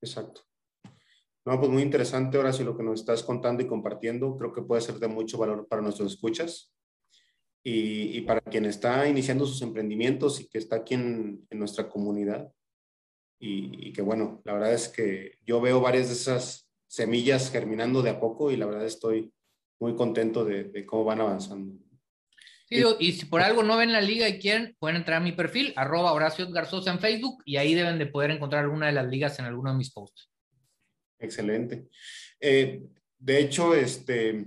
Exacto. 0.00 0.42
No, 1.44 1.58
pues 1.58 1.70
muy 1.70 1.82
interesante 1.82 2.36
ahora 2.36 2.52
sí 2.52 2.64
lo 2.64 2.76
que 2.76 2.82
nos 2.82 3.00
estás 3.00 3.22
contando 3.22 3.62
y 3.62 3.66
compartiendo. 3.66 4.36
Creo 4.36 4.52
que 4.52 4.62
puede 4.62 4.80
ser 4.80 4.96
de 4.96 5.08
mucho 5.08 5.38
valor 5.38 5.66
para 5.68 5.82
nuestros 5.82 6.12
escuchas 6.12 6.72
y, 7.62 8.16
y 8.16 8.20
para 8.22 8.40
quien 8.40 8.64
está 8.64 9.08
iniciando 9.08 9.46
sus 9.46 9.62
emprendimientos 9.62 10.40
y 10.40 10.48
que 10.48 10.58
está 10.58 10.76
aquí 10.76 10.94
en 10.94 11.46
nuestra 11.50 11.88
comunidad. 11.88 12.50
Y, 13.38 13.88
y, 13.88 13.92
que 13.92 14.02
bueno, 14.02 14.42
la 14.44 14.54
verdad 14.54 14.74
es 14.74 14.88
que 14.88 15.38
yo 15.46 15.60
veo 15.60 15.80
varias 15.80 16.08
de 16.08 16.14
esas 16.14 16.68
semillas 16.88 17.50
germinando 17.50 18.02
de 18.02 18.10
a 18.10 18.20
poco 18.20 18.50
y 18.50 18.56
la 18.56 18.66
verdad 18.66 18.84
estoy 18.84 19.32
muy 19.78 19.94
contento 19.94 20.44
de, 20.44 20.64
de 20.64 20.84
cómo 20.84 21.04
van 21.04 21.20
avanzando. 21.20 21.78
Sí, 22.68 22.84
y 22.98 23.12
si 23.12 23.24
por 23.24 23.40
algo 23.40 23.62
no 23.62 23.78
ven 23.78 23.92
la 23.92 24.02
liga 24.02 24.28
y 24.28 24.38
quieren, 24.38 24.76
pueden 24.78 24.96
entrar 24.96 25.22
a 25.22 25.24
mi 25.24 25.32
perfil, 25.32 25.72
arroba 25.74 26.12
Horacio 26.12 26.50
Garzosa 26.50 26.90
en 26.90 26.98
Facebook, 26.98 27.42
y 27.46 27.56
ahí 27.56 27.74
deben 27.74 27.98
de 27.98 28.06
poder 28.06 28.30
encontrar 28.30 28.64
alguna 28.64 28.86
de 28.86 28.92
las 28.92 29.06
ligas 29.06 29.38
en 29.38 29.46
alguno 29.46 29.70
de 29.70 29.78
mis 29.78 29.90
posts. 29.90 30.30
Excelente. 31.18 31.88
Eh, 32.38 32.82
de 33.18 33.38
hecho, 33.40 33.74
este, 33.74 34.44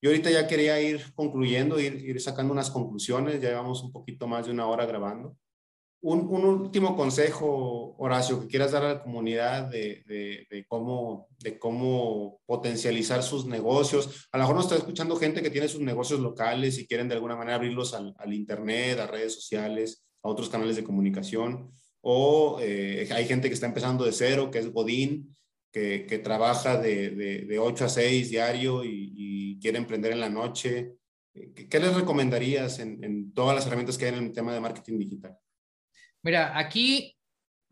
yo 0.00 0.10
ahorita 0.10 0.30
ya 0.30 0.46
quería 0.46 0.80
ir 0.80 1.02
concluyendo, 1.14 1.80
ir, 1.80 1.94
ir, 1.96 2.20
sacando 2.20 2.52
unas 2.52 2.70
conclusiones, 2.70 3.40
ya 3.40 3.48
llevamos 3.48 3.82
un 3.82 3.90
poquito 3.90 4.28
más 4.28 4.46
de 4.46 4.52
una 4.52 4.66
hora 4.66 4.86
grabando. 4.86 5.36
Un, 6.06 6.44
último 6.44 6.94
consejo, 6.94 7.94
Horacio, 7.96 8.38
que 8.38 8.46
quieras 8.46 8.72
dar 8.72 8.84
a 8.84 8.94
la 8.94 9.02
comunidad 9.02 9.70
de, 9.70 10.66
cómo, 10.68 11.28
potencializar 12.44 13.22
sus 13.22 13.46
negocios. 13.46 14.28
A 14.30 14.36
lo 14.36 14.42
mejor 14.42 14.56
nos 14.56 14.64
está 14.66 14.76
escuchando 14.76 15.16
gente 15.16 15.40
que 15.40 15.48
tiene 15.48 15.66
sus 15.66 15.80
negocios 15.80 16.20
locales 16.20 16.78
y 16.78 16.86
quieren 16.86 17.08
de 17.08 17.14
alguna 17.14 17.36
manera 17.36 17.56
abrirlos 17.56 17.94
al, 17.94 18.34
Internet, 18.34 18.98
a 18.98 19.06
redes 19.06 19.34
sociales, 19.34 20.04
a 20.22 20.28
otros 20.28 20.50
canales 20.50 20.76
de 20.76 20.84
comunicación. 20.84 21.70
O 22.02 22.58
eh, 22.60 23.08
hay 23.10 23.24
gente 23.26 23.48
que 23.48 23.54
está 23.54 23.66
empezando 23.66 24.04
de 24.04 24.12
cero, 24.12 24.50
que 24.50 24.58
es 24.58 24.70
Godín, 24.70 25.34
que, 25.72 26.20
trabaja 26.22 26.76
de, 26.76 27.10
de, 27.46 27.58
8 27.58 27.86
a 27.86 27.88
6 27.88 28.28
diario 28.28 28.84
y, 28.84 29.58
quiere 29.58 29.78
emprender 29.78 30.12
en 30.12 30.20
la 30.20 30.28
noche. 30.28 30.96
¿Qué, 31.32 31.80
les 31.80 31.94
recomendarías 31.94 32.78
en, 32.78 33.32
todas 33.32 33.56
las 33.56 33.66
herramientas 33.66 33.96
que 33.96 34.04
hay 34.04 34.12
en 34.12 34.24
el 34.24 34.32
tema 34.32 34.52
de 34.52 34.60
marketing 34.60 34.98
digital? 34.98 35.38
Mira, 36.24 36.58
aquí 36.58 37.16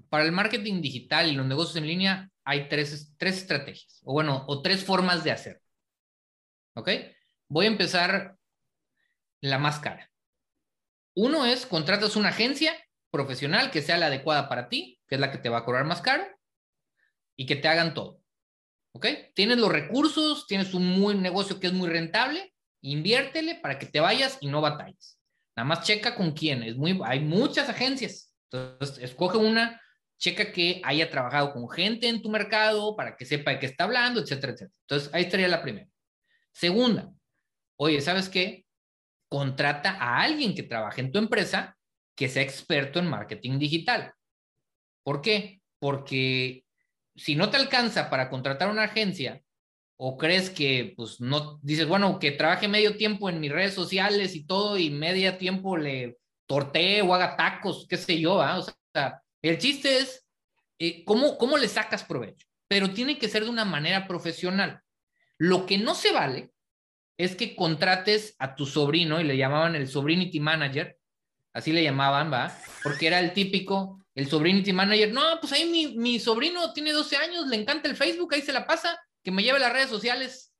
para 0.08 0.24
el 0.24 0.30
marketing 0.30 0.80
digital 0.80 1.28
y 1.28 1.34
los 1.34 1.46
negocios 1.46 1.76
en 1.76 1.88
línea 1.88 2.30
hay 2.44 2.68
tres, 2.68 3.14
tres 3.18 3.38
estrategias, 3.38 4.00
o 4.04 4.12
bueno, 4.12 4.44
o 4.46 4.62
tres 4.62 4.84
formas 4.84 5.24
de 5.24 5.32
hacer. 5.32 5.60
¿Ok? 6.74 6.88
Voy 7.48 7.66
a 7.66 7.70
empezar 7.70 8.36
la 9.40 9.58
más 9.58 9.80
cara. 9.80 10.08
Uno 11.14 11.44
es, 11.44 11.66
contratas 11.66 12.14
una 12.14 12.28
agencia 12.28 12.72
profesional 13.10 13.72
que 13.72 13.82
sea 13.82 13.98
la 13.98 14.06
adecuada 14.06 14.48
para 14.48 14.68
ti, 14.68 15.00
que 15.08 15.16
es 15.16 15.20
la 15.20 15.32
que 15.32 15.38
te 15.38 15.48
va 15.48 15.58
a 15.58 15.64
cobrar 15.64 15.84
más 15.84 16.00
caro 16.00 16.24
y 17.36 17.46
que 17.46 17.56
te 17.56 17.66
hagan 17.66 17.92
todo. 17.92 18.22
¿Ok? 18.92 19.06
Tienes 19.34 19.58
los 19.58 19.72
recursos, 19.72 20.46
tienes 20.46 20.72
un 20.74 20.86
muy 20.86 21.16
negocio 21.16 21.58
que 21.58 21.66
es 21.66 21.72
muy 21.72 21.88
rentable, 21.88 22.52
Inviértele 22.82 23.54
para 23.54 23.78
que 23.78 23.86
te 23.86 24.00
vayas 24.00 24.38
y 24.40 24.48
no 24.48 24.60
batalles. 24.60 25.18
Nada 25.56 25.66
más 25.68 25.86
checa 25.86 26.16
con 26.16 26.32
quién. 26.32 26.64
Es 26.64 26.76
muy, 26.76 27.00
hay 27.04 27.20
muchas 27.20 27.68
agencias. 27.68 28.31
Entonces, 28.52 28.98
escoge 28.98 29.38
una, 29.38 29.80
checa 30.22 30.52
que 30.52 30.80
haya 30.84 31.10
trabajado 31.10 31.52
con 31.52 31.68
gente 31.68 32.08
en 32.08 32.22
tu 32.22 32.30
mercado 32.30 32.94
para 32.94 33.16
que 33.16 33.24
sepa 33.24 33.50
de 33.50 33.58
qué 33.58 33.66
está 33.66 33.84
hablando, 33.84 34.20
etcétera, 34.20 34.52
etcétera. 34.52 34.76
Entonces, 34.86 35.10
ahí 35.12 35.24
estaría 35.24 35.48
la 35.48 35.62
primera. 35.62 35.88
Segunda, 36.52 37.12
oye, 37.76 38.00
¿sabes 38.00 38.28
qué? 38.28 38.64
Contrata 39.28 39.96
a 39.98 40.22
alguien 40.22 40.54
que 40.54 40.62
trabaje 40.62 41.00
en 41.00 41.10
tu 41.10 41.18
empresa 41.18 41.76
que 42.14 42.28
sea 42.28 42.42
experto 42.44 43.00
en 43.00 43.08
marketing 43.08 43.58
digital. 43.58 44.12
¿Por 45.02 45.22
qué? 45.22 45.60
Porque 45.80 46.64
si 47.16 47.34
no 47.34 47.50
te 47.50 47.56
alcanza 47.56 48.08
para 48.08 48.30
contratar 48.30 48.70
una 48.70 48.84
agencia 48.84 49.42
o 49.96 50.16
crees 50.16 50.50
que, 50.50 50.94
pues, 50.96 51.20
no, 51.20 51.58
dices, 51.62 51.88
bueno, 51.88 52.20
que 52.20 52.30
trabaje 52.30 52.68
medio 52.68 52.96
tiempo 52.96 53.28
en 53.28 53.40
mis 53.40 53.50
redes 53.50 53.74
sociales 53.74 54.36
y 54.36 54.46
todo 54.46 54.78
y 54.78 54.90
media 54.90 55.36
tiempo 55.36 55.76
le 55.76 56.18
tortee 56.52 57.00
o 57.00 57.14
haga 57.14 57.34
tacos, 57.34 57.86
qué 57.88 57.96
sé 57.96 58.20
yo, 58.20 58.42
¿ah? 58.42 58.58
O 58.58 58.66
sea, 58.92 59.22
el 59.40 59.56
chiste 59.56 59.96
es 59.96 60.26
eh, 60.78 61.02
¿cómo, 61.06 61.38
cómo 61.38 61.56
le 61.56 61.66
sacas 61.66 62.04
provecho, 62.04 62.46
pero 62.68 62.92
tiene 62.92 63.18
que 63.18 63.26
ser 63.26 63.44
de 63.44 63.48
una 63.48 63.64
manera 63.64 64.06
profesional. 64.06 64.82
Lo 65.38 65.64
que 65.64 65.78
no 65.78 65.94
se 65.94 66.12
vale 66.12 66.52
es 67.16 67.36
que 67.36 67.56
contrates 67.56 68.36
a 68.38 68.54
tu 68.54 68.66
sobrino 68.66 69.18
y 69.18 69.24
le 69.24 69.38
llamaban 69.38 69.76
el 69.76 69.88
sobrinity 69.88 70.40
manager, 70.40 70.98
así 71.54 71.72
le 71.72 71.82
llamaban, 71.82 72.30
¿va? 72.30 72.54
Porque 72.82 73.06
era 73.06 73.18
el 73.20 73.32
típico, 73.32 74.04
el 74.14 74.28
sobrinity 74.28 74.74
manager, 74.74 75.10
no, 75.10 75.40
pues 75.40 75.54
ahí 75.54 75.70
mi, 75.70 75.96
mi 75.96 76.20
sobrino 76.20 76.70
tiene 76.74 76.92
12 76.92 77.16
años, 77.16 77.46
le 77.46 77.56
encanta 77.56 77.88
el 77.88 77.96
Facebook, 77.96 78.34
ahí 78.34 78.42
se 78.42 78.52
la 78.52 78.66
pasa, 78.66 79.00
que 79.24 79.30
me 79.30 79.42
lleve 79.42 79.58
las 79.58 79.72
redes 79.72 79.88
sociales. 79.88 80.52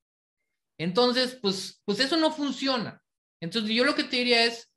Entonces, 0.79 1.37
pues, 1.39 1.83
pues 1.85 1.99
eso 1.99 2.17
no 2.17 2.31
funciona. 2.31 2.99
Entonces, 3.39 3.69
yo 3.75 3.85
lo 3.85 3.93
que 3.93 4.05
te 4.05 4.15
diría 4.15 4.45
es, 4.45 4.72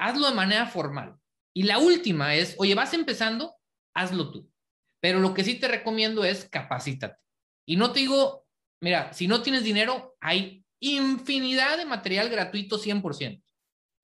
hazlo 0.00 0.28
de 0.28 0.34
manera 0.34 0.66
formal. 0.66 1.16
Y 1.54 1.64
la 1.64 1.78
última 1.78 2.34
es, 2.34 2.54
oye, 2.58 2.74
vas 2.74 2.94
empezando, 2.94 3.54
hazlo 3.94 4.30
tú. 4.30 4.50
Pero 5.00 5.20
lo 5.20 5.34
que 5.34 5.44
sí 5.44 5.54
te 5.56 5.68
recomiendo 5.68 6.24
es 6.24 6.48
capacítate. 6.48 7.16
Y 7.66 7.76
no 7.76 7.92
te 7.92 8.00
digo, 8.00 8.46
mira, 8.80 9.12
si 9.12 9.28
no 9.28 9.42
tienes 9.42 9.62
dinero, 9.62 10.16
hay 10.20 10.64
infinidad 10.80 11.76
de 11.76 11.84
material 11.84 12.30
gratuito 12.30 12.78
100%. 12.78 13.42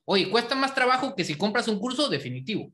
Oye, 0.06 0.30
cuesta 0.30 0.54
más 0.54 0.74
trabajo 0.74 1.16
que 1.16 1.24
si 1.24 1.36
compras 1.36 1.66
un 1.66 1.80
curso 1.80 2.08
definitivo. 2.08 2.72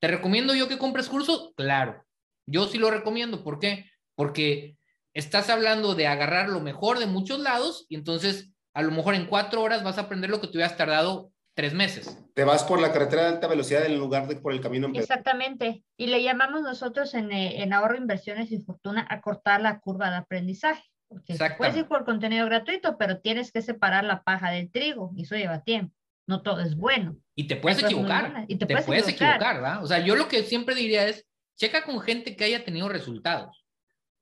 ¿Te 0.00 0.08
recomiendo 0.08 0.54
yo 0.54 0.68
que 0.68 0.78
compres 0.78 1.08
curso? 1.08 1.52
Claro. 1.56 2.04
Yo 2.46 2.66
sí 2.66 2.78
lo 2.78 2.90
recomiendo. 2.90 3.44
¿Por 3.44 3.58
qué? 3.58 3.90
Porque 4.16 4.76
estás 5.12 5.50
hablando 5.50 5.94
de 5.94 6.06
agarrar 6.06 6.48
lo 6.48 6.60
mejor 6.60 6.98
de 6.98 7.06
muchos 7.06 7.40
lados 7.40 7.86
y 7.88 7.94
entonces 7.94 8.50
a 8.74 8.82
lo 8.82 8.90
mejor 8.90 9.14
en 9.14 9.26
cuatro 9.26 9.62
horas 9.62 9.84
vas 9.84 9.98
a 9.98 10.02
aprender 10.02 10.30
lo 10.30 10.40
que 10.40 10.48
te 10.48 10.56
hubieras 10.56 10.76
tardado 10.76 11.32
tres 11.54 11.72
meses. 11.72 12.18
Te 12.34 12.44
vas 12.44 12.64
por 12.64 12.80
la 12.80 12.92
carretera 12.92 13.22
de 13.22 13.28
alta 13.28 13.46
velocidad 13.46 13.86
en 13.86 13.98
lugar 13.98 14.26
de 14.26 14.36
por 14.36 14.52
el 14.52 14.60
camino. 14.60 14.90
Exactamente. 14.94 15.84
Y 15.96 16.08
le 16.08 16.22
llamamos 16.22 16.62
nosotros 16.62 17.14
en, 17.14 17.32
eh, 17.32 17.62
en 17.62 17.72
ahorro, 17.72 17.96
inversiones 17.96 18.50
y 18.52 18.60
fortuna 18.60 19.06
a 19.08 19.20
cortar 19.20 19.60
la 19.60 19.80
curva 19.80 20.10
de 20.10 20.16
aprendizaje. 20.16 20.82
Porque 21.08 21.36
puedes 21.56 21.76
ir 21.76 21.86
por 21.86 22.04
contenido 22.04 22.46
gratuito, 22.46 22.96
pero 22.98 23.20
tienes 23.20 23.52
que 23.52 23.62
separar 23.62 24.04
la 24.04 24.22
paja 24.22 24.50
del 24.50 24.70
trigo 24.70 25.12
y 25.14 25.22
eso 25.22 25.36
lleva 25.36 25.62
tiempo. 25.62 25.94
No 26.26 26.42
todo 26.42 26.60
es 26.60 26.76
bueno. 26.76 27.16
Y 27.34 27.46
te 27.46 27.56
puedes 27.56 27.82
equivocar. 27.82 28.46
Y 28.48 28.56
te, 28.56 28.66
puedes, 28.66 29.08
equivocar, 29.08 29.56
¿verdad? 29.56 29.84
O 29.84 29.86
sea, 29.86 30.00
yo 30.00 30.16
lo 30.16 30.26
que 30.26 30.42
siempre 30.42 30.74
diría 30.74 31.06
es, 31.06 31.26
checa 31.56 31.84
con 31.84 32.00
gente 32.00 32.34
que 32.34 32.44
haya 32.44 32.64
tenido 32.64 32.88
resultados. 32.88 33.64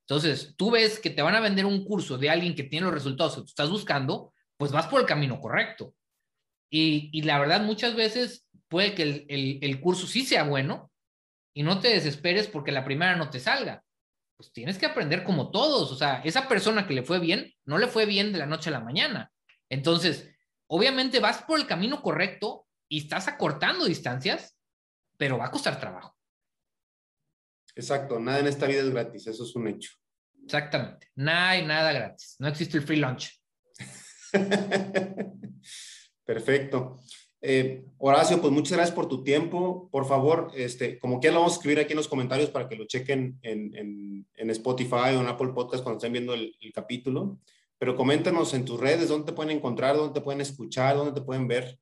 Entonces, 0.07 0.55
tú 0.57 0.73
ves 0.73 0.99
que 0.99 1.11
te 1.11 1.23
van 1.23 1.35
a 1.35 1.41
vender 1.41 1.65
un 1.65 1.85
curso 1.85 2.19
de 2.19 2.29
alguien 2.29 2.55
que 2.55 2.65
tiene 2.65 2.87
los 2.87 2.95
resultados 2.95 3.37
que 3.37 3.41
tú 3.43 3.47
estás 3.47 3.71
buscando, 3.71 4.33
pues 4.57 4.73
vas 4.73 4.87
por 4.89 5.01
el 5.01 5.07
camino 5.07 5.41
correcto. 5.41 5.95
Y, 6.74 7.11
y 7.12 7.23
la 7.23 7.39
verdad, 7.39 7.61
muchas 7.61 7.94
veces 7.94 8.49
puede 8.69 8.94
que 8.94 9.03
el, 9.03 9.27
el, 9.28 9.59
el, 9.61 9.81
curso 9.82 10.07
sí 10.07 10.24
sea 10.24 10.44
bueno 10.44 10.90
y 11.53 11.62
no 11.65 11.81
te 11.81 11.89
desesperes 11.89 12.49
porque 12.49 12.73
la 12.73 12.82
primera 12.82 13.15
no 13.15 13.28
te 13.28 13.40
salga. 13.40 13.85
Pues 14.39 14.55
tienes 14.55 14.78
que 14.78 14.86
aprender 14.86 15.23
como 15.23 15.51
todos. 15.51 15.93
O 15.93 15.97
sea, 15.97 16.23
esa 16.24 16.49
persona 16.49 16.86
que 16.86 16.94
le 16.94 17.03
fue 17.03 17.19
bien, 17.20 17.53
no 17.66 17.77
le 17.77 17.89
fue 17.89 18.07
bien 18.07 18.32
de 18.32 18.39
la 18.39 18.47
noche 18.47 18.70
a 18.70 18.73
la 18.73 18.81
mañana. 18.81 19.31
Entonces, 19.69 20.35
obviamente 20.66 21.20
vas 21.20 21.43
por 21.43 21.61
el 21.61 21.66
camino 21.66 22.01
correcto 22.01 22.66
y 22.89 23.01
estás 23.01 23.28
acortando 23.28 23.85
distancias, 23.85 24.57
pero 25.19 25.36
va 25.36 25.49
a 25.49 25.51
costar 25.51 25.78
trabajo. 25.78 26.16
Exacto, 27.77 28.19
nada 28.19 28.39
en 28.39 28.47
esta 28.47 28.66
vida 28.66 28.81
es 28.81 28.89
gratis, 28.89 29.27
eso 29.27 29.44
es 29.44 29.55
un 29.55 29.69
hecho. 29.69 29.93
Exactamente, 30.43 31.09
nada 31.16 31.59
y 31.59 31.66
nada 31.66 31.93
gratis, 31.93 32.36
no 32.39 32.49
existe 32.49 32.78
el 32.78 32.85
free 32.85 32.97
lunch. 32.97 33.31
Perfecto. 36.33 36.97
Eh, 37.43 37.85
Horacio, 37.99 38.41
pues 38.41 38.53
muchas 38.53 38.73
gracias 38.73 38.95
por 38.95 39.07
tu 39.07 39.23
tiempo. 39.23 39.91
Por 39.91 40.07
favor, 40.07 40.51
este, 40.55 40.99
como 40.99 41.21
que 41.21 41.29
lo 41.31 41.41
vamos 41.41 41.53
a 41.53 41.57
escribir 41.57 41.79
aquí 41.79 41.93
en 41.93 41.99
los 41.99 42.09
comentarios 42.09 42.49
para 42.49 42.69
que 42.69 42.77
lo 42.77 42.87
chequen 42.87 43.39
en, 43.43 43.75
en, 43.77 44.27
en 44.35 44.51
Spotify 44.51 45.15
o 45.15 45.21
en 45.21 45.27
Apple 45.27 45.49
Podcast 45.49 45.83
cuando 45.83 45.99
estén 45.99 46.13
viendo 46.13 46.33
el, 46.33 46.57
el, 46.59 46.73
capítulo. 46.73 47.39
Pero 47.79 47.97
coméntanos 47.97 48.55
en 48.55 48.65
tus 48.65 48.81
redes 48.81 49.11
dónde 49.11 49.27
te 49.27 49.33
pueden 49.35 49.55
encontrar, 49.55 49.95
dónde 49.95 50.15
te 50.15 50.25
pueden 50.25 50.41
escuchar, 50.41 50.97
dónde 50.97 51.13
te 51.13 51.21
pueden 51.21 51.47
ver. 51.47 51.79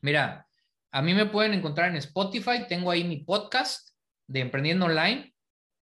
Mira, 0.00 0.48
a 0.90 1.02
mí 1.02 1.12
me 1.12 1.26
pueden 1.26 1.52
encontrar 1.52 1.90
en 1.90 1.96
Spotify, 1.96 2.66
tengo 2.66 2.90
ahí 2.90 3.04
mi 3.04 3.18
podcast 3.18 3.90
de 4.26 4.40
Emprendiendo 4.40 4.86
Online. 4.86 5.34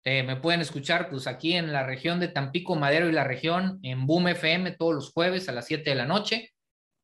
Eh, 0.03 0.23
me 0.23 0.35
pueden 0.35 0.59
escuchar 0.59 1.09
pues 1.09 1.27
aquí 1.27 1.53
en 1.53 1.71
la 1.71 1.85
región 1.85 2.19
de 2.19 2.27
Tampico, 2.27 2.75
Madero 2.75 3.07
y 3.07 3.13
la 3.13 3.23
región 3.23 3.79
en 3.83 4.05
Boom 4.05 4.27
FM 4.27 4.71
todos 4.71 4.95
los 4.95 5.13
jueves 5.13 5.47
a 5.47 5.53
las 5.53 5.65
7 5.67 5.89
de 5.89 5.95
la 5.95 6.05
noche. 6.05 6.53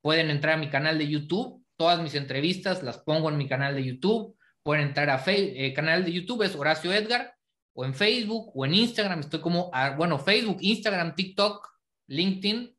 Pueden 0.05 0.29
entrar 0.29 0.53
a 0.53 0.57
mi 0.57 0.69
canal 0.69 0.99
de 0.99 1.07
YouTube. 1.07 1.65
Todas 1.77 1.99
mis 1.99 2.13
entrevistas 2.13 2.83
las 2.83 2.99
pongo 2.99 3.27
en 3.27 3.37
mi 3.37 3.47
canal 3.47 3.73
de 3.73 3.83
YouTube. 3.83 4.37
Pueden 4.61 4.89
entrar 4.89 5.09
a 5.09 5.23
eh, 5.25 5.73
canal 5.73 6.05
de 6.05 6.11
YouTube, 6.11 6.43
es 6.43 6.55
Horacio 6.55 6.93
Edgar, 6.93 7.35
o 7.73 7.85
en 7.85 7.95
Facebook 7.95 8.51
o 8.53 8.67
en 8.67 8.75
Instagram. 8.75 9.21
Estoy 9.21 9.41
como, 9.41 9.71
bueno, 9.97 10.19
Facebook, 10.19 10.59
Instagram, 10.61 11.15
TikTok, 11.15 11.67
LinkedIn, 12.05 12.77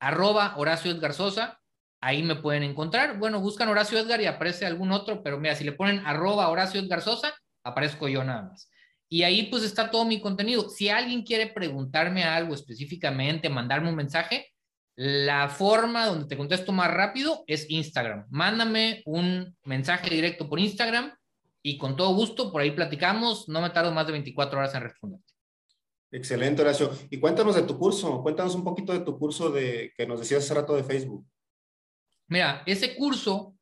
arroba 0.00 0.56
Horacio 0.56 0.90
Edgar 0.90 1.14
Sosa. 1.14 1.60
Ahí 2.00 2.24
me 2.24 2.34
pueden 2.34 2.64
encontrar. 2.64 3.20
Bueno, 3.20 3.38
buscan 3.38 3.68
Horacio 3.68 3.96
Edgar 3.96 4.20
y 4.20 4.26
aparece 4.26 4.66
algún 4.66 4.90
otro, 4.90 5.22
pero 5.22 5.38
mira, 5.38 5.54
si 5.54 5.62
le 5.62 5.70
ponen 5.70 6.04
arroba 6.04 6.48
Horacio 6.48 6.80
Edgar 6.80 7.02
Sosa, 7.02 7.36
aparezco 7.62 8.08
yo 8.08 8.24
nada 8.24 8.42
más. 8.50 8.68
Y 9.08 9.22
ahí 9.22 9.44
pues 9.44 9.62
está 9.62 9.92
todo 9.92 10.04
mi 10.06 10.20
contenido. 10.20 10.68
Si 10.68 10.88
alguien 10.88 11.22
quiere 11.22 11.46
preguntarme 11.46 12.24
algo 12.24 12.52
específicamente, 12.52 13.48
mandarme 13.48 13.90
un 13.90 13.94
mensaje, 13.94 14.53
la 14.96 15.48
forma 15.48 16.06
donde 16.06 16.26
te 16.26 16.36
contesto 16.36 16.72
más 16.72 16.92
rápido 16.92 17.44
es 17.46 17.68
Instagram. 17.68 18.26
Mándame 18.30 19.02
un 19.06 19.56
mensaje 19.64 20.10
directo 20.10 20.48
por 20.48 20.60
Instagram 20.60 21.12
y 21.62 21.78
con 21.78 21.96
todo 21.96 22.14
gusto 22.14 22.52
por 22.52 22.62
ahí 22.62 22.70
platicamos. 22.70 23.48
No 23.48 23.60
me 23.60 23.70
tardo 23.70 23.92
más 23.92 24.06
de 24.06 24.12
24 24.12 24.58
horas 24.58 24.74
en 24.74 24.82
responderte. 24.82 25.32
Excelente, 26.10 26.62
Horacio. 26.62 26.92
Y 27.10 27.18
cuéntanos 27.18 27.56
de 27.56 27.62
tu 27.62 27.76
curso. 27.76 28.22
Cuéntanos 28.22 28.54
un 28.54 28.62
poquito 28.62 28.92
de 28.92 29.00
tu 29.00 29.18
curso 29.18 29.50
de 29.50 29.92
que 29.96 30.06
nos 30.06 30.20
decías 30.20 30.44
hace 30.44 30.54
rato 30.54 30.76
de 30.76 30.84
Facebook. 30.84 31.26
Mira, 32.28 32.62
ese 32.66 32.94
curso 32.94 33.56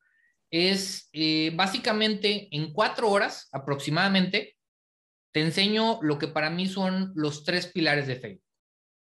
es 0.51 1.09
eh, 1.15 1.51
básicamente 1.55 2.49
en 2.55 2.73
cuatro 2.75 3.11
horas 3.11 3.49
aproximadamente, 3.53 4.57
te 5.33 5.41
enseño 5.41 5.99
lo 6.03 6.19
que 6.19 6.29
para 6.29 6.51
mí 6.51 6.67
son 6.67 7.11
los 7.15 7.43
tres 7.43 7.67
pilares 7.69 8.07
de 8.07 8.17
Facebook 8.17 8.45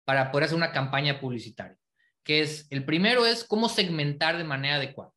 para 0.05 0.33
poder 0.33 0.47
hacer 0.47 0.57
una 0.57 0.73
campaña 0.73 1.21
publicitaria, 1.21 1.79
que 2.27 2.41
es, 2.41 2.67
el 2.71 2.85
primero 2.85 3.25
es 3.25 3.45
cómo 3.45 3.69
segmentar 3.69 4.37
de 4.37 4.43
manera 4.43 4.77
adecuada. 4.77 5.13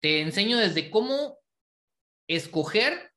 Te 0.00 0.22
enseño 0.22 0.56
desde 0.56 0.90
cómo 0.90 1.38
escoger 2.26 3.12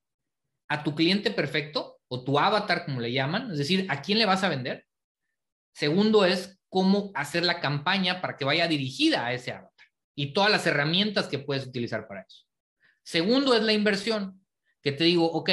a 0.67 0.83
tu 0.83 0.93
cliente 0.93 1.31
perfecto 1.31 2.01
o 2.09 2.25
tu 2.25 2.37
avatar, 2.37 2.83
como 2.83 2.99
le 2.99 3.13
llaman, 3.13 3.49
es 3.51 3.57
decir, 3.57 3.87
a 3.89 4.01
quién 4.01 4.17
le 4.17 4.25
vas 4.25 4.43
a 4.43 4.49
vender. 4.49 4.85
Segundo 5.73 6.25
es 6.25 6.59
cómo 6.67 7.11
hacer 7.15 7.45
la 7.45 7.61
campaña 7.61 8.19
para 8.19 8.35
que 8.35 8.43
vaya 8.43 8.67
dirigida 8.67 9.25
a 9.25 9.33
ese 9.33 9.53
avatar 9.53 9.87
y 10.15 10.33
todas 10.33 10.51
las 10.51 10.67
herramientas 10.67 11.27
que 11.27 11.39
puedes 11.39 11.65
utilizar 11.65 12.07
para 12.09 12.23
eso. 12.23 12.43
Segundo 13.03 13.55
es 13.55 13.63
la 13.63 13.71
inversión, 13.71 14.45
que 14.81 14.91
te 14.91 15.05
digo, 15.05 15.31
ok, 15.31 15.49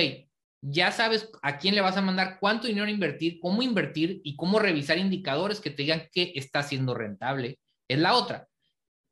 ya 0.62 0.92
sabes 0.92 1.30
a 1.42 1.58
quién 1.58 1.74
le 1.74 1.80
vas 1.80 1.96
a 1.96 2.02
mandar, 2.02 2.38
cuánto 2.40 2.66
dinero 2.66 2.88
invertir, 2.88 3.40
cómo 3.40 3.62
invertir 3.62 4.20
y 4.24 4.36
cómo 4.36 4.58
revisar 4.58 4.98
indicadores 4.98 5.60
que 5.60 5.70
te 5.70 5.82
digan 5.82 6.08
que 6.12 6.32
está 6.34 6.62
siendo 6.62 6.94
rentable. 6.94 7.58
Es 7.88 7.98
la 7.98 8.14
otra. 8.14 8.46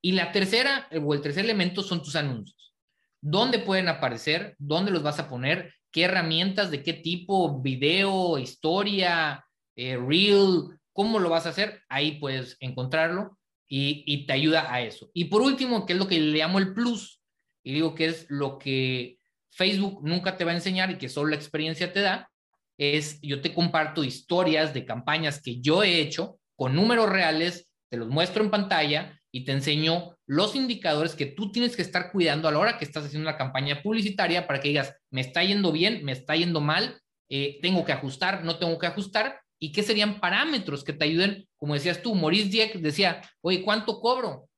Y 0.02 0.12
la 0.12 0.30
tercera 0.32 0.88
o 1.02 1.14
el 1.14 1.20
tercer 1.20 1.44
elemento 1.44 1.82
son 1.82 2.02
tus 2.02 2.16
anuncios. 2.16 2.74
¿Dónde 3.20 3.58
pueden 3.58 3.88
aparecer? 3.88 4.54
¿Dónde 4.58 4.92
los 4.92 5.02
vas 5.02 5.18
a 5.18 5.28
poner? 5.28 5.74
¿Qué 5.90 6.04
herramientas? 6.04 6.70
¿De 6.70 6.82
qué 6.82 6.92
tipo? 6.92 7.60
¿Video? 7.60 8.38
¿Historia? 8.38 9.44
Eh, 9.74 9.96
¿Reel? 9.96 10.78
¿Cómo 10.92 11.18
lo 11.18 11.30
vas 11.30 11.46
a 11.46 11.50
hacer? 11.50 11.82
Ahí 11.88 12.18
puedes 12.20 12.56
encontrarlo 12.60 13.38
y, 13.68 14.26
te 14.26 14.32
ayuda 14.32 14.72
a 14.72 14.80
eso. 14.80 15.10
Y 15.12 15.26
por 15.26 15.42
último, 15.42 15.86
que 15.86 15.92
es 15.92 15.98
lo 15.98 16.08
que 16.08 16.18
le 16.18 16.38
llamo 16.38 16.58
el 16.58 16.74
plus, 16.74 17.20
y 17.62 17.74
digo 17.74 17.94
que 17.94 18.06
es 18.06 18.26
lo 18.28 18.58
que 18.58 19.17
Facebook 19.58 20.00
nunca 20.04 20.36
te 20.36 20.44
va 20.44 20.52
a 20.52 20.54
enseñar 20.54 20.90
y 20.92 20.98
que 20.98 21.08
solo 21.08 21.30
la 21.30 21.36
experiencia 21.36 21.92
te 21.92 22.00
da, 22.00 22.30
es 22.78 23.20
yo 23.20 23.40
te 23.40 23.52
comparto 23.52 24.04
historias 24.04 24.72
de 24.72 24.84
campañas 24.84 25.42
que 25.42 25.60
yo 25.60 25.82
he 25.82 26.00
hecho 26.00 26.38
con 26.56 26.76
números 26.76 27.10
reales, 27.10 27.68
te 27.90 27.96
los 27.96 28.08
muestro 28.08 28.44
en 28.44 28.50
pantalla 28.50 29.20
y 29.32 29.44
te 29.44 29.50
enseño 29.50 30.16
los 30.26 30.54
indicadores 30.54 31.16
que 31.16 31.26
tú 31.26 31.50
tienes 31.50 31.74
que 31.74 31.82
estar 31.82 32.12
cuidando 32.12 32.46
a 32.46 32.52
la 32.52 32.60
hora 32.60 32.78
que 32.78 32.84
estás 32.84 33.04
haciendo 33.04 33.28
una 33.28 33.36
campaña 33.36 33.82
publicitaria 33.82 34.46
para 34.46 34.60
que 34.60 34.68
digas, 34.68 34.94
me 35.10 35.22
está 35.22 35.42
yendo 35.42 35.72
bien, 35.72 36.04
me 36.04 36.12
está 36.12 36.36
yendo 36.36 36.60
mal, 36.60 37.00
eh, 37.28 37.58
tengo 37.60 37.84
que 37.84 37.92
ajustar, 37.92 38.44
no 38.44 38.58
tengo 38.58 38.78
que 38.78 38.86
ajustar, 38.86 39.40
y 39.58 39.72
qué 39.72 39.82
serían 39.82 40.20
parámetros 40.20 40.84
que 40.84 40.92
te 40.92 41.04
ayuden, 41.04 41.48
como 41.56 41.74
decías 41.74 42.00
tú, 42.00 42.14
Maurice 42.14 42.48
Dieck 42.48 42.74
decía, 42.76 43.20
oye, 43.40 43.62
¿cuánto 43.62 44.00
cobro? 44.00 44.30
O 44.30 44.48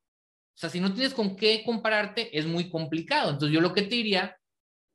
sea, 0.61 0.69
si 0.69 0.79
no 0.79 0.93
tienes 0.93 1.15
con 1.15 1.35
qué 1.35 1.63
compararte, 1.65 2.37
es 2.37 2.45
muy 2.45 2.69
complicado. 2.69 3.31
Entonces 3.31 3.53
yo 3.53 3.61
lo 3.61 3.73
que 3.73 3.81
te 3.81 3.95
diría, 3.95 4.37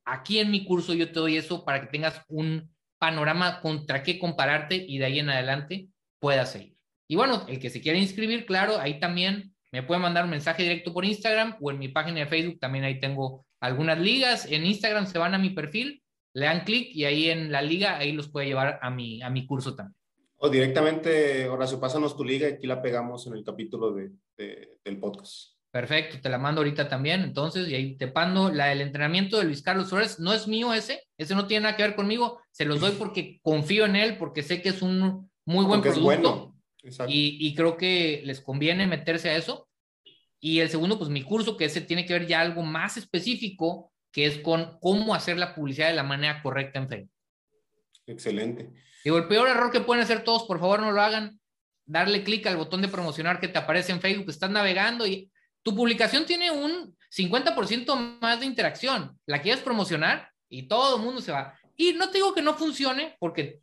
aquí 0.06 0.38
en 0.38 0.50
mi 0.50 0.64
curso 0.64 0.94
yo 0.94 1.08
te 1.08 1.20
doy 1.20 1.36
eso 1.36 1.64
para 1.64 1.80
que 1.82 1.88
tengas 1.88 2.22
un 2.28 2.74
panorama 2.98 3.60
contra 3.60 4.02
qué 4.02 4.18
compararte 4.18 4.76
y 4.76 4.98
de 4.98 5.04
ahí 5.04 5.18
en 5.18 5.28
adelante 5.28 5.88
puedas 6.18 6.52
seguir. 6.52 6.76
Y 7.08 7.16
bueno, 7.16 7.44
el 7.48 7.58
que 7.58 7.70
se 7.70 7.80
quiera 7.80 7.98
inscribir, 7.98 8.46
claro, 8.46 8.78
ahí 8.80 8.98
también 8.98 9.54
me 9.70 9.82
puede 9.82 10.00
mandar 10.00 10.24
un 10.24 10.30
mensaje 10.30 10.62
directo 10.62 10.94
por 10.94 11.04
Instagram 11.04 11.56
o 11.60 11.70
en 11.70 11.78
mi 11.78 11.88
página 11.88 12.20
de 12.20 12.26
Facebook, 12.26 12.58
también 12.58 12.84
ahí 12.84 12.98
tengo 13.00 13.44
algunas 13.60 13.98
ligas. 13.98 14.50
En 14.50 14.64
Instagram 14.64 15.06
se 15.06 15.18
van 15.18 15.34
a 15.34 15.38
mi 15.38 15.50
perfil, 15.50 16.02
le 16.32 16.46
dan 16.46 16.64
clic 16.64 16.88
y 16.94 17.04
ahí 17.04 17.28
en 17.28 17.52
la 17.52 17.62
liga, 17.62 17.98
ahí 17.98 18.12
los 18.12 18.28
puede 18.28 18.46
llevar 18.46 18.78
a 18.80 18.90
mi, 18.90 19.22
a 19.22 19.28
mi 19.28 19.46
curso 19.46 19.74
también. 19.74 19.96
O 20.38 20.48
directamente, 20.48 21.48
Horacio, 21.48 21.80
pásanos 21.80 22.16
tu 22.16 22.24
liga 22.24 22.48
y 22.48 22.52
aquí 22.52 22.66
la 22.66 22.82
pegamos 22.82 23.26
en 23.26 23.34
el 23.34 23.44
capítulo 23.44 23.92
de, 23.92 24.12
del 24.36 24.98
podcast. 24.98 25.55
Perfecto, 25.76 26.18
te 26.22 26.30
la 26.30 26.38
mando 26.38 26.62
ahorita 26.62 26.88
también. 26.88 27.20
Entonces, 27.20 27.68
y 27.68 27.74
ahí 27.74 27.98
te 27.98 28.08
pando 28.08 28.50
la 28.50 28.68
del 28.68 28.80
entrenamiento 28.80 29.36
de 29.36 29.44
Luis 29.44 29.60
Carlos 29.60 29.90
Flores. 29.90 30.18
No 30.18 30.32
es 30.32 30.48
mío 30.48 30.72
ese, 30.72 31.02
ese 31.18 31.34
no 31.34 31.46
tiene 31.46 31.64
nada 31.64 31.76
que 31.76 31.82
ver 31.82 31.94
conmigo. 31.94 32.40
Se 32.50 32.64
los 32.64 32.80
doy 32.80 32.92
porque 32.92 33.40
confío 33.42 33.84
en 33.84 33.94
él, 33.94 34.16
porque 34.16 34.42
sé 34.42 34.62
que 34.62 34.70
es 34.70 34.80
un 34.80 35.30
muy 35.44 35.66
buen 35.66 35.82
producto. 35.82 36.54
Es 36.82 36.96
bueno. 36.96 37.12
Y, 37.12 37.46
y, 37.46 37.54
creo 37.54 37.76
que 37.76 38.22
les 38.24 38.40
conviene 38.40 38.86
meterse 38.86 39.28
a 39.28 39.36
eso. 39.36 39.68
Y 40.40 40.60
el 40.60 40.70
segundo, 40.70 40.96
pues 40.96 41.10
mi 41.10 41.22
curso, 41.22 41.58
que 41.58 41.66
ese 41.66 41.82
tiene 41.82 42.06
que 42.06 42.14
ver 42.14 42.26
ya 42.26 42.40
algo 42.40 42.62
más 42.62 42.96
específico, 42.96 43.92
que 44.10 44.24
es 44.24 44.38
con 44.38 44.78
cómo 44.80 45.14
hacer 45.14 45.36
la 45.36 45.54
publicidad 45.54 45.88
de 45.88 45.94
la 45.94 46.04
manera 46.04 46.42
correcta 46.42 46.78
en 46.78 46.88
Facebook. 46.88 47.12
Excelente. 48.06 48.70
Digo, 49.04 49.18
el 49.18 49.28
peor 49.28 49.46
error 49.46 49.70
que 49.70 49.80
pueden 49.80 50.02
hacer 50.02 50.24
todos, 50.24 50.44
por 50.44 50.58
favor 50.58 50.80
no 50.80 50.92
lo 50.92 51.02
hagan, 51.02 51.38
darle 51.84 52.24
clic 52.24 52.46
al 52.46 52.56
botón 52.56 52.80
de 52.80 52.88
promocionar 52.88 53.40
que 53.40 53.48
te 53.48 53.58
aparece 53.58 53.92
en 53.92 54.00
Facebook, 54.00 54.30
estás 54.30 54.50
navegando 54.50 55.06
y 55.06 55.30
tu 55.66 55.74
publicación 55.74 56.24
tiene 56.24 56.52
un 56.52 56.96
50% 57.10 58.20
más 58.20 58.38
de 58.38 58.46
interacción. 58.46 59.18
La 59.26 59.42
quieres 59.42 59.64
promocionar 59.64 60.30
y 60.48 60.68
todo 60.68 60.94
el 60.94 61.02
mundo 61.02 61.20
se 61.20 61.32
va. 61.32 61.58
Y 61.76 61.92
no 61.94 62.08
te 62.08 62.18
digo 62.18 62.32
que 62.32 62.40
no 62.40 62.54
funcione, 62.54 63.16
porque 63.18 63.62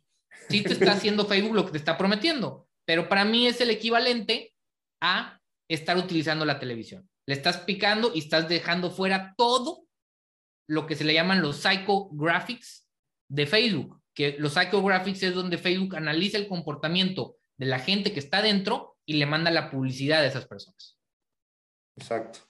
sí 0.50 0.62
te 0.62 0.74
está 0.74 0.92
haciendo 0.92 1.24
Facebook 1.26 1.54
lo 1.54 1.64
que 1.64 1.72
te 1.72 1.78
está 1.78 1.96
prometiendo, 1.96 2.68
pero 2.84 3.08
para 3.08 3.24
mí 3.24 3.46
es 3.46 3.58
el 3.62 3.70
equivalente 3.70 4.52
a 5.00 5.40
estar 5.66 5.96
utilizando 5.96 6.44
la 6.44 6.58
televisión. 6.58 7.08
Le 7.24 7.36
estás 7.36 7.56
picando 7.56 8.12
y 8.14 8.18
estás 8.18 8.50
dejando 8.50 8.90
fuera 8.90 9.34
todo 9.38 9.86
lo 10.68 10.86
que 10.86 10.96
se 10.96 11.04
le 11.04 11.14
llaman 11.14 11.40
los 11.40 11.56
psychographics 11.56 12.86
de 13.30 13.46
Facebook, 13.46 13.98
que 14.12 14.36
los 14.38 14.52
psychographics 14.52 15.22
es 15.22 15.34
donde 15.34 15.56
Facebook 15.56 15.96
analiza 15.96 16.36
el 16.36 16.48
comportamiento 16.48 17.36
de 17.56 17.64
la 17.64 17.78
gente 17.78 18.12
que 18.12 18.20
está 18.20 18.42
dentro 18.42 18.98
y 19.06 19.14
le 19.14 19.24
manda 19.24 19.50
la 19.50 19.70
publicidad 19.70 20.20
de 20.20 20.28
esas 20.28 20.46
personas. 20.46 20.93
Exacto. 21.96 22.40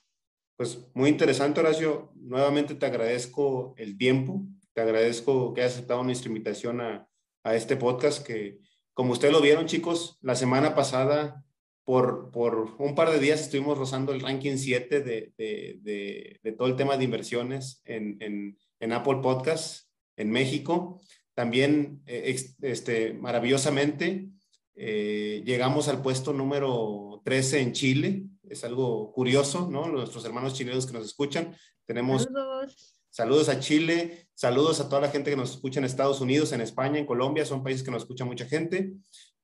Pues 0.56 0.86
muy 0.94 1.10
interesante, 1.10 1.60
Horacio. 1.60 2.12
Nuevamente 2.14 2.74
te 2.74 2.86
agradezco 2.86 3.74
el 3.76 3.98
tiempo, 3.98 4.42
te 4.72 4.80
agradezco 4.80 5.52
que 5.52 5.62
hayas 5.62 5.74
aceptado 5.74 6.04
nuestra 6.04 6.28
invitación 6.28 6.80
a, 6.80 7.08
a 7.42 7.54
este 7.54 7.76
podcast 7.76 8.24
que, 8.24 8.58
como 8.94 9.12
ustedes 9.12 9.32
lo 9.34 9.40
vieron, 9.40 9.66
chicos, 9.66 10.18
la 10.22 10.36
semana 10.36 10.74
pasada 10.74 11.44
por, 11.84 12.30
por 12.30 12.76
un 12.78 12.94
par 12.94 13.10
de 13.10 13.18
días 13.18 13.40
estuvimos 13.40 13.76
rozando 13.76 14.12
el 14.12 14.20
ranking 14.20 14.56
7 14.56 15.00
de, 15.00 15.32
de, 15.36 16.40
de, 16.42 16.52
todo 16.52 16.68
el 16.68 16.76
tema 16.76 16.96
de 16.96 17.04
inversiones 17.04 17.82
en, 17.84 18.16
en, 18.20 18.56
en 18.80 18.92
Apple 18.92 19.18
Podcasts 19.22 19.90
en 20.16 20.30
México. 20.30 21.00
También, 21.34 22.02
eh, 22.06 22.36
este, 22.62 23.12
maravillosamente, 23.12 24.28
eh, 24.76 25.42
llegamos 25.44 25.88
al 25.88 26.00
puesto 26.00 26.32
número 26.32 27.20
13 27.24 27.60
en 27.60 27.72
Chile. 27.72 28.22
Es 28.54 28.62
algo 28.62 29.10
curioso, 29.12 29.68
¿no? 29.68 29.88
Nuestros 29.88 30.24
hermanos 30.24 30.54
chilenos 30.54 30.86
que 30.86 30.92
nos 30.92 31.04
escuchan. 31.04 31.56
Tenemos 31.84 32.22
saludos. 32.22 33.00
saludos 33.10 33.48
a 33.48 33.58
Chile, 33.58 34.28
saludos 34.32 34.80
a 34.80 34.88
toda 34.88 35.02
la 35.02 35.08
gente 35.08 35.30
que 35.30 35.36
nos 35.36 35.50
escucha 35.50 35.80
en 35.80 35.86
Estados 35.86 36.20
Unidos, 36.20 36.52
en 36.52 36.60
España, 36.60 37.00
en 37.00 37.06
Colombia. 37.06 37.44
Son 37.44 37.64
países 37.64 37.82
que 37.82 37.90
nos 37.90 38.02
escucha 38.02 38.24
mucha 38.24 38.46
gente. 38.46 38.92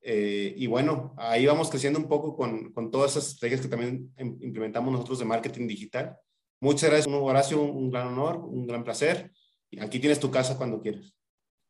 Eh, 0.00 0.54
y 0.56 0.68
bueno, 0.68 1.12
ahí 1.18 1.44
vamos 1.44 1.70
creciendo 1.70 1.98
un 1.98 2.06
poco 2.06 2.36
con, 2.36 2.72
con 2.72 2.92
todas 2.92 3.10
esas 3.10 3.32
estrategias 3.32 3.60
que 3.60 3.68
también 3.68 4.14
implementamos 4.16 4.92
nosotros 4.92 5.18
de 5.18 5.24
marketing 5.24 5.66
digital. 5.66 6.16
Muchas 6.60 6.88
gracias, 6.88 7.12
Horacio, 7.12 7.60
un 7.60 7.90
gran 7.90 8.06
honor, 8.06 8.36
un 8.36 8.64
gran 8.64 8.84
placer. 8.84 9.32
Y 9.70 9.80
aquí 9.80 9.98
tienes 9.98 10.20
tu 10.20 10.30
casa 10.30 10.56
cuando 10.56 10.80
quieras. 10.80 11.12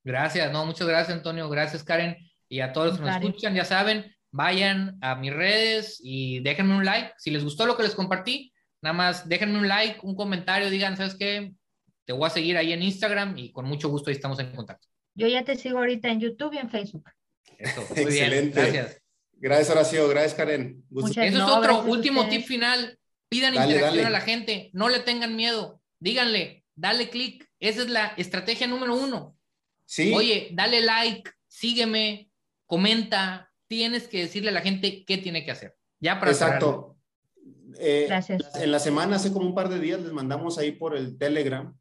Gracias, 0.04 0.52
no, 0.52 0.66
muchas 0.66 0.86
gracias, 0.86 1.16
Antonio. 1.16 1.48
Gracias, 1.48 1.82
Karen. 1.82 2.16
Y 2.50 2.60
a 2.60 2.72
todos 2.72 2.88
los 2.88 2.98
que 2.98 3.04
nos 3.06 3.16
escuchan, 3.16 3.54
ya 3.54 3.64
saben, 3.64 4.14
vayan 4.32 4.98
a 5.00 5.14
mis 5.14 5.32
redes 5.32 6.00
y 6.02 6.40
déjenme 6.40 6.76
un 6.76 6.84
like. 6.84 7.12
Si 7.18 7.30
les 7.30 7.44
gustó 7.44 7.66
lo 7.66 7.76
que 7.76 7.82
les 7.82 7.94
compartí, 7.94 8.52
nada 8.82 8.92
más 8.92 9.28
déjenme 9.28 9.58
un 9.58 9.68
like, 9.68 10.00
un 10.02 10.14
comentario, 10.14 10.70
digan, 10.70 10.96
¿sabes 10.96 11.14
qué? 11.14 11.52
Te 12.04 12.12
voy 12.12 12.26
a 12.26 12.30
seguir 12.30 12.56
ahí 12.56 12.72
en 12.72 12.82
Instagram 12.82 13.38
y 13.38 13.52
con 13.52 13.66
mucho 13.66 13.88
gusto 13.88 14.10
ahí 14.10 14.16
estamos 14.16 14.38
en 14.38 14.54
contacto. 14.54 14.86
Yo 15.14 15.26
ya 15.26 15.44
te 15.44 15.56
sigo 15.56 15.78
ahorita 15.78 16.08
en 16.08 16.20
YouTube 16.20 16.54
y 16.54 16.58
en 16.58 16.70
Facebook. 16.70 17.08
Eso, 17.58 17.80
muy 17.90 18.00
Excelente. 18.00 18.60
Bien, 18.60 18.72
gracias. 18.72 19.02
Gracias, 19.32 19.70
Horacio. 19.70 20.08
Gracias, 20.08 20.34
Karen. 20.34 20.84
Eso 20.94 21.22
es 21.22 21.40
otro 21.40 21.84
último 21.84 22.28
tip 22.28 22.44
final. 22.44 22.98
Pidan 23.28 23.54
interacción 23.54 24.06
a 24.06 24.10
la 24.10 24.20
gente. 24.20 24.70
No 24.72 24.88
le 24.88 25.00
tengan 25.00 25.36
miedo. 25.36 25.80
Díganle, 25.98 26.64
dale 26.74 27.08
clic. 27.10 27.48
Esa 27.58 27.82
es 27.82 27.88
la 27.88 28.06
estrategia 28.16 28.66
número 28.66 28.94
uno. 28.94 29.36
Sí. 29.86 30.12
Oye, 30.14 30.50
dale 30.52 30.80
like, 30.80 31.30
sígueme, 31.48 32.30
comenta. 32.66 33.49
Tienes 33.70 34.08
que 34.08 34.22
decirle 34.22 34.48
a 34.48 34.52
la 34.52 34.62
gente 34.62 35.04
qué 35.04 35.16
tiene 35.16 35.44
que 35.44 35.52
hacer. 35.52 35.76
Ya 36.00 36.18
para 36.18 36.32
Exacto. 36.32 36.96
Eh, 37.78 38.06
Gracias. 38.08 38.42
En 38.56 38.72
la 38.72 38.80
semana, 38.80 39.14
hace 39.14 39.32
como 39.32 39.46
un 39.46 39.54
par 39.54 39.68
de 39.68 39.78
días, 39.78 40.00
les 40.00 40.12
mandamos 40.12 40.58
ahí 40.58 40.72
por 40.72 40.96
el 40.96 41.16
Telegram 41.16 41.72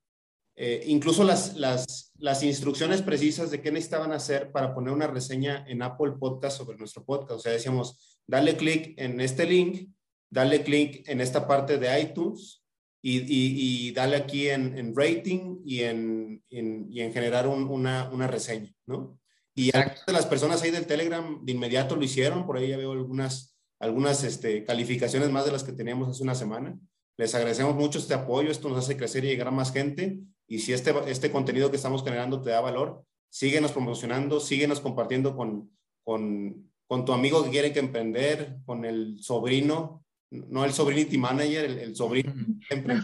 eh, 0.61 0.83
incluso 0.87 1.23
las, 1.23 1.55
las, 1.55 2.11
las, 2.17 2.43
instrucciones 2.43 3.01
precisas 3.01 3.49
de 3.49 3.61
qué 3.61 3.71
necesitaban 3.71 4.11
hacer 4.11 4.51
para 4.51 4.75
poner 4.75 4.93
una 4.93 5.07
reseña 5.07 5.63
en 5.69 5.81
Apple 5.81 6.15
Podcast 6.19 6.57
sobre 6.57 6.77
nuestro 6.77 7.05
podcast. 7.05 7.31
O 7.31 7.39
sea, 7.39 7.53
decíamos, 7.53 8.19
dale 8.27 8.57
clic 8.57 8.93
en 8.97 9.21
este 9.21 9.45
link, 9.45 9.89
dale 10.29 10.61
clic 10.63 11.07
en 11.07 11.21
esta 11.21 11.47
parte 11.47 11.77
de 11.77 12.01
iTunes 12.01 12.61
y, 13.01 13.23
y, 13.25 13.91
dale 13.93 14.17
aquí 14.17 14.49
en, 14.49 14.77
en 14.77 14.93
rating 14.93 15.59
y 15.63 15.83
en, 15.83 16.43
y 16.49 16.99
en 16.99 17.13
generar 17.13 17.47
una, 17.47 18.09
una, 18.09 18.27
reseña, 18.27 18.73
¿no? 18.85 19.17
Y 19.59 19.71
de 19.71 20.13
las 20.13 20.25
personas 20.25 20.61
ahí 20.61 20.71
del 20.71 20.87
Telegram 20.87 21.43
de 21.43 21.51
inmediato 21.51 21.97
lo 21.97 22.03
hicieron, 22.05 22.45
por 22.45 22.55
ahí 22.55 22.69
ya 22.69 22.77
veo 22.77 22.93
algunas, 22.93 23.59
algunas 23.77 24.23
este, 24.23 24.63
calificaciones 24.63 25.29
más 25.31 25.43
de 25.43 25.51
las 25.51 25.65
que 25.65 25.73
teníamos 25.73 26.07
hace 26.07 26.23
una 26.23 26.33
semana. 26.33 26.79
Les 27.17 27.35
agradecemos 27.35 27.75
mucho 27.75 27.99
este 27.99 28.13
apoyo, 28.13 28.51
esto 28.51 28.69
nos 28.69 28.77
hace 28.77 28.95
crecer 28.95 29.25
y 29.25 29.27
llegar 29.27 29.49
a 29.49 29.51
más 29.51 29.73
gente 29.73 30.21
y 30.47 30.59
si 30.59 30.71
este, 30.71 30.93
este 31.07 31.29
contenido 31.29 31.69
que 31.69 31.75
estamos 31.75 32.05
generando 32.05 32.41
te 32.41 32.51
da 32.51 32.61
valor, 32.61 33.03
síguenos 33.29 33.73
promocionando, 33.73 34.39
síguenos 34.39 34.79
compartiendo 34.79 35.35
con, 35.35 35.69
con, 36.05 36.71
con 36.87 37.03
tu 37.03 37.11
amigo 37.11 37.43
que 37.43 37.49
quiere 37.49 37.73
que 37.73 37.79
emprender, 37.79 38.59
con 38.65 38.85
el 38.85 39.21
sobrino, 39.21 40.05
no 40.31 40.63
el 40.63 40.71
sobrinity 40.71 41.17
manager, 41.17 41.65
el, 41.65 41.97
sobrino. 41.97 42.33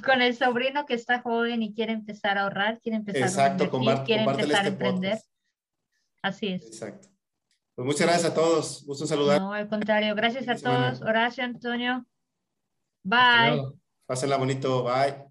Con 0.05 0.21
el 0.21 0.33
sobrino 0.37 0.85
que 0.85 0.93
está 0.93 1.19
joven 1.19 1.63
y 1.63 1.73
quiere 1.73 1.91
empezar 1.91 2.37
a 2.37 2.43
ahorrar, 2.43 2.79
quiere 2.79 2.95
empezar 2.95 3.23
Exacto, 3.23 3.65
a 3.65 3.77
invertir, 3.77 4.05
quiere 4.05 4.23
empezar 4.23 4.55
a 4.55 4.69
este 4.69 4.69
emprender. 4.69 5.19
Así 6.25 6.47
es. 6.47 6.65
Exacto. 6.65 7.07
Pues 7.75 7.85
muchas 7.85 8.07
gracias 8.07 8.31
a 8.31 8.33
todos. 8.33 8.83
Gusto 8.83 9.05
saludar. 9.05 9.39
No, 9.39 9.53
al 9.53 9.69
contrario. 9.69 10.15
Gracias 10.15 10.47
a 10.47 10.55
todos. 10.55 11.03
Horacio, 11.03 11.43
Antonio. 11.43 12.03
Bye. 13.03 13.61
Pásenla 14.07 14.37
bonito. 14.37 14.83
Bye. 14.83 15.25